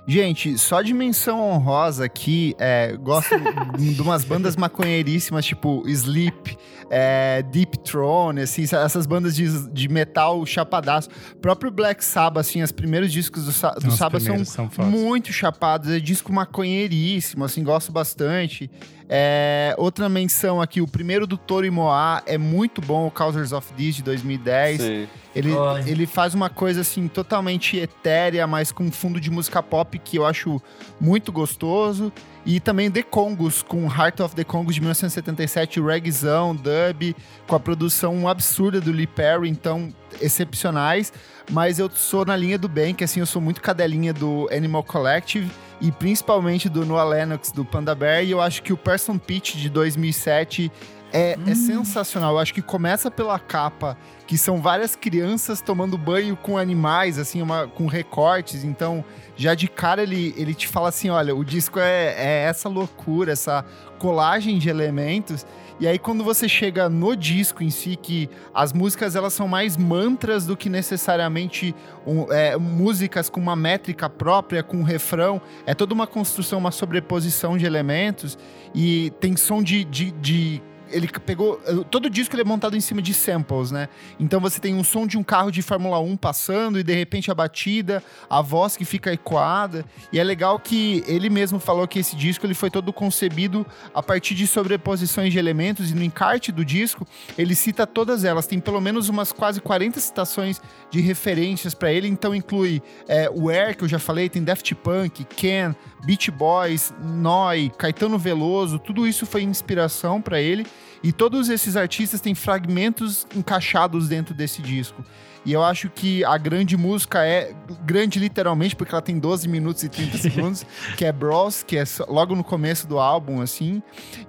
Gente, 0.07 0.57
só 0.57 0.81
de 0.81 0.93
menção 0.93 1.39
honrosa 1.39 2.05
aqui, 2.05 2.53
é, 2.59 2.95
gosto 2.97 3.33
de 3.79 4.01
umas 4.01 4.23
bandas 4.23 4.55
maconheiríssimas, 4.55 5.45
tipo 5.45 5.83
Sleep, 5.88 6.55
é, 6.91 7.41
Deep 7.41 7.79
Throne, 7.79 8.41
assim, 8.41 8.63
essas 8.63 9.07
bandas 9.07 9.36
de, 9.36 9.67
de 9.71 9.88
metal 9.88 10.45
chapadaço. 10.45 11.09
próprio 11.41 11.71
Black 11.71 12.03
Sabbath, 12.05 12.41
assim, 12.41 12.61
os 12.61 12.71
primeiros 12.71 13.11
discos 13.11 13.45
do, 13.45 13.51
Sa- 13.51 13.71
do 13.71 13.89
Sabbath 13.91 14.21
são, 14.21 14.45
são 14.45 14.69
muito 14.86 15.33
chapados, 15.33 15.89
é 15.89 15.99
disco 15.99 16.31
maconheiríssimo, 16.31 17.43
assim, 17.43 17.63
gosto 17.63 17.91
bastante. 17.91 18.69
É, 19.07 19.75
outra 19.77 20.09
menção 20.09 20.61
aqui, 20.61 20.81
o 20.81 20.87
primeiro 20.87 21.27
do 21.27 21.37
Toro 21.37 21.65
e 21.65 21.69
Moá 21.69 22.23
é 22.25 22.37
muito 22.37 22.81
bom, 22.81 23.07
o 23.07 23.11
Causers 23.11 23.51
of 23.51 23.71
This, 23.73 23.97
de 23.97 24.03
2010. 24.03 24.81
Sim. 24.81 25.07
Ele, 25.35 25.51
ele 25.85 26.05
faz 26.07 26.33
uma 26.33 26.49
coisa 26.49 26.81
assim 26.81 27.07
totalmente 27.07 27.77
etérea, 27.77 28.47
mas 28.47 28.71
com 28.71 28.89
fundo 28.89 29.19
de 29.19 29.29
música 29.29 29.61
pop 29.61 29.99
que 29.99 30.17
eu 30.17 30.25
acho 30.25 30.61
muito 30.99 31.31
gostoso. 31.31 32.11
E 32.45 32.59
também 32.59 32.89
The 32.89 33.01
Congos, 33.01 33.61
com 33.61 33.85
Heart 33.85 34.19
of 34.21 34.35
the 34.35 34.43
Congos 34.43 34.75
de 34.75 34.81
1977, 34.81 35.81
reggaezão, 35.81 36.55
dub, 36.55 37.15
com 37.47 37.55
a 37.55 37.59
produção 37.59 38.27
absurda 38.27 38.79
do 38.79 38.91
Lee 38.91 39.07
Perry, 39.07 39.49
então 39.49 39.91
excepcionais. 40.22 41.11
Mas 41.51 41.78
eu 41.78 41.89
sou 41.93 42.26
na 42.26 42.36
linha 42.36 42.57
do 42.57 42.68
bem, 42.68 42.93
que 42.93 43.03
assim, 43.03 43.20
eu 43.20 43.26
sou 43.26 43.41
muito 43.41 43.61
cadelinha 43.61 44.13
do 44.13 44.49
Animal 44.51 44.84
Collective 44.84 45.51
e 45.80 45.91
principalmente 45.91 46.68
do 46.68 46.86
Noah 46.86 47.03
Lennox, 47.03 47.51
do 47.51 47.63
Panda 47.63 47.93
Bear. 47.93 48.24
E 48.24 48.32
eu 48.32 48.41
acho 48.41 48.63
que 48.63 48.74
o 48.74 48.78
Person 48.78 49.18
Pitch 49.18 49.55
de 49.55 49.70
2007 49.70 50.72
é, 51.13 51.38
é 51.47 51.55
sensacional. 51.55 52.34
Eu 52.34 52.39
acho 52.39 52.53
que 52.53 52.61
começa 52.61 53.09
pela 53.09 53.39
capa, 53.39 53.97
que 54.28 54.38
são 54.38 54.61
várias 54.61 54.95
crianças 54.95 55.61
tomando 55.61 55.97
banho 55.97 56.36
com 56.36 56.57
animais, 56.57 57.18
assim, 57.18 57.41
uma, 57.41 57.68
com 57.68 57.86
recortes. 57.86 58.63
Então, 58.63 59.03
já 59.36 59.55
de 59.55 59.68
cara 59.68 60.03
ele, 60.03 60.34
ele 60.36 60.53
te 60.53 60.68
fala 60.68 60.89
assim: 60.89 61.09
olha, 61.09 61.36
o 61.36 61.45
disco 61.45 61.80
é, 61.80 62.16
é 62.18 62.43
essa 62.49 62.68
loucura, 62.68 63.32
essa 63.32 63.63
colagem 63.97 64.57
de 64.57 64.68
elementos. 64.68 65.45
E 65.80 65.88
aí, 65.88 65.99
quando 65.99 66.23
você 66.23 66.47
chega 66.47 66.88
no 66.88 67.15
disco 67.17 67.61
em 67.61 67.69
si, 67.69 67.97
que 68.01 68.30
as 68.53 68.71
músicas 68.71 69.15
elas 69.15 69.34
são 69.34 69.45
mais 69.47 69.76
mantras 69.76 70.45
do 70.45 70.55
que 70.55 70.69
necessariamente 70.69 71.76
um, 72.07 72.32
é, 72.32 72.55
músicas 72.57 73.30
com 73.30 73.41
uma 73.41 73.55
métrica 73.57 74.09
própria, 74.09 74.63
com 74.63 74.78
um 74.78 74.84
refrão. 74.84 75.41
É 75.65 75.73
toda 75.73 75.93
uma 75.93 76.07
construção, 76.07 76.59
uma 76.59 76.71
sobreposição 76.71 77.57
de 77.57 77.65
elementos. 77.65 78.38
E 78.73 79.11
tem 79.19 79.36
som 79.36 79.61
de- 79.61 79.84
de- 79.84 80.11
de 80.11 80.61
ele 80.89 81.07
pegou. 81.07 81.57
Todo 81.89 82.09
disco 82.09 82.36
ele 82.36 82.41
é 82.41 82.45
montado 82.45 82.75
em 82.75 82.81
cima 82.81 83.01
de 83.01 83.13
samples, 83.13 83.71
né? 83.71 83.89
Então 84.19 84.39
você 84.39 84.59
tem 84.59 84.75
um 84.75 84.83
som 84.83 85.07
de 85.07 85.17
um 85.17 85.23
carro 85.23 85.51
de 85.51 85.61
Fórmula 85.61 85.99
1 85.99 86.17
passando 86.17 86.79
e 86.79 86.83
de 86.83 86.93
repente 86.93 87.31
a 87.31 87.36
batida, 87.36 88.03
a 88.29 88.41
voz 88.41 88.77
que 88.77 88.86
fica 88.86 89.11
ecoada. 89.11 89.86
E 90.11 90.19
é 90.19 90.23
legal 90.23 90.59
que 90.59 91.03
ele 91.07 91.29
mesmo 91.29 91.59
falou 91.59 91.88
que 91.88 91.99
esse 91.99 92.15
disco 92.15 92.45
ele 92.45 92.53
foi 92.53 92.69
todo 92.69 92.91
concebido 92.93 93.65
a 93.93 94.01
partir 94.01 94.36
de 94.36 94.47
sobreposições 94.47 95.31
de 95.31 95.39
elementos 95.39 95.91
e 95.91 95.95
no 95.95 96.03
encarte 96.03 96.51
do 96.51 96.63
disco 96.63 97.07
ele 97.38 97.55
cita 97.55 97.86
todas 97.88 98.23
elas. 98.23 98.47
Tem 98.47 98.59
pelo 98.59 98.81
menos 98.81 99.09
umas 99.09 99.31
quase 99.31 99.59
40 99.61 99.99
citações 99.99 100.61
de 100.89 101.01
referências 101.01 101.73
para 101.73 101.91
ele. 101.91 102.07
Então 102.07 102.33
inclui 102.33 102.81
é, 103.07 103.29
o 103.33 103.49
Air, 103.49 103.77
que 103.77 103.83
eu 103.83 103.88
já 103.88 103.99
falei, 103.99 104.29
tem 104.29 104.43
Daft 104.43 104.73
Punk, 104.75 105.23
Ken, 105.25 105.73
Beach 106.05 106.29
Boys, 106.29 106.93
Noi, 107.01 107.71
Caetano 107.77 108.17
Veloso, 108.17 108.77
tudo 108.77 109.07
isso 109.07 109.25
foi 109.25 109.41
inspiração 109.41 110.21
para 110.21 110.39
ele. 110.39 110.65
E 111.03 111.11
todos 111.11 111.49
esses 111.49 111.78
artistas 111.78 112.19
têm 112.21 112.34
fragmentos 112.34 113.28
encaixados 113.36 114.07
dentro 114.07 114.34
desse 114.34 114.61
disco. 114.61 115.03
E 115.45 115.53
eu 115.53 115.63
acho 115.63 115.89
que 115.89 116.26
a 116.26 116.38
grande 116.39 116.76
música 116.76 117.23
é 117.23 117.53
grande 117.86 118.17
literalmente, 118.17 118.76
porque 118.76 118.91
ela 118.91 119.01
tem 119.01 119.19
12 119.19 119.47
minutos 119.47 119.84
e 119.84 119.89
30 119.89 120.17
segundos, 120.17 120.65
que 120.97 121.05
é 121.05 121.11
Bros, 121.11 121.61
que 121.61 121.78
é 121.78 121.84
logo 122.07 122.36
no 122.36 122.43
começo 122.43 122.88
do 122.88 122.97
álbum, 122.97 123.41
assim. 123.41 123.82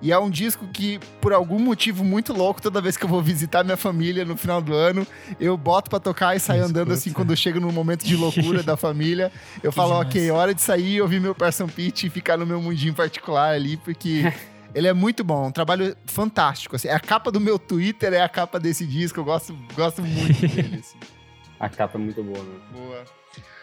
E 0.03 0.13
é 0.13 0.19
um 0.19 0.29
disco 0.29 0.67
que, 0.67 1.01
por 1.19 1.33
algum 1.33 1.59
motivo 1.59 2.05
muito 2.05 2.35
louco, 2.35 2.61
toda 2.61 2.83
vez 2.83 2.99
que 2.99 3.05
eu 3.07 3.09
vou 3.09 3.23
visitar 3.23 3.65
minha 3.65 3.79
família 3.79 4.27
no 4.27 4.37
final 4.37 4.61
do 4.61 4.75
ano, 4.75 5.07
eu 5.41 5.57
boto 5.57 5.89
pra 5.89 5.99
tocar 5.99 6.37
e 6.37 6.41
saio 6.41 6.65
andando 6.65 6.93
assim 6.93 7.11
quando 7.11 7.31
eu 7.31 7.37
chego 7.37 7.59
num 7.59 7.73
momento 7.73 8.05
de 8.05 8.15
loucura 8.15 8.63
da 8.63 8.77
família. 8.77 9.33
Eu 9.63 9.73
falo, 9.73 9.93
demais. 9.93 10.09
ok, 10.09 10.31
hora 10.31 10.55
de 10.55 10.61
sair, 10.61 11.01
ouvir 11.01 11.19
meu 11.19 11.35
Person 11.35 11.67
Pitch 11.67 12.05
e 12.05 12.11
ficar 12.11 12.37
no 12.37 12.45
meu 12.45 12.61
mundinho 12.61 12.93
particular 12.93 13.55
ali, 13.55 13.79
porque. 13.79 14.31
Ele 14.77 14.89
é 14.89 14.93
muito 14.93 15.25
bom, 15.25 15.47
um 15.47 15.51
trabalho 15.51 15.97
fantástico. 16.05 16.77
Assim. 16.77 16.89
A 16.89 17.01
capa 17.01 17.33
do 17.33 17.41
meu 17.41 17.59
Twitter 17.59 18.13
é 18.13 18.21
a 18.21 18.29
capa 18.29 18.61
desse 18.61 18.87
disco, 18.87 19.19
eu 19.19 19.25
gosto, 19.25 19.57
gosto 19.75 20.03
muito 20.03 20.39
dele. 20.55 20.81
Assim. 20.81 20.99
A 21.59 21.67
capa 21.67 21.97
é 21.97 22.01
muito 22.01 22.23
boa, 22.23 22.45
né? 22.45 22.61
Boa. 22.71 23.05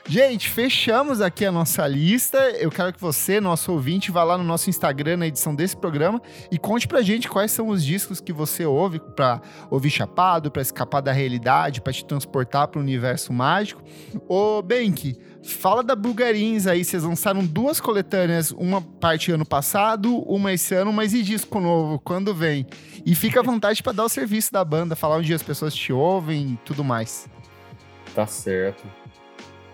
Gente, 0.05 0.49
fechamos 0.49 1.21
aqui 1.21 1.45
a 1.45 1.51
nossa 1.51 1.87
lista. 1.87 2.37
Eu 2.59 2.69
quero 2.69 2.91
que 2.91 2.99
você, 2.99 3.39
nosso 3.39 3.71
ouvinte, 3.71 4.11
vá 4.11 4.23
lá 4.23 4.37
no 4.37 4.43
nosso 4.43 4.71
Instagram 4.71 5.17
na 5.17 5.27
edição 5.27 5.53
desse 5.53 5.77
programa 5.77 6.19
e 6.51 6.57
conte 6.57 6.87
pra 6.87 7.01
gente 7.03 7.29
quais 7.29 7.51
são 7.51 7.69
os 7.69 7.85
discos 7.85 8.19
que 8.19 8.33
você 8.33 8.65
ouve 8.65 8.99
para 8.99 9.39
ouvir 9.69 9.91
chapado, 9.91 10.51
para 10.51 10.61
escapar 10.61 10.99
da 10.99 11.11
realidade, 11.11 11.79
para 11.79 11.93
te 11.93 12.03
transportar 12.03 12.67
para 12.67 12.79
o 12.79 12.81
universo 12.81 13.31
mágico. 13.31 13.81
Ô, 14.27 14.61
Benk, 14.61 15.17
fala 15.43 15.83
da 15.83 15.95
Bulgarins 15.95 16.65
aí. 16.65 16.83
Vocês 16.83 17.03
lançaram 17.03 17.45
duas 17.45 17.79
coletâneas, 17.79 18.51
uma 18.51 18.81
parte 18.81 19.31
ano 19.31 19.45
passado, 19.45 20.19
uma 20.19 20.53
esse 20.53 20.73
ano, 20.73 20.91
mas 20.93 21.13
e 21.13 21.21
disco 21.21 21.59
novo? 21.59 21.99
Quando 21.99 22.33
vem? 22.33 22.65
E 23.05 23.13
fica 23.13 23.41
à 23.41 23.43
vontade 23.43 23.83
para 23.83 23.91
dar 23.91 24.05
o 24.05 24.09
serviço 24.09 24.51
da 24.51 24.63
banda, 24.63 24.95
falar 24.95 25.17
onde 25.17 25.33
as 25.33 25.43
pessoas 25.43 25.75
te 25.75 25.91
ouvem 25.91 26.53
e 26.53 26.57
tudo 26.65 26.83
mais. 26.83 27.29
Tá 28.15 28.25
certo. 28.25 28.83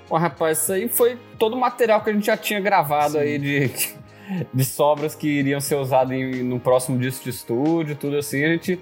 Bom, 0.09 0.17
rapaz, 0.17 0.63
isso 0.63 0.74
aí 0.74 0.89
foi 0.89 1.20
todo 1.38 1.55
o 1.55 1.59
material 1.59 2.01
que 2.03 2.09
a 2.09 2.13
gente 2.13 2.26
já 2.26 2.36
tinha 2.36 2.59
gravado 2.59 3.13
Sim. 3.13 3.20
aí 3.20 3.38
de, 3.38 3.72
de 4.51 4.65
sobras 4.65 5.13
que 5.13 5.28
iriam 5.28 5.61
ser 5.61 5.76
usadas 5.76 6.11
em, 6.17 6.43
no 6.43 6.59
próximo 6.59 6.97
disco 6.97 7.24
de 7.24 7.30
estúdio, 7.30 7.95
tudo 7.95 8.17
assim. 8.17 8.43
A 8.43 8.47
gente, 8.47 8.80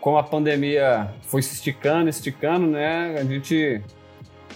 como 0.00 0.18
a 0.18 0.22
pandemia 0.22 1.14
foi 1.22 1.40
se 1.40 1.54
esticando, 1.54 2.10
esticando, 2.10 2.66
né? 2.66 3.16
A 3.18 3.24
gente 3.24 3.82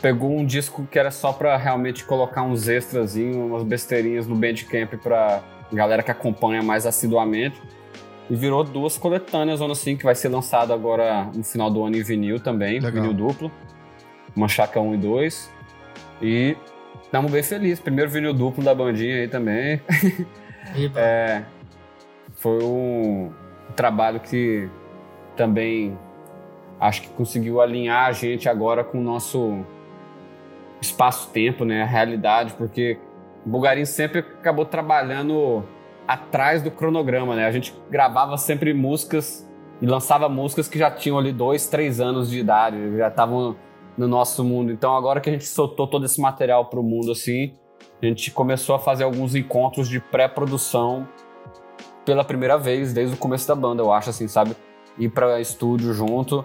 pegou 0.02 0.36
um 0.36 0.44
disco 0.44 0.86
que 0.90 0.98
era 0.98 1.12
só 1.12 1.32
pra 1.32 1.56
realmente 1.56 2.04
colocar 2.04 2.42
uns 2.42 2.68
extras, 2.68 3.14
umas 3.14 3.62
besteirinhas 3.62 4.26
no 4.26 4.34
Bandcamp 4.34 4.94
pra 5.00 5.40
galera 5.72 6.02
que 6.02 6.10
acompanha 6.10 6.60
mais 6.60 6.84
assiduamente. 6.84 7.62
E 8.28 8.34
virou 8.34 8.64
duas 8.64 8.98
coletâneas, 8.98 9.62
assim, 9.62 9.96
que 9.96 10.04
vai 10.04 10.14
ser 10.14 10.28
lançado 10.28 10.72
agora 10.72 11.30
no 11.34 11.44
final 11.44 11.70
do 11.70 11.84
ano 11.84 11.96
em 11.96 12.02
vinil 12.02 12.40
também, 12.40 12.80
Legal. 12.80 12.90
vinil 12.90 13.12
duplo. 13.12 13.50
Manchaca 14.34 14.80
1 14.80 14.94
e 14.94 14.96
2. 14.98 15.52
E 16.20 16.56
estamos 17.02 17.30
bem 17.30 17.42
felizes. 17.42 17.80
Primeiro 17.80 18.10
vinil 18.10 18.32
duplo 18.32 18.64
da 18.64 18.74
bandinha 18.74 19.16
aí 19.16 19.28
também. 19.28 19.80
é, 20.96 21.42
foi 22.36 22.62
um 22.62 23.30
trabalho 23.76 24.18
que 24.20 24.68
também 25.36 25.96
acho 26.80 27.02
que 27.02 27.08
conseguiu 27.10 27.60
alinhar 27.60 28.08
a 28.08 28.12
gente 28.12 28.48
agora 28.48 28.82
com 28.82 28.98
o 28.98 29.02
nosso 29.02 29.64
espaço-tempo, 30.82 31.64
né? 31.64 31.82
A 31.82 31.86
realidade, 31.86 32.54
porque 32.54 32.98
o 33.46 33.48
Bulgarim 33.48 33.84
sempre 33.84 34.20
acabou 34.20 34.66
trabalhando 34.66 35.64
atrás 36.06 36.62
do 36.62 36.70
cronograma, 36.70 37.34
né? 37.36 37.46
A 37.46 37.50
gente 37.50 37.74
gravava 37.90 38.36
sempre 38.36 38.74
músicas 38.74 39.48
e 39.80 39.86
lançava 39.86 40.28
músicas 40.28 40.68
que 40.68 40.78
já 40.78 40.90
tinham 40.90 41.18
ali 41.18 41.32
dois, 41.32 41.66
três 41.66 42.00
anos 42.00 42.30
de 42.30 42.38
idade, 42.38 42.96
já 42.96 43.08
estavam 43.08 43.56
no 43.96 44.06
nosso 44.08 44.44
mundo. 44.44 44.72
Então, 44.72 44.94
agora 44.96 45.20
que 45.20 45.30
a 45.30 45.32
gente 45.32 45.46
soltou 45.46 45.86
todo 45.86 46.04
esse 46.04 46.20
material 46.20 46.66
para 46.66 46.80
o 46.80 46.82
mundo 46.82 47.12
assim, 47.12 47.54
a 48.00 48.06
gente 48.06 48.30
começou 48.30 48.74
a 48.74 48.78
fazer 48.78 49.04
alguns 49.04 49.34
encontros 49.34 49.88
de 49.88 50.00
pré-produção 50.00 51.08
pela 52.04 52.24
primeira 52.24 52.58
vez 52.58 52.92
desde 52.92 53.14
o 53.14 53.18
começo 53.18 53.46
da 53.46 53.54
banda, 53.54 53.82
eu 53.82 53.92
acho 53.92 54.10
assim, 54.10 54.26
sabe? 54.26 54.56
Ir 54.98 55.08
para 55.08 55.40
estúdio 55.40 55.92
junto 55.92 56.44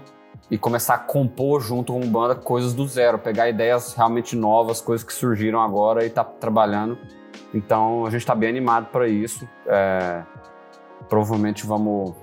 e 0.49 0.57
começar 0.57 0.95
a 0.95 0.99
compor 0.99 1.61
junto 1.61 1.93
com 1.93 1.99
banda 2.07 2.35
coisas 2.35 2.73
do 2.73 2.87
zero, 2.87 3.19
pegar 3.19 3.49
ideias 3.49 3.93
realmente 3.93 4.35
novas, 4.35 4.79
coisas 4.79 5.05
que 5.05 5.13
surgiram 5.13 5.61
agora 5.61 6.05
e 6.05 6.09
tá 6.09 6.23
trabalhando. 6.23 6.97
Então 7.53 8.05
a 8.05 8.09
gente 8.09 8.21
está 8.21 8.33
bem 8.33 8.49
animado 8.49 8.87
para 8.87 9.07
isso. 9.07 9.47
É, 9.65 10.23
provavelmente 11.09 11.65
vamos 11.65 12.13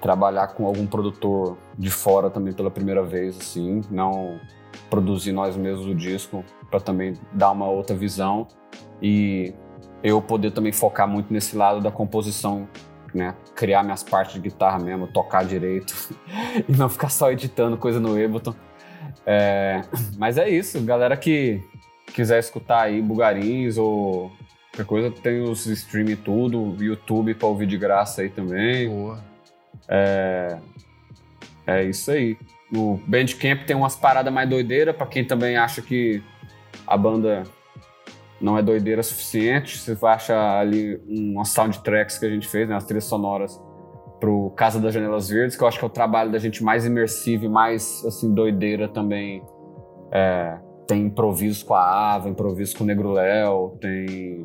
trabalhar 0.00 0.48
com 0.48 0.66
algum 0.66 0.86
produtor 0.86 1.58
de 1.76 1.90
fora 1.90 2.30
também 2.30 2.52
pela 2.52 2.70
primeira 2.70 3.02
vez, 3.02 3.38
assim, 3.38 3.82
não 3.90 4.40
produzir 4.88 5.32
nós 5.32 5.56
mesmos 5.56 5.86
o 5.86 5.94
disco 5.94 6.44
para 6.70 6.80
também 6.80 7.14
dar 7.32 7.50
uma 7.50 7.68
outra 7.68 7.94
visão 7.94 8.46
e 9.02 9.54
eu 10.02 10.20
poder 10.22 10.52
também 10.52 10.72
focar 10.72 11.06
muito 11.06 11.32
nesse 11.32 11.56
lado 11.56 11.80
da 11.80 11.90
composição, 11.90 12.68
né? 13.14 13.34
Criar 13.54 13.82
minhas 13.82 14.02
partes 14.02 14.34
de 14.34 14.40
guitarra 14.40 14.78
mesmo, 14.78 15.06
tocar 15.06 15.44
direito 15.44 15.94
e 16.68 16.72
não 16.72 16.88
ficar 16.88 17.08
só 17.08 17.30
editando 17.30 17.76
coisa 17.76 18.00
no 18.00 18.10
Ableton. 18.10 18.54
É, 19.26 19.82
mas 20.16 20.38
é 20.38 20.48
isso, 20.48 20.80
galera 20.82 21.16
que 21.16 21.62
quiser 22.06 22.38
escutar 22.38 22.82
aí 22.82 23.00
Bugarins 23.00 23.78
ou 23.78 24.32
qualquer 24.70 24.84
coisa, 24.86 25.10
tem 25.10 25.42
os 25.42 25.66
streaming 25.66 26.16
tudo, 26.16 26.76
YouTube 26.82 27.34
para 27.34 27.48
ouvir 27.48 27.66
de 27.66 27.76
graça 27.76 28.22
aí 28.22 28.28
também. 28.28 28.88
Boa. 28.88 29.22
É, 29.88 30.58
é 31.66 31.84
isso 31.84 32.10
aí. 32.10 32.36
O 32.74 33.00
Bandcamp 33.06 33.64
tem 33.64 33.74
umas 33.76 33.96
paradas 33.96 34.32
mais 34.32 34.48
doideiras, 34.48 34.94
para 34.94 35.06
quem 35.06 35.24
também 35.24 35.56
acha 35.56 35.82
que 35.82 36.22
a 36.86 36.96
banda 36.96 37.42
não 38.40 38.56
é 38.56 38.62
doideira 38.62 39.02
suficiente. 39.02 39.78
Você 39.78 39.94
vai 39.94 40.14
achar 40.14 40.60
ali 40.60 41.00
umas 41.06 41.48
soundtracks 41.50 42.18
que 42.18 42.26
a 42.26 42.30
gente 42.30 42.48
fez, 42.48 42.68
né, 42.68 42.74
as 42.74 42.84
trilhas 42.84 43.04
sonoras 43.04 43.60
pro 44.18 44.50
Casa 44.50 44.78
das 44.78 44.92
Janelas 44.92 45.28
Verdes, 45.28 45.56
que 45.56 45.62
eu 45.62 45.68
acho 45.68 45.78
que 45.78 45.84
é 45.84 45.86
o 45.86 45.90
trabalho 45.90 46.30
da 46.30 46.38
gente 46.38 46.62
mais 46.62 46.84
imersivo 46.84 47.46
e 47.46 47.48
mais, 47.48 48.04
assim, 48.04 48.32
doideira 48.32 48.86
também. 48.86 49.42
É, 50.12 50.58
tem 50.86 51.06
improvisos 51.06 51.62
com 51.62 51.74
a 51.74 52.14
Ava, 52.14 52.28
improvisos 52.28 52.74
com 52.74 52.84
o 52.84 52.86
Negro 52.86 53.12
Léo, 53.12 53.78
tem... 53.80 54.44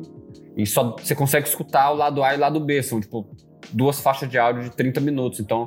E 0.56 0.64
só 0.64 0.96
você 0.96 1.14
consegue 1.14 1.46
escutar 1.46 1.90
o 1.90 1.94
lado 1.94 2.22
A 2.22 2.32
e 2.32 2.38
o 2.38 2.40
lado 2.40 2.58
B, 2.58 2.82
são, 2.82 3.00
tipo, 3.00 3.28
duas 3.72 4.00
faixas 4.00 4.28
de 4.30 4.38
áudio 4.38 4.62
de 4.62 4.70
30 4.70 5.00
minutos. 5.00 5.40
Então, 5.40 5.66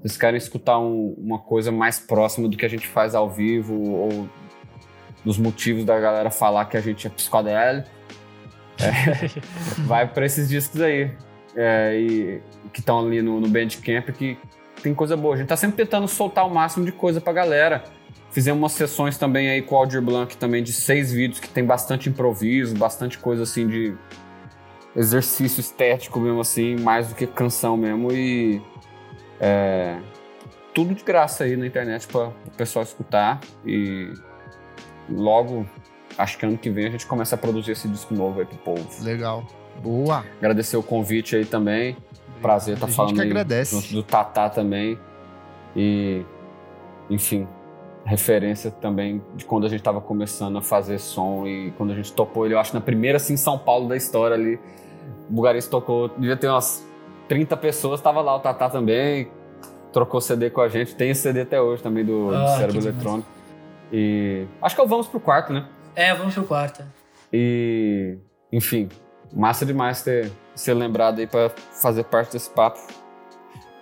vocês 0.00 0.16
querem 0.18 0.36
escutar 0.36 0.78
um, 0.78 1.14
uma 1.16 1.38
coisa 1.38 1.72
mais 1.72 1.98
próxima 1.98 2.48
do 2.48 2.56
que 2.56 2.66
a 2.66 2.68
gente 2.68 2.86
faz 2.86 3.14
ao 3.14 3.30
vivo 3.30 3.74
ou 3.74 4.28
dos 5.26 5.38
motivos 5.38 5.84
da 5.84 5.98
galera 5.98 6.30
falar 6.30 6.66
que 6.66 6.76
a 6.76 6.80
gente 6.80 7.04
é 7.04 7.10
psicodélico, 7.10 7.88
é, 8.80 9.28
vai 9.84 10.06
para 10.06 10.24
esses 10.24 10.48
discos 10.48 10.80
aí. 10.80 11.10
É, 11.56 11.98
e, 11.98 12.42
que 12.72 12.80
estão 12.80 13.00
ali 13.00 13.22
no, 13.22 13.40
no 13.40 13.48
Bandcamp 13.48 14.10
que 14.10 14.38
tem 14.82 14.94
coisa 14.94 15.16
boa. 15.16 15.34
A 15.34 15.38
gente 15.38 15.48
tá 15.48 15.56
sempre 15.56 15.76
tentando 15.76 16.06
soltar 16.06 16.46
o 16.46 16.50
máximo 16.50 16.84
de 16.84 16.92
coisa 16.92 17.20
pra 17.20 17.32
galera. 17.32 17.82
Fizemos 18.30 18.60
umas 18.60 18.72
sessões 18.72 19.18
também 19.18 19.48
aí 19.48 19.62
com 19.62 19.74
o 19.74 19.78
Aldir 19.78 20.00
Blanc 20.02 20.36
também 20.36 20.62
de 20.62 20.72
seis 20.72 21.10
vídeos 21.10 21.40
que 21.40 21.48
tem 21.48 21.64
bastante 21.64 22.08
improviso, 22.08 22.76
bastante 22.76 23.18
coisa 23.18 23.42
assim 23.42 23.66
de 23.66 23.96
exercício 24.94 25.60
estético 25.60 26.20
mesmo 26.20 26.40
assim, 26.40 26.76
mais 26.76 27.08
do 27.08 27.14
que 27.14 27.26
canção 27.26 27.76
mesmo 27.76 28.12
e 28.12 28.62
é, 29.40 29.96
tudo 30.74 30.94
de 30.94 31.02
graça 31.02 31.44
aí 31.44 31.56
na 31.56 31.66
internet 31.66 32.06
para 32.06 32.28
o 32.28 32.50
pessoal 32.56 32.82
escutar 32.82 33.40
e 33.64 34.12
logo 35.08 35.66
acho 36.18 36.38
que 36.38 36.46
ano 36.46 36.56
que 36.56 36.70
vem 36.70 36.86
a 36.86 36.90
gente 36.90 37.06
começa 37.06 37.34
a 37.34 37.38
produzir 37.38 37.72
esse 37.72 37.88
disco 37.88 38.14
novo 38.14 38.40
aí 38.40 38.46
pro 38.46 38.56
povo. 38.58 38.88
Legal. 39.02 39.44
Boa. 39.82 40.24
Agradecer 40.38 40.76
o 40.76 40.82
convite 40.82 41.36
aí 41.36 41.44
também. 41.44 41.96
Prazer 42.40 42.74
estar 42.74 42.86
tá 42.86 42.92
falando 42.92 43.14
que 43.14 43.20
agradece. 43.20 43.92
do 43.92 44.02
Tatá 44.02 44.48
também. 44.48 44.98
E 45.74 46.24
enfim, 47.10 47.46
referência 48.04 48.70
também 48.70 49.22
de 49.34 49.44
quando 49.44 49.66
a 49.66 49.68
gente 49.68 49.80
estava 49.80 50.00
começando 50.00 50.56
a 50.56 50.62
fazer 50.62 50.98
som 50.98 51.46
e 51.46 51.72
quando 51.76 51.92
a 51.92 51.94
gente 51.94 52.12
topou 52.12 52.46
ele, 52.46 52.54
eu 52.54 52.58
acho 52.58 52.74
na 52.74 52.80
primeira 52.80 53.16
assim 53.16 53.36
São 53.36 53.58
Paulo 53.58 53.88
da 53.88 53.96
história 53.96 54.34
ali 54.34 54.58
o 55.28 55.32
Bugarins 55.32 55.66
tocou, 55.66 56.08
devia 56.08 56.36
ter 56.36 56.48
umas 56.48 56.86
30 57.28 57.56
pessoas, 57.56 58.00
tava 58.00 58.20
lá 58.20 58.36
o 58.36 58.40
Tatá 58.40 58.70
também, 58.70 59.28
trocou 59.92 60.20
CD 60.20 60.50
com 60.50 60.60
a 60.60 60.68
gente, 60.68 60.94
tem 60.94 61.12
CD 61.14 61.40
até 61.40 61.60
hoje 61.60 61.82
também 61.82 62.04
do, 62.04 62.30
ah, 62.32 62.44
do 62.44 62.56
Cérebro 62.56 62.78
Eletrônico. 62.78 63.35
E 63.92 64.46
acho 64.60 64.74
que 64.74 64.80
é 64.80 64.84
o 64.84 64.88
Vamos 64.88 65.06
pro 65.06 65.20
Quarto, 65.20 65.52
né? 65.52 65.66
É, 65.94 66.14
Vamos 66.14 66.34
pro 66.34 66.44
Quarto. 66.44 66.84
E, 67.32 68.18
enfim, 68.52 68.88
massa 69.32 69.64
demais 69.64 70.02
ter 70.02 70.30
ser 70.54 70.74
lembrado 70.74 71.18
aí 71.18 71.26
para 71.26 71.50
fazer 71.50 72.04
parte 72.04 72.32
desse 72.32 72.50
papo. 72.50 72.80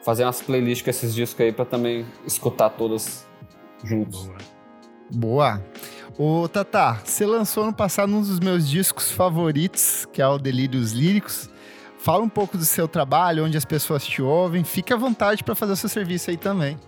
Fazer 0.02 0.24
umas 0.24 0.42
playlists 0.42 0.82
com 0.82 0.90
esses 0.90 1.14
discos 1.14 1.40
aí 1.40 1.52
para 1.52 1.64
também 1.64 2.04
escutar 2.26 2.70
todas 2.70 3.26
juntos. 3.82 4.26
Boa. 4.26 4.38
Boa. 5.10 5.64
Ô, 6.16 6.48
Tata, 6.48 7.00
você 7.04 7.26
lançou 7.26 7.66
no 7.66 7.72
passado 7.72 8.14
um 8.14 8.20
dos 8.20 8.38
meus 8.38 8.68
discos 8.68 9.10
favoritos, 9.10 10.06
que 10.12 10.22
é 10.22 10.26
o 10.26 10.38
Delírios 10.38 10.92
Líricos. 10.92 11.50
Fala 11.98 12.22
um 12.22 12.28
pouco 12.28 12.58
do 12.58 12.64
seu 12.64 12.86
trabalho, 12.86 13.44
onde 13.44 13.56
as 13.56 13.64
pessoas 13.64 14.04
te 14.04 14.20
ouvem. 14.20 14.62
Fique 14.62 14.92
à 14.92 14.96
vontade 14.96 15.42
para 15.42 15.54
fazer 15.54 15.72
o 15.72 15.76
seu 15.76 15.88
serviço 15.88 16.30
aí 16.30 16.36
também. 16.36 16.78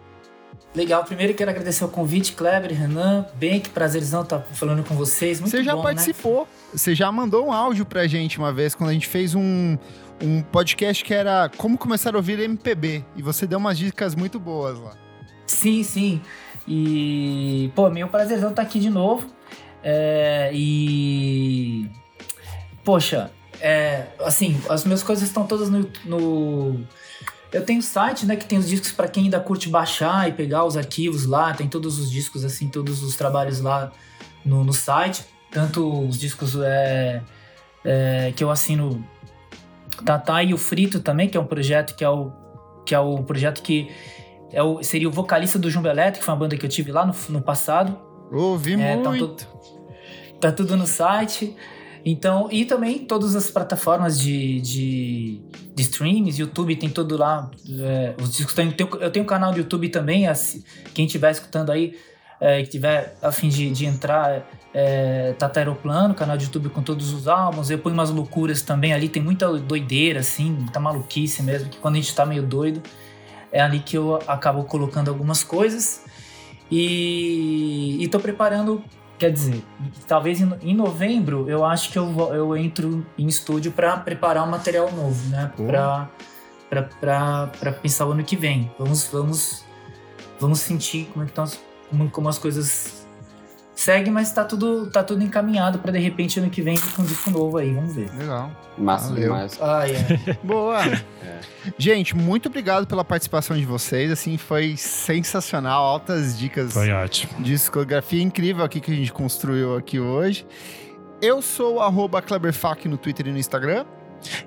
Legal, 0.76 1.02
primeiro 1.04 1.32
quero 1.32 1.50
agradecer 1.50 1.82
o 1.86 1.88
convite, 1.88 2.34
Kleber, 2.34 2.70
Renan. 2.70 3.24
Bem, 3.36 3.58
que 3.60 3.70
prazerzão 3.70 4.20
estar 4.20 4.40
falando 4.40 4.84
com 4.84 4.94
vocês. 4.94 5.40
Muito 5.40 5.50
você 5.50 5.64
já 5.64 5.74
bom, 5.74 5.82
participou, 5.82 6.42
né? 6.42 6.46
você 6.74 6.94
já 6.94 7.10
mandou 7.10 7.46
um 7.46 7.52
áudio 7.52 7.86
pra 7.86 8.06
gente 8.06 8.36
uma 8.36 8.52
vez, 8.52 8.74
quando 8.74 8.90
a 8.90 8.92
gente 8.92 9.06
fez 9.06 9.34
um, 9.34 9.78
um 10.22 10.42
podcast 10.42 11.02
que 11.02 11.14
era 11.14 11.48
Como 11.56 11.78
Começar 11.78 12.14
a 12.14 12.18
Ouvir 12.18 12.38
MPB. 12.40 13.02
E 13.16 13.22
você 13.22 13.46
deu 13.46 13.58
umas 13.58 13.78
dicas 13.78 14.14
muito 14.14 14.38
boas 14.38 14.78
lá. 14.78 14.92
Sim, 15.46 15.82
sim. 15.82 16.20
E, 16.68 17.72
pô, 17.74 17.88
meu 17.88 18.08
prazerzão 18.08 18.50
estar 18.50 18.60
aqui 18.60 18.78
de 18.78 18.90
novo. 18.90 19.26
É, 19.82 20.50
e. 20.52 21.88
Poxa, 22.84 23.30
é, 23.62 24.08
assim, 24.20 24.60
as 24.68 24.84
minhas 24.84 25.02
coisas 25.02 25.26
estão 25.26 25.46
todas 25.46 25.70
no, 25.70 25.90
no 26.04 26.86
eu 27.52 27.64
tenho 27.64 27.82
site, 27.82 28.26
né, 28.26 28.36
que 28.36 28.44
tem 28.44 28.58
os 28.58 28.68
discos 28.68 28.92
para 28.92 29.08
quem 29.08 29.24
ainda 29.24 29.40
curte 29.40 29.68
baixar 29.68 30.28
e 30.28 30.32
pegar 30.32 30.64
os 30.64 30.76
arquivos 30.76 31.26
lá, 31.26 31.54
tem 31.54 31.68
todos 31.68 31.98
os 31.98 32.10
discos, 32.10 32.44
assim, 32.44 32.68
todos 32.68 33.02
os 33.02 33.16
trabalhos 33.16 33.60
lá 33.60 33.92
no, 34.44 34.64
no 34.64 34.72
site. 34.72 35.24
Tanto 35.50 36.06
os 36.06 36.18
discos 36.18 36.56
é, 36.56 37.22
é, 37.84 38.32
que 38.34 38.42
eu 38.42 38.50
assino 38.50 39.04
Tatá 40.04 40.42
e 40.42 40.52
o 40.52 40.58
Frito 40.58 41.00
também, 41.00 41.28
que 41.28 41.36
é 41.36 41.40
um 41.40 41.46
projeto 41.46 41.94
que 41.94 42.04
é 42.04 42.10
o, 42.10 42.32
que 42.84 42.94
é 42.94 43.00
o 43.00 43.22
projeto 43.22 43.62
que 43.62 43.90
é 44.52 44.62
o, 44.62 44.82
seria 44.82 45.08
o 45.08 45.12
vocalista 45.12 45.58
do 45.58 45.70
Jumbo 45.70 45.88
Elétrico, 45.88 46.18
que 46.18 46.24
foi 46.24 46.34
uma 46.34 46.40
banda 46.40 46.56
que 46.56 46.64
eu 46.64 46.70
tive 46.70 46.92
lá 46.92 47.06
no, 47.06 47.14
no 47.28 47.40
passado. 47.40 47.96
Ouvi 48.30 48.80
é, 48.80 48.96
tá 48.96 49.10
muito. 49.10 49.28
Tá 49.28 49.44
tudo, 49.44 50.40
tá 50.40 50.52
tudo 50.52 50.76
no 50.76 50.86
site. 50.86 51.56
Então, 52.08 52.48
e 52.52 52.64
também 52.64 53.00
todas 53.00 53.34
as 53.34 53.50
plataformas 53.50 54.16
de, 54.16 54.60
de, 54.60 55.40
de 55.74 55.82
streams, 55.82 56.40
YouTube 56.40 56.76
tem 56.76 56.88
tudo 56.88 57.16
lá. 57.16 57.50
É, 57.80 58.14
os 58.22 58.32
discos 58.32 58.54
tem, 58.54 58.72
eu 59.00 59.10
tenho 59.10 59.24
um 59.24 59.26
canal 59.26 59.50
do 59.50 59.58
YouTube 59.58 59.88
também, 59.88 60.28
assim, 60.28 60.62
quem 60.94 61.06
estiver 61.06 61.32
escutando 61.32 61.72
aí, 61.72 61.98
é, 62.40 62.62
que 62.62 62.68
tiver 62.68 63.16
a 63.20 63.32
fim 63.32 63.48
de, 63.48 63.68
de 63.72 63.86
entrar, 63.86 64.48
é, 64.72 65.32
Tata 65.32 65.58
Aeroplano, 65.58 66.14
canal 66.14 66.36
de 66.36 66.44
YouTube 66.44 66.68
com 66.68 66.80
todos 66.80 67.12
os 67.12 67.26
álbuns. 67.26 67.70
Eu 67.70 67.78
ponho 67.80 67.94
umas 67.94 68.10
loucuras 68.10 68.62
também 68.62 68.92
ali, 68.92 69.08
tem 69.08 69.20
muita 69.20 69.52
doideira, 69.54 70.20
assim, 70.20 70.48
muita 70.52 70.78
maluquice 70.78 71.42
mesmo, 71.42 71.68
que 71.70 71.78
quando 71.78 71.96
a 71.96 71.98
gente 71.98 72.14
tá 72.14 72.24
meio 72.24 72.44
doido, 72.44 72.80
é 73.50 73.60
ali 73.60 73.80
que 73.80 73.98
eu 73.98 74.20
acabo 74.28 74.62
colocando 74.62 75.08
algumas 75.08 75.42
coisas. 75.42 76.04
E, 76.70 77.96
e 78.00 78.06
tô 78.06 78.20
preparando 78.20 78.80
Quer 79.18 79.32
dizer, 79.32 79.64
talvez 80.06 80.40
em 80.40 80.74
novembro 80.74 81.48
eu 81.48 81.64
acho 81.64 81.90
que 81.90 81.98
eu, 81.98 82.34
eu 82.34 82.56
entro 82.56 83.04
em 83.16 83.26
estúdio 83.26 83.72
para 83.72 83.96
preparar 83.96 84.46
um 84.46 84.50
material 84.50 84.90
novo, 84.92 85.28
né? 85.30 85.50
Para 86.70 87.72
pensar 87.82 88.06
o 88.06 88.12
ano 88.12 88.22
que 88.22 88.36
vem. 88.36 88.70
Vamos, 88.78 89.08
vamos, 89.10 89.64
vamos 90.38 90.60
sentir 90.60 91.06
como, 91.12 91.24
é 91.24 91.28
que 91.28 91.32
como, 91.88 92.10
como 92.10 92.28
as 92.28 92.38
coisas 92.38 92.95
seguem, 93.76 94.12
mas 94.12 94.32
tá 94.32 94.42
tudo, 94.42 94.86
tá 94.86 95.04
tudo 95.04 95.22
encaminhado 95.22 95.78
para 95.78 95.92
de 95.92 95.98
repente 95.98 96.40
ano 96.40 96.50
que 96.50 96.62
vem 96.62 96.76
com 96.78 97.02
um 97.02 97.04
disco 97.04 97.30
novo 97.30 97.58
aí. 97.58 97.72
Vamos 97.72 97.94
ver. 97.94 98.10
Legal. 98.16 98.50
Massa 98.76 99.08
Valeu. 99.08 99.22
demais. 99.22 99.58
Ah, 99.60 99.88
é. 99.88 100.32
Boa. 100.42 100.84
É. 100.84 101.40
Gente, 101.78 102.16
muito 102.16 102.48
obrigado 102.48 102.86
pela 102.86 103.04
participação 103.04 103.56
de 103.56 103.64
vocês. 103.64 104.10
Assim, 104.10 104.36
foi 104.36 104.76
sensacional. 104.76 105.84
Altas 105.84 106.38
dicas. 106.38 106.72
Foi 106.72 106.90
ótimo. 106.90 107.32
Discografia 107.40 108.22
incrível 108.22 108.64
aqui 108.64 108.80
que 108.80 108.90
a 108.90 108.94
gente 108.94 109.12
construiu 109.12 109.76
aqui 109.76 110.00
hoje. 110.00 110.46
Eu 111.20 111.40
sou 111.40 111.78
o 111.78 112.22
Kleberfac 112.22 112.88
no 112.88 112.96
Twitter 112.96 113.28
e 113.28 113.32
no 113.32 113.38
Instagram. 113.38 113.84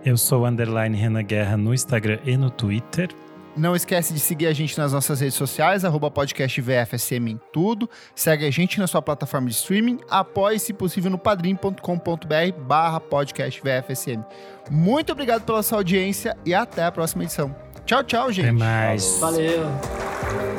Eu 0.03 0.17
sou 0.17 0.41
o 0.41 0.45
underline 0.45 0.95
Renan 0.95 1.23
Guerra 1.23 1.55
no 1.55 1.73
Instagram 1.73 2.19
e 2.25 2.35
no 2.35 2.49
Twitter. 2.49 3.09
Não 3.55 3.75
esquece 3.75 4.13
de 4.13 4.19
seguir 4.19 4.47
a 4.47 4.53
gente 4.53 4.77
nas 4.77 4.93
nossas 4.93 5.19
redes 5.19 5.35
sociais, 5.35 5.83
arroba 5.83 6.09
podcast 6.09 6.61
VFSM 6.61 7.31
em 7.31 7.39
tudo. 7.51 7.89
Segue 8.15 8.45
a 8.45 8.51
gente 8.51 8.79
na 8.79 8.87
sua 8.87 9.01
plataforma 9.01 9.47
de 9.49 9.55
streaming. 9.55 9.99
Apoie, 10.09 10.59
se 10.59 10.73
possível, 10.73 11.11
no 11.11 11.17
padrim.com.br 11.17 12.61
barra 12.61 12.99
podcast 12.99 13.61
VFSM. 13.61 14.23
Muito 14.69 15.11
obrigado 15.11 15.43
pela 15.43 15.63
sua 15.63 15.79
audiência 15.79 16.37
e 16.45 16.53
até 16.53 16.83
a 16.83 16.91
próxima 16.91 17.23
edição. 17.23 17.55
Tchau, 17.85 18.03
tchau, 18.03 18.31
gente. 18.31 18.45
Até 18.45 18.51
mais. 18.51 19.17
Valeu. 19.19 20.58